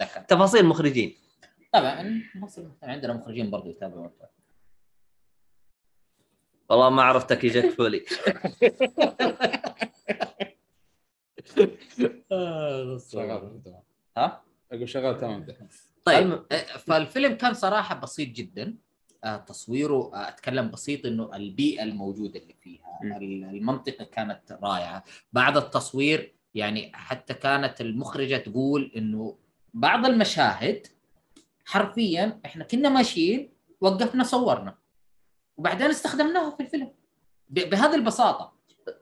ذكر. 0.01 0.21
تفاصيل 0.21 0.65
مخرجين. 0.65 1.15
طبعا 1.73 2.21
مصر 2.35 2.63
عندنا 2.83 3.13
مخرجين 3.13 3.49
برضو 3.49 3.69
يتابعون. 3.69 4.09
والله 6.69 6.89
ما 6.89 7.03
عرفتك 7.03 7.43
يجيك 7.43 7.69
فولي. 7.69 8.05
ها؟ 14.17 14.41
أقول 14.71 14.89
شغال 14.89 15.17
تمام. 15.17 15.45
طيب. 16.05 16.45
آه، 16.51 16.77
فالفيلم 16.77 17.33
كان 17.33 17.53
صراحة 17.53 17.95
بسيط 17.99 18.29
جدا. 18.29 18.75
آه، 19.23 19.37
تصويره 19.37 20.11
آه، 20.13 20.29
أتكلم 20.29 20.71
بسيط 20.71 21.05
إنه 21.05 21.35
البيئة 21.35 21.83
الموجودة 21.83 22.39
اللي 22.39 22.53
فيها 22.61 22.99
المنطقة 23.51 24.05
كانت 24.05 24.57
رائعة. 24.63 25.03
بعد 25.33 25.57
التصوير 25.57 26.33
يعني 26.55 26.91
حتى 26.93 27.33
كانت 27.33 27.81
المخرجة 27.81 28.37
تقول 28.37 28.91
إنه 28.97 29.37
بعض 29.73 30.05
المشاهد 30.05 30.87
حرفيا 31.65 32.39
إحنا 32.45 32.63
كنا 32.63 32.89
ماشيين 32.89 33.49
وقفنا 33.81 34.23
صورنا. 34.23 34.75
وبعدين 35.57 35.89
استخدمناها 35.89 36.55
في 36.55 36.63
الفيلم. 36.63 36.91
بهذه 37.49 37.95
البساطة. 37.95 38.53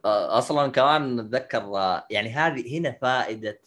أصلا 0.06 0.72
كمان 0.72 1.20
اتذكر 1.20 1.62
آه، 1.62 2.08
يعني 2.10 2.30
هذه 2.30 2.80
هنا 2.80 2.92
فائدة 3.02 3.62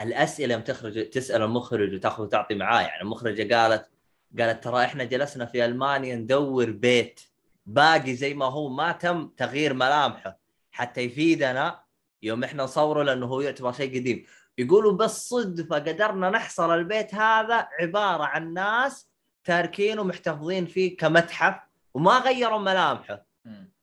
الأسئلة 0.00 0.54
يوم 0.54 0.62
تخرج 0.62 1.10
تسأل 1.10 1.42
المخرج 1.42 1.94
وتأخذ 1.94 2.22
وتعطي 2.22 2.54
معاه. 2.54 2.82
يعني 2.82 3.02
المخرجه 3.02 3.54
قالت 3.54 3.90
قالت 4.38 4.64
ترى 4.64 4.84
إحنا 4.84 5.04
جلسنا 5.04 5.46
في 5.46 5.64
ألمانيا 5.64 6.16
ندور 6.16 6.70
بيت 6.70 7.20
باقي 7.66 8.14
زي 8.14 8.34
ما 8.34 8.44
هو 8.44 8.68
ما 8.68 8.92
تم 8.92 9.28
تغيير 9.36 9.74
ملامحه 9.74 10.38
حتى 10.70 11.00
يفيدنا 11.00 11.80
يوم 12.22 12.44
إحنا 12.44 12.62
نصوره 12.62 13.02
لأنه 13.02 13.26
هو 13.26 13.40
يعتبر 13.40 13.72
شيء 13.72 14.00
قديم. 14.00 14.24
يقولوا 14.58 14.92
بالصدفه 14.92 15.76
قدرنا 15.76 16.30
نحصل 16.30 16.74
البيت 16.74 17.14
هذا 17.14 17.68
عبارة 17.80 18.24
عن 18.24 18.52
ناس 18.54 19.08
تاركينه 19.44 20.02
محتفظين 20.02 20.66
فيه 20.66 20.96
كمتحف. 20.96 21.69
وما 21.94 22.18
غيروا 22.18 22.58
ملامحه. 22.58 23.26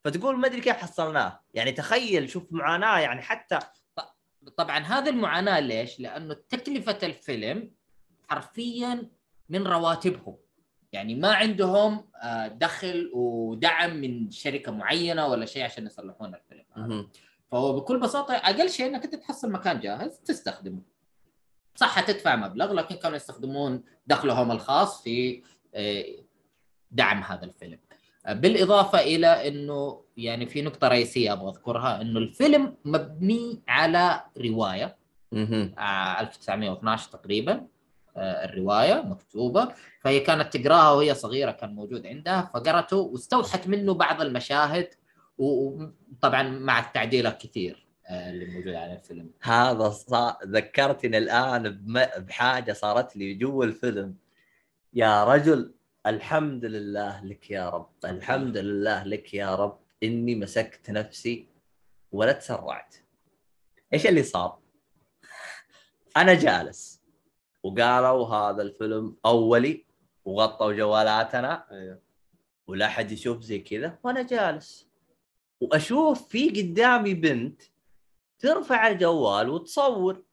فتقول 0.04 0.38
ما 0.38 0.48
أدري 0.48 0.62
كيف 0.62 0.76
حصلناه 0.76 1.40
يعني 1.54 1.72
تخيل 1.72 2.30
شوف 2.30 2.44
معاناة 2.52 3.00
يعني 3.00 3.22
حتى 3.22 3.60
طبعا 4.58 4.80
هذه 4.80 5.10
المعاناة 5.10 5.60
ليش؟ 5.60 6.00
لأنه 6.00 6.34
تكلفة 6.34 6.98
الفيلم 7.04 7.72
حرفيا 8.30 9.10
من 9.50 9.68
رواتبهم 9.68 10.38
يعني 10.92 11.16
ما 11.16 11.34
عندهم 11.34 12.10
آه، 12.24 12.48
دخل 12.48 13.12
ودعم 13.14 13.98
من 13.98 14.32
شركة 14.32 14.72
معينة 14.72 15.28
ولا 15.28 15.46
شيء 15.46 15.64
عشان 15.64 15.86
يصلحون 15.86 16.36
الفيلم 16.36 16.66
هذا. 16.76 17.08
فهو 17.52 17.80
بكل 17.80 18.00
بساطة 18.00 18.34
أقل 18.34 18.70
شيء 18.70 18.86
إنك 18.86 19.04
أنت 19.04 19.16
تحصل 19.16 19.52
مكان 19.52 19.80
جاهز 19.80 20.20
تستخدمه 20.20 20.82
صح 21.76 22.00
تدفع 22.00 22.36
مبلغ 22.36 22.74
لكن 22.74 22.96
كانوا 22.96 23.18
يستخدمون 23.18 23.84
دخلهم 24.08 24.52
الخاص 24.52 25.04
في 25.04 25.44
آه، 25.76 26.06
دعم 26.92 27.24
هذا 27.24 27.46
الفيلم 27.46 27.80
بالإضافة 28.34 29.00
إلى 29.00 29.48
إنه 29.48 30.02
يعني 30.18 30.46
في 30.46 30.62
نقطة 30.62 30.88
رئيسية 30.88 31.34
أبغى 31.34 31.50
أذكرها 31.50 32.02
إنه 32.02 32.20
الفيلم 32.20 32.76
مبني 32.86 33.62
على 33.68 34.22
رواية. 34.38 34.98
مهم. 35.32 35.76
آه، 35.80 36.20
1912 36.22 37.10
تقريبا. 37.12 37.68
آه، 38.18 38.46
الرواية 38.46 39.02
مكتوبة. 39.02 39.74
فهي 40.02 40.20
كانت 40.20 40.58
تقراها 40.58 40.92
وهي 40.92 41.14
صغيرة 41.14 41.52
كان 41.52 41.76
موجود 41.76 42.06
عندها. 42.08 42.52
فقرته 42.54 42.98
واستوحت 42.98 43.68
منه 43.68 43.94
بعض 43.94 44.22
المشاهد 44.22 44.90
وطبعا 45.38 46.44
مع 46.44 46.80
التعديلات 46.80 47.42
كثير 47.42 47.88
آه، 48.10 48.30
اللي 48.30 48.46
موجودة 48.46 48.80
على 48.80 48.94
الفيلم. 48.94 49.30
هذا 49.42 49.90
صار 49.90 50.38
ذكرتني 50.46 51.18
الآن 51.18 51.82
بحاجة 52.18 52.74
صارت 52.74 53.16
لي 53.18 53.34
جوا 53.34 53.66
الفيلم. 53.66 54.16
يا 54.94 55.24
رجل 55.24 55.74
الحمد 56.08 56.66
لله 56.66 57.26
لك 57.26 57.52
يا 57.52 57.70
رب 57.70 57.90
الحمد 58.06 58.58
لله. 58.58 59.04
لك 59.04 59.34
يا 59.34 59.56
رب. 59.56 59.80
إني 60.04 60.36
مسكت 60.36 60.90
نفسي 60.90 61.48
ولا 62.12 62.32
تسرعت. 62.32 62.96
إيش 63.94 64.08
اللي 64.08 64.24
صار؟ 64.24 64.60
أنا 66.18 66.34
جالس. 66.34 67.02
وقالوا 67.64 68.28
هذا 68.28 68.62
الفيلم 68.62 69.16
أولي 69.26 69.86
وغطوا 70.26 70.74
جوالاتنا. 70.74 71.72
أيوه. 71.72 72.02
ولا 72.68 72.86
أحد 72.86 73.12
يشوف 73.12 73.42
زي 73.42 73.60
كذا. 73.60 74.00
وأنا 74.04 74.22
جالس. 74.22 74.88
وأشوف 75.62 76.28
في 76.28 76.50
قدامي 76.50 77.14
بنت 77.14 77.62
ترفع 78.40 78.88
الجوال 78.88 79.50
وتصور. 79.50 80.24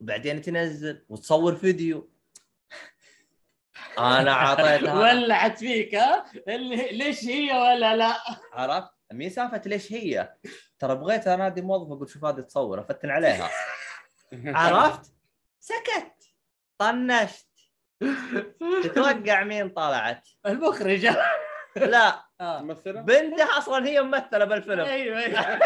وبعدين 0.00 0.42
تنزل 0.42 1.04
وتصور 1.08 1.56
فيديو. 1.56 2.13
أنا 3.98 4.30
اعطيتها 4.32 4.94
ولعت 5.02 5.58
فيك 5.58 5.94
ها؟ 5.94 6.24
اللي- 6.48 6.88
ليش 6.92 7.24
هي 7.24 7.52
ولا 7.52 7.96
لا؟ 7.96 8.16
عرفت؟ 8.52 8.90
مين 9.12 9.30
سالفة 9.30 9.62
ليش 9.66 9.92
هي؟ 9.92 10.34
ترى 10.78 10.94
بغيت 10.94 11.26
أنادي 11.26 11.62
موظف 11.62 11.92
أقول 11.92 12.08
شوف 12.10 12.24
هذه 12.24 12.40
تصور 12.40 12.80
أفتن 12.80 13.10
عليها. 13.10 13.50
عرفت؟ 14.46 15.12
سكت. 15.60 16.34
طنشت. 16.78 17.48
تتوقع 18.84 19.44
مين 19.44 19.68
طلعت؟ 19.68 20.28
المخرجة. 20.46 21.16
لا. 21.76 22.24
آه. 22.40 22.62
ممثلة؟ 22.62 23.00
بنتها 23.00 23.58
أصلا 23.58 23.86
هي 23.88 24.02
ممثلة 24.02 24.44
بالفيلم. 24.44 24.80
أيوه 24.80 25.18
أيوه. 25.18 25.58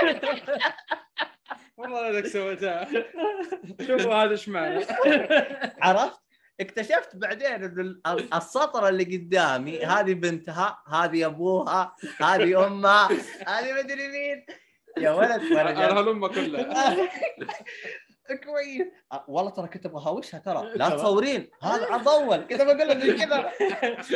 والله 1.77 2.09
إنك 2.11 2.27
سويتها. 2.27 2.89
شوفوا 3.87 4.15
هذا 4.15 4.31
إيش 4.31 4.49
معنى. 4.49 4.85
عرفت؟ 5.83 6.21
اكتشفت 6.61 7.17
بعدين 7.17 7.47
ان 7.47 7.65
ال- 7.65 8.35
السطر 8.35 8.89
اللي 8.89 9.05
قدامي 9.17 9.85
هذه 9.85 10.15
بنتها 10.15 10.83
هذه 10.89 11.27
أبوها 11.27 11.97
هذه 12.21 12.67
أمها 12.67 13.09
هذه 13.47 13.73
مدري 13.73 14.09
مين. 14.09 14.47
يا 14.99 15.11
ولد 15.11 15.43
أنا 15.53 16.01
هلمه 16.01 16.29
كلها. 16.29 16.95
كويس. 18.45 18.87
والله 19.29 19.51
ترى 19.51 19.69
كنت 19.69 19.87
أبغى 19.87 20.11
هوشها 20.11 20.39
ترى. 20.39 20.73
لا 20.75 20.89
تصورين 20.89 21.51
هذا 21.63 21.87
عرض 21.87 22.09
اول 22.09 22.37
كذا 22.37 22.65
بقول 22.65 22.89
لك 22.89 23.17
كذا. 23.17 23.53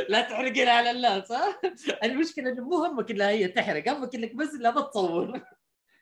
لا 0.08 0.20
تحرقين 0.20 0.68
على 0.68 0.90
الناس 0.90 1.32
ها؟ 1.32 1.60
المشكلة 2.04 2.50
إنه 2.50 2.64
مو 2.64 2.84
همك 2.84 3.10
انها 3.10 3.28
هي 3.28 3.48
تحرق. 3.48 3.88
همك 3.88 4.14
انك 4.14 4.34
بس 4.34 4.54
لا 4.60 4.70
تصور 4.70 5.40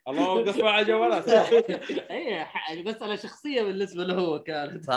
الله 0.08 0.28
وقف 0.30 0.56
مع 0.64 0.82
جوالات 0.82 1.28
اي 2.10 2.46
مساله 2.82 3.16
شخصيه 3.16 3.62
بالنسبة 3.62 4.04
له 4.04 4.14
هو 4.14 4.42
كانت 4.42 4.84
ف... 4.84 4.90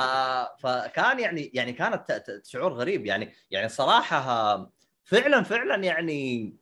فكان 0.67 1.19
يعني 1.19 1.51
يعني 1.53 1.73
كانت 1.73 2.11
ت- 2.11 2.31
ت- 2.31 2.45
شعور 2.45 2.73
غريب. 2.73 3.05
يعني 3.05 3.33
يعني 3.51 3.69
صراحة 3.69 4.55
فعلا 5.03 5.43
فعلا 5.43 5.83
يعني 5.83 6.53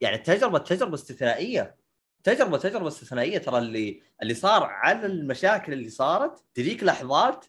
يعني 0.00 0.18
تجربة 0.18 0.58
تجربة 0.58 0.94
استثنائية. 0.94 1.76
تجربة 2.24 2.58
تجربة 2.58 2.88
استثنائية 2.88 3.38
ترى 3.38 3.58
اللي 3.58 4.02
اللي 4.22 4.34
صار 4.34 4.62
على 4.64 5.06
المشاكل 5.06 5.72
اللي 5.72 5.88
صارت. 5.90 6.44
تجيك 6.54 6.84
لحظات 6.84 7.44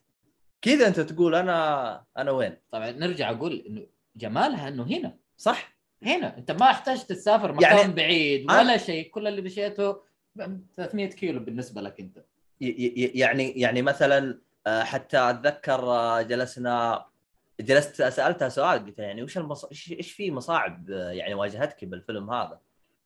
كذا 0.61 0.87
أنت 0.87 0.99
تقول 0.99 1.35
أنا 1.35 2.03
أنا 2.17 2.31
وين؟ 2.31 2.57
طبعا 2.71 2.91
نرجع 2.91 3.29
أقول 3.31 3.63
إنه 3.67 3.85
جمالها 4.15 4.67
إنه 4.67 4.83
هنا. 4.83 5.17
صح. 5.37 5.77
هنا. 6.03 6.37
أنت 6.37 6.51
ما 6.51 6.71
احتاج 6.71 7.03
تسافر 7.05 7.51
مكان 7.53 7.77
يعني 7.77 7.93
بعيد 7.93 8.51
أنا- 8.51 8.53
ولا 8.55 8.77
شيء. 8.77 9.09
كل 9.11 9.27
اللي 9.27 9.41
مشيته 9.41 10.10
300 10.35 11.09
كيلو 11.09 11.39
بالنسبة 11.39 11.81
لك 11.81 11.99
أنت. 11.99 12.23
يعني 12.61 13.49
يعني 13.51 13.81
مثلا 13.81 14.39
آه، 14.67 14.83
حتى 14.83 15.17
أتذكر 15.17 15.79
آه، 15.79 16.21
جلسنا 16.21 17.05
جلست 17.59 18.03
سألتها 18.03 18.49
سؤال 18.49 18.85
قلت 18.85 18.99
لها 18.99 19.07
يعني 19.07 19.23
وش 19.23 19.37
المص... 19.37 19.65
إيش 19.91 20.11
في 20.11 20.31
مصاعب 20.31 20.91
آه، 20.91 21.11
يعني 21.11 21.33
واجهتك 21.33 21.85
بالفيلم 21.85 22.31
هذا؟ 22.31 22.59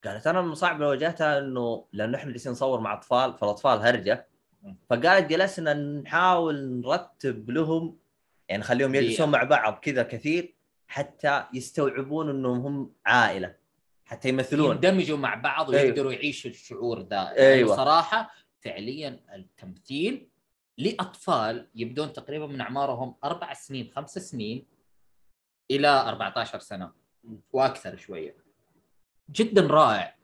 قالت 0.05 0.27
أنا 0.27 0.39
المصاعب 0.39 0.75
اللي 0.75 0.87
واجهتها 0.87 1.39
إنه 1.39 1.85
لأنه 1.93 2.17
إحنا 2.17 2.31
جالسين 2.31 2.51
نصور 2.51 2.79
مع 2.79 2.93
أطفال 2.93 3.33
فالأطفال 3.33 3.79
هرجة. 3.79 4.27
فقالت 4.89 5.29
جلسنا 5.29 5.73
نحاول 5.73 6.81
نرتب 6.81 7.49
لهم 7.49 7.97
يعني 8.49 8.61
نخليهم 8.61 8.95
يجلسون 8.95 9.29
مع 9.29 9.43
بعض 9.43 9.73
كذا 9.73 10.03
كثير 10.03 10.55
حتى 10.87 11.43
يستوعبون 11.53 12.29
إنهم 12.29 12.59
هم 12.59 12.91
عائلة. 13.05 13.55
حتى 14.05 14.29
يمثلون. 14.29 14.75
يندمجوا 14.75 15.17
مع 15.17 15.35
بعض 15.35 15.71
أيوه. 15.71 15.83
ويقدروا 15.83 16.11
يعيشوا 16.13 16.49
الشعور 16.51 17.01
ده 17.01 17.37
أيوه. 17.37 17.75
صراحة 17.75 18.31
فعليا 18.61 19.19
التمثيل 19.35 20.27
لأطفال 20.77 21.69
يبدون 21.75 22.13
تقريبا 22.13 22.47
من 22.47 22.61
أعمارهم 22.61 23.15
أربع 23.23 23.53
سنين 23.53 23.91
خمس 23.95 24.11
سنين 24.19 24.65
إلى 25.71 25.87
14 25.87 26.59
سنة 26.59 26.91
وأكثر 27.53 27.95
شوية. 27.97 28.35
جدا 29.29 29.67
رائع. 29.67 30.15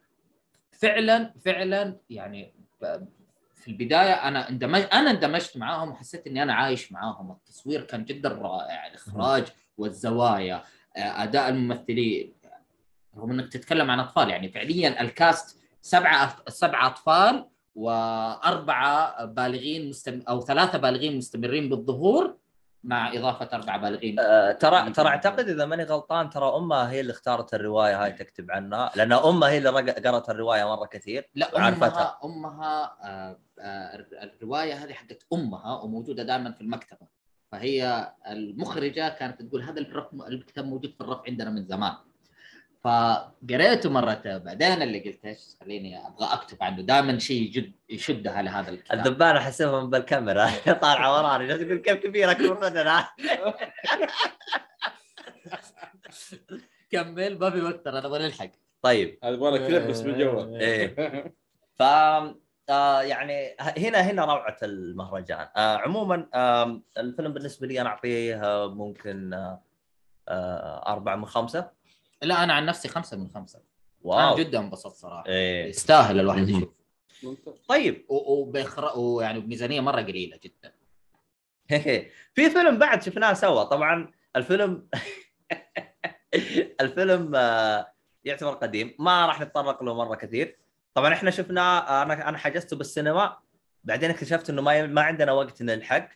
فعلا 0.71 1.33
فعلا 1.45 1.97
يعني 2.09 2.53
في 3.55 3.67
البداية 3.67 4.13
أنا 4.13 4.49
اندمج 4.49 4.81
أنا 4.93 5.11
اندمجت 5.11 5.57
معاهم 5.57 5.89
وحسيت 5.89 6.27
إني 6.27 6.43
أنا 6.43 6.53
عايش 6.53 6.91
معاهم. 6.91 7.31
التصوير 7.31 7.81
كان 7.81 8.05
جدا 8.05 8.29
رائع 8.29 8.87
الإخراج 8.87 9.47
والزوايا 9.77 10.63
آه، 10.97 11.23
أداء 11.23 11.49
الممثلين. 11.49 12.33
رغم 13.17 13.31
إنك 13.31 13.53
تتكلم 13.53 13.91
عن 13.91 13.99
أطفال 13.99 14.29
يعني 14.29 14.49
فعليا 14.49 15.01
الكاست 15.01 15.57
سبعة 15.81 16.35
سبعة 16.47 16.88
أطفال 16.88 17.47
وأربعة 17.75 19.25
بالغين 19.25 19.89
مستم... 19.89 20.21
أو 20.29 20.41
ثلاثة 20.41 20.77
بالغين 20.77 21.17
مستمرين 21.17 21.69
بالظهور 21.69 22.38
مع 22.83 23.13
إضافة 23.13 23.49
أربعة 23.53 23.77
بالغين 23.77 24.19
آه، 24.19 24.51
ترى 24.51 24.91
ترى 24.91 25.07
أعتقد 25.07 25.49
إذا 25.49 25.65
ماني 25.65 25.83
غلطان 25.83 26.29
ترى 26.29 26.55
أمها 26.55 26.91
هي 26.91 27.01
اللي 27.01 27.11
اختارت 27.11 27.53
الرواية 27.53 28.03
هاي 28.03 28.11
تكتب 28.11 28.51
عنها 28.51 28.91
لأن 28.95 29.13
أمها 29.13 29.49
هي 29.49 29.57
اللي 29.57 29.69
قرأت 29.91 30.29
الرواية 30.29 30.75
مرة 30.75 30.85
كثير 30.85 31.29
لا 31.35 31.55
وعرفتها. 31.55 31.88
أمها 31.88 32.19
أمها 32.23 32.97
آه، 33.03 33.39
آه، 33.59 34.05
الرواية 34.23 34.73
هذه 34.73 34.93
حقت 34.93 35.25
أمها 35.33 35.81
وموجودة 35.81 36.23
دائما 36.23 36.51
في 36.51 36.61
المكتبة 36.61 37.07
فهي 37.51 38.11
المخرجة 38.27 39.09
كانت 39.09 39.41
تقول 39.41 39.61
هذا 39.61 39.79
الرف 39.79 40.07
الكتاب 40.13 40.65
موجود 40.65 40.91
في 40.91 41.01
الرف 41.01 41.21
عندنا 41.27 41.49
من 41.49 41.65
زمان 41.65 41.93
فقريته 42.83 43.89
مرة 43.89 44.21
بعدين 44.25 44.81
اللي 44.81 44.99
قلت 44.99 45.25
إيش 45.25 45.39
خليني 45.61 46.07
أبغى 46.07 46.33
أكتب 46.33 46.57
عنه. 46.63 46.81
دائما 46.81 47.19
شيء 47.19 47.51
جد 47.51 47.71
يشدها 47.89 48.41
لهذا 48.41 48.69
الكتاب. 48.69 49.21
احسبها 49.21 49.81
من 49.81 49.89
بالكاميرا. 49.89 50.49
طالعة 50.81 51.17
وراني 51.17 51.47
جالس 51.47 51.61
تقول؟ 51.61 51.77
كيف 51.77 51.97
كبير 51.97 52.31
أكبر 52.31 52.69
مننا؟ 52.69 53.07
كمل 56.91 57.39
ما 57.39 57.49
في 57.49 57.61
وقت 57.61 57.85
ترى 57.85 57.97
نبغى 57.97 58.23
نلحق. 58.23 58.49
طيب. 58.81 59.19
هذا 59.23 59.33
يبغى 59.33 59.51
لك 59.51 59.67
كليب 59.67 59.87
بس 59.87 60.01
بالجوال 60.01 60.55
إيه. 60.55 60.95
ف 61.79 61.81
آه 62.69 63.01
يعني 63.01 63.55
هنا 63.59 64.01
هنا 64.01 64.25
روعة 64.25 64.57
المهرجان. 64.63 65.47
آه 65.55 65.77
عموما 65.77 66.27
آه 66.33 66.81
الفيلم 66.97 67.33
بالنسبة 67.33 67.67
لي 67.67 67.81
أنا 67.81 67.89
أعطيه 67.89 68.43
آه، 68.43 68.73
ممكن 68.73 69.33
آه 69.33 69.61
آه 70.27 70.91
أربعة 70.93 71.15
من 71.15 71.25
خمسة. 71.25 71.80
لا 72.22 72.43
أنا 72.43 72.53
عن 72.53 72.65
نفسي 72.65 72.88
خمسة 72.88 73.18
من 73.18 73.30
خمسة. 73.30 73.61
واو. 74.02 74.19
أنا 74.19 74.35
جدا 74.43 74.60
انبسطت 74.60 74.95
صراحة. 74.95 75.23
إيه. 75.27 75.69
يستاهل 75.69 76.19
الواحد 76.19 76.39
مهم. 76.41 76.49
يشوف 76.57 76.69
ممتاز. 77.23 77.53
طيب. 77.68 78.06
و- 78.10 78.34
وبإخراج 78.41 78.98
ويعني 78.98 79.39
بميزانية 79.39 79.81
مرة 79.81 80.02
قليلة 80.02 80.39
جدا. 80.43 80.73
في 82.34 82.49
فيلم 82.49 82.77
بعد 82.80 83.03
شفناه 83.03 83.34
سوا. 83.34 83.64
طبعا 83.64 84.11
الفيلم 84.35 84.88
الفيلم 86.81 87.31
آه، 87.35 87.93
يعتبر 88.26 88.52
قديم. 88.53 88.95
ما 88.99 89.26
راح 89.26 89.41
نتطرق 89.41 89.84
له 89.84 89.93
مرة 89.93 90.15
كثير. 90.15 90.57
طبعا 90.93 91.14
إحنا 91.14 91.31
شفناه 91.31 92.03
أنا 92.03 92.30
أنا 92.30 92.38
حجزته 92.38 92.76
بالسينما. 92.77 93.38
بعدين 93.84 94.10
اكتشفت 94.10 94.49
إنه 94.49 94.61
ما 94.61 94.88
ما 94.88 95.02
عندنا 95.02 95.31
وقت 95.31 95.61
نلحق. 95.61 96.10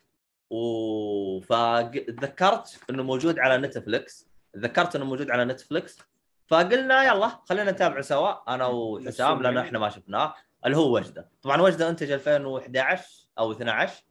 و 0.49 1.40
فتذكرت 1.40 2.80
إنه 2.90 3.03
موجود 3.03 3.40
على 3.40 3.57
نتفلكس 3.57 4.27
تذكرت 4.56 4.95
إنه 4.95 5.06
موجود 5.06 5.32
على 5.32 5.45
نتفلكس 5.45 5.99
فقلنا 6.48 7.03
يلا 7.03 7.27
خلينا 7.49 7.72
نتابعه 7.72 8.02
سوا 8.02 8.53
أنا 8.53 8.65
وحسام 8.65 9.41
لأنه 9.41 9.61
إحنا 9.61 9.80
ما 9.80 9.90
شفناه. 9.90 10.34
اللي 10.65 10.77
هو 10.77 10.95
وجده. 10.95 11.30
طبعا 11.41 11.61
وجده 11.61 11.90
إنتج 11.90 12.11
2011 12.11 13.06
أو 13.40 13.52
12 13.52 14.03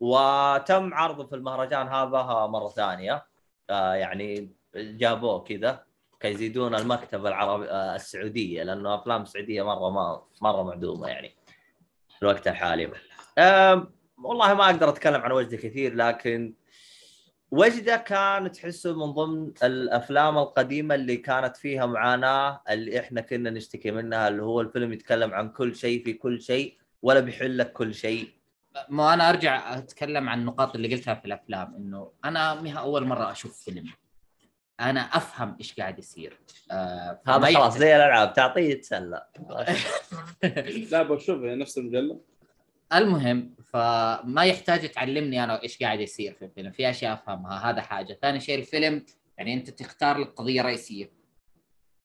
وتم 0.00 0.94
عرضه 0.94 1.26
في 1.26 1.34
المهرجان 1.34 1.88
هذا 1.88 2.46
مرة 2.46 2.68
ثانية. 2.68 3.26
آه 3.70 3.94
يعني 3.94 4.52
جابوه 4.74 5.40
كذا 5.40 5.84
كي 6.20 6.28
يزيدون 6.28 6.74
المكتبه 6.74 7.28
العربي 7.28 7.70
آه 7.70 7.94
السعودية 7.94 8.62
لأنه 8.62 8.94
أفلام 8.94 9.22
السعوديه 9.22 9.62
مرة 9.62 9.90
ما 9.90 10.22
مرة 10.42 10.62
معدومة 10.62 11.08
يعني 11.08 11.34
في 12.08 12.22
الوقت 12.22 12.48
الحالي. 12.48 12.92
والله 14.22 14.54
ما 14.54 14.64
أقدر 14.64 14.88
أتكلم 14.88 15.20
عن 15.20 15.32
وجده 15.32 15.56
كثير 15.56 15.94
لكن 15.94 16.54
وجده 17.54 17.96
كان 17.96 18.52
تحسه 18.52 19.06
من 19.06 19.12
ضمن 19.12 19.52
الأفلام 19.62 20.38
القديمة 20.38 20.94
اللي 20.94 21.16
كانت 21.16 21.56
فيها 21.56 21.86
معاناة 21.86 22.62
اللي 22.70 23.00
إحنا 23.00 23.20
كنا 23.20 23.50
نشتكي 23.50 23.90
منها 23.90 24.28
اللي 24.28 24.42
هو 24.42 24.60
الفيلم 24.60 24.92
يتكلم 24.92 25.34
عن 25.34 25.48
كل 25.48 25.76
شيء 25.76 26.04
في 26.04 26.12
كل 26.12 26.40
شيء 26.40 26.78
ولا 27.02 27.20
بيحل 27.20 27.58
لك 27.58 27.72
كل 27.72 27.94
شيء. 27.94 28.28
ما 28.88 29.14
أنا 29.14 29.30
أرجع 29.30 29.78
أتكلم 29.78 30.28
عن 30.28 30.40
النقاط 30.40 30.74
اللي 30.74 30.94
قلتها 30.94 31.14
في 31.14 31.24
الأفلام 31.24 31.74
إنه 31.74 32.10
أنا 32.24 32.60
مها 32.60 32.78
أول 32.78 33.06
مرة 33.06 33.32
أشوف 33.32 33.64
فيلم. 33.64 33.86
أنا 34.80 35.00
أفهم 35.00 35.56
إيش 35.60 35.74
قاعد 35.74 35.98
يصير. 35.98 36.40
آه 36.70 37.20
هذا 37.26 37.54
خلاص 37.54 37.78
زي 37.78 37.96
الألعاب 37.96 38.32
تعطيه 38.32 38.70
يتسلى 38.70 39.26
لا 40.92 41.02
بشوف 41.02 41.38
نفس 41.38 41.78
المجلة. 41.78 42.20
المهم 42.94 43.54
فما 43.72 44.44
يحتاج 44.44 44.90
تعلمني 44.90 45.44
أنا 45.44 45.62
إيش 45.62 45.78
قاعد 45.82 46.00
يصير 46.00 46.32
في 46.34 46.44
الفيلم. 46.44 46.70
في 46.72 46.90
أشياء 46.90 47.12
أفهمها 47.14 47.70
هذا 47.70 47.80
حاجة. 47.80 48.18
ثاني 48.22 48.40
شيء 48.40 48.58
الفيلم 48.58 49.04
يعني 49.38 49.54
أنت 49.54 49.70
تختار 49.70 50.18
لك 50.18 50.28
قضيه 50.34 50.62
رئيسيه 50.62 51.10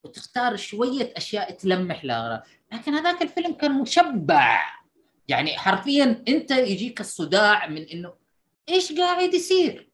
وتختار 0.04 0.56
شوية 0.56 1.12
أشياء 1.16 1.50
تلمح 1.50 2.04
لها. 2.04 2.42
لكن 2.72 2.94
هذاك 2.94 3.22
الفيلم 3.22 3.52
كان 3.54 3.72
مشبع. 3.80 4.60
يعني 5.28 5.58
حرفيا 5.58 6.24
أنت 6.28 6.50
يجيك 6.50 7.00
الصداع 7.00 7.66
من 7.68 7.82
إنه 7.82 8.14
إيش 8.68 8.92
قاعد 8.92 9.34
يصير؟ 9.34 9.90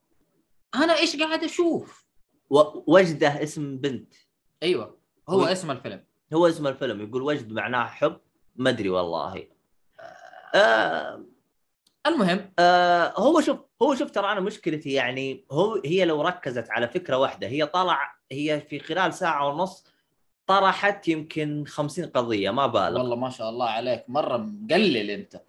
أنا 0.75 0.99
إيش 0.99 1.17
قاعد 1.17 1.45
أشوف؟ 1.45 2.07
وجده 2.87 3.43
اسم 3.43 3.77
بنت. 3.79 4.15
أيوه. 4.63 4.99
هو 5.29 5.41
هو- 5.41 5.45
اسم 5.47 5.71
الفيلم. 5.71 6.05
هو 6.35 6.47
اسم 6.49 6.67
الفيلم. 6.67 7.01
يقول 7.01 7.23
وجد 7.23 7.53
معناه 7.53 7.87
حب. 7.87 8.21
ما 8.57 8.71
أدري 8.71 8.89
والله. 8.89 9.49
آه 10.57 11.25
المهم 12.07 12.51
آه 12.59 13.13
هو 13.17 13.41
شوف 13.41 13.59
هو 13.83 13.95
شوف 13.95 14.11
ترى 14.11 14.33
أنا 14.33 14.41
مشكلتي 14.41 14.93
يعني 14.93 15.45
هو 15.53 15.81
هي 15.85 16.05
لو 16.05 16.23
ركزت 16.23 16.71
على 16.71 16.89
فكرة 16.89 17.17
واحدة 17.17 17.47
هي 17.47 17.67
طلع 17.67 18.15
هي 18.33 18.61
في 18.61 18.79
خلال 18.79 19.15
ساعة 19.15 19.49
ونص 19.49 19.87
طرحت 20.47 21.09
يمكن 21.09 21.65
خمسين 21.69 22.07
قضية 22.07 22.51
ما 22.51 22.67
بالغ 22.67 22.99
والله 22.99 23.17
ما 23.17 23.31
شاء 23.31 23.49
الله 23.49 23.69
عليك 23.69 24.05
مرة 24.09 24.37
مقلل 24.37 25.11
أنت 25.11 25.41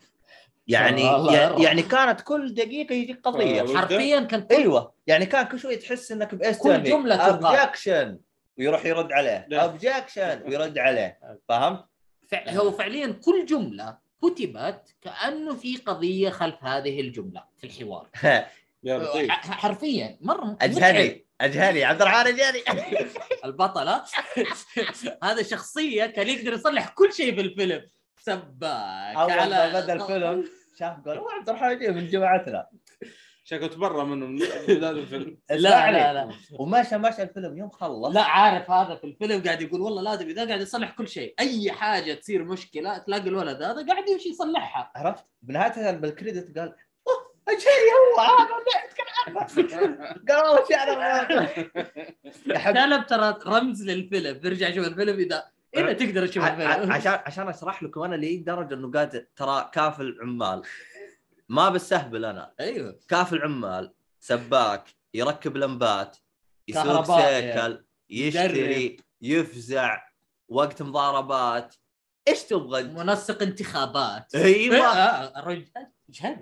يعني. 0.68 1.02
يعني 1.64 1.82
كانت 1.82 2.22
كل 2.22 2.54
دقيقة 2.54 2.94
يجيك 2.94 3.22
قضية 3.24 3.62
آه. 3.62 3.76
حرفيا 3.78 4.20
كان 4.20 4.42
كل 4.42 4.56
أيوه 4.56 4.94
يعني 5.08 5.26
كان 5.26 5.46
كل 5.46 5.60
شوي 5.60 5.76
تحس 5.76 6.12
إنك 6.12 6.36
بإيش 6.36 6.58
كل 6.58 6.84
جملة 6.84 7.16
تلقاها. 7.16 7.58
اوبجكشن 7.60 8.20
ويروح 8.58 8.86
يرد 8.86 9.12
عليه 9.12 9.46
لا. 9.50 9.64
objection 9.64 10.42
ويرد 10.48 10.78
عليه 10.78 11.20
فهمت؟ 11.50 11.86
هو 12.48 12.72
فعليا 12.72 13.08
كل 13.26 13.46
جملة 13.46 13.98
كتبت 14.24 14.96
كأنه 15.02 15.56
في 15.56 15.78
قضية 15.78 16.30
خلف 16.30 16.64
هذه 16.64 17.02
الجملة 17.02 17.44
في 17.58 17.68
الحوار. 17.68 18.10
حرفيا 19.32 20.18
مرة. 20.22 20.58
أجهلي 20.62 21.26
أجهلي. 21.42 21.84
عبد 21.84 22.02
الرحمن 22.02 22.28
أجهلي. 22.34 22.64
البطلة. 23.46 24.04
هذا 25.24 25.44
شخصية 25.44 26.06
كان 26.06 26.28
يقدر 26.28 26.54
يصلح 26.54 26.88
كل 26.90 27.14
شيء 27.14 27.36
في 27.36 27.42
الفيلم. 27.42 27.86
سباك 28.20 29.16
أول 29.16 29.34
ما 29.34 29.42
على 29.42 29.70
بدأ 29.82 29.94
الفيلم 29.94 30.50
شاف 30.80 31.00
قال 31.06 31.18
"أوه، 31.18 31.34
عبد 31.34 31.50
الرحمن 31.50 31.94
من 31.96 32.08
جماعتنا. 32.08 32.68
شكله 33.50 33.68
تبرى 33.68 34.06
منه 34.06 34.26
من 34.26 34.36
بدايه 34.68 34.90
الفيلم. 34.92 35.38
لا. 35.50 35.92
لا 35.92 36.14
لا 36.14 36.30
ومشى 36.60 36.98
مشى 36.98 37.24
الفيلم 37.24 37.58
يوم 37.58 37.70
خلص. 37.70 38.16
لا 38.16 38.22
عارف 38.24 38.72
هذا 38.72 38.96
في 38.96 39.04
الفيلم 39.04 39.44
قاعد 39.44 39.62
يقول 39.62 39.82
والله 39.82 40.02
لازم 40.02 40.28
اذا 40.28 40.48
قاعد 40.48 40.62
يصلح 40.62 40.92
كل 40.92 41.08
شيء. 41.08 41.34
أي 41.40 41.72
حاجة 41.72 42.14
تصير 42.14 42.44
مشكلة 42.44 42.98
تلاقي 42.98 43.30
الولد 43.30 43.62
هذا 43.62 43.86
قاعد 43.88 44.10
يمشي 44.10 44.30
يصلحها. 44.30 44.92
عرفت؟ 44.96 45.26
بنهايه 45.42 45.92
بالكريدت 45.92 46.60
قال 46.60 46.76
أوه 47.08 47.34
اجري 47.48 47.90
هو 47.98 48.20
هذا 48.20 48.54
قال 50.28 50.46
والله 50.46 50.66
شعر 50.70 50.98
كلب 52.74 53.06
ترى 53.08 53.38
رمز 53.46 53.84
للفيلم. 53.84 54.40
برجع 54.40 54.72
شوف 54.72 54.88
الفيلم 54.88 55.20
اذا 55.20 55.44
إذا 55.78 55.94
تقدر 55.94 56.28
تشوف 56.28 56.44
الفيلم. 56.44 56.92
عشان 56.92 57.20
عشان 57.26 57.48
أشرح 57.48 57.84
لكم 57.84 58.02
أنا 58.02 58.16
لي 58.16 58.38
درجة 58.38 58.74
إنه 58.74 58.92
قاعد 58.92 59.28
ترى 59.36 59.70
كافل 59.74 60.18
عمال 60.22 60.62
ما 61.50 61.70
بالسهبل 61.70 62.26
أنا. 62.26 62.54
أيوه. 62.60 63.00
كافل 63.08 63.42
عمال 63.42 63.94
سباك 64.20 64.84
يركب 65.14 65.58
لمبات 65.58 66.18
يسوق. 66.68 67.04
سيكل 67.20 67.86
يشتري 68.10 68.98
يفزع 69.22 70.02
وقت 70.50 70.82
مضاربات. 70.82 71.76
إيش 72.28 72.44
تبغى؟ 72.44 72.84
منسق 72.84 73.42
انتخابات. 73.42 74.36
أيوه 74.36 74.78
آه، 74.78 75.40
الرجال 75.40 75.92
جهل. 76.10 76.40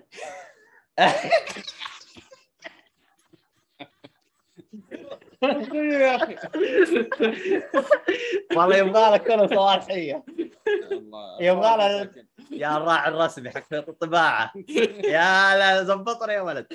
والله 8.55 8.77
يبغى 8.77 9.13
لك 9.13 9.23
كله 9.23 9.47
صوارحيه 9.47 10.23
الله. 10.91 11.37
يبغى 11.41 11.77
له- 11.77 12.24
يا 12.51 12.77
الراعي 12.77 13.09
الرسمي 13.09 13.49
حق 13.49 13.73
الطباعة. 13.73 14.53
يا 15.15 15.57
لا 15.57 15.83
زبطنا 15.83 16.33
يا 16.33 16.41
ولد. 16.41 16.67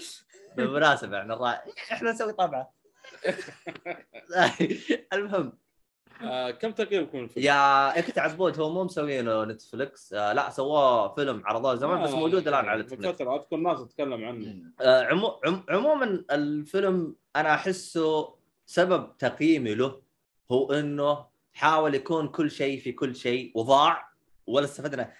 بالمناسبة 0.56 1.20
إحنا 1.20 1.34
الراعي 1.34 1.58
إحنا 1.92 2.10
نسوي 2.10 2.32
طبعة. 2.32 2.72
المهم. 5.12 5.52
آه، 6.22 6.50
كم 6.50 6.70
تقييمكم 6.72 7.18
الفيلم؟ 7.18 7.46
يا 7.46 7.98
اكت 7.98 8.18
عبود 8.18 8.60
هو 8.60 8.70
مو 8.72 8.84
مسوينه 8.84 9.44
نتفلكس 9.44 10.12
آه 10.12 10.32
لا 10.32 10.50
سواه 10.50 11.14
فيلم 11.14 11.42
عرضوه 11.46 11.74
زمان 11.74 12.02
بس 12.02 12.10
آه، 12.10 12.16
موجود 12.16 12.48
الآن 12.48 12.68
على 12.68 12.82
نتفلكس 12.82 13.06
فتره 13.16 13.36
أذكر 13.36 13.56
ناس 13.56 13.80
تتكلم 13.80 14.24
عنه. 14.24 14.62
آه 14.80 15.04
عمو 15.04 15.40
عم 15.46 15.64
عموما 15.68 16.24
الفيلم 16.30 17.16
أنا 17.36 17.54
أحسه 17.54 18.34
سبب 18.66 19.16
تقييمي 19.18 19.74
له 19.74 20.02
هو 20.52 20.72
إنه 20.72 21.26
حاول 21.52 21.94
يكون 21.94 22.28
كل 22.28 22.50
شيء 22.50 22.80
في 22.80 22.92
كل 22.92 23.16
شيء 23.16 23.52
وضاع 23.54 24.10
ولا 24.46 24.64
استفدنا. 24.64 25.12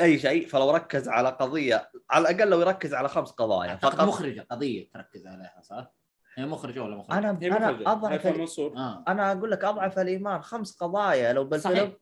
أي 0.00 0.18
شيء 0.18 0.46
فلو 0.46 0.70
ركز 0.70 1.08
على 1.08 1.28
قضية 1.28 1.90
على 2.10 2.30
الأقل 2.30 2.50
لو 2.50 2.60
يركز 2.60 2.94
على 2.94 3.08
خمس 3.08 3.30
قضايا 3.30 3.76
فقط 3.76 4.00
مخرجة 4.00 4.46
قضية 4.50 4.90
تركز 4.90 5.26
عليها 5.26 5.60
صح؟ 5.62 5.92
هي 6.34 6.46
مخرجة 6.46 6.82
ولا 6.82 6.96
مخرج؟ 6.96 7.16
أنا 7.16 7.30
أنا 7.30 7.70
مخرجة. 7.70 7.92
أضعف 7.92 8.26
آه 8.76 9.04
أنا 9.08 9.32
أقول 9.32 9.50
لك 9.50 9.64
أضعف 9.64 9.98
الإيمان 9.98 10.42
خمس 10.42 10.76
قضايا 10.76 11.32
لو 11.32 11.44
بالفيلم 11.44 11.76
صحيح. 11.76 11.92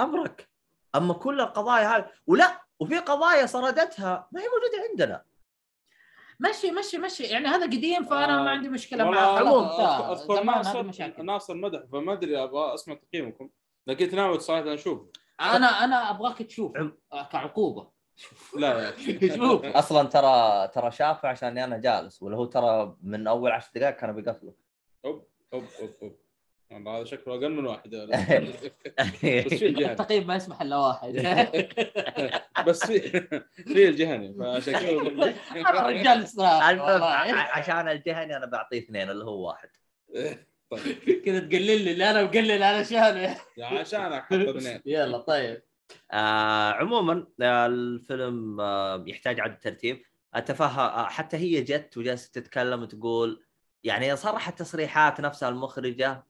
أمرك 0.00 0.48
أما 0.94 1.14
كل 1.14 1.40
القضايا 1.40 1.96
هذه 1.96 2.06
ولا 2.26 2.62
وفي 2.80 2.98
قضايا 2.98 3.46
سردتها 3.46 4.28
ما 4.32 4.40
هي 4.40 4.44
موجودة 4.44 4.88
عندنا 4.90 5.24
مشي 6.40 6.70
مشي 6.70 6.98
مشي 6.98 7.22
يعني 7.22 7.46
هذا 7.46 7.64
قديم 7.64 8.04
فأنا 8.04 8.40
آه، 8.40 8.42
ما 8.42 8.50
عندي 8.50 8.68
مشكلة 8.68 9.10
معاه 9.10 9.38
عموم،. 9.38 9.64
اذكر 10.12 10.44
ناصر 10.44 10.82
مشاكل 10.82 11.24
ناصر 11.24 11.54
مدح 11.54 11.82
فما 11.92 12.12
أدري 12.12 12.42
أبغى 12.42 12.74
أسمع 12.74 12.94
تقييمكم 12.94 13.50
لكن 13.86 14.16
ناوي 14.16 14.38
صراحة 14.38 14.74
أشوف 14.74 15.02
أنا 15.40 15.66
أنا 15.66 16.10
ابغاك 16.10 16.42
تشوف 16.42 16.72
آه، 17.12 17.28
كعقوبة. 17.32 17.90
لا 18.56 18.92
شوف 19.36 19.64
أصلا 19.64 20.08
ترى 20.08 20.68
ترى 20.68 20.90
شافه 20.90 21.28
عشان 21.28 21.58
أنا 21.58 21.78
جالس 21.78 22.22
ولا 22.22 22.36
هو 22.36 22.44
ترى 22.44 22.96
من 23.02 23.26
اول 23.26 23.50
عشر 23.50 23.70
دقائق 23.74 23.96
كانوا 23.96 24.14
بيقفلوا 24.14 24.52
أوب 25.04 25.26
أوب 25.52 25.64
أوب 25.80 25.90
أوب. 26.02 26.16
والله 26.70 26.96
هذا 26.96 27.04
شكله 27.04 27.34
أقل 27.34 27.50
من 27.50 27.66
واحد. 27.66 27.90
بس 27.94 29.16
في 29.16 29.66
الجهني 29.66 29.92
التقييم 29.92 30.26
ما 30.26 30.36
يسمح 30.36 30.62
إلا 30.62 30.76
واحد. 30.76 31.12
بس 32.66 32.86
في 32.86 33.00
في 33.50 33.88
الجهني 33.88 34.32
كذا 34.64 35.80
الرجال 35.80 36.26
عشان 37.36 37.88
الجهني 37.88 38.36
أنا 38.36 38.46
بعطيه 38.46 38.78
اثنين 38.78 39.10
اللي 39.10 39.24
هو 39.24 39.48
واحد. 39.48 39.68
طيب. 40.70 40.82
كذا 41.24 41.38
تقلل 41.40 41.84
لي 41.84 41.92
اللي 41.92 42.10
أنا 42.10 42.22
مقلل 42.24 42.62
علشانه 42.62 43.36
يا 43.56 43.66
عشان 43.66 44.12
أحط 44.12 44.32
اثنين 44.32 44.82
يلا 44.94 45.18
طيب. 45.18 45.62
آه 46.10 46.70
عموما 46.72 47.26
آه 47.42 47.66
الفيلم 47.66 48.60
آه 48.60 49.04
يحتاج 49.06 49.40
عدة 49.40 49.54
ترتيب. 49.54 50.02
اتفهم 50.34 50.78
آه 50.80 51.08
حتى 51.08 51.36
هي 51.36 51.62
جت 51.62 51.96
وجالسة 51.98 52.30
تتكلم 52.32 52.82
وتقول 52.82 53.44
يعني 53.84 54.16
صرحت 54.16 54.58
تصريحات 54.58 55.20
نفسها 55.20 55.48
المخرجة 55.48 56.24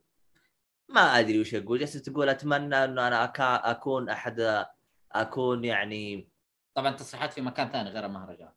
ما 0.89 1.01
أدري 1.19 1.41
وش 1.41 1.55
أقول. 1.55 1.79
جالسة 1.79 2.01
تقول 2.01 2.29
أتمنى 2.29 2.85
إنه 2.85 3.07
أنا 3.09 3.25
أكا 3.25 3.71
أكون 3.71 4.09
أحد 4.09 4.65
أكون 5.13 5.65
يعني 5.65 6.29
طبعا 6.75 6.91
تصريحات 6.91 7.33
في 7.33 7.41
مكان 7.41 7.69
ثاني 7.69 7.91
غير 7.91 8.07
المهرجان. 8.07 8.49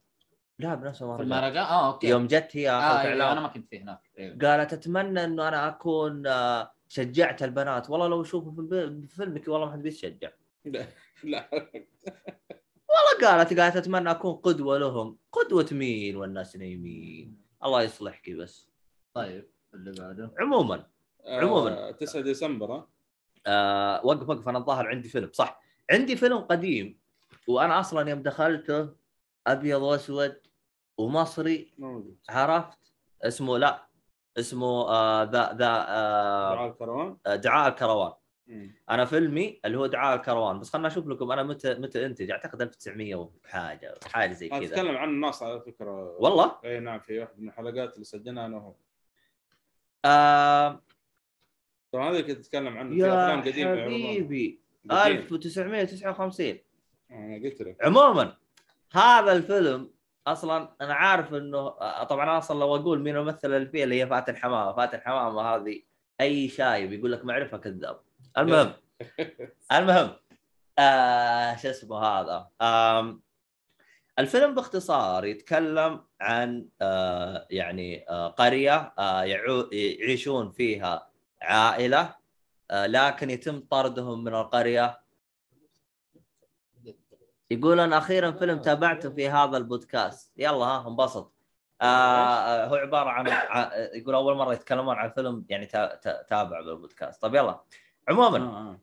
لا 0.60 0.76
بنفس 0.76 0.98
في 0.98 1.04
المهرجان 1.04 1.26
المهرجان 1.26 1.64
آه 1.64 1.94
أوكي. 1.94 2.08
يوم 2.10 2.28
جت 2.28 2.50
هي 2.52 2.70
آه 2.70 3.02
أيوة 3.02 3.32
أنا 3.32 3.42
ما 3.42 3.48
كنت 3.48 3.68
فيه 3.70 3.82
هناك. 3.82 4.00
أيوة. 4.20 4.38
قالت 4.42 4.74
أتمنى 4.74 5.24
إنه 5.24 5.48
أنا 5.48 5.68
أكون 5.68 6.28
آه، 6.28 6.72
شجعت 6.88 7.44
البنات. 7.44 7.90
والله 7.90 8.08
لو 8.08 8.22
اشوفه 8.22 8.52
في 8.52 8.68
في 9.08 9.16
فيلمك 9.16 9.48
والله 9.48 9.66
ما 9.66 9.72
حد 9.74 9.82
بيتشجع. 9.82 10.30
لا 10.66 10.86
لا. 11.24 11.50
والله 12.90 13.30
قالت 13.38 13.60
قالت 13.60 13.76
أتمنى 13.76 14.12
أكون 14.12 14.34
قدوة 14.36 14.78
لهم. 14.78 15.18
قدوة 15.32 15.68
مين 15.72 16.16
والناس 16.16 16.56
نايمين 16.56 17.38
الله 17.64 17.82
يصلحك 17.82 18.30
بس. 18.30 18.68
طيب 19.14 19.50
اللي 19.74 19.92
بعده؟ 20.02 20.32
عموما 20.40 20.86
عموماً. 21.26 21.88
آه، 21.88 21.92
9 21.92 22.22
ديسمبر 22.22 22.72
ها؟ 22.76 22.88
آه 23.48 24.06
وقف 24.06 24.30
وقف. 24.30 24.50
أنا 24.50 24.58
الظاهر 24.58 24.88
عندي 24.88 25.10
فيلم. 25.10 25.30
صح. 25.34 25.62
عندي 25.92 26.16
فيلم 26.16 26.38
قديم. 26.38 27.00
وأنا 27.48 27.80
أصلا 27.80 28.10
يوم 28.10 28.22
دخلته 28.24 29.03
أبيض 29.48 29.82
وأسود 29.82 30.36
ومصري. 30.98 31.74
موجود. 31.78 32.18
عرفت؟ 32.30 32.94
اسمه 33.22 33.58
لا 33.58 33.88
اسمه 34.38 34.90
آه 34.90 35.24
ذا 35.24 35.54
ذا 35.54 35.86
آه 35.88 36.56
دعاء 36.56 36.70
الكروان؟ 36.70 37.18
دعاء 37.26 37.70
الكروان. 37.70 38.14
أنا 38.90 39.06
فيلمي 39.06 39.60
اللي 39.66 39.78
هو 39.78 39.86
دعاء 39.86 40.16
الكروان 40.16 40.60
بس 40.60 40.70
خلنا 40.70 40.88
أشوف 40.88 41.08
لكم 41.08 41.32
أنا 41.32 41.44
متى 41.44 41.74
متى 41.74 42.06
إنتج. 42.06 42.32
أعتقد 42.32 42.62
1900 42.62 43.16
وحاجة 43.16 43.96
حاجة 44.06 44.34
زي 44.34 44.50
كذا. 44.50 44.66
أتكلم 44.66 44.98
عن 44.98 45.10
الناس 45.10 45.44
على 45.44 45.62
فكرة. 45.62 46.18
والله؟ 46.20 46.60
اي 46.66 46.80
نعم 46.80 47.00
في 47.00 47.20
واحد 47.20 47.40
من 47.40 47.48
الحلقات 47.48 47.94
اللي 47.94 48.06
سجلناها 48.06 48.46
أنا 48.46 48.58
وهو. 48.58 48.76
آه 50.06 50.82
طبعا 51.92 52.12
هذا 52.12 52.22
كنت 52.22 52.40
أتكلم 52.40 52.78
عنه 52.78 52.90
في 52.90 52.98
يا 53.02 53.08
أفلام 53.08 53.42
قديمة 53.42 53.70
يعرضونها. 53.70 54.08
حبيبي. 54.08 54.62
قديم. 54.90 55.18
1959 55.18 56.60
أنا 57.12 57.36
قلت 57.36 57.62
لك. 57.62 57.86
عموما. 57.86 58.38
هذا 58.94 59.32
الفيلم 59.32 59.94
أصلا 60.28 60.76
أنا 60.82 60.94
عارف 60.94 61.34
إنه 61.34 61.58
آه، 61.58 62.04
طبعا 62.04 62.38
أصلا 62.38 62.60
لو 62.60 62.76
أقول 62.76 63.00
مين 63.00 63.16
الممثل 63.16 63.54
اللي 63.54 63.68
فيه 63.68 63.84
اللي 63.84 64.02
هي 64.02 64.08
فاتن 64.08 64.36
حمامة. 64.36 64.74
فاتن 64.74 65.02
حمامة 65.02 65.42
هذه 65.42 65.82
أي 66.22 66.50
شايب 66.50 66.94
يقول 66.94 67.12
لك 67.12 67.26
معرفة 67.26 67.58
كذاب. 67.58 68.00
المهم 68.38 68.74
المهم 69.78 70.10
آه 70.80 71.56
شو 71.56 71.70
اسمه 71.70 71.98
هذا؟ 71.98 72.50
آم 72.62 73.22
الفيلم 74.20 74.56
باختصار 74.56 75.26
يتكلم 75.26 76.04
عن 76.22 76.68
آه 76.82 77.48
يعني 77.50 78.10
آه 78.10 78.28
قرية 78.28 78.94
آه 79.00 79.24
يعيشون 79.72 80.52
فيها 80.52 81.10
عائلة 81.42 82.16
آه 82.72 82.86
لكن 82.86 83.30
يتم 83.30 83.60
طردهم 83.60 84.24
من 84.24 84.36
القرية 84.36 85.03
يقول 87.54 87.80
أنا 87.80 87.98
أخيرا 87.98 88.32
فيلم 88.32 88.60
تابعته 88.60 89.10
في 89.10 89.30
هذا 89.30 89.58
البودكاست. 89.58 90.32
يلا 90.38 90.66
ها 90.66 90.88
انبسط. 90.88 91.34
آه 91.82 91.86
آه، 91.86 92.68
هو 92.68 92.76
عبارة 92.76 93.10
عن 93.10 93.28
يقول 93.94 94.16
أول 94.16 94.36
مرة 94.38 94.54
يتكلمون 94.54 94.96
عن 94.96 95.10
فيلم 95.10 95.46
يعني 95.50 95.66
تا- 95.66 95.96
تا- 95.96 96.24
تابع 96.24 96.62
بالبودكاست. 96.62 97.22
طيب 97.22 97.36
يلا. 97.36 97.60
عموما 98.10 98.38
آه، 98.38 98.72
آه. 98.72 98.80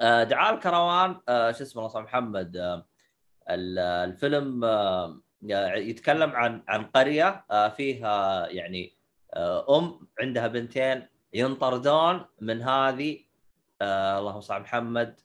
آه، 0.00 0.24
دعاء 0.24 0.54
الكروان 0.54 1.20
آه، 1.28 1.52
شو 1.52 1.62
اسمه 1.64 1.86
الله 1.86 2.00
محمد 2.00 2.56
آه، 2.56 2.86
ال- 3.50 3.78
الفيلم 3.78 4.64
آه، 4.64 5.20
يتكلم 5.76 6.30
عن 6.30 6.62
عن 6.68 6.84
قرية 6.84 7.44
آه، 7.50 7.68
فيها 7.68 8.46
يعني 8.46 8.96
آه، 9.34 9.78
أم 9.78 10.08
عندها 10.20 10.46
بنتين 10.46 11.08
ينطردون 11.34 12.24
من 12.40 12.62
هذه 12.62 13.20
آه، 13.82 14.18
اللهم 14.18 14.40
صل 14.40 14.54
على 14.54 14.62
محمد 14.62 15.20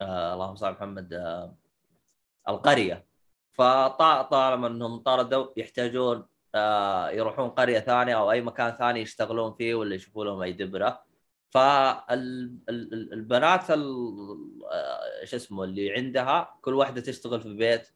آه، 0.00 0.34
اللهم 0.34 0.56
صل 0.56 0.66
على 0.66 0.74
محمد 0.74 1.12
آه، 1.12 1.54
القرية. 2.48 3.04
فطالما 3.52 4.66
أنهم 4.66 4.92
انطردوا 4.92 5.46
يحتاجون 5.56 6.26
آه، 6.54 7.10
يروحون 7.10 7.48
قرية 7.48 7.78
ثانية 7.80 8.18
أو 8.18 8.30
أي 8.30 8.40
مكان 8.40 8.72
ثاني 8.72 9.00
يشتغلون 9.00 9.54
فيه 9.54 9.74
ولا 9.74 9.94
يشوفوا 9.94 10.24
لهم 10.24 10.42
أي 10.42 10.52
دبرة. 10.52 11.04
فالبنات 11.50 12.46
شو 15.24 15.36
اسمه 15.36 15.64
اللي 15.64 15.92
عندها 15.92 16.58
كل 16.62 16.74
واحدة 16.74 17.00
تشتغل 17.00 17.40
في 17.40 17.54
بيت 17.54 17.88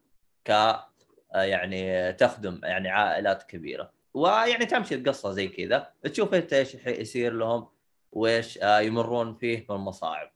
ك 0.45 0.51
آه، 0.51 1.43
يعني 1.43 2.13
تخدم 2.13 2.61
يعني 2.65 2.89
عائلات 2.89 3.43
كبيرة. 3.43 3.93
ويعني 4.15 4.67
تمشي 4.67 4.95
القصة 4.95 5.33
زي 5.33 5.49
كذا. 5.49 5.93
تشوف 6.03 6.35
انت 6.35 6.53
إيش 6.53 6.75
يصير 6.75 7.33
لهم 7.33 7.69
وإيش 8.13 8.59
آه، 8.59 8.81
يمرون 8.81 9.35
فيه 9.35 9.67
من 9.71 9.77
المصاعب. 9.77 10.31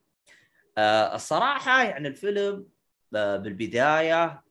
آه، 0.78 1.14
الصراحة 1.14 1.82
يعني 1.82 2.08
الفيلم 2.08 2.66
بالبداية 3.12 4.42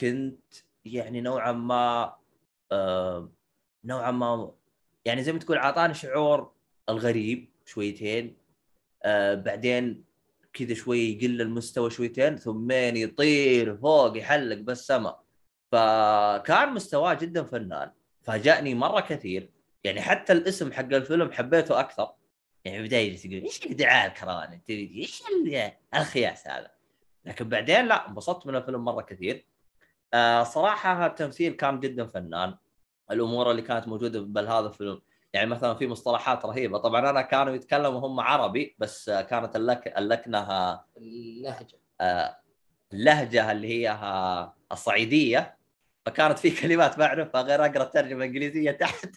كنت 0.00 0.54
يعني 0.84 1.20
نوعا 1.20 1.52
ما 1.52 2.16
نوعا 3.84 4.10
ما 4.10 4.52
يعني 5.04 5.22
زي 5.22 5.32
ما 5.32 5.38
تقول 5.38 5.56
أعطاني 5.56 5.94
شعور 5.94 6.52
الغريب 6.88 7.48
شويتين 7.64 8.36
آه 9.02 9.34
بعدين 9.34 10.04
كذا 10.52 10.74
شوي 10.74 10.98
يقل 10.98 11.40
المستوى 11.40 11.90
شويتين 11.90 12.36
ثمين 12.36 12.96
يطير 12.96 13.76
فوق 13.76 14.18
يحلق 14.18 14.56
بالسماء 14.56 15.26
فكان 15.72 16.74
مستواه 16.74 17.14
جدا 17.14 17.44
فنان. 17.44 17.90
فاجأني 18.22 18.74
مرة 18.74 19.00
كثير. 19.00 19.50
يعني 19.84 20.00
حتى 20.00 20.32
الاسم 20.32 20.72
حق 20.72 20.94
الفيلم 20.94 21.32
حبيته 21.32 21.80
أكثر. 21.80 22.08
يعني 22.64 22.82
بداية 22.82 23.16
تقول 23.16 23.32
إيش 23.32 23.66
الدعاء 23.66 24.06
الكراني 24.06 24.62
إيش 24.70 25.22
الخياس 25.94 26.48
هذا. 26.48 26.70
لكن 27.26 27.48
بعدين 27.48 27.86
لا 27.86 28.08
انبسطت 28.08 28.46
من 28.46 28.56
الفيلم 28.56 28.84
مرة 28.84 29.02
كثير. 29.02 29.46
آه 30.14 30.42
صراحة 30.42 31.06
التمثيل 31.06 31.52
كان 31.52 31.80
جدا 31.80 32.06
فنان. 32.06 32.54
الأمور 33.10 33.50
اللي 33.50 33.62
كانت 33.62 33.88
موجودة 33.88 34.20
بهذا 34.20 34.66
الفيلم. 34.66 35.02
يعني 35.32 35.50
مثلا 35.50 35.74
في 35.74 35.86
مصطلحات 35.86 36.44
رهيبة. 36.44 36.78
طبعا 36.78 37.10
أنا 37.10 37.22
كانوا 37.22 37.54
يتكلموا 37.54 38.00
هم 38.00 38.20
عربي 38.20 38.76
بس 38.78 39.10
كانت 39.10 39.56
اللك... 39.56 39.98
اللكنة 39.98 40.80
اللهجة. 40.96 41.80
آه، 42.00 42.36
اللهجة 42.92 43.52
اللي 43.52 43.68
هي 43.68 43.98
الصعيدية. 44.72 45.56
فكانت 46.06 46.38
في 46.38 46.50
كلمات 46.62 46.98
ما 46.98 47.04
أعرفها 47.04 47.42
غير 47.42 47.64
أقرأ 47.64 47.82
الترجمة 47.82 48.18
الإنجليزية 48.24 48.70
تحت. 48.70 49.10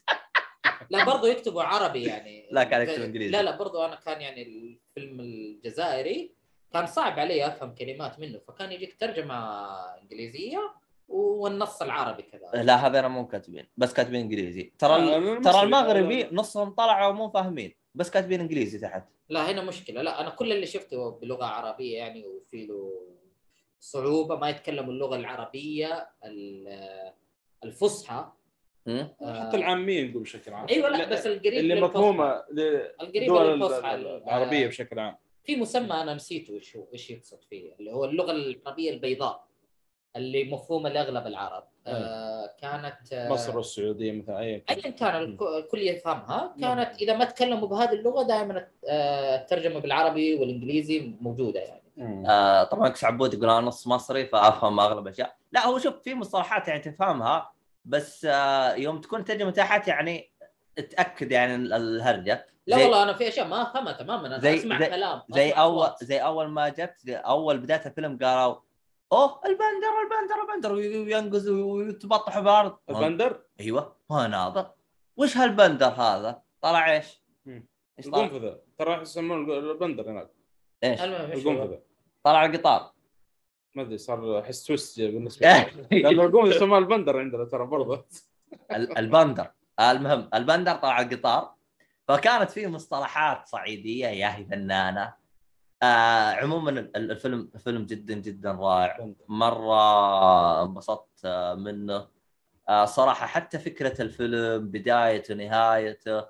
لا 0.90 1.06
برضو 1.06 1.27
يكتبوا 1.27 1.64
عربي 1.64 2.03
يعني. 2.03 2.49
لا 2.52 2.64
كان 2.64 2.81
يكتب 2.81 3.02
إنجليزي. 3.02 3.31
لا 3.31 3.44
لا 3.44 3.57
برضو 3.57 3.86
أنا 3.86 3.95
كان 3.95 4.22
يعني 4.22 4.44
الفيلم 4.44 5.19
الجزائري 5.19 6.39
كان 6.74 6.86
صعب 6.86 7.20
علي 7.20 7.48
أفهم 7.48 7.76
كلمات 7.76 8.20
منه 8.20 8.40
فكان 8.48 8.72
يجيك 8.72 9.00
ترجمة 9.00 9.66
إنجليزية 10.02 10.74
والنص 11.08 11.82
العربي 11.82 12.24
كذا. 12.24 12.64
لا 12.64 12.76
هذا 12.88 13.00
أنا 13.00 13.08
مو 13.08 13.28
كاتبين 13.28 13.68
بس 13.78 13.94
كاتبين 13.94 14.22
إنجليزي. 14.22 14.74
ترى 14.80 15.16
آه 15.16 15.40
ترى 15.40 15.64
المغربي 15.64 16.28
نصهم 16.32 16.70
طلعوا 16.70 17.14
مو 17.14 17.30
فاهمين 17.30 17.76
بس 17.96 18.10
كاتبين 18.10 18.40
إنجليزي 18.40 18.80
تحت. 18.80 19.04
لا 19.30 19.52
هنا 19.52 19.62
مشكلة. 19.62 20.02
لا 20.02 20.22
أنا 20.22 20.30
كل 20.30 20.52
اللي 20.52 20.66
شفته 20.66 21.10
بلغة 21.10 21.46
عربية 21.46 21.98
يعني 21.98 22.26
وفي 22.26 22.66
له 22.66 23.02
صعوبة 23.80 24.36
ما 24.36 24.50
يتكلموا 24.50 24.94
اللغة 24.94 25.16
العربية 25.16 26.10
الفصحى. 27.64 28.32
آه 28.88 29.48
حتى 29.48 29.58
العاميه 29.58 30.10
نقول 30.10 30.24
بشكل 30.24 30.54
عام. 30.54 30.68
أيوه 30.70 30.90
لا 30.90 31.10
بس 31.10 31.28
القريب 31.28 31.54
اللي 31.54 31.82
مفهومة 31.82 32.44
القريبه 33.02 33.44
للفصحى 33.44 33.96
العربية 33.96 34.68
بشكل 34.68 35.00
عام. 35.00 35.18
في 35.50 35.56
مسمى 35.56 35.94
أنا 35.94 36.14
نسيته 36.14 36.54
إيش 36.54 36.78
هو 36.78 36.88
إيش 36.94 37.10
يقصد 37.12 37.44
فيه 37.50 37.76
اللي 37.80 37.92
هو 37.92 38.06
اللغة 38.06 38.32
العربية 38.32 38.92
البيضاء 38.92 39.48
اللي 40.16 40.44
مفهومة 40.44 40.90
لأغلب 40.90 41.28
العرب. 41.28 41.64
آه 41.88 42.56
كانت 42.62 43.14
آه 43.14 43.30
مصر 43.30 43.58
والسعودية 43.58 44.12
مثلا 44.12 44.40
أي 44.40 44.64
ايا 44.70 44.90
كان 44.90 45.38
الكل 45.42 45.80
يفهمها. 45.80 46.56
كانت 46.62 47.02
إذا 47.02 47.18
ما 47.18 47.26
تكلموا 47.26 47.68
بهذه 47.68 47.94
اللغة 47.94 48.24
دائما 48.24 48.68
آه، 48.90 49.36
الترجمة 49.36 49.80
بالعربي 49.80 50.36
والإنجليزي 50.36 51.14
موجودة 51.22 51.60
يعني. 51.60 52.30
آه 52.30 52.64
طبعا 52.64 52.88
إكس 52.88 53.04
عبود 53.04 53.34
يقول 53.34 53.50
أنا 53.50 53.62
نص 53.62 53.88
مصري 53.88 54.26
فأفهم 54.26 54.80
أغلب 54.80 55.08
الأشياء. 55.08 55.36
لا 55.52 55.66
هو 55.66 55.80
شوف 55.80 56.02
في 56.04 56.14
مصطلحات 56.14 56.68
يعني 56.68 56.80
تفهمها 56.80 57.52
بس 57.86 58.26
آه 58.26 58.74
يوم 58.74 59.02
تكون 59.02 59.26
ترجمه 59.26 59.52
تحت 59.52 59.88
يعني 59.88 60.32
تأكد 60.76 61.32
يعني 61.32 61.56
الهرجة. 61.56 62.48
لا 62.70 62.78
والله 62.78 63.04
أنا 63.04 63.14
في 63.14 63.28
أشياء 63.28 63.48
ما 63.48 63.62
أفهمها 63.62 63.94
تماما 63.94 64.28
أنا 64.28 64.40
زي 64.40 64.56
أسمع 64.56 64.80
زي 64.80 64.86
كلام 64.86 65.22
زي 65.30 65.52
اول 65.52 65.90
زي 66.02 66.18
أول 66.18 66.48
ما 66.48 66.70
جت 66.70 67.10
أول 67.10 67.58
بداية 67.58 67.82
الفيلم 67.86 68.18
قالوا 68.22 68.56
أوه 69.12 69.41
البندر 69.46 69.94
البندر 70.04 70.41
البندر 70.41 70.74
وينقز 70.74 71.50
ويتبطح 71.50 72.40
بأرض. 72.40 72.78
البندر؟ 72.90 73.41
أيوه 73.60 73.96
ما 74.10 74.28
ناظر. 74.28 74.72
وش 75.18 75.38
هالبندر 75.38 75.88
هذا؟ 75.88 76.41
طلع 76.62 76.96
إيش؟ 76.96 77.22
إيش 77.48 78.08
القنفذة. 78.08 78.60
ترى 78.78 79.02
يسمونه 79.02 79.54
البندر 79.54 80.12
هناك. 80.12 80.30
إيش؟ 80.84 81.02
القنفذة. 81.02 81.80
طلع 82.24 82.46
القطار. 82.46 82.91
ما 83.76 83.82
أدري 83.84 83.98
صار 83.98 84.40
احس 84.40 84.64
twist 84.64 85.02
بالنسبة 85.02 85.48
لي. 85.48 86.02
لأنه 86.02 86.26
القنفذة 86.26 86.56
يسموها 86.56 86.80
البندر 86.80 87.20
عندنا 87.20 87.46
ترى 87.46 87.66
برضه. 87.66 88.06
البندر. 88.72 89.52
المهم 89.80 90.30
البندر 90.34 90.76
طلع 90.76 91.02
القطار. 91.02 91.59
فكانت 92.10 92.49
في 92.52 92.68
مصطلحات 92.68 93.48
صعيدية 93.48 94.07
يا 94.07 94.36
هي 94.36 94.45
فنانة. 94.45 95.14
آه 95.84 96.31
عموما 96.31 96.69
الفيلم 96.95 97.52
فيلم 97.57 97.86
جدا 97.86 98.14
جدا 98.14 98.52
رائع. 98.52 99.14
مرة 99.27 100.64
انبسطت 100.64 101.26
آه، 101.26 101.56
منه. 101.56 102.07
آه 102.69 102.86
صراحة 102.86 103.27
حتى 103.27 103.60
فكرة 103.60 104.02
الفيلم 104.02 104.72
بدايته 104.72 105.34
نهايته 105.34 106.26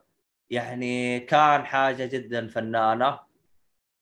يعني 0.50 1.20
كان 1.20 1.66
حاجة 1.66 2.06
جدا 2.06 2.48
فنانة. 2.48 3.20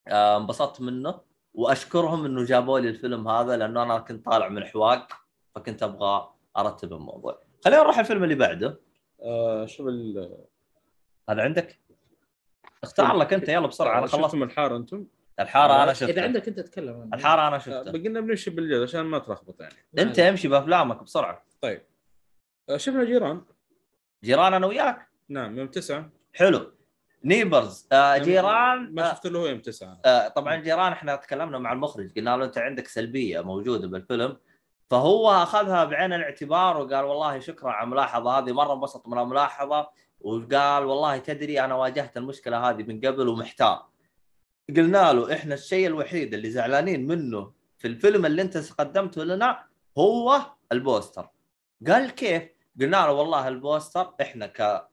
آه 0.08 0.36
انبسطت 0.36 0.80
منه. 0.80 1.20
وأشكرهم 1.54 2.24
إنه 2.24 2.44
جابوا 2.44 2.80
لي 2.80 2.88
الفيلم 2.88 3.28
هذا 3.28 3.56
لأنه 3.56 3.82
أنا 3.82 3.98
كنت 3.98 4.24
طالع 4.26 4.48
من 4.48 4.64
حواق 4.64 5.12
فكنت 5.54 5.82
أبغى 5.82 6.34
أرتب 6.56 6.92
الموضوع. 6.92 7.42
خلينا 7.64 7.82
نروح 7.82 7.98
الفيلم 7.98 8.24
اللي 8.24 8.34
بعده. 8.34 8.80
آه 9.22 9.66
شوف 9.66 9.86
هذا 11.28 11.42
عندك؟ 11.42 11.78
اختار 12.82 13.16
لك 13.16 13.32
انت 13.32 13.48
يلا 13.48 13.66
بسرعة 13.66 13.98
أنا 13.98 14.06
خلصت. 14.06 14.34
من 14.34 14.42
الحارة 14.42 14.76
أنتم؟ 14.76 15.06
الحارة 15.40 15.82
أنا 15.82 15.92
شفتها. 15.92 16.08
إذا 16.08 16.22
عندك 16.22 16.48
أنت 16.48 16.60
تتكلم 16.60 17.10
الحارة 17.14 17.48
أنا 17.48 17.58
شفتها. 17.58 17.82
بقينا 17.82 18.20
بنمشي 18.20 18.50
بالجد 18.50 18.82
عشان 18.82 19.00
ما 19.00 19.18
تلخبط 19.18 19.60
يعني. 19.60 19.74
أنت 19.98 20.18
امشي 20.18 20.48
بأفلامك 20.48 21.02
بسرعة. 21.02 21.44
طيب. 21.60 21.82
آه، 22.68 22.76
شفنا 22.76 23.04
جيران. 23.04 23.42
جيران 24.24 24.54
أنا 24.54 24.66
وياك؟ 24.66 25.08
نعم 25.28 25.58
يوم 25.58 25.68
تسعة. 25.68 26.10
حلو. 26.34 26.72
نيبرز. 27.24 27.88
آه 27.92 28.18
جيران 28.18 28.94
ما 28.94 29.10
شفت 29.10 29.26
له 29.26 29.48
يوم 29.48 29.60
تسعة. 29.60 30.00
آه 30.04 30.28
طبعا 30.28 30.56
جيران 30.56 30.92
إحنا 30.92 31.16
تكلمنا 31.16 31.58
مع 31.58 31.72
المخرج 31.72 32.12
قلنا 32.16 32.36
له 32.36 32.44
أنت 32.44 32.58
عندك 32.58 32.88
سلبية 32.88 33.40
موجودة 33.40 33.88
بالفيلم. 33.88 34.36
فهو 34.90 35.30
أخذها 35.30 35.84
بعين 35.84 36.12
الاعتبار 36.12 36.76
وقال 36.76 37.04
والله 37.04 37.38
شكرا 37.38 37.70
على 37.70 37.84
الملاحظة 37.84 38.38
هذه 38.38 38.52
مرة 38.52 38.74
انبسط 38.74 39.08
من 39.08 39.18
الملاحظة. 39.18 39.90
وقال 40.20 40.84
والله 40.84 41.18
تدري 41.18 41.60
أنا 41.64 41.74
واجهت 41.74 42.16
المشكلة 42.16 42.70
هذه 42.70 42.82
من 42.82 43.00
قبل 43.00 43.28
ومحتار. 43.28 43.88
قلنا 44.76 45.12
له 45.12 45.34
إحنا 45.34 45.54
الشيء 45.54 45.86
الوحيد 45.86 46.34
اللي 46.34 46.50
زعلانين 46.50 47.06
منه 47.06 47.52
في 47.78 47.88
الفيلم 47.88 48.26
اللي 48.26 48.42
أنت 48.42 48.72
قدمته 48.72 49.24
لنا 49.24 49.64
هو 49.98 50.40
البوستر. 50.72 51.28
قال 51.86 52.10
كيف؟ 52.10 52.42
قلنا 52.80 52.96
له 52.96 53.12
والله 53.12 53.48
البوستر 53.48 54.14
إحنا 54.20 54.46
ك 54.46 54.88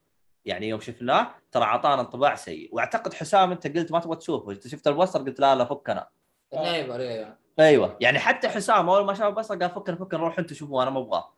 يعني 0.46 0.70
يوم 0.70 0.80
شفناه 0.80 1.36
ترى 1.52 1.64
أعطانا 1.64 2.02
انطباع 2.02 2.36
سيء. 2.36 2.70
وأعتقد 2.76 3.14
حسام 3.14 3.52
أنت 3.52 3.78
قلت 3.78 3.92
ما 3.92 4.00
تبغى 4.00 4.16
تشوفه. 4.16 4.52
انت 4.52 4.68
شفت 4.68 4.88
البوستر 4.88 5.20
قلت 5.20 5.40
لا 5.40 5.56
لا 5.56 5.66
فكنا. 5.66 6.08
أيوه 6.54 6.96
أيوه. 6.98 7.38
أيوه. 7.60 7.98
يعني 8.02 8.20
حتى 8.20 8.50
حسام 8.50 8.90
أول 8.90 9.06
ما 9.06 9.14
شاف 9.14 9.28
البوستر 9.28 9.56
قال 9.56 9.70
فكنا 9.70 9.96
فكنا 9.96 10.20
روح 10.20 10.40
انت 10.40 10.54
شوفوا 10.54 10.84
أنا 10.84 10.92
ما 10.92 11.00
أبغاه. 11.00 11.35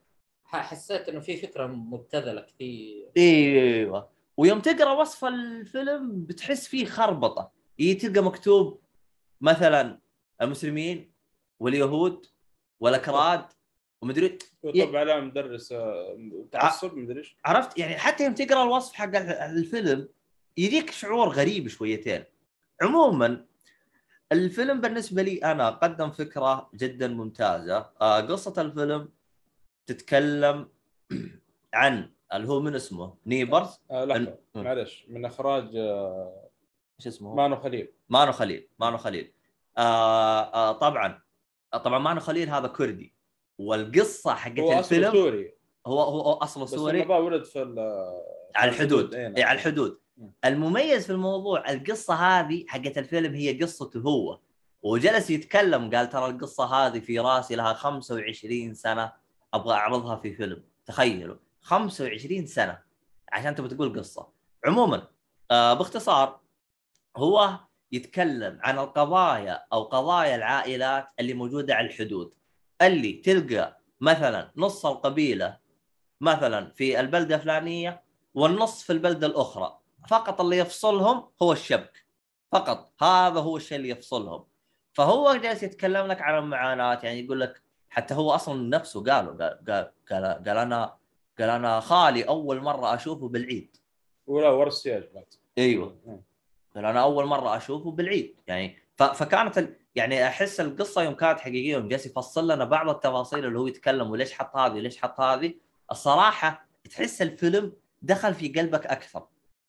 حسيت 0.47 1.09
إنه 1.09 1.19
في 1.19 1.37
فكرة 1.37 1.67
مبتذلة 1.67 2.41
كثير. 2.41 3.09
إيوه. 3.17 4.09
ويوم 4.37 4.59
تقرأ 4.59 4.91
وصف 4.91 5.25
الفيلم 5.25 6.25
بتحس 6.25 6.67
فيه 6.67 6.85
خربطة. 6.85 7.51
تلقى 7.79 8.21
مكتوب 8.23 8.81
مثلا 9.41 9.99
المسلمين 10.41 11.11
واليهود 11.59 12.25
والأكراد 12.79 13.45
ومدري 14.01 14.37
طب 14.63 14.95
على 14.95 15.21
مدرس 15.21 15.71
آه، 15.71 16.17
تعصب 16.51 16.97
مدري 16.97 17.19
إيش. 17.19 17.37
عرفت؟ 17.45 17.77
يعني 17.77 17.97
حتى 17.97 18.23
يوم 18.23 18.33
تقرأ 18.33 18.63
الوصف 18.63 18.93
حق 18.93 19.15
الفيلم 19.15 20.09
يجيك 20.57 20.91
شعور 20.91 21.29
غريب 21.29 21.67
شويتين. 21.67 22.23
عموما 22.81 23.45
الفيلم 24.31 24.81
بالنسبة 24.81 25.21
لي 25.21 25.37
أنا 25.37 25.69
قدم 25.69 26.11
فكرة 26.11 26.69
جدا 26.75 27.07
ممتازة. 27.07 27.89
آه، 28.01 28.21
قصة 28.21 28.61
الفيلم 28.61 29.09
تتكلم 29.87 30.69
عن 31.73 32.09
اللي 32.33 32.47
هو 32.47 32.59
من 32.59 32.75
اسمه 32.75 33.15
Neighbours؟ 33.25 33.81
آه 33.91 34.05
لحظة. 34.05 34.37
معلش. 34.55 35.05
من 35.09 35.25
إخراج 35.25 35.75
آه 35.75 36.49
إيش 36.99 37.07
اسمه؟ 37.07 37.35
مانو 37.35 37.55
خليل. 37.55 37.93
مانو 38.09 38.31
خليل 38.31 38.69
مانو 38.79 38.97
خليل. 38.97 39.33
آه 39.77 40.41
آه 40.41 40.71
طبعا 40.71 41.21
طبعا 41.71 41.99
مانو 41.99 42.19
خليل 42.19 42.49
هذا 42.49 42.67
كردي. 42.67 43.13
والقصة 43.57 44.33
حقت 44.33 44.59
هو 44.59 44.79
الفيلم 44.79 45.11
سوري. 45.11 45.53
هو 45.87 46.01
هو 46.01 46.33
أصله 46.33 46.65
سوري. 46.65 47.01
بس 47.01 47.09
ولد 47.09 47.43
في 47.43 47.59
على 48.55 48.71
الحدود. 48.71 49.13
اي 49.13 49.43
على 49.43 49.55
الحدود. 49.55 49.99
المميز 50.45 51.05
في 51.05 51.11
الموضوع 51.11 51.71
القصة 51.71 52.13
هذه 52.13 52.65
حقت 52.67 52.97
الفيلم 52.97 53.33
هي 53.33 53.63
قصته 53.63 53.99
هو. 53.99 54.39
وجلس 54.81 55.29
يتكلم 55.29 55.95
قال 55.95 56.09
ترى 56.09 56.25
القصة 56.25 56.65
هذه 56.65 56.99
في 56.99 57.19
رأسي 57.19 57.55
لها 57.55 57.73
25 57.73 58.73
سنة. 58.73 59.26
أبغى 59.53 59.73
اعرضها 59.73 60.15
في 60.15 60.33
فيلم. 60.33 60.63
تخيلوا 60.85 61.35
25 61.61 62.45
سنة 62.45 62.79
عشان 63.31 63.55
تبغى 63.55 63.75
تقول 63.75 63.99
قصة. 63.99 64.27
عموما 64.65 65.07
آه 65.51 65.73
باختصار 65.73 66.39
هو 67.17 67.59
يتكلم 67.91 68.59
عن 68.61 68.79
القضايا 68.79 69.65
أو 69.73 69.83
قضايا 69.83 70.35
العائلات 70.35 71.07
اللي 71.19 71.33
موجودة 71.33 71.75
على 71.75 71.87
الحدود. 71.87 72.33
اللي 72.81 73.13
تلقى 73.13 73.77
مثلا 74.01 74.51
نص 74.57 74.85
القبيلة 74.85 75.57
مثلا 76.21 76.71
في 76.71 76.99
البلدة 76.99 77.35
الفلانية 77.35 78.03
والنص 78.33 78.83
في 78.83 78.93
البلدة 78.93 79.27
الأخرى. 79.27 79.79
فقط 80.07 80.41
اللي 80.41 80.57
يفصلهم 80.57 81.29
هو 81.41 81.51
الشبك. 81.51 82.05
فقط 82.51 83.03
هذا 83.03 83.39
هو 83.39 83.57
الشيء 83.57 83.77
اللي 83.77 83.89
يفصلهم. 83.89 84.45
فهو 84.93 85.35
جالس 85.35 85.63
يتكلم 85.63 86.07
لك 86.07 86.21
عن 86.21 86.37
المعاناة 86.43 86.99
يعني 87.03 87.19
يقول 87.19 87.39
لك 87.41 87.61
حتى 87.89 88.13
هو 88.13 88.31
أصلا 88.31 88.77
نفسه 88.77 89.03
قاله 89.03 89.31
قال 89.31 89.59
قال 89.67 89.91
قال, 90.11 90.23
قال 90.23 90.57
أنا 90.57 90.95
قال 91.39 91.49
أنا 91.49 91.79
خالي 91.79 92.23
أول 92.23 92.61
مرة 92.61 92.95
أشوفه 92.95 93.27
بالعيد. 93.27 93.77
ولا 94.27 94.49
ورا 94.49 94.67
السياج 94.67 95.03
بعد. 95.15 95.25
أيوه. 95.57 95.95
قال 96.75 96.85
أنا 96.85 97.01
أول 97.01 97.25
مرة 97.25 97.57
أشوفه 97.57 97.91
بالعيد. 97.91 98.35
يعني. 98.47 98.77
فكانت 98.97 99.57
ال... 99.57 99.75
يعني 99.95 100.27
أحس 100.27 100.59
القصة 100.59 101.01
يوم 101.03 101.13
كانت 101.13 101.39
حقيقية 101.39 101.71
يوم 101.71 101.87
جالس 101.87 102.05
يفصل 102.05 102.51
لنا 102.51 102.65
بعض 102.65 102.89
التفاصيل 102.89 103.45
اللي 103.45 103.59
هو 103.59 103.67
يتكلم 103.67 104.11
وليش 104.11 104.33
حط 104.33 104.55
هذه 104.55 104.73
وليش 104.73 105.01
حط 105.01 105.19
هذه؟ 105.19 105.53
الصراحة 105.91 106.67
تحس 106.89 107.21
الفيلم 107.21 107.73
دخل 108.01 108.33
في 108.33 108.47
قلبك 108.47 108.87
أكثر. 108.87 109.27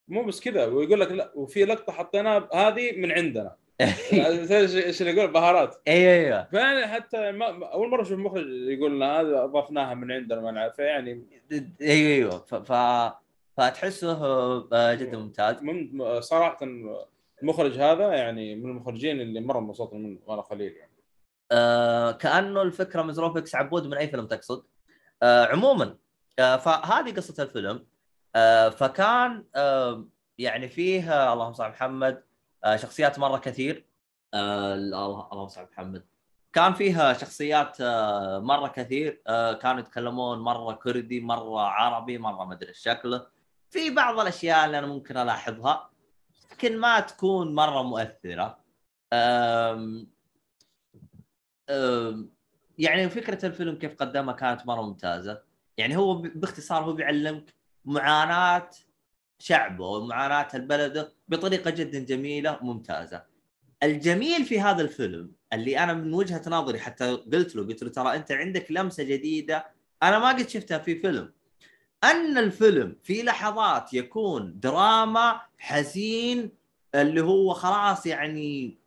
مو 0.09 0.25
بس 0.25 0.41
كذا 0.41 0.67
ويقول 0.67 1.01
لك 1.01 1.13
لا 1.13 1.33
وفي 1.35 1.65
لقطة 1.65 1.93
حطيناها 1.93 2.49
هذه 2.55 3.01
من 3.01 3.13
عندنا. 3.13 3.57
إيش 3.81 5.03
اللي 5.03 5.13
يقول 5.13 5.33
بهارات. 5.33 5.77
أيوه 5.89 6.13
أيوه 6.13 6.45
فيعني 6.45 6.87
حتى 6.87 7.33
ما 7.33 7.73
أول 7.73 7.91
مرة 7.91 8.03
أشوف 8.03 8.19
مخرج 8.19 8.47
يقول 8.49 8.97
لنا 8.97 9.21
هذا 9.21 9.45
أضفناها 9.45 9.95
من 9.95 10.13
عندنا 10.13 10.41
ما 10.41 10.51
نعرف 10.51 10.79
يعني 10.79 11.27
أيوه 11.53 11.71
أيوه 11.81 12.39
ف... 12.39 12.55
ف... 12.55 12.73
فتحسه 13.57 14.23
آه، 14.73 14.95
جدا 14.95 15.19
ممتاز. 15.19 15.63
من 15.63 16.21
صراحة 16.21 16.59
المخرج 17.43 17.79
هذا 17.79 18.13
يعني 18.13 18.55
من 18.55 18.71
المخرجين 18.71 19.21
اللي 19.21 19.41
مرة 19.41 19.59
انبسطت 19.59 19.95
منه 19.95 20.19
وأنا 20.27 20.43
خليل 20.43 20.73
يعني. 20.73 20.93
آه 21.53 22.13
كأنه 22.13 22.63
الفكرة 22.63 23.39
إكس 23.39 23.55
عبود 23.55 23.87
من 23.87 23.95
أي 23.95 24.09
فيلم 24.09 24.27
تقصد. 24.27 24.65
آه 25.23 25.47
عموما 25.47 25.97
آه 26.39 26.57
فهذه 26.57 27.15
قصة 27.15 27.43
الفيلم. 27.43 27.87
آه 28.37 28.69
فكان 28.69 29.45
آه 29.57 30.09
يعني 30.39 30.69
فيه 30.69 31.33
اللهم 31.33 31.53
صل 31.53 31.65
على 31.65 31.73
محمد 31.73 32.28
شخصيات 32.77 33.19
مرة 33.19 33.39
كثير. 33.39 33.87
آه 34.35 34.75
الله 34.75 35.29
اللهم 35.33 35.49
صل 35.49 35.61
على 35.61 35.69
محمد. 35.73 36.05
كان 36.53 36.73
فيها 36.73 37.13
شخصيات 37.13 37.81
آه 37.81 38.39
مرة 38.39 38.69
كثير. 38.69 39.23
آه 39.27 39.53
كانوا 39.53 39.81
يتكلمون 39.81 40.39
مرة 40.39 40.73
كردي 40.73 41.21
مرة 41.21 41.61
عربي 41.61 42.19
مرة 42.19 42.45
ما 42.45 42.55
أدري 42.55 42.75
شكله 42.75 43.27
في 43.71 43.91
بعض 43.91 44.21
الأشياء 44.21 44.67
اللي 44.67 44.79
أنا 44.79 44.87
ممكن 44.87 45.17
ألاحظها 45.17 45.91
لكن 46.53 46.79
ما 46.79 47.01
تكون 47.01 47.55
مرة 47.55 47.83
مؤثرة. 47.83 48.59
آم 49.13 50.07
آم، 51.71 52.31
يعني 52.79 53.09
فكرة 53.09 53.47
الفيلم 53.47 53.75
كيف 53.79 53.95
قدمها 53.95 54.35
كانت 54.35 54.67
مرة 54.67 54.83
ممتازة. 54.83 55.43
يعني 55.77 55.97
هو 55.97 56.15
باختصار 56.15 56.85
هو 56.85 56.93
بيعلمك 56.93 57.55
معاناة 57.85 58.71
شعبه 59.39 59.87
ومعاناة 59.87 60.49
البلد 60.55 61.13
بطريقة 61.29 61.71
جدا 61.71 61.99
جميلة 61.99 62.59
وممتازه 62.63 63.23
الجميل 63.83 64.45
في 64.45 64.61
هذا 64.61 64.83
الفيلم 64.83 65.33
اللي 65.53 65.79
أنا 65.79 65.95
من 65.95 66.15
وجهة 66.15 66.43
نظري 66.47 66.79
حتى 66.79 67.11
قلت 67.11 67.57
له 67.57 67.67
قلت 67.67 67.83
له 67.83 67.91
ترى 67.91 68.17
أنت 68.17 68.33
عندك 68.33 68.67
لمسة 68.71 69.03
جديدة 69.05 69.67
أنا 70.03 70.19
ما 70.19 70.29
قد 70.29 70.49
شفتها 70.49 70.79
في 70.79 71.01
فيلم. 71.01 71.33
أن 72.05 72.39
الفيلم 72.39 72.97
في 73.03 73.23
لحظات 73.23 73.95
يكون 73.95 74.61
دراما 74.61 75.41
حزين 75.59 76.51
اللي 76.95 77.21
هو 77.21 77.55
خلاص 77.55 78.07
يعني 78.07 78.79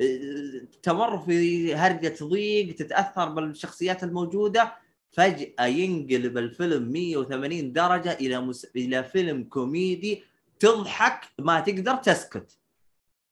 آه، 0.00 0.66
تمر 0.82 1.18
في 1.18 1.74
هرجة 1.74 2.14
ضيق 2.22 2.74
تتأثر 2.74 3.28
بالشخصيات 3.28 4.04
الموجودة 4.04 4.72
فجأة 5.12 5.66
ينقلب 5.66 6.38
الفيلم 6.38 6.92
180 6.92 7.72
درجة 7.72 8.12
إلى 8.12 8.40
مس... 8.40 8.64
إلى 8.76 9.04
فيلم 9.04 9.44
كوميدي 9.44 10.22
تضحك 10.58 11.20
ما 11.38 11.60
تقدر 11.60 11.96
تسكت. 11.96 12.58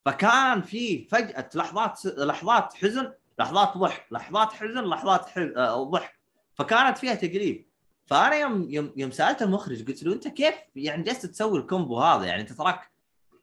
فكان 0.05 0.63
في 0.63 1.05
فجأة 1.05 1.51
لحظات 1.55 2.07
لحظات 2.07 2.75
حزن 2.75 3.13
لحظات 3.39 3.77
ضحك 3.77 4.07
لحظات 4.11 4.53
حزن 4.53 4.85
لحظات 4.85 5.27
حز... 5.27 5.53
آه، 5.57 5.85
ضحك. 5.85 6.19
فكانت 6.55 6.99
فيها 6.99 7.15
تقليب 7.15 7.69
فأنا 8.07 8.37
يوم 8.37 8.71
يوم 8.71 8.93
يوم 8.97 9.11
سألت 9.11 9.43
المخرج 9.43 9.89
قلت 9.89 10.03
له 10.03 10.13
أنت 10.13 10.29
كيف 10.29 10.55
يعني 10.77 11.03
جالس 11.03 11.23
تسوي 11.23 11.59
ال 11.59 11.66
combo 11.66 12.01
هذا؟ 12.01 12.25
يعني 12.25 12.43
أنت 12.43 12.53
تراك 12.53 12.91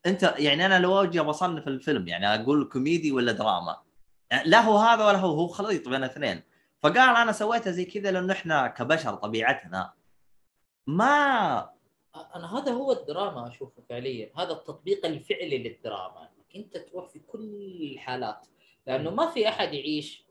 أنت 0.06 0.36
يعني 0.38 0.66
أنا 0.66 0.80
لو 0.80 1.04
أجي 1.04 1.20
بصنف 1.20 1.68
الفيلم 1.68 2.08
يعني 2.08 2.36
أقول 2.36 2.70
كوميدي 2.74 3.12
ولا 3.12 3.32
دراما؟ 3.32 3.78
يعني 4.32 4.50
لا 4.50 4.62
هو 4.62 4.78
هذا 4.78 5.06
ولا 5.06 5.18
هو 5.18 5.34
هو 5.34 5.48
خليط 5.48 5.90
بين 5.90 6.04
الاثنين. 6.04 6.42
فقال 6.86 7.16
أنا 7.16 7.32
سويتها 7.32 7.72
زي 7.72 7.86
كذا 7.86 8.12
لأنه 8.12 8.34
إحنا 8.34 8.68
كبشر 8.68 9.16
طبيعتنا. 9.16 9.94
ما 10.88 11.70
أنا 12.36 12.58
هذا 12.58 12.72
هو 12.72 12.92
الدراما 12.92 13.48
أشوفه 13.48 13.84
فعليا. 13.90 14.30
هذا 14.38 14.52
التطبيق 14.52 15.06
الفعلي 15.06 15.58
للدراما. 15.58 16.22
إنك 16.22 16.56
أنت 16.66 16.78
تروح 16.78 17.10
في 17.10 17.20
كل 17.20 17.90
الحالات. 17.94 18.48
لأنه 18.88 19.10
ما 19.10 19.32
في 19.32 19.50
أحد 19.50 19.74
يعيش 19.74 20.26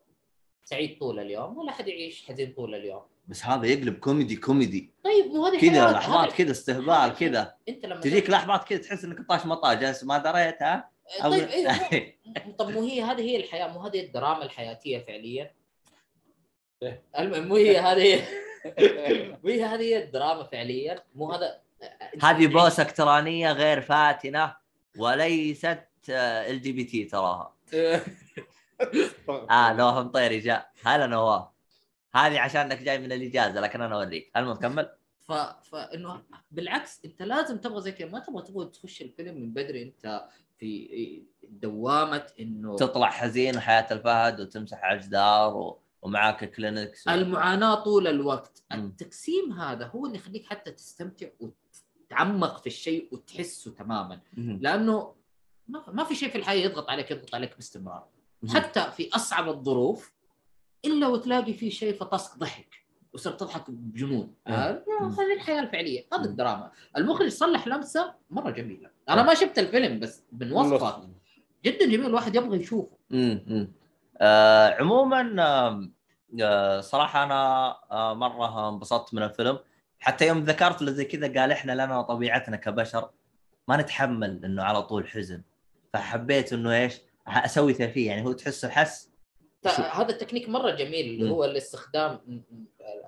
سعيد 0.64 0.98
طول 0.98 1.18
اليوم 1.18 1.58
ولا 1.58 1.70
أحد 1.70 1.88
يعيش 1.88 2.26
حزين 2.26 2.52
طول 2.52 2.74
اليوم. 2.74 3.02
بس 3.28 3.44
هذا 3.44 3.66
يقلب 3.66 3.98
كوميدي 3.98 4.36
كوميدي. 4.36 4.90
طيب 5.04 5.26
مو 5.26 5.46
هذه 5.46 5.60
كذا. 5.70 5.92
لحظات 5.92 6.32
كذا 6.32 6.50
استهبال 6.50 7.14
كذا. 7.20 7.54
أنت 7.68 7.86
لما 7.86 8.00
تجيك 8.00 8.30
لحظات 8.30 8.64
كذا 8.64 8.78
تحس 8.78 9.04
إنك 9.04 9.28
طاش 9.28 9.46
ما 9.46 9.54
طاش 9.54 9.78
جالس 9.80 10.04
ما 10.04 10.18
دريت 10.18 10.62
ها؟ 10.62 10.90
أو- 11.18 11.22
طيب 11.30 11.48
أيوه 11.48 12.10
طب 12.58 12.70
مو 12.70 12.82
هي 12.82 13.02
هذه 13.02 13.20
هي 13.20 13.36
الحياة 13.36 13.66
مو 13.72 13.80
هذه 13.80 14.00
الدراما 14.00 14.44
الحياتية 14.44 14.98
فعليا. 14.98 15.54
المهم 17.18 17.48
مو 17.48 17.56
هي 17.56 17.78
هذه 17.78 18.24
مو 19.44 19.50
هي 19.50 19.64
هذه 19.64 19.96
الدراما 19.98 20.44
فعليا. 20.44 21.02
مو 21.14 21.32
هذا 21.32 21.60
هذه 22.22 22.46
بوسة 22.46 22.82
الكترونيه 22.82 23.52
غير 23.52 23.80
فاتنة 23.80 24.56
وليست 24.98 25.84
LGBT 26.08 27.04
تراها. 27.04 27.54
آه 29.50 29.72
نواف 29.72 30.06
مطيري 30.06 30.38
جاء 30.38 30.70
هلا 30.84 31.06
نواف 31.06 31.44
هذه 32.14 32.40
عشانك 32.40 32.82
جاي 32.82 32.98
من 32.98 33.12
الإجازة 33.12 33.60
لكن 33.60 33.80
أنا 33.80 33.94
أوريك. 33.94 34.30
المهم 34.36 34.56
كمل. 34.56 34.90
ف... 35.28 35.32
فانه 35.62 36.22
بالعكس 36.50 37.00
أنت 37.04 37.22
لازم 37.22 37.58
تبغى 37.58 37.80
زي 37.80 37.92
كذا. 37.92 38.08
ما 38.08 38.18
تبغى 38.18 38.42
تبغى 38.42 38.66
تخش 38.66 39.02
الفيلم 39.02 39.34
من 39.34 39.50
بدري. 39.50 39.82
أنت 39.82 40.24
في 40.58 41.22
دوامة 41.42 42.26
إنه 42.40 42.76
تطلع 42.76 43.10
حزين 43.10 43.56
وحياة 43.56 43.86
الفهد 43.90 44.40
وتمسح 44.40 44.84
على 44.84 44.96
الجدار 44.96 45.56
و... 45.56 45.80
ومعاك 46.04 46.50
كلينكس 46.50 47.08
و... 47.08 47.10
المعاناة 47.10 47.74
طول 47.74 48.06
الوقت 48.06 48.62
مم. 48.72 48.78
التقسيم 48.84 49.52
هذا 49.52 49.86
هو 49.86 50.06
اللي 50.06 50.16
يخليك 50.18 50.46
حتى 50.46 50.70
تستمتع 50.70 51.26
وتتعمق 51.40 52.60
في 52.60 52.66
الشيء 52.66 53.08
وتحسه 53.12 53.70
تماما 53.70 54.20
مهم. 54.36 54.58
لأنه 54.62 55.14
ما 55.68 56.04
في 56.04 56.14
شيء 56.14 56.28
في 56.28 56.38
الحياة 56.38 56.64
يضغط 56.64 56.90
عليك 56.90 57.10
يضغط 57.10 57.34
عليك 57.34 57.56
باستمرار 57.56 58.06
مهم. 58.42 58.56
حتى 58.56 58.90
في 58.96 59.08
أصعب 59.14 59.48
الظروف 59.48 60.12
إلا 60.84 61.06
وتلاقي 61.06 61.52
في 61.54 61.70
شيء 61.70 61.94
فطسك 61.94 62.38
ضحك 62.38 62.84
وصرت 63.12 63.40
تضحك 63.40 63.70
بجنون. 63.70 64.34
آه،. 64.46 64.84
هذه 65.00 65.34
الحياة 65.34 65.60
الفعلية 65.60 66.06
هذا. 66.12 66.24
الدراما 66.24 66.70
المخرج 66.96 67.28
صلح 67.28 67.66
لمسة 67.66 68.14
مرة 68.30 68.50
جميلة 68.50 68.90
أنا 69.08 69.22
ما 69.22 69.34
شفت 69.34 69.58
الفيلم 69.58 70.00
بس 70.00 70.22
من 70.32 70.52
وصفه 70.52 71.08
جدا 71.64 71.86
جميل 71.86 72.06
الواحد 72.06 72.34
يبغى 72.34 72.60
يشوفه. 72.60 72.96
آه 74.20 74.74
عموما 74.74 75.42
آه 75.42 75.90
صراحة 76.80 77.24
أنا 77.24 77.68
آه 77.90 78.14
مرة 78.14 78.68
انبسطت 78.68 79.14
من 79.14 79.22
الفيلم 79.22 79.58
حتى 79.98 80.26
يوم 80.26 80.38
ذكرت 80.38 80.82
له 80.82 80.90
زي 80.90 81.04
كذا 81.04 81.40
قال 81.40 81.52
إحنا 81.52 81.72
لنا 81.72 82.02
طبيعتنا 82.02 82.56
كبشر 82.56 83.10
ما 83.68 83.76
نتحمل 83.76 84.44
إنه 84.44 84.62
على 84.62 84.82
طول 84.82 85.08
حزن 85.08 85.42
فحبيت 85.92 86.52
إنه 86.52 86.74
إيش 86.74 87.00
أسوي 87.26 87.72
ترفيه 87.72 88.06
يعني 88.06 88.24
هو 88.24 88.32
تحسه 88.32 88.68
حس 88.68 89.14
هذا 89.66 90.08
التكنيك 90.08 90.48
مرة 90.48 90.70
جميل 90.70 91.06
اللي. 91.06 91.30
هو 91.30 91.44
الاستخدام 91.44 92.20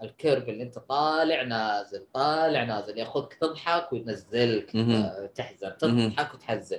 ال 0.03 0.10
curve 0.10 0.49
اللي 0.49 0.63
أنت 0.63 0.79
طالع 0.79 1.43
نازل 1.43 2.07
طالع 2.15 2.65
نازل 2.65 2.99
ياخذك 2.99 3.35
تضحك 3.35 3.93
وينزلك. 3.93 4.77
آه، 4.77 5.27
تحزن. 5.27 5.77
تضحك 5.79 6.35
وتحزن 6.35 6.79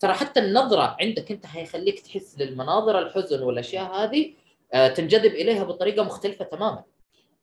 ترى 0.00 0.12
حتى 0.12 0.40
النظرة 0.40 0.96
عندك 1.00 1.32
أنت 1.32 1.46
حيخليك 1.46 2.00
تحس 2.00 2.38
للمناظر 2.38 2.98
الحزن 2.98 3.42
والأشياء 3.42 3.84
هذه 3.94 4.32
آه، 4.32 4.45
تنجذب 4.72 5.30
إليها 5.32 5.64
بطريقة 5.64 6.02
مختلفة 6.04 6.44
تماما 6.44 6.84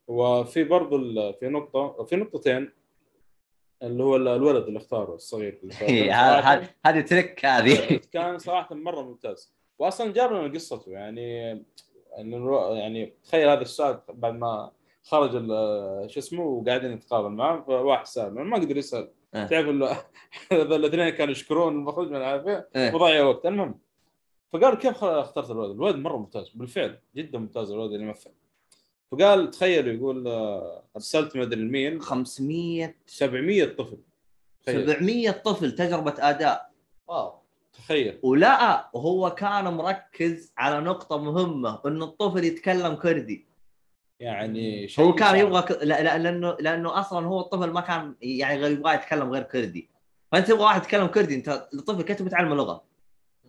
وفي 0.07 0.63
برضو 0.63 0.95
ال- 0.95 1.33
في 1.39 1.47
نقطة 1.47 2.03
في 2.03 2.15
نقطتين 2.15 2.71
اللي 3.83 4.03
هو 4.03 4.15
الولد 4.15 4.63
اللي 4.67 4.79
اختاره 4.79 5.15
الصغير. 5.15 5.61
إيه، 5.81 6.11
هذه 6.85 7.01
تريك 7.01 7.45
هذه 7.45 7.99
كان 8.13 8.37
صراحة 8.37 8.75
مرة 8.75 9.01
ممتاز 9.01 9.53
واصلا 9.79 10.11
جاب 10.13 10.31
لنا 10.33 10.53
قصته 10.53 10.91
يعني 10.91 11.51
الو- 12.19 12.73
يعني 12.75 13.13
تخيل 13.23 13.49
هذا 13.49 13.61
السؤال 13.61 13.99
بعد 14.09 14.33
ما 14.33 14.71
خرج 15.03 15.35
ال- 15.35 16.11
شو 16.11 16.19
اسمه 16.19 16.43
وقاعدين 16.45 16.91
يتقابل 16.91 17.29
معه 17.29 17.63
فواحد 17.67 18.05
سال 18.05 18.33
ما 18.33 18.57
قدر 18.57 18.77
يسأل 18.77 19.11
آه. 19.33 19.45
تعرف 19.47 19.67
إنه 19.69 19.97
الاثنين 20.51 21.09
كانوا 21.09 21.31
يشكرون 21.31 21.73
المخرج 21.73 22.11
من 22.11 22.21
عارفه 22.21 22.65
إيه. 22.75 22.93
وضيع 22.95 23.23
وقت 23.23 23.45
المهم 23.45 23.79
فقال 24.53 24.77
كيف 24.77 25.03
اخترت 25.03 25.51
الولد؟ 25.51 25.71
الولد 25.71 25.95
مرة 25.95 26.17
ممتاز 26.17 26.49
بالفعل 26.49 26.99
جدا 27.15 27.39
ممتاز 27.39 27.71
الولد 27.71 27.91
اللي 27.91 28.05
يمثل. 28.05 28.31
فقال 29.11 29.51
تخيلوا 29.51 29.93
يقول 29.93 30.27
آه، 30.27 30.83
أرسلت 30.95 31.35
ما 31.35 31.43
أدري 31.43 31.61
لمين. 31.61 32.01
500 32.01 32.95
700 33.05 33.65
طفل. 33.65 33.97
تخيل. 34.63 34.87
700 34.87 35.31
طفل 35.31 35.71
تجربة 35.71 36.13
أداء. 36.19 36.71
واو 37.07 37.33
تخيل. 37.73 38.19
ولا 38.23 38.89
وهو 38.93 39.29
كان 39.29 39.63
مركز 39.63 40.53
على 40.57 40.79
نقطة 40.79 41.17
مهمة 41.17 41.81
انه 41.85 42.05
الطفل 42.05 42.43
يتكلم 42.43 42.93
كردي. 42.93 43.45
يعني 44.19 44.87
شيء 44.87 45.05
هو 45.05 45.15
كان. 45.15 45.35
يبغى 45.35 45.61
ك... 45.61 45.71
لا... 45.71 45.83
لا... 46.03 46.17
لأنه 46.17 46.57
لأنه 46.59 46.99
أصلا 46.99 47.27
هو 47.27 47.39
الطفل 47.39 47.69
ما 47.69 47.81
كان 47.81 48.15
يعني 48.21 48.61
غير 48.61 48.71
يبغى 48.71 48.95
يتكلم 48.95 49.29
غير 49.29 49.43
كردي. 49.43 49.89
فأنت 50.31 50.47
تبغى 50.47 50.63
واحد 50.63 50.81
يتكلم 50.81 51.07
كردي 51.07 51.35
أنت 51.35 51.67
الطفل 51.73 52.01
كيف 52.01 52.17
تبي 52.17 52.29
تعلمه 52.29 52.55
لغة 52.55 52.83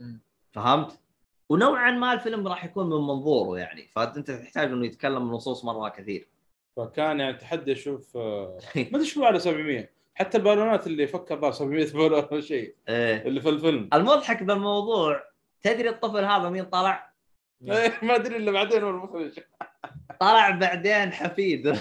مم. 0.00 0.23
فهمت؟ 0.54 1.00
ونوعا 1.48 1.90
ما 1.90 2.12
الفيلم 2.12 2.48
راح 2.48 2.64
يكون 2.64 2.86
من 2.86 3.06
منظوره 3.06 3.58
يعني 3.58 3.86
فأنت 3.86 4.30
تحتاج 4.30 4.72
إنه 4.72 4.86
يتكلم 4.86 5.32
نصوص 5.32 5.64
مرة 5.64 5.88
كثير. 5.88 6.28
فكان 6.76 7.20
يعني 7.20 7.36
تحدي 7.36 7.72
أشوف 7.72 8.16
آه، 8.16 8.58
ما 8.76 8.96
أدري 8.96 9.04
شو 9.04 9.24
على 9.24 9.38
700 9.38 9.88
حتى 10.14 10.38
البالونات 10.38 10.86
اللي 10.86 11.06
فكر 11.06 11.34
ضار 11.34 11.52
700 11.52 11.92
بالون 11.92 12.26
ولا 12.30 12.40
شيء 12.40 12.74
إيه. 12.88 13.22
اللي 13.22 13.40
في 13.40 13.48
الفيلم. 13.48 13.88
المضحك 13.94 14.42
بالموضوع 14.42 15.22
تدري 15.62 15.88
الطفل 15.88 16.24
هذا 16.24 16.50
مين 16.50 16.64
طلع؟ 16.64 17.14
إيه، 17.70 17.92
ما 18.02 18.14
أدري 18.14 18.36
إلا 18.36 18.52
بعدين 18.52 18.82
هو 18.82 18.90
المخرج. 18.90 19.38
طلع 20.20 20.50
بعدين 20.50 21.12
حفيد. 21.12 21.68
ما 21.68 21.78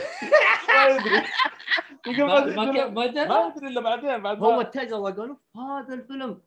أدري. 0.95 1.23
ما 2.15 3.47
أدري 3.47 3.67
إلا 3.67 3.81
بعدين 3.81 4.17
بعد 4.21 4.43
هو 4.43 4.61
التجربه 4.61 5.11
قالوا 5.11 5.35
هذا 5.55 5.93
الفيلم 5.93 6.41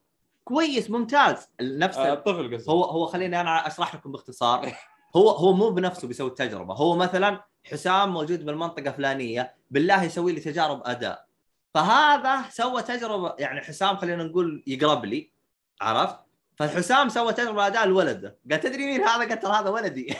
كويس 0.48 0.90
ممتاز. 0.90 1.48
نفس 1.60 1.96
آه، 1.98 2.12
الطفل 2.12 2.56
قصدي 2.56 2.70
هو 2.70 2.84
هو 2.84 3.06
خليني 3.06 3.40
أنا 3.40 3.66
أشرح 3.66 3.94
لكم 3.94 4.12
باختصار. 4.12 4.72
هو 5.16 5.30
هو 5.30 5.52
مو 5.52 5.70
بنفسه 5.70 6.08
بيسوي 6.08 6.28
التجربة. 6.28 6.74
هو 6.74 6.96
مثلا 6.96 7.44
حسام 7.64 8.12
موجود 8.12 8.44
بالمنطقة 8.44 8.90
فلانيه 8.92 9.54
بالله 9.70 10.02
يسوي 10.02 10.32
لي 10.32 10.40
تجارب 10.40 10.82
أداء. 10.84 11.26
فهذا 11.74 12.42
سوى 12.50 12.82
تجربة 12.82 13.34
يعني 13.38 13.60
حسام 13.60 13.96
خلينا 13.96 14.24
نقول 14.24 14.64
يقرب 14.66 15.04
لي 15.04 15.32
عرفت؟ 15.80 16.16
فالحسام 16.56 17.08
سوى 17.08 17.32
تجربة 17.32 17.66
أداء 17.66 17.86
لولده. 17.86 18.38
قال 18.50 18.60
تدري 18.60 18.86
مين 18.86 19.00
هذا؟ 19.00 19.34
قلت 19.34 19.44
له 19.44 19.60
هذا 19.60 19.70
ولدي. 19.70 20.14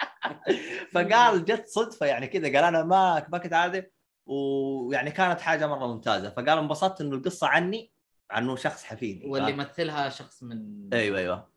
فقال 0.94 1.44
جت 1.44 1.68
صدفة 1.68 2.06
يعني 2.06 2.26
كذا. 2.26 2.46
قال 2.46 2.64
أنا 2.64 2.82
ما 2.82 3.26
ما 3.28 3.38
كنت 3.38 3.52
عارف. 3.52 3.84
ويعني 4.26 5.10
كانت 5.10 5.40
حاجة 5.40 5.66
مرة 5.66 5.86
ممتازة. 5.86 6.30
فقال 6.30 6.58
انبسطت 6.58 7.00
إنه 7.00 7.16
القصة 7.16 7.46
عني. 7.46 7.99
عنه 8.30 8.56
شخص 8.56 8.84
حفيدي 8.84 9.26
واللي 9.26 9.50
يمثلها 9.50 10.08
شخص 10.08 10.42
من 10.42 10.88
أيوه 10.92 11.18
أيوه. 11.18 11.48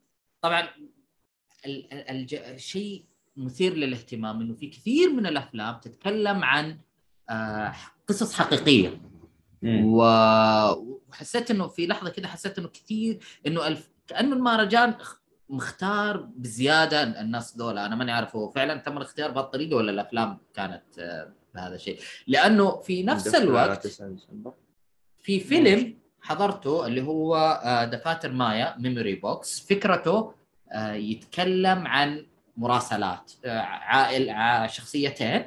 طبعا 0.42 0.62
ال- 1.66 1.94
ال- 1.94 2.10
الج- 2.10 2.34
الشيء 2.34 3.06
مثير 3.38 3.74
للاهتمام 3.74 4.42
إنه 4.42 4.54
في 4.54 4.68
كثير 4.68 5.14
من 5.14 5.26
الأفلام 5.26 5.80
تتكلم 5.80 6.44
عن 6.44 6.80
آه، 7.30 7.74
قصص 8.08 8.34
حقيقية. 8.34 9.02
و- 9.66 10.94
وحسيت 11.10 11.52
إنه 11.52 11.68
في 11.68 11.88
لحظة 11.88 12.10
كده 12.10 12.28
حسيت 12.28 12.58
إنه 12.60 12.68
كثير 12.68 13.20
إنه 13.48 13.68
الف... 13.68 13.90
كأنه 14.08 14.36
المهرجان 14.36 14.96
مختار 15.50 16.18
بزيادة 16.18 17.04
الناس 17.22 17.58
دول. 17.58 17.78
أنا 17.78 17.96
ماني 17.96 18.12
عارف 18.12 18.36
هو 18.36 18.50
فعلا 18.50 18.76
تم 18.80 18.98
الاختيار 18.98 19.32
بهالطريقه 19.32 19.76
ولا 19.76 19.92
الأفلام 19.92 20.38
كانت 20.54 20.84
آه، 21.00 21.34
بهذا 21.56 21.76
الشيء. 21.76 22.00
لأنه 22.28 22.82
في 22.82 23.04
نفس 23.04 23.36
الوقت 23.36 23.88
في 25.20 25.40
فيلم 25.40 25.98
حضرته 26.24 26.88
اللي 26.88 27.02
هو 27.02 27.60
دفاتر 27.92 28.32
مايا 28.32 28.76
Memory 28.78 29.16
Box 29.16 29.68
فكرته 29.70 30.34
آه، 30.72 30.94
يتكلم 30.94 31.88
عن 31.88 32.26
مراسلات 32.58 33.32
آه، 33.46 33.60
عائل 33.60 34.70
شخصيتين 34.70 35.46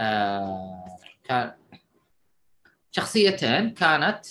آه، 0.00 0.98
كان 1.24 1.52
شخصيتين 2.90 3.70
كانت 3.70 4.26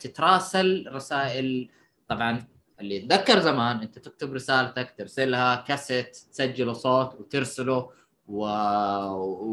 تتراسل 0.00 0.90
رسائل. 0.92 1.70
طبعا 2.08 2.46
اللي 2.80 2.96
يتذكر 2.96 3.38
زمان 3.40 3.80
انت 3.80 3.98
تكتب 3.98 4.34
رسالتك 4.34 4.94
ترسلها 4.98 5.56
كاسيت 5.56 6.16
تسجله 6.16 6.72
صوت 6.72 7.14
وترسله 7.14 7.90
و... 8.26 8.46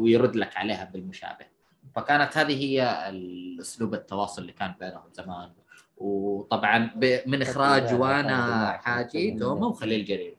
ويرد 0.00 0.36
لك 0.36 0.56
عليها 0.56 0.84
بالمشابه. 0.84 1.53
فكانت 1.94 2.36
هذه 2.36 2.64
هي 2.64 3.08
الأسلوب 3.08 3.94
التواصل 3.94 4.42
اللي 4.42 4.52
كان 4.52 4.74
بينهم 4.80 5.02
زمان. 5.12 5.52
وطبعا. 5.96 6.90
من 7.26 7.42
إخراج 7.42 7.86
جوانا 7.90 8.72
حاجي 8.72 9.38
توما 9.38 9.66
وخليل 9.66 10.04
جرير 10.04 10.36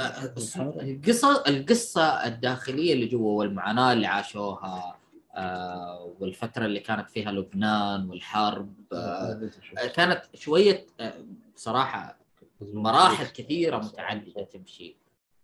القصة 0.00 1.44
القصة 1.48 2.26
الداخلية 2.26 2.92
اللي 2.92 3.06
جوا 3.06 3.38
والمعاناة 3.38 3.92
اللي 3.92 4.06
عاشوها 4.06 4.96
آه 5.36 6.14
والفترة 6.20 6.66
اللي 6.66 6.80
كانت 6.80 7.10
فيها 7.10 7.32
لبنان 7.32 8.10
والحرب 8.10 8.74
آه 8.92 9.50
كانت 9.94 10.22
شوية 10.34 10.86
آه 11.00 11.14
بصراحة 11.54 12.16
مراحل 12.60 13.26
كثيرة 13.26 13.76
متعددة 13.76 14.42
تمشي. 14.44 14.96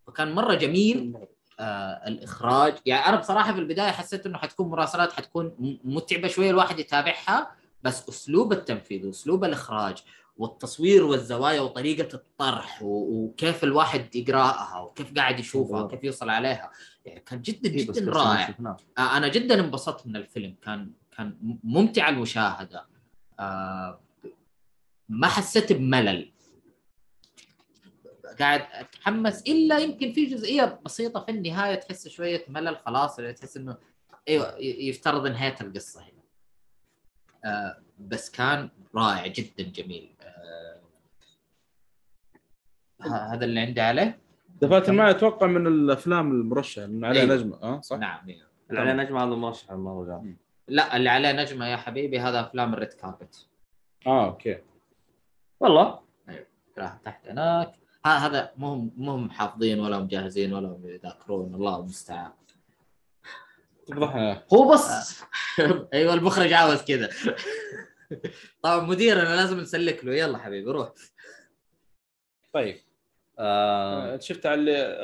فكان 0.07 0.33
مرة 0.33 0.55
جميل. 0.55 1.17
آه 1.17 1.29
الإخراج. 1.61 2.75
يعني 2.87 3.07
أنا 3.09 3.17
بصراحة 3.17 3.53
في 3.53 3.59
البداية 3.59 3.91
حسيت 3.91 4.27
إنه 4.27 4.39
حتكون 4.39 4.69
مراسلات 4.69 5.13
حتكون 5.13 5.55
متعبة 5.85 6.29
شوية 6.29 6.51
الواحد 6.51 6.79
يتابعها 6.79 7.51
بس 7.83 8.09
أسلوب 8.09 8.53
التنفيذ 8.53 9.07
وأسلوب 9.07 9.45
الإخراج 9.45 10.03
والتصوير 10.37 11.05
والزوايا 11.05 11.61
وطريقة 11.61 12.15
الطرح 12.15 12.79
وكيف 12.83 13.65
الواحد 13.65 14.17
يقرأها 14.17 14.81
وكيف 14.81 15.15
قاعد 15.15 15.41
يشوفها 15.41 15.83
وكيف 15.83 16.05
يوصل 16.05 16.31
عليها 16.31 16.71
يعني 17.05 17.21
كان 17.21 17.43
جدا 17.43 17.71
إيه، 17.71 17.87
جدا 17.87 18.13
رائع. 18.13 18.49
شفناه. 18.51 18.77
آه، 18.99 19.17
أنا 19.17 19.29
جدا 19.29 19.61
انبسطت 19.61 20.07
من 20.07 20.17
الفيلم. 20.17 20.55
كان 20.63 20.91
كان 21.17 21.59
ممتع 21.65 22.09
المشاهدة. 22.09 22.87
آه، 23.41 24.01
ما 25.09 25.27
حسيت 25.29 25.73
بملل. 25.73 26.33
قاعد 28.41 28.63
أتحمس 28.73 29.43
إلا 29.43 29.79
يمكن 29.79 30.13
في 30.13 30.27
جزئية 30.27 30.81
بسيطة 30.85 31.25
في 31.25 31.31
النهاية 31.31 31.75
تحس 31.75 32.09
شوية 32.09 32.45
ملل 32.49 32.77
خلاص 32.77 33.19
اللي 33.19 33.33
تحس 33.33 33.57
إنه 33.57 33.77
أيوه 34.29 34.57
يفترض 34.61 35.27
انهيت 35.27 35.61
القصة 35.61 36.01
هنا. 36.01 36.23
آه 37.45 37.79
بس 37.99 38.31
كان 38.31 38.69
رائع 38.95 39.27
جدا 39.27 39.63
جميل. 39.65 40.15
آه 40.21 40.81
ه- 43.03 43.35
هذا 43.35 43.45
اللي 43.45 43.61
عندي 43.61 43.81
عليه. 43.81 44.19
دفاتر 44.63 44.93
معي 44.93 45.11
أتوقع 45.11 45.47
من 45.47 45.67
الأفلام 45.67 46.31
المرشحه 46.31 46.87
من 46.87 47.05
عليها 47.05 47.23
أيوة. 47.23 47.35
نجمة. 47.35 47.63
آه 47.63 47.81
صح؟ 47.81 47.97
نعم 47.97 48.29
إيه. 48.29 48.47
على 48.71 48.93
نجم 48.93 49.17
هذا 49.17 49.27
مرشح 49.27 49.71
المهرجان 49.71 50.37
لا 50.69 50.97
اللي 50.97 51.09
عليه 51.09 51.33
نجمة 51.33 51.67
يا 51.67 51.77
حبيبي 51.77 52.21
هذا 52.21 52.41
أفلام 52.41 52.75
ال 52.75 52.79
red 52.79 52.93
carpet. 52.93 53.47
آه 54.07 54.27
okay. 54.27 54.59
والله؟ 55.61 56.01
راح 56.79 56.97
تحت 57.05 57.29
هناك. 57.29 57.75
هذا 58.07 58.53
مو 58.57 58.73
هم 58.73 58.93
مو 58.97 59.13
هم 59.13 59.31
حافظين 59.31 59.81
ولا 59.81 59.99
مجهزين 59.99 60.55
ولا 60.55 60.69
هم 60.69 60.87
يذاكرون. 60.87 61.55
الله 61.55 61.77
المستعان. 61.77 62.33
هو 64.55 64.73
بس 64.73 65.23
أيوه 65.95 66.15
المخرج 66.15 66.53
عاوز 66.53 66.83
كذا. 66.83 67.11
طبعا 68.63 68.81
مدير 68.87 69.23
أنا 69.23 69.37
لازم 69.37 69.61
نسلك 69.61 70.05
له. 70.05 70.15
يلا 70.15 70.39
حبيبي 70.39 70.71
روح. 70.71 70.93
طيب 72.53 72.81
آه 73.39 74.15
آه. 74.15 74.19
شفت 74.19 74.47
على 74.47 74.61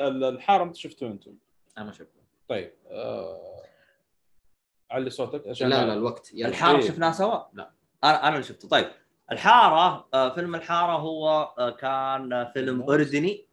ال- 0.07 0.23
الحارة 0.23 0.63
انت 0.63 0.75
شفتوه 0.75 1.09
أنتم؟ 1.09 1.35
أنا 1.77 1.91
شفته. 1.91 2.21
طيب 2.47 2.73
آه... 2.87 3.63
علي 4.91 5.09
صوتك 5.09 5.47
عشان 5.47 5.69
لا 5.69 5.85
لا 5.85 5.93
الوقت. 5.93 6.33
يلا. 6.33 6.47
الحارة 6.47 6.77
إيه. 6.77 6.87
شفناه 6.87 7.11
سوا؟ 7.11 7.39
لا. 7.53 7.71
أنا 8.03 8.27
أنا 8.27 8.35
اللي 8.35 8.43
شفته. 8.47 8.67
طيب. 8.67 8.91
الحارة 9.33 10.07
آه 10.13 10.29
فيلم 10.35 10.55
الحارة 10.55 10.91
هو 10.97 11.53
آه 11.59 11.69
كان 11.69 12.51
فيلم 12.53 12.81
أردني. 12.89 13.47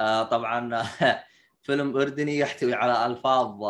آه 0.00 0.22
طبعا 0.22 0.82
فيلم 1.62 1.96
أردني 1.96 2.38
يحتوي 2.38 2.74
على 2.74 3.06
ألفاظ 3.06 3.62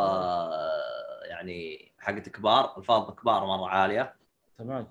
يعني 1.25 1.93
حقت 1.99 2.29
كبار 2.29 2.79
ألفاظ 2.79 3.11
كبار 3.11 3.47
مرة 3.47 3.69
عالية. 3.69 4.15
تمام. 4.59 4.87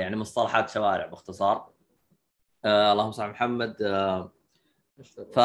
يعني 0.00 0.16
مصطلحات 0.16 0.70
شوارع 0.70 1.06
باختصار. 1.06 1.70
اللهم 2.66 3.12
صل 3.12 3.22
على 3.22 3.32
محمد 3.32 3.76
ف 5.34 5.38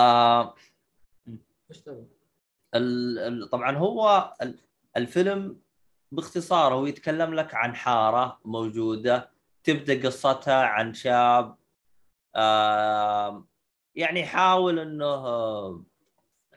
طبعا 3.52 3.78
هو 3.78 4.34
ال- 4.42 4.60
الفيلم 4.98 5.62
باختصار 6.12 6.74
هو 6.74 6.86
يتكلم 6.86 7.34
لك 7.34 7.56
عن 7.56 7.76
حارة 7.76 8.40
موجودة 8.46 9.32
تبدأ 9.64 10.08
قصتها 10.08 10.62
عن 10.64 10.94
شاب 10.94 11.56
يعني 13.96 14.20
يحاول 14.20 14.80
إنه 14.80 15.84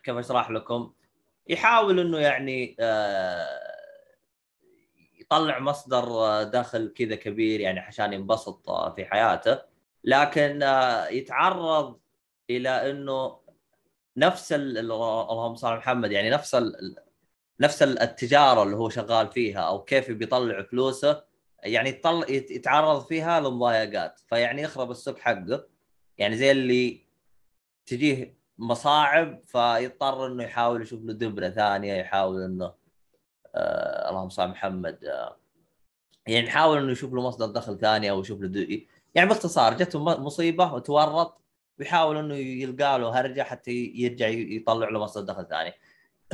كيف 0.02 0.16
أشرح 0.16 0.51
لكم؟ 0.51 0.93
يحاول 1.48 2.01
إنه 2.01 2.18
يعني 2.18 2.76
يطلع 5.20 5.59
مصدر 5.59 6.05
آه، 6.05 6.43
دخل 6.43 6.93
كذا 6.97 7.14
كبير 7.14 7.60
يعني 7.60 7.81
عشان 7.81 8.12
ينبسط 8.12 8.70
آه، 8.70 8.94
في 8.94 9.05
حياته. 9.05 9.59
لكن 10.05 10.62
آه، 10.62 11.06
يتعرض 11.09 12.01
إلى 12.51 12.90
إنه 12.90 13.40
نفس 14.16 14.52
ال- 14.52 14.78
ال- 14.78 14.93
اللهم 14.93 15.55
صل 15.55 15.68
على 15.68 15.76
محمد 15.78 16.12
يعني 16.12 16.31
نفس 16.31 16.56
نفس 17.60 17.82
ال- 17.82 17.98
التجارة 17.98 18.62
اللي 18.62 18.76
هو 18.76 18.89
شغال 18.89 19.28
فيها 19.32 19.60
أو 19.60 19.82
كيف 19.85 20.10
بيطلع 20.10 20.62
فلوسه 20.62 21.24
يعني 21.64 21.88
يطلع 21.88 22.26
يت- 22.28 22.50
يتعرض 22.50 23.06
فيها 23.06 23.40
لمضايقات 23.40 24.20
فيعني 24.28 24.62
يخرب 24.62 24.90
السوق 24.90 25.18
حقه. 25.18 25.66
يعني 26.18 26.36
زي 26.36 26.50
اللي 26.50 27.04
تجيه 27.86 28.38
مصاعب 28.58 29.40
فيضطر 29.46 30.26
إنه 30.26 30.44
يحاول 30.44 30.82
يشوف 30.82 31.02
له 31.04 31.12
دبرة 31.12 31.48
ثانية 31.48 31.94
يحاول 31.94 32.42
إنه 32.42 32.74
آه 33.54 34.10
اللهم 34.10 34.28
صل 34.28 34.48
محمد 34.48 35.04
آه 35.04 35.36
يعني 36.26 36.46
يحاول 36.46 36.78
إنه 36.78 36.92
يشوف 36.92 37.12
له 37.12 37.22
مصدر 37.22 37.46
دخل 37.46 37.78
ثاني 37.78 38.10
أو 38.10 38.20
يشوف 38.20 38.40
له 38.40 38.48
دو... 38.48 38.64
يعني 39.14 39.28
باختصار 39.28 39.74
جته 39.74 39.98
مصيبة 39.98 40.74
وتورط 40.74 41.40
ويحاول 41.78 42.16
إنه 42.16 42.34
يلقى 42.34 42.98
له 42.98 43.20
هرجة 43.20 43.42
حتى 43.42 43.70
يرجع 43.94 44.28
يطلع 44.28 44.88
له 44.88 44.98
مصدر 45.00 45.32
دخل 45.34 45.48
ثاني. 45.48 45.72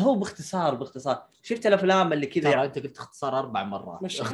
هو 0.01 0.15
باختصار 0.15 0.75
باختصار. 0.75 1.23
شفت 1.43 1.67
الأفلام 1.67 2.13
اللي 2.13 2.27
كذا 2.27 2.65
أنت 2.65 2.79
قلت 2.79 2.99
اختصار 2.99 3.39
أربع 3.39 3.63
مرات. 3.65 4.03
مش 4.03 4.21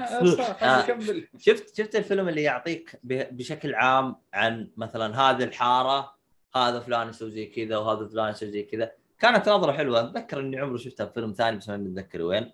آه. 0.62 0.82
كمل 0.86 1.28
شفت 1.38 1.76
شفت 1.76 1.96
الفيلم 1.96 2.28
اللي 2.28 2.42
يعطيك 2.42 3.00
ب- 3.04 3.36
بشكل 3.36 3.74
عام 3.74 4.16
عن 4.34 4.70
مثلا 4.76 5.20
هذه 5.20 5.44
الحارة 5.44 6.14
هذا 6.56 6.80
فلان 6.80 7.08
يسوي 7.08 7.30
زي 7.30 7.46
كذا 7.46 7.76
وهذا 7.76 8.08
فلان 8.08 8.30
يسوي 8.30 8.50
زي 8.50 8.62
كذا. 8.62 8.92
كانت 9.18 9.48
نظرة 9.48 9.72
حلوة. 9.72 10.00
أتذكر 10.00 10.40
إني 10.40 10.58
عمري 10.60 10.78
شفتها 10.78 11.06
في 11.06 11.12
فيلم 11.12 11.32
ثاني 11.32 11.56
بس 11.56 11.68
ما 11.68 11.76
متذكر 11.76 12.22
وين. 12.22 12.52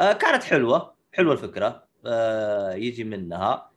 آه 0.00 0.12
كانت 0.12 0.42
حلوة 0.42 0.94
حلوة 1.12 1.32
الفكرة. 1.32 1.84
آه 2.06 2.72
يجي 2.74 3.04
منها. 3.04 3.70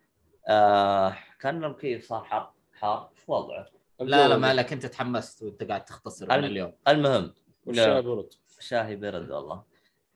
آه 0.48 1.18
كان 1.40 1.64
المكيف 1.64 2.06
صار 2.08 2.24
حار 2.24 2.54
حار. 2.80 3.10
إيش 3.18 3.24
وضعه؟ 3.30 3.66
لا 4.00 4.28
لا 4.28 4.38
ما 4.38 4.54
لك 4.54 4.74
أنت 4.74 4.86
تحمست 4.86 5.44
وأنت 5.44 5.64
قاعد 5.64 5.86
تختصر 5.86 6.26
من 6.26 6.32
الم- 6.34 6.46
اليوم. 6.46 6.74
المهم 6.88 7.34
والشاي 7.66 8.02
برد 8.02 8.30
شاهي 8.62 8.96
برد 8.96 9.32
والله. 9.32 9.64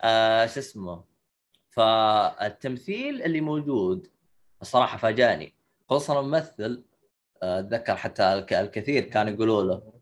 آه 0.01 0.45
شو 0.45 0.59
اسمه؟ 0.59 1.03
فالتمثيل 1.69 3.21
اللي 3.21 3.41
موجود 3.41 4.07
الصراحه 4.61 4.97
فاجأني. 4.97 5.55
خصوصا 5.89 6.19
الممثل 6.19 6.83
آه، 7.43 7.59
أتذكر 7.59 7.95
حتى 7.95 8.33
الك- 8.33 8.53
الكثير 8.53 9.03
كانوا 9.03 9.33
يقولوا 9.33 9.63
له. 9.63 9.93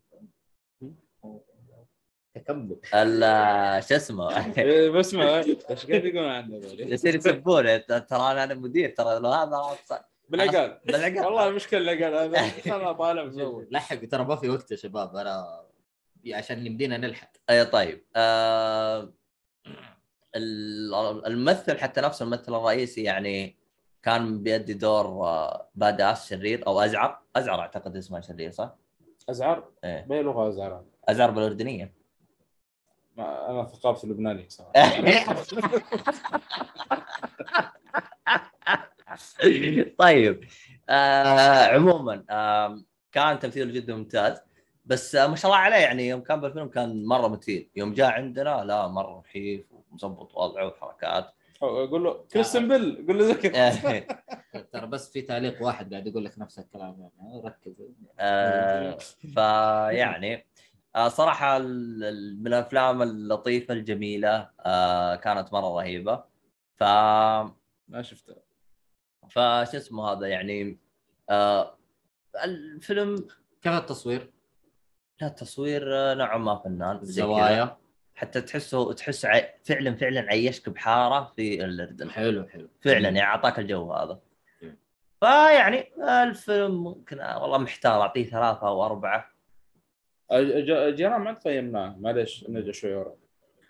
تكمل 2.34 2.76
ال- 2.94 3.84
شو 3.84 3.94
اسمه؟ 3.96 4.58
إيه، 4.58 4.90
بسمع 4.90 5.24
إيش 5.70 5.86
قاعد 5.86 6.04
يقولون 6.04 6.30
عنه؟ 6.30 6.56
يصير 6.78 7.14
يسبونه. 7.14 7.76
ترى 7.76 8.02
أنا 8.32 8.44
أنا 8.44 8.54
مدير 8.54 8.90
ترى 8.90 9.18
لو 9.18 9.28
هذا 9.30 9.62
بالعقال 10.28 10.80
بالعقال 10.84 11.24
والله 11.26 11.48
المشكلة 11.48 11.80
العقال 11.92 12.14
هذا 12.34 12.76
أنا 12.76 12.92
طالع 12.92 13.24
مزود 13.24 13.68
لحق 13.70 13.96
ترى 14.04 14.24
ما 14.24 14.36
في 14.36 14.48
وقت 14.50 14.70
يا 14.70 14.76
شباب. 14.76 15.16
أنا 15.16 15.63
عشان 16.32 16.66
يمدينا 16.66 16.96
نلحق. 16.96 17.30
أي 17.50 17.64
طيب. 17.64 18.04
آه 18.16 19.12
ال- 20.36 21.26
الممثل 21.26 21.78
حتى 21.78 22.00
نفسه 22.00 22.22
الممثل 22.24 22.54
الرئيسي 22.54 23.02
يعني 23.02 23.56
كان 24.02 24.42
بيأدي 24.42 24.74
دور 24.74 25.06
آه، 25.06 25.68
باداس 25.74 26.28
شرير 26.28 26.66
أو 26.66 26.80
أزعر. 26.80 27.20
أزعر 27.36 27.60
أعتقد 27.60 27.96
اسمه 27.96 28.20
شرير 28.20 28.50
صح؟ 28.50 28.74
أزعر؟ 29.30 29.68
إيه. 29.84 30.04
بأي 30.08 30.22
لغة 30.22 30.48
أزعر؟ 30.48 30.84
أزعر 31.08 31.30
بالأردنية. 31.30 31.94
ما- 33.16 33.50
أنا 33.50 33.64
ثقافتي 33.64 34.06
لبنانية 34.06 34.48
صراحة. 34.48 34.72
طيب. 39.98 40.44
آه 40.88 41.64
عموما 41.74 42.24
آه 42.30 42.82
كان 43.12 43.38
تمثيله 43.38 43.72
جدا 43.72 43.94
ممتاز. 43.96 44.38
بس 44.84 45.14
آه 45.14 45.26
ما 45.26 45.36
شاء 45.36 45.50
الله 45.50 45.62
عليه 45.62 45.76
يعني 45.76 46.08
يوم 46.08 46.20
كان 46.20 46.40
بالفيلم 46.40 46.68
كان 46.68 47.04
مرة 47.06 47.28
مثير. 47.28 47.68
يوم 47.76 47.92
جاء 47.94 48.10
عندنا 48.10 48.64
لا 48.64 48.88
مرة 48.88 49.22
رهيب 49.34 49.66
ومظبط 49.90 50.34
وضعه 50.36 50.66
وحركات 50.66 51.30
أقول 51.62 52.04
له 52.04 52.24
كريستن 52.32 52.68
بيل 52.68 53.06
قول 53.08 53.18
له 53.18 53.24
زي 53.24 53.34
كذا. 53.34 54.06
ترى 54.72 54.86
بس 54.86 55.10
في 55.12 55.22
تعليق 55.22 55.62
واحد 55.62 55.90
قاعد 55.92 56.06
يقول 56.06 56.24
لك 56.24 56.38
نفس 56.38 56.58
الكلام 56.58 57.00
يعني 57.00 57.42
ركز. 57.44 57.72
آه 58.18 58.96
فيعني 59.34 60.46
آه 60.96 61.08
ال- 61.56 62.40
من 62.40 62.46
الأفلام 62.46 63.02
اللطيفة 63.02 63.74
الجميلة 63.74 64.50
آه 64.60 65.14
كانت 65.14 65.52
مرة 65.52 65.76
رهيبة. 65.80 66.24
ف 66.76 66.82
ما 67.88 68.02
شفته. 68.02 68.34
فش 69.30 69.74
اسمه 69.74 70.12
هذا 70.12 70.26
يعني 70.26 70.78
آه 71.30 71.78
الفيلم 72.44 73.16
كيف 73.62 73.72
التصوير؟ 73.72 74.33
لا 75.20 75.26
التصوير 75.26 75.82
نوعا 76.14 76.36
ما 76.38 76.56
فنان. 76.56 76.96
الزوايا 76.96 77.76
حتى 78.14 78.40
تحسه 78.40 78.92
تحس 78.92 79.24
عي... 79.24 79.54
فعلا 79.64 79.96
فعلا 79.96 80.20
عيشك 80.20 80.68
بحارة 80.68 81.32
في 81.36 81.64
الأردن. 81.64 82.10
حلو 82.10 82.48
حلو. 82.48 82.68
فعلا 82.80 83.08
يعني 83.08 83.22
أعطاك 83.22 83.58
الجو 83.58 83.92
هذا. 83.92 84.20
فيعني 85.20 85.92
الفيلم 86.22 86.84
ممكن 86.84 87.20
والله 87.20 87.58
محتار 87.58 88.02
أعطيه 88.02 88.24
ثلاثة 88.30 88.68
أو 88.68 88.84
أربعة. 88.86 89.30
الج- 90.32 90.70
الجيران 90.70 91.20
ما 91.20 91.32
قيمناه 91.32 91.96
معليش 91.98 92.44
نرجع 92.48 92.72
شوي 92.72 92.94
ورا. 92.94 93.14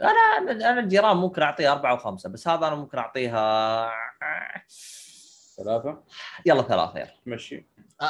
أنا 0.01 0.51
أنا 0.71 0.81
الجيران 0.81 1.17
ممكن 1.17 1.43
أعطيه 1.43 1.73
أربعة 1.73 1.91
أو 1.93 1.97
خمسة 1.97 2.29
بس 2.29 2.49
هذا 2.49 2.67
أنا 2.67 2.75
ممكن 2.75 2.99
أعطيها 2.99 3.91
ثلاثة؟ 5.57 6.03
يلا 6.47 6.63
ثلاثة 6.63 6.99
يلا. 6.99 7.15
مشي. 7.27 7.67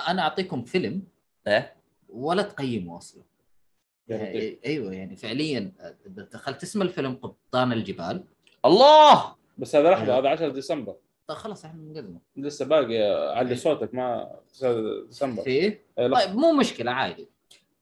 أنا 0.09 0.23
أعطيكم 0.23 0.65
فيلم. 0.65 1.03
إيه؟ 1.47 1.77
ولا 2.15 2.43
تقيمه 2.43 2.99
أصلا. 2.99 3.23
يعني 4.09 4.59
أيوه 4.67 4.95
يعني 4.95 5.17
فعليا 5.17 5.73
دخلت 6.07 6.63
اسم 6.63 6.83
الفيلم 6.83 7.15
قبطان 7.15 7.73
الجبال. 7.73 8.25
الله! 8.65 9.35
بس 9.59 9.77
هذا 9.77 9.91
لحظة 9.91 10.19
هذا 10.19 10.29
10 10.29 10.49
ديسمبر. 10.49 10.97
طيب 11.27 11.39
خلاص 11.39 11.65
إحنا 11.65 11.83
نقدمه 11.83 12.21
لسه 12.37 12.65
باقي 12.65 12.99
علي 13.37 13.57
صوتك 13.57 13.95
ما 13.95 14.39
9 14.53 15.05
ديسمبر. 15.07 15.43
فيه 15.43 15.85
إيه،. 15.99 16.09
طيب 16.09 16.37
مو 16.37 16.53
مشكلة 16.53 16.91
عادي. 16.91 17.29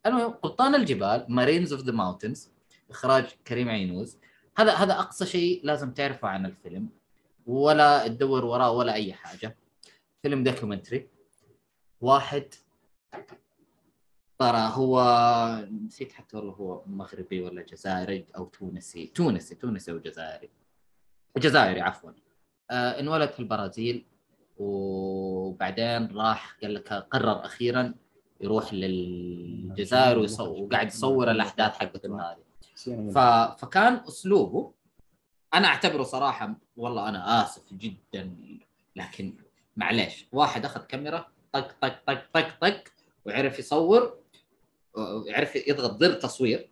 المهم 0.07 0.31
قبطان 0.31 0.75
الجبال 0.75 1.27
Mariners 1.29 1.73
of 1.73 1.83
the 1.83 1.93
Mountains 1.93 2.51
إخراج 2.91 3.25
كريم 3.47 3.69
عينوز. 3.69 4.19
هذا 4.57 4.73
هذا 4.73 4.93
أقصى 4.93 5.27
شيء 5.27 5.61
لازم 5.65 5.93
تعرفه 5.93 6.29
عن 6.29 6.47
الفيلم. 6.47 6.89
ولا 7.47 8.09
تدور 8.09 8.45
وراه 8.45 8.71
ولا 8.71 8.95
أي 8.95 9.13
حاجة. 9.13 9.57
فيلم 10.23 10.45
documentary. 10.45 11.09
واحد 12.01 12.55
ترى 14.43 14.71
هو 14.75 14.97
نسيت 15.85 16.13
حتى 16.13 16.37
والله 16.37 16.53
هو 16.53 16.83
مغربي 16.87 17.43
ولا 17.43 17.63
جزائري 17.63 18.27
أو 18.37 18.45
تونسي. 18.45 19.07
تونسي 19.07 19.55
تونسي 19.55 19.93
أو 19.93 19.99
جزائري 19.99 20.51
جزائري 21.37 21.81
عفوا. 21.81 22.11
آه 22.71 23.01
انولد 23.01 23.31
في 23.31 23.41
البرازيل 23.41 24.07
وبعدين 24.59 26.17
راح 26.17 26.57
قال 26.63 26.75
لك 26.75 26.93
قرر 26.93 27.45
أخيرا 27.45 27.95
يروح 28.41 28.75
للجزائر 28.75 30.19
ويصور 30.19 30.63
وقاعد 30.63 30.87
يصور 30.87 31.31
الأحداث 31.31 31.73
حقته 31.73 32.21
هذه. 32.21 32.43
ف... 33.11 33.19
فكان 33.61 33.95
أسلوبه 34.09 34.73
أنا 35.55 35.69
أعتبره 35.69 36.03
صراحة 36.03 36.55
والله 36.77 37.09
أنا 37.09 37.45
آسف 37.45 37.75
جدا 37.75 38.37
لكن 38.97 39.35
معليش. 39.77 40.27
واحد 40.33 40.65
أخذ 40.65 40.81
كاميرا 40.81 41.27
طق 41.53 41.73
طق 41.81 42.05
طق 42.07 42.23
طق 42.35 42.59
طق 42.61 42.85
وعرف 43.27 43.59
يصور. 43.59 44.22
وعرف 44.95 45.57
يضغط 45.69 46.01
زر 46.01 46.13
تصوير 46.13 46.71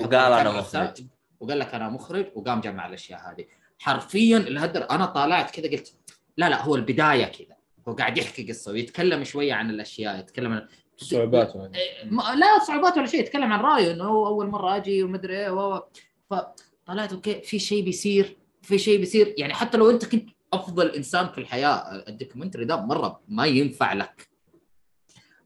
وقال 0.00 0.14
أنا 0.14 0.40
الكاميرا 0.40 0.60
مخرج. 0.60 1.04
وقال 1.40 1.58
لك 1.58 1.74
أنا 1.74 1.88
مخرج 1.88 2.26
وقام 2.34 2.60
جمع 2.60 2.86
الأشياء 2.86 3.20
هذه. 3.30 3.44
حرفيا 3.78 4.36
الهدر 4.38 4.90
أنا 4.90 5.06
طالعت 5.06 5.50
كذا 5.60 5.70
قلت 5.70 5.94
لا 6.36 6.48
لا 6.48 6.62
هو 6.62 6.74
البداية 6.76 7.24
كذا. 7.24 7.56
هو 7.88 7.92
قاعد 7.92 8.18
يحكي 8.18 8.48
قصة 8.48 8.72
ويتكلم 8.72 9.24
شوية 9.24 9.52
عن 9.54 9.70
الأشياء 9.70 10.18
يتكلم 10.18 10.52
عن 10.52 10.68
صعوبات 10.96 11.56
ما- 12.04 12.34
لا 12.34 12.58
صعوبات 12.66 12.96
ولا 12.96 13.06
شيء 13.06 13.20
يتكلم 13.20 13.52
عن 13.52 13.60
رأيه 13.60 13.92
إنه 13.92 14.04
هو 14.04 14.26
أول 14.26 14.46
مرة 14.46 14.76
أجي 14.76 15.02
ومدري 15.02 15.38
إيه 15.38 15.50
و- 15.50 15.82
فطلعت 16.30 17.12
okay 17.12 17.40
في 17.42 17.58
شيء 17.58 17.84
بيصير 17.84 18.36
في 18.62 18.78
شيء 18.78 18.98
بيصير. 18.98 19.34
يعني 19.38 19.54
حتى 19.54 19.76
لو 19.78 19.90
أنت 19.90 20.04
كنت 20.04 20.28
أفضل 20.52 20.86
إنسان 20.88 21.28
في 21.28 21.38
الحياة 21.38 22.04
ال 22.08 22.13
documentary 22.13 22.64
ده 22.64 22.76
مرة 22.76 23.20
ما 23.28 23.46
ينفع 23.46 23.92
لك. 23.92 24.28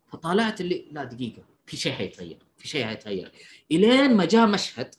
فطالعت 0.07 0.61
اللي 0.61 0.89
لا 0.91 1.05
دقيقة. 1.05 1.43
في 1.66 1.76
شيء 1.76 1.93
حيتغير 1.93 2.38
في 2.56 2.68
شيء 2.68 2.86
حيتغير. 2.86 3.32
إلين 3.72 4.16
ما 4.16 4.24
جاء 4.24 4.47
مشهد 4.47 4.94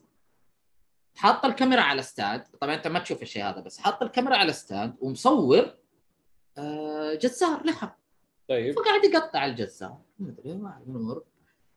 حاط 1.15 1.45
الكاميرا 1.45 1.81
على 1.81 2.01
stand. 2.01 2.43
طبعا 2.61 2.75
أنت 2.75 2.87
ما 2.87 2.99
تشوف 2.99 3.21
الشيء 3.21 3.43
هذا 3.43 3.59
بس 3.59 3.77
حاط 3.79 4.03
الكاميرا 4.03 4.35
على 4.35 4.53
stand 4.53 4.95
ومصور 5.01 5.73
آه، 6.57 7.13
جزار 7.13 7.65
لحم. 7.65 7.87
طيب. 8.49 8.75
فقاعد 8.75 9.03
يقطع 9.03 9.45
الجزار. 9.45 9.97
مدري 10.19 10.51
واحد 10.51 10.87
من 10.87 10.95
المر 10.95 11.23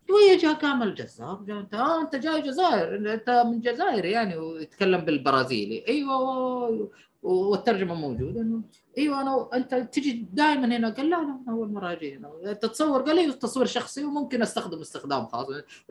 شوية 0.09 0.39
جاء 0.39 0.55
قام 0.55 0.83
الجزار 0.83 1.43
جاء 1.47 1.59
أنت 1.61 1.75
آه 1.75 2.01
أنت 2.01 2.17
جاي 2.17 2.43
جزائر 2.43 3.13
أنت 3.15 3.31
من 3.31 3.61
جزائر 3.61 4.05
يعني 4.05 4.37
ويتكلم 4.37 5.01
بالبرازيلي. 5.01 5.85
أيوه 5.89 6.91
والترجمة 7.23 7.95
موجودة. 7.95 8.41
إنه 8.41 8.63
إيوه 8.99 9.21
أنا 9.21 9.49
أنت 9.55 9.75
تجي 9.75 10.27
دائما 10.33 10.77
هنا. 10.77 10.91
قال 10.91 11.11
لا 11.11 11.17
لا 11.17 11.23
أنا 11.23 11.45
أول 11.49 11.73
مرة 11.73 11.93
أجي 11.93 12.17
هنا. 12.17 12.33
انت 12.47 12.67
تصور 12.67 13.03
قال 13.03 13.17
لي 13.17 13.33
تصوير 13.33 13.67
شخصي 13.67 14.05
وممكن 14.05 14.43
أستخدم 14.43 14.81
استخدام 14.81 15.27
خاص. 15.27 15.47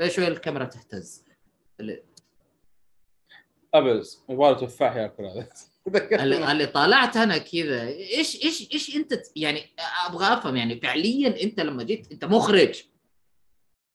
شوية 0.08 0.28
الكاميرا 0.28 0.66
تهتز؟ 0.66 1.26
ابز 3.74 4.24
يبغى 4.30 4.56
تفاح 4.56 4.96
ياكل 4.96 5.26
هذا 5.26 5.48
اللي, 6.24 6.66
طالعت 6.66 7.18
أنا 7.18 7.38
كذا. 7.38 7.88
إيش 7.88 8.44
إيش 8.46 8.74
إيش 8.74 8.96
أنت 8.96 9.22
يعني 9.36 9.66
أبغى 10.08 10.34
أفهم 10.34 10.56
يعني 10.56 10.80
فعليا 10.82 11.44
أنت 11.44 11.60
لما 11.60 11.84
جيت 11.84 12.12
أنت 12.12 12.26
مخرج. 12.26 12.84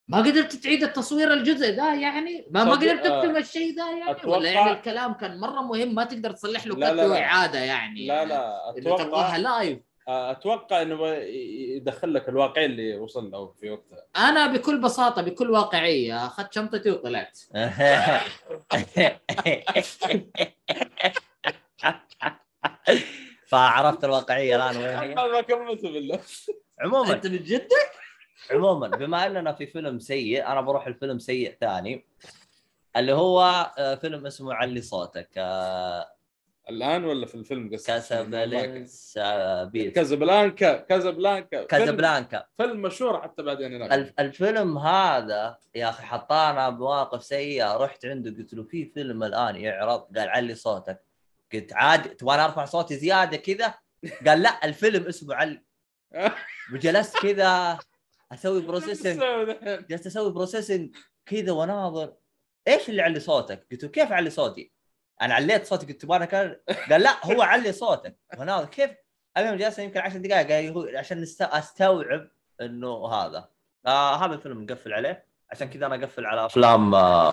ما 0.07 0.17
قدرت 0.17 0.55
تعيد 0.55 0.83
التصوير 0.83 1.33
الجزء 1.33 1.75
ده 1.75 1.93
يعني؟ 1.93 2.47
ما 2.51 2.63
ما 2.63 2.71
قدرت 2.71 3.05
آه، 3.05 3.21
تكتب 3.21 3.37
الشيء 3.37 3.75
ده 3.75 3.89
يعني؟ 3.89 4.15
أتوقع- 4.19 4.25
ولا 4.27 4.49
يعني 4.51 4.71
الكلام 4.71 5.13
كان 5.13 5.39
مرة 5.39 5.61
مهم 5.61 5.95
ما 5.95 6.03
تقدر 6.03 6.31
تصلح 6.31 6.67
له 6.67 6.75
لا، 6.75 6.89
كت 6.89 6.95
لا، 6.95 7.01
لا. 7.01 7.07
واعاده 7.07 7.59
يعني 7.59 8.07
لا 8.07 8.25
لا 8.25 8.69
اللي 8.69 8.81
تبغاها 8.81 9.01
أتوقع 9.05 9.37
لايف 9.37 9.79
أتوقع 10.07 10.81
إنه 10.81 11.07
ي- 11.07 11.75
يدخل 11.75 12.13
لك 12.13 12.29
الواقع 12.29 12.65
اللي 12.65 12.95
وصل 12.97 13.31
له 13.31 13.53
في 13.61 13.69
وقتها. 13.71 14.05
أنا 14.17 14.47
بكل 14.47 14.81
بساطة 14.81 15.21
بكل 15.21 15.51
واقعية 15.51 16.25
أخذت 16.25 16.53
شنطتي 16.53 16.91
وطلعت. 16.91 17.39
فعرفت 23.47 24.03
الواقعية 24.03 24.55
الآن 24.55 24.77
وين 24.77 24.97
هي. 24.97 25.15
ما 25.33 25.41
كملت 25.41 25.81
بالله. 25.81 26.19
عموما. 26.81 27.13
أنت 27.13 27.27
من 27.27 27.43
جد؟ 27.43 27.67
عموما 28.51 28.87
بما 28.87 29.25
أننا 29.25 29.53
في 29.53 29.65
فيلم 29.67 29.99
سيء 29.99 30.47
أنا 30.47 30.61
بروح 30.61 30.87
الفيلم 30.87 31.19
سيء 31.19 31.57
ثاني 31.61 32.05
اللي 32.97 33.13
هو 33.13 33.41
آه، 33.77 33.95
فيلم 33.95 34.25
اسمه 34.25 34.53
علي 34.53 34.81
صوتك 34.81 35.29
آه، 35.37 36.11
الآن 36.69 37.05
ولا 37.05 37.25
في 37.25 37.35
الفيلم 37.35 37.69
قصدك؟ 37.75 37.85
كازابلانكا 39.91 40.77
كازابلانكا 40.77 41.57
فيلم- 41.57 41.67
كازابلانكا. 41.67 42.45
فيلم 42.57 42.81
مشهور 42.81 43.21
حتى 43.21 43.43
بعدين 43.43 43.73
هناك. 43.73 43.93
الف- 43.93 44.13
الفيلم 44.19 44.77
هذا 44.77 45.57
يا 45.75 45.89
أخي 45.89 46.03
حطانا 46.03 46.69
بمواقف 46.69 47.23
سيئة. 47.23 47.77
رحت 47.77 48.05
عنده 48.05 48.31
قلت 48.31 48.53
له 48.53 48.63
في 48.63 48.85
فيلم 48.85 49.23
الآن 49.23 49.55
يعرض؟ 49.55 50.17
قال 50.17 50.29
علي 50.29 50.55
صوتك. 50.55 51.01
قلت 51.53 51.73
عادي 51.73 52.09
تبغى 52.09 52.35
أرفع 52.45 52.65
صوتي 52.65 52.95
زيادة 52.95 53.37
كذا؟ 53.37 53.73
قال 54.27 54.41
لا 54.41 54.65
الفيلم 54.65 55.07
اسمه 55.07 55.35
علي. 55.35 55.61
وجلست 56.73 57.17
كذا 57.17 57.77
أسوي 58.31 58.61
processing 58.67 59.21
جلست 59.89 60.05
أسوي 60.05 60.31
processing 60.31 60.95
كذا 61.25 61.51
وناظر. 61.51 62.13
إيش 62.67 62.89
اللي 62.89 63.01
علي 63.01 63.19
صوتك؟ 63.19 63.67
قلت 63.71 63.83
له 63.83 63.89
كيف 63.89 64.11
علي 64.11 64.29
صوتي؟ 64.29 64.71
أنا 65.21 65.33
عليت 65.33 65.65
صوتي 65.65 65.85
قلت 65.85 66.01
تبغى 66.01 66.27
كان 66.27 66.55
قال 66.89 67.01
لا 67.01 67.25
هو 67.25 67.41
علي 67.41 67.71
صوتك. 67.71 68.17
وناظر. 68.39 68.65
كيف؟ 68.65 68.91
المهم 69.37 69.55
جلسنا 69.57 69.85
يمكن 69.85 69.99
10 69.99 70.17
دقائق 70.19 70.51
قال 70.51 70.69
هو 70.77 70.97
عشان 70.97 71.21
نست- 71.25 71.41
أستوعب 71.41 72.27
إنه 72.61 73.07
هذا. 73.07 73.49
آه 73.85 74.25
هذا 74.25 74.33
الفيلم 74.35 74.61
نقفل 74.63 74.93
عليه. 74.93 75.25
عشان 75.51 75.69
كذا 75.69 75.85
أنا 75.85 75.95
أقفل 75.95 76.25
على 76.25 76.45
أفلام 76.45 76.95
آه 76.95 77.31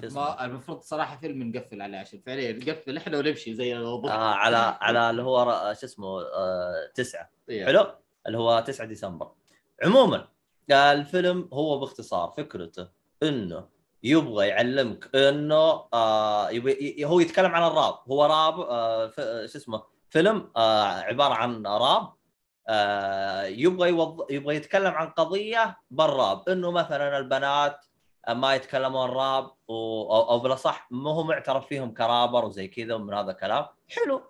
شو 0.00 0.06
اسمه؟ 0.06 0.22
ما 0.22 0.44
المفروض 0.44 0.80
صراحة 0.80 1.16
فيلم 1.16 1.42
نقفل 1.42 1.82
عليه 1.82 1.98
عشان 1.98 2.20
فعليا 2.26 2.52
نقفل 2.52 2.96
إحنا 2.96 3.18
ونمشي 3.18 3.54
زي 3.54 3.76
الوضوء 3.76 4.10
آه 4.10 4.34
على 4.34 4.56
على 4.56 5.10
اللي 5.10 5.22
هو 5.22 5.42
ر- 5.42 5.74
شو 5.74 5.86
اسمه 5.86 6.20
آه 6.22 6.90
تسعة. 6.94 7.30
إيه. 7.48 7.64
حلو؟ 7.66 7.86
اللي 8.26 8.38
هو 8.38 8.60
9 8.66 8.86
ديسمبر. 8.86 9.32
عموما. 9.82 10.28
آه، 10.70 10.92
الفيلم 10.92 11.48
هو 11.52 11.78
باختصار 11.78 12.34
فكرته 12.36 12.88
إنه 13.22 13.68
يبغى 14.02 14.48
يعلمك 14.48 15.16
إنه 15.16 15.88
آه 15.94 16.50
هو 17.04 17.20
يتكلم 17.20 17.50
عن 17.54 17.62
الراب. 17.70 17.94
هو 18.08 18.24
راب 18.24 18.60
آه 18.60 19.12
آه، 19.18 19.46
شو 19.46 19.58
اسمه 19.58 19.82
فيلم 20.10 20.50
آه 20.56 21.00
عبارة 21.00 21.34
عن 21.34 21.66
راب. 21.66 22.12
آه 22.68 23.42
يبغى 23.44 23.88
يوض... 23.88 24.30
يبغى 24.30 24.56
يتكلم 24.56 24.92
عن 24.92 25.08
قضية 25.08 25.78
بالراب. 25.90 26.48
إنه 26.48 26.70
مثلا 26.70 27.18
البنات 27.18 27.86
ما 28.28 28.54
يتكلمون 28.54 29.10
راب 29.10 29.50
و... 29.68 29.74
أو, 30.14 30.30
أو 30.30 30.38
بالأصح 30.38 30.88
ما 30.90 31.10
هو 31.10 31.24
معترف 31.24 31.66
فيهم 31.66 31.94
كرابر 31.94 32.44
وزي 32.44 32.68
كذا 32.68 32.94
ومن 32.94 33.14
هذا 33.14 33.30
الكلام. 33.30 33.66
حلو. 33.88 34.22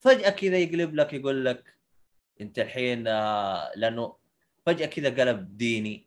فجأة 0.00 0.30
كذا 0.30 0.56
يقلب 0.56 0.94
لك 0.94 1.12
يقول 1.12 1.44
لك 1.44 1.78
أنت 2.40 2.58
الحين 2.58 3.08
آه، 3.08 3.72
لأنه 3.76 4.23
فجأة 4.66 4.86
كذا 4.86 5.08
قلب 5.08 5.56
ديني. 5.56 6.06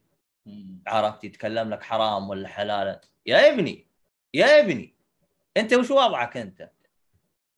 عرفت 0.88 1.24
يتكلم 1.24 1.70
لك 1.70 1.84
حرام 1.84 2.30
ولا 2.30 2.48
حلال. 2.48 3.00
يا 3.26 3.54
ابني 3.54 3.88
يا 4.34 4.60
ابني 4.60 4.94
أنت 5.58 5.74
وش 5.74 5.92
وضعك 5.92 6.38
أنت؟ 6.38 6.70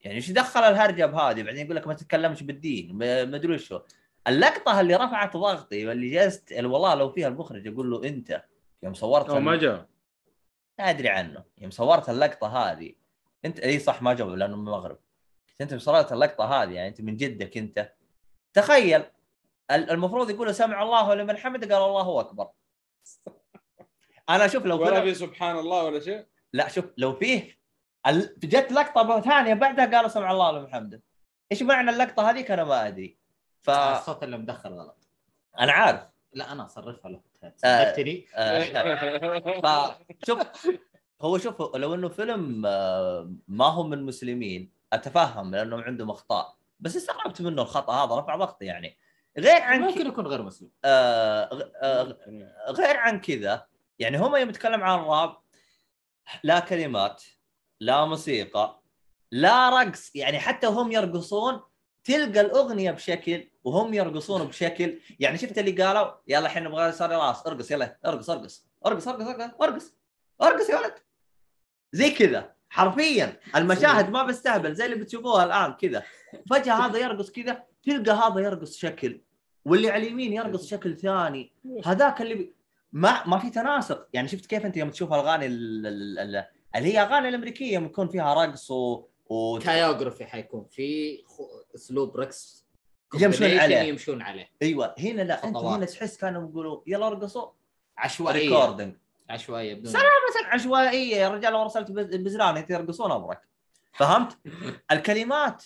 يعني 0.02 0.16
إيش 0.16 0.32
دخل 0.32 0.60
الهرجة 0.60 1.06
بهذه؟ 1.06 1.44
بعدين 1.44 1.66
يقول 1.66 1.76
لك 1.76 1.88
ما 1.88 1.94
تتكلمش 1.94 2.44
بالدين 2.44 2.94
ما 2.94 3.22
أدري 3.22 3.54
وشو 3.54 3.80
اللقطة 4.28 4.82
اللي 4.82 4.96
رفعت 4.96 5.38
ضغطي 5.38 5.88
واللي 5.88 6.10
جلست 6.10 6.54
والله 6.54 6.96
لو 6.96 7.10
فيها 7.10 7.28
المخرج 7.28 7.68
أقول 7.68 7.92
له 7.92 8.04
أنت 8.04 8.44
يوم 8.84 8.94
صورت 8.94 9.32
ما 9.32 9.56
جاء. 9.56 9.88
ما 10.80 10.90
أدري 10.90 11.10
عنه. 11.10 11.44
يوم 11.58 11.72
صورت 11.72 12.10
اللقطة 12.10 12.48
هذه 12.48 12.94
انت 13.46 13.60
إي 13.60 13.80
صح 13.80 14.02
ما 14.02 14.14
جاوب 14.14 14.32
لأنه 14.32 14.56
من 14.56 14.68
المغرب. 14.68 15.00
أنت 15.62 15.76
صورت 15.76 16.14
اللقطة 16.14 16.46
هذه 16.46 16.72
يعني 16.72 16.88
أنت 16.88 17.02
من 17.02 17.18
جدك 17.18 17.58
أنت. 17.58 17.94
تخيل 18.54 19.04
المفروض 19.72 20.30
يقول 20.30 20.56
سمع 20.56 20.84
الله 20.84 21.16
لمن 21.16 21.38
حمد؟ 21.38 21.72
قال 21.72 21.84
الله 21.84 22.20
أكبر. 22.20 22.50
أنا 24.30 24.46
أشوف 24.46 24.66
لو 24.66 24.82
ولا 24.82 25.02
في 25.02 25.14
سبحان 25.14 25.60
الله 25.60 25.84
ولا 25.84 26.00
شيء. 26.00 26.26
لا 26.54 26.68
شوف 26.68 26.86
لو 26.98 27.14
فيه 27.14 27.60
ال... 28.08 28.36
جت 28.40 28.72
لقطة 28.72 29.22
ثانية 29.22 29.54
بعدها 29.54 29.86
قالوا 29.86 30.10
سمع 30.10 30.32
الله 30.32 30.52
لمن 30.52 30.74
حمده 30.74 31.04
إيش 31.52 31.64
معنى 31.64 31.90
اللقطة 31.90 32.30
هذيك؟ 32.30 32.52
أنا 32.52 32.64
ما 32.64 32.88
أدري. 32.88 33.18
فانا 33.62 34.00
الصوت 34.00 34.24
اللي 34.24 34.38
مدخل 34.38 34.70
غلط. 34.70 35.08
عارف. 35.56 36.02
لا 36.34 36.52
أنا 36.52 36.66
أصرفها 36.66 37.12
له 37.12 37.22
آه. 37.44 37.54
صدقتني. 37.58 38.28
آه، 38.36 38.60
فشوف 40.22 40.40
هو 41.22 41.38
شوف 41.38 41.76
لو 41.76 41.94
إنه 41.94 42.10
فيلم 42.10 42.64
آه، 42.66 43.34
ما 43.48 43.66
هو 43.66 43.84
من 43.84 44.04
مسلمين 44.04 44.72
أتفهم 44.94 45.56
لأنهم 45.56 45.82
عندهم 45.82 46.10
أخطاء 46.10 46.56
بس 46.80 46.96
استغربت 46.96 47.42
منه 47.42 47.62
الخطأ 47.62 47.94
هذا 47.94 48.16
رفع 48.16 48.36
ضغطي 48.36 48.66
يعني. 48.66 48.98
غير 49.38 49.62
عن 49.62 49.82
ممكن. 49.82 50.08
يكون 50.08 50.28
غير 50.28 50.42
مسلم. 50.42 50.72
آه 50.86 51.72
آه 51.82 52.18
غير 52.70 52.98
عن 52.98 53.22
كذا. 53.22 53.66
يعني 54.00 54.18
هم 54.18 54.36
يوم 54.36 54.50
يتكلم 54.50 54.84
عن 54.84 55.00
الراب 55.00 55.38
لا 56.44 56.60
كلمات 56.60 57.24
لا 57.80 58.06
موسيقى 58.06 58.82
لا 59.32 59.70
رقص. 59.70 60.16
يعني 60.16 60.40
حتى 60.40 60.68
وهم 60.68 60.92
يرقصون 60.92 61.62
تلقى 62.04 62.42
الأغنية 62.42 62.92
بشكل 62.92 63.50
وهم 63.64 63.94
يرقصون 63.94 64.44
بشكل. 64.48 65.00
يعني 65.20 65.38
شفت 65.38 65.58
اللي 65.58 65.84
قالوا 65.84 66.12
يلا 66.28 66.46
الحين 66.46 66.64
نبغى 66.64 66.92
صار 66.92 67.12
راس 67.12 67.48
ارقص 67.48 67.72
يلا 67.72 67.98
ارقص 68.06 68.30
ارقص 68.30 68.68
ارقص 68.86 69.08
ارقص 69.08 69.28
ارقص 69.28 69.54
ارقص 69.62 69.94
ارقص 70.42 70.70
يا 70.70 70.80
ولد. 70.80 70.94
زي 71.92 72.12
كذا. 72.12 72.56
حرفيا. 72.70 73.40
المشاهد 73.56 74.10
ما 74.10 74.24
بستهبل 74.24 74.74
زي 74.76 74.86
اللي 74.86 74.96
بتشوفوها 74.96 75.46
الآن 75.46 75.74
كذا. 75.74 76.04
فجأة 76.50 76.74
هذا 76.74 77.00
يرقص 77.00 77.32
كذا 77.32 77.64
تلقى 77.84 78.12
هذا 78.12 78.40
يرقص 78.40 78.78
شكل 78.78 79.22
واللي 79.66 79.90
على 79.90 80.04
اليمين 80.08 80.34
يرقص 80.34 80.68
شكل 80.68 80.98
ثاني. 80.98 81.52
هذاك 81.86 82.22
اللي 82.22 82.36
بي... 82.36 82.54
ما 82.92 83.28
ما 83.28 83.38
في 83.40 83.50
تناسق. 83.50 84.08
يعني 84.14 84.28
شفت 84.28 84.46
كيف 84.46 84.66
أنت 84.66 84.78
يوم 84.78 84.90
تشوف 84.90 85.14
الأغاني 85.14 85.46
ال- 85.46 85.88
ال- 85.88 86.20
ال- 86.20 86.46
اللي 86.76 86.94
هي 86.94 87.02
أغاني 87.02 87.30
الأمريكية 87.30 87.74
يوم 87.74 87.86
يكون 87.86 88.08
فيها 88.08 88.34
رقص 88.34 88.72
و, 88.72 89.06
و... 89.30 89.60
كايوغرافي 89.60 90.26
حيكون 90.26 90.66
في 90.72 91.18
أسلوب 91.76 92.18
رقص 92.18 92.66
يمشون 93.20 93.58
عليه. 93.60 93.78
يمشون 93.78 94.22
عليه. 94.22 94.50
أيوه. 94.62 94.96
هنا 95.00 95.22
لا 95.22 95.44
أنت. 95.48 95.58
هنا 95.58 95.86
تحس 95.86 96.18
كانوا 96.18 96.50
يقولوا 96.50 96.82
يلا 96.88 97.08
ارقصوا. 97.08 97.48
عشوائية. 97.98 98.50
ريكوردنج 98.50 98.94
عشوائية 99.30 99.74
بدون 99.74 99.92
سلام. 99.92 100.06
مثلا 100.30 100.54
عشوائية 100.54 101.16
يا 101.16 101.30
رجال 101.30 101.54
لو 101.54 101.62
ارسلت 101.62 101.92
بز- 101.92 102.16
بزران 102.16 102.66
يرقصون 102.70 103.12
أمرك 103.12 103.42
فهمت؟ 103.94 104.38
الكلمات 104.92 105.64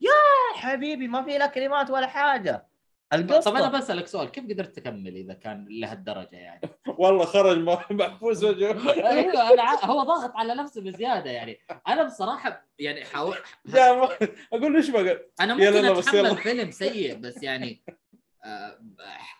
يا 0.00 0.10
حبيبي 0.54 1.08
ما 1.08 1.22
في 1.22 1.38
لا 1.38 1.46
كلمات 1.46 1.90
ولا 1.90 2.06
حاجة 2.06 2.66
القصة 3.12 3.50
طب 3.50 3.56
أنا 3.56 3.78
بسألك 3.78 4.06
سؤال 4.06 4.28
كيف 4.30 4.44
قدرت 4.44 4.76
تكمل 4.76 5.16
إذا 5.16 5.34
كان 5.34 5.66
لهالدرجة 5.70 6.36
يعني؟ 6.36 6.60
والله 6.98 7.24
خرج 7.24 7.58
م- 7.58 7.96
محبوس 7.96 8.44
وجهه 8.44 8.90
أيوه 9.10 9.52
أنا 9.52 9.84
هو 9.84 10.02
ضاغط 10.02 10.32
على 10.36 10.54
نفسه 10.54 10.80
بزيادة 10.80 11.30
يعني 11.30 11.58
أنا 11.88 12.02
بصراحة 12.02 12.66
يعني 12.78 13.04
حاول 13.04 13.36
جاء 13.66 13.94
م- 14.04 14.08
أقول 14.52 14.72
له 14.72 14.78
إيش 14.78 14.90
بقى؟ 14.90 15.26
أنا 15.40 15.54
ممكن 15.54 15.66
يلا 15.66 15.98
أتحمل 15.98 16.18
يلا. 16.18 16.34
فيلم 16.34 16.70
سيء 16.70 17.14
بس 17.16 17.42
يعني 17.42 17.82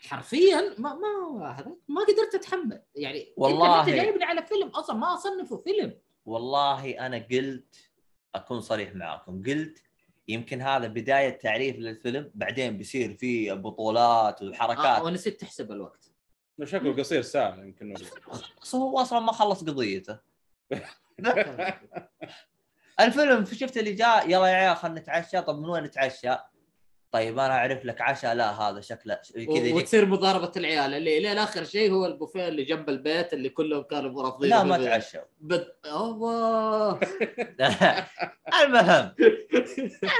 حرفيا 0.08 0.74
ما 0.78 0.94
ما 0.94 1.56
هذا 1.58 1.76
ما 1.88 2.02
قدرت 2.02 2.34
أتحمل. 2.34 2.82
يعني 2.94 3.34
والله. 3.36 3.80
انت 3.80 3.88
جايبني 3.88 4.24
على 4.24 4.46
فيلم 4.46 4.68
أصلا 4.68 4.96
ما 4.96 5.14
أصنفه 5.14 5.56
فيلم. 5.56 5.98
والله 6.26 7.06
أنا 7.06 7.26
قلت 7.30 7.90
أكون 8.34 8.60
صريح 8.60 8.94
معاكم. 8.94 9.42
قلت 9.42 9.82
يمكن 10.28 10.62
هذا 10.62 10.86
بداية 10.86 11.38
تعريف 11.38 11.76
للفيلم 11.76 12.30
بعدين 12.34 12.76
بيصير 12.76 13.16
في 13.16 13.50
بطولات 13.50 14.42
وحركات. 14.42 15.00
آه 15.00 15.04
ونسيت 15.04 15.40
تحسب 15.40 15.72
الوقت. 15.72 16.10
شكله 16.64 16.96
قصير 16.96 17.22
ساعه 17.22 17.56
يمكن 17.56 17.94
هو 18.74 18.98
أصلا 18.98 19.20
ما 19.20 19.32
خلص 19.32 19.64
قضيته. 19.64 20.18
الفيلم 23.00 23.44
شفت 23.44 23.76
اللي 23.76 23.92
جاء؟ 23.92 24.30
يلا 24.30 24.46
يا 24.46 24.54
عيال 24.54 24.76
خلينا 24.76 25.00
نتعشى. 25.00 25.40
طب 25.40 25.58
من 25.58 25.68
وين 25.68 25.84
نتعشى؟ 25.84 26.36
طيب 27.14 27.38
أنا 27.38 27.54
أعرف 27.54 27.84
لك 27.84 28.00
عشاء 28.00 28.34
لا 28.34 28.50
هذا 28.50 28.80
شكله 28.80 29.14
كذا 29.34 29.74
وتصير 29.74 30.06
مضاربة 30.06 30.52
العيال 30.56 30.94
اللي 30.94 31.18
إلى 31.18 31.32
اخر 31.32 31.64
شيء 31.64 31.92
هو 31.92 32.06
البوفيه 32.06 32.48
اللي 32.48 32.64
جنب 32.64 32.88
البيت 32.88 33.32
اللي 33.32 33.48
كلهم 33.48 33.82
كانوا 33.82 34.22
رافضين 34.22 34.50
لا 34.50 34.62
ما 34.62 34.84
تعشوا. 34.84 35.20
بد... 35.40 35.74
اوه 35.86 37.00
المهم 38.62 39.14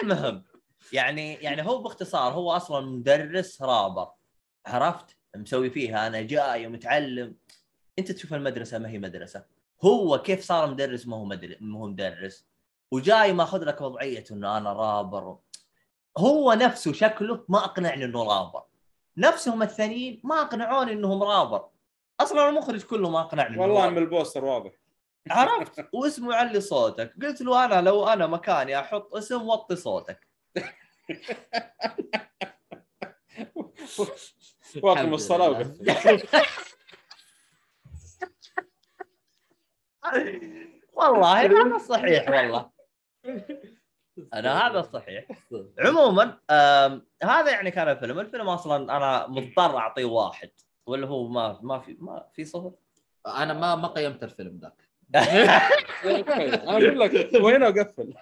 المهم 0.03 0.45
يعني 0.93 1.35
يعني 1.35 1.63
هو 1.63 1.83
باختصار 1.83 2.33
هو 2.33 2.53
أصلا 2.53 2.87
مدرس 2.87 3.63
رابر. 3.63 4.09
عرفت؟ 4.67 5.17
مسوي 5.37 5.71
فيها 5.71 6.07
أنا 6.07 6.23
جاي 6.23 6.67
ومتعلم. 6.67 7.37
أنت 7.99 8.13
تشوف 8.13 8.35
المدرسة 8.35 8.79
ما 8.79 8.89
هي 8.89 8.99
مدرسة. 8.99 9.45
هو 9.85 10.19
كيف 10.19 10.45
صار 10.45 10.71
مدرس 10.71 11.07
ما 11.07 11.17
هو 11.17 11.25
مدرس 11.25 11.57
ما 11.61 11.79
هو 11.79 11.87
مدرس. 11.87 12.47
وجاي 12.91 13.33
ماخذ 13.33 13.65
لك 13.65 13.81
وضعية 13.81 14.25
إنه 14.31 14.59
أنا 14.59 14.73
رابر. 14.73 15.39
هو 16.19 16.53
نفسه 16.53 16.93
شكله 16.93 17.45
ما 17.49 17.65
اقنعني 17.65 18.05
انه 18.05 18.25
رابر. 18.25 18.63
نفسهم 19.17 19.63
الثانيين 19.63 20.21
ما 20.25 20.41
أقنعوني 20.41 20.93
إنهم 20.93 21.23
رابر. 21.23 21.69
أصلا 22.21 22.49
المخرج 22.49 22.83
كله 22.83 23.11
ما 23.11 23.21
اقنعني 23.21 23.59
والله. 23.59 23.91
من 23.91 23.99
البوستر 23.99 24.45
واضح. 24.45 24.71
عرفت؟ 25.31 25.89
واسمه 25.93 26.35
علي 26.35 26.61
صوتك. 26.61 27.15
قلت 27.23 27.41
له 27.41 27.65
أنا 27.65 27.81
لو 27.81 28.09
أنا 28.09 28.27
مكاني 28.27 28.81
أحط 28.81 29.15
اسم 29.15 29.49
وطي 29.49 29.77
صوتك. 29.77 30.29
واقم 34.83 35.15
الصلاة. 35.15 35.75
والله 40.93 41.41
هذا 41.41 41.77
الصحيح 41.77 42.29
والله. 42.31 42.71
أنا 44.35 44.51
هذا 44.67 44.81
الصحيح 44.81 45.27
عموما 45.79 46.39
هذا 47.23 47.51
يعني 47.51 47.71
كان 47.71 47.89
الفيلم. 47.89 48.21
الفيلم 48.21 48.49
أصلا 48.49 48.97
أنا 48.97 49.27
مضطر 49.27 49.77
أعطيه 49.79 50.05
واحد. 50.05 50.51
ولا 50.87 51.07
هو 51.07 51.29
ما 51.29 51.59
ما 51.63 51.79
في 51.79 51.97
ما 52.01 52.27
في 52.35 52.45
صفر؟ 52.45 52.73
أنا 53.27 53.53
ما 53.55 53.75
ما 53.77 53.89
قيمت 53.89 54.23
الفيلم 54.23 54.61
ذاك. 54.63 54.89
أنا 55.15 55.57
أقول 56.71 57.01
لك 57.01 57.31
وهنا 57.35 57.69
وقفل 57.69 58.15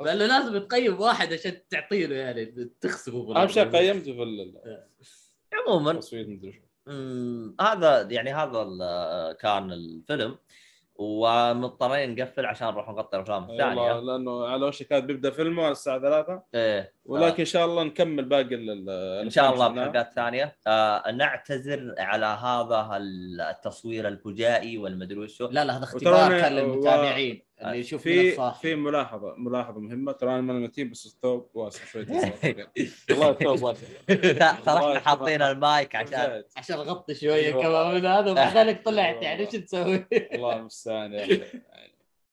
لأنه 0.00 0.26
لازم 0.26 0.58
تقيم 0.58 1.00
واحد 1.00 1.32
عشان 1.32 1.68
تعطيه 1.70 2.06
له 2.06 2.16
يعني 2.16 2.70
تخسره 2.80 3.42
أهم 3.42 3.48
شيء 3.48 3.64
قيمته 3.70 4.12
في 4.12 4.22
ال- 4.22 4.82
عموما 5.52 6.00
هذا 7.60 8.02
يعني 8.10 8.34
هذا 8.34 8.62
ال- 8.62 9.36
كان 9.36 9.72
الفيلم. 9.72 10.38
ومضطرين 10.98 12.14
نقفل 12.14 12.46
عشان 12.46 12.68
نروح 12.68 12.88
نغطي 12.88 13.16
الأفلام 13.16 13.48
والله 13.48 13.70
الثانية 13.70 14.00
لأنه 14.00 14.46
على 14.46 14.66
وشك 14.66 14.86
كان 14.86 15.06
بيبدأ 15.06 15.30
فيلمه 15.30 15.70
الساعة 15.70 15.98
3 15.98 16.42
إيه 16.54 16.92
ولكن 17.04 17.38
إن 17.38 17.44
شاء 17.44 17.64
الله 17.64 17.82
نكمل 17.82 18.24
باقي 18.24 18.54
إن 19.22 19.30
شاء 19.30 19.54
الله 19.54 19.68
بحلقات 19.68 20.12
ثانية. 20.12 20.56
آه 20.66 21.10
نعتذر 21.10 21.94
على 21.98 22.26
هذا 22.26 22.88
التصوير 23.50 24.08
الفجائي 24.08 24.78
والمدري 24.78 25.18
وشو. 25.18 25.48
لا 25.50 25.64
لا 25.64 25.76
هذا 25.76 25.84
اختبار 25.84 26.40
كان 26.40 26.52
للمتابعين 26.52 27.45
اللي 27.62 27.78
يشوف 27.78 28.06
من 28.06 28.12
في 28.12 28.52
في 28.60 28.74
ملاحظة 28.74 29.34
ملاحظة 29.36 29.80
مهمة. 29.80 30.12
ترى 30.12 30.30
أنا 30.30 30.40
من 30.40 30.50
المتين 30.50 30.90
بس 30.90 31.06
الثوب 31.06 31.50
واسع 31.54 31.84
شوي. 31.84 32.06
والله 33.10 33.30
الثوب 33.30 33.62
واسع 33.62 33.86
ترى 34.52 34.78
إحنا 34.78 35.00
حاطين 35.00 35.42
المايك 35.42 35.94
عشان. 35.94 36.44
عشان 36.56 36.76
أغطي 36.76 37.14
شوية 37.14 37.32
أيوة. 37.34 37.62
كمان. 37.62 37.94
من 37.94 38.06
هذا 38.06 38.62
ذلك 38.62 38.82
طلعت 38.86 39.22
يعني 39.22 39.46
إيش 39.46 39.54
نسوي؟ 39.54 40.06
الله 40.12 40.56
المستعان. 40.56 41.12
يعني 41.12 41.42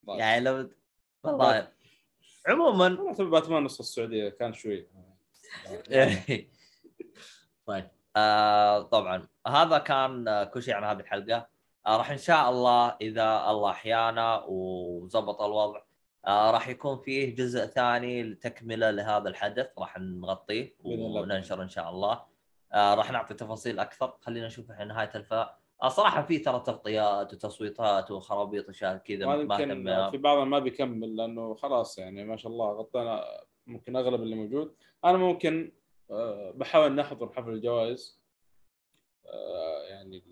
يعني 0.20 0.44
لو 0.44 0.70
والله. 1.24 1.68
عموما 2.48 3.14
باتمان 3.20 3.64
نص 3.64 3.80
السعودية 3.80 4.30
كان 4.30 4.54
شوي. 4.54 4.88
طيب. 7.66 7.88
آه 8.16 8.82
طبعا. 8.82 9.28
هذا 9.48 9.78
كان 9.78 10.28
آه، 10.28 10.44
كل 10.44 10.64
شيء 10.64 10.74
عن 10.74 10.84
هذه 10.84 11.00
الحلقة. 11.00 11.36
آه 11.36 11.53
راح 11.88 12.12
إن 12.12 12.18
شاء 12.18 12.50
الله 12.50 12.98
إذا 13.02 13.50
الله 13.50 13.70
أحيانا 13.70 14.46
وزبط 14.48 15.42
الوضع 15.42 15.82
آه 16.28 16.52
راح 16.52 16.68
يكون 16.68 16.98
فيه 16.98 17.36
جزء 17.36 17.66
ثاني 17.66 18.24
لتكملة 18.24 18.92
لهذا 18.92 19.30
الحدث 19.30 19.70
راح 19.78 19.98
نغطيه. 19.98 20.76
وننشر 20.84 21.62
إن 21.62 21.70
شاء 21.70 21.90
الله. 21.90 22.22
آه 22.74 22.94
راح 22.96 23.12
نعطي 23.12 23.34
تفاصيل 23.34 23.80
أكثر. 23.80 24.18
خلينا 24.22 24.48
نشوف 24.48 24.72
الحين 24.72 24.88
نهاية 24.88 25.12
آه 25.84 25.90
صراحة 25.90 26.22
في 26.22 26.38
ترى 26.38 26.60
تغطيات 26.60 27.34
وتصويتات 27.34 28.12
وخرابيط 28.12 28.70
اشياء 28.70 28.98
كذا 28.98 29.26
ما 29.26 29.58
تم 29.58 30.12
في 30.12 30.18
بعضهم 30.18 30.50
ما 30.50 30.60
بيكمل 30.60 31.16
لأنه 31.16 31.56
خلاص 31.56 31.98
يعني 31.98 32.24
ما 32.24 32.38
شاء 32.38 32.52
الله 32.52 32.72
غطينا 32.72 33.26
ممكن 33.68 33.96
أغلب 33.96 34.22
اللي 34.22 34.36
موجود. 34.36 34.76
أنا 35.06 35.18
ممكن 35.18 35.72
آه، 36.12 36.52
بحاول 36.56 36.96
نحضر 36.96 37.32
حفل 37.34 37.50
الجوائز 37.50 38.22
آه، 39.26 39.84
يعني 39.84 40.24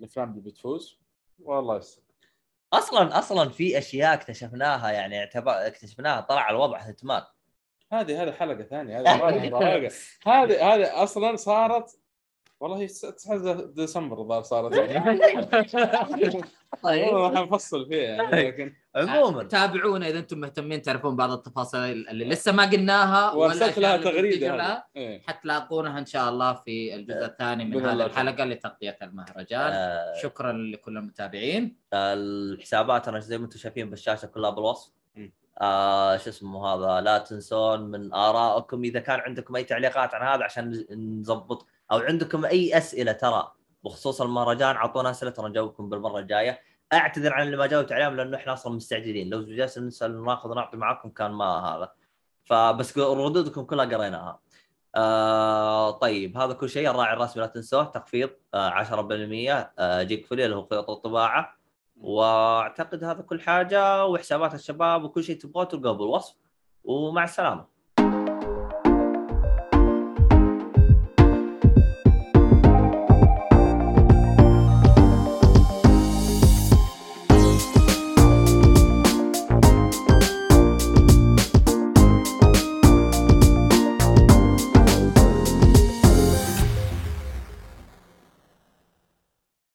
الأفلام 0.00 0.30
اللي 0.30 0.40
بتفوز 0.40 0.98
والله 1.38 1.76
يستر 1.76 2.02
أصلا 2.72 3.18
أصلا 3.18 3.48
في 3.48 3.78
أشياء 3.78 4.14
اكتشفناها 4.14 4.90
يعني 4.90 5.20
اعتبر 5.20 5.52
اكتشفناها 5.66 6.20
طلع 6.20 6.50
الوضع 6.50 6.78
ختمان 6.78 7.22
هذه 7.92 8.22
هذه 8.22 8.32
حلقة 8.32 8.62
ثانية 8.62 9.00
هذه 9.00 9.88
هذه 10.26 10.74
هذه 10.74 11.02
أصلا 11.02 11.36
صارت 11.36 11.98
والله 12.60 12.86
9 12.86 13.64
ديسمبر 13.64 14.20
الظاهر 14.20 14.42
صارت. 14.42 14.74
طيب. 16.82 17.06
والله 17.06 17.36
حنفصل 17.36 17.88
فيها 17.88 18.00
يعني 18.02 18.46
لكن 18.46 18.74
عموما. 18.96 19.42
تابعونا 19.42 20.08
إذا 20.08 20.18
أنتم 20.18 20.38
مهتمين 20.38 20.82
تعرفون 20.82 21.16
بعض 21.16 21.30
التفاصيل 21.30 22.08
اللي 22.08 22.24
لسه 22.24 22.52
ما 22.52 22.64
قلناها 22.70 23.32
وأرسلت 23.32 23.78
لها 23.78 23.96
تغريدة. 23.96 24.86
إيه. 24.96 25.22
حتلاقونها 25.26 25.98
إن 25.98 26.06
شاء 26.06 26.28
الله 26.28 26.54
في 26.54 26.94
الجزء 26.94 27.24
الثاني 27.24 27.64
من 27.64 27.86
هذه. 27.86 28.06
الحلقة 28.06 28.44
لتغطية 28.44 28.98
المهرجان. 29.02 29.72
آه. 29.72 30.12
شكرا 30.22 30.52
لكل 30.52 30.96
المتابعين. 30.96 31.76
الحسابات 31.94 33.08
أنا 33.08 33.20
زي 33.20 33.38
ما 33.38 33.44
أنتم 33.44 33.58
شايفين 33.58 33.90
بالشاشة 33.90 34.26
كلها 34.26 34.50
بالوصف. 34.50 34.92
آه 35.60 36.16
شو 36.16 36.30
اسمه 36.30 36.66
هذا 36.66 37.00
لا 37.00 37.18
تنسون 37.18 37.80
من 37.80 38.12
آرائكم 38.14 38.84
إذا 38.84 39.00
كان 39.00 39.20
عندكم 39.20 39.56
أي 39.56 39.64
تعليقات 39.64 40.14
عن 40.14 40.34
هذا 40.34 40.44
عشان 40.44 40.84
نظبط 41.20 41.66
أو 41.94 41.98
عندكم 41.98 42.44
أي 42.44 42.78
أسئلة 42.78 43.12
ترى 43.12 43.52
بخصوص 43.84 44.20
المهرجان 44.20 44.76
أعطونا 44.76 45.10
أسئلة 45.10 45.30
ترى 45.30 45.48
نجاوبكم 45.48 45.88
بالمرة 45.88 46.18
الجاية. 46.18 46.60
أعتذر 46.92 47.32
عن 47.32 47.46
اللي 47.46 47.56
ما 47.56 47.66
جاوبت 47.66 47.92
عليهم 47.92 48.16
لأنه 48.16 48.36
إحنا 48.36 48.52
أصلا 48.52 48.74
مستعجلين. 48.76 49.30
لو 49.30 49.42
جالسين 49.42 49.86
نسأل 49.86 50.24
ناخذ 50.24 50.50
ونعطي 50.50 50.76
معاكم 50.76 51.10
كان 51.10 51.30
ما 51.30 51.44
هذا. 51.44 51.92
فبس 52.44 52.98
ردودكم 52.98 53.64
كلها 53.64 53.84
قريناها. 53.84 54.40
آه 54.96 55.90
طيب 55.90 56.36
هذا 56.36 56.52
كل 56.52 56.68
شيء. 56.68 56.90
الراعي 56.90 57.12
الرسمي 57.12 57.42
لا 57.42 57.48
تنسوه. 57.48 57.84
تخفيض 57.84 58.30
آه 58.54 58.70
10% 58.70 59.72
آه 59.78 60.02
جيك 60.02 60.26
فولي 60.26 60.44
اللي 60.44 60.56
هو 60.56 60.66
خيط 60.66 60.90
الطباعة. 60.90 61.56
وأعتقد 62.00 63.04
هذا 63.04 63.22
كل 63.22 63.40
حاجة. 63.40 64.06
وحسابات 64.06 64.54
الشباب 64.54 65.04
وكل 65.04 65.24
شيء 65.24 65.38
تبغوه 65.38 65.64
تلقوه 65.64 65.92
بالوصف. 65.92 66.36
ومع 66.84 67.24
السلامة. 67.24 67.73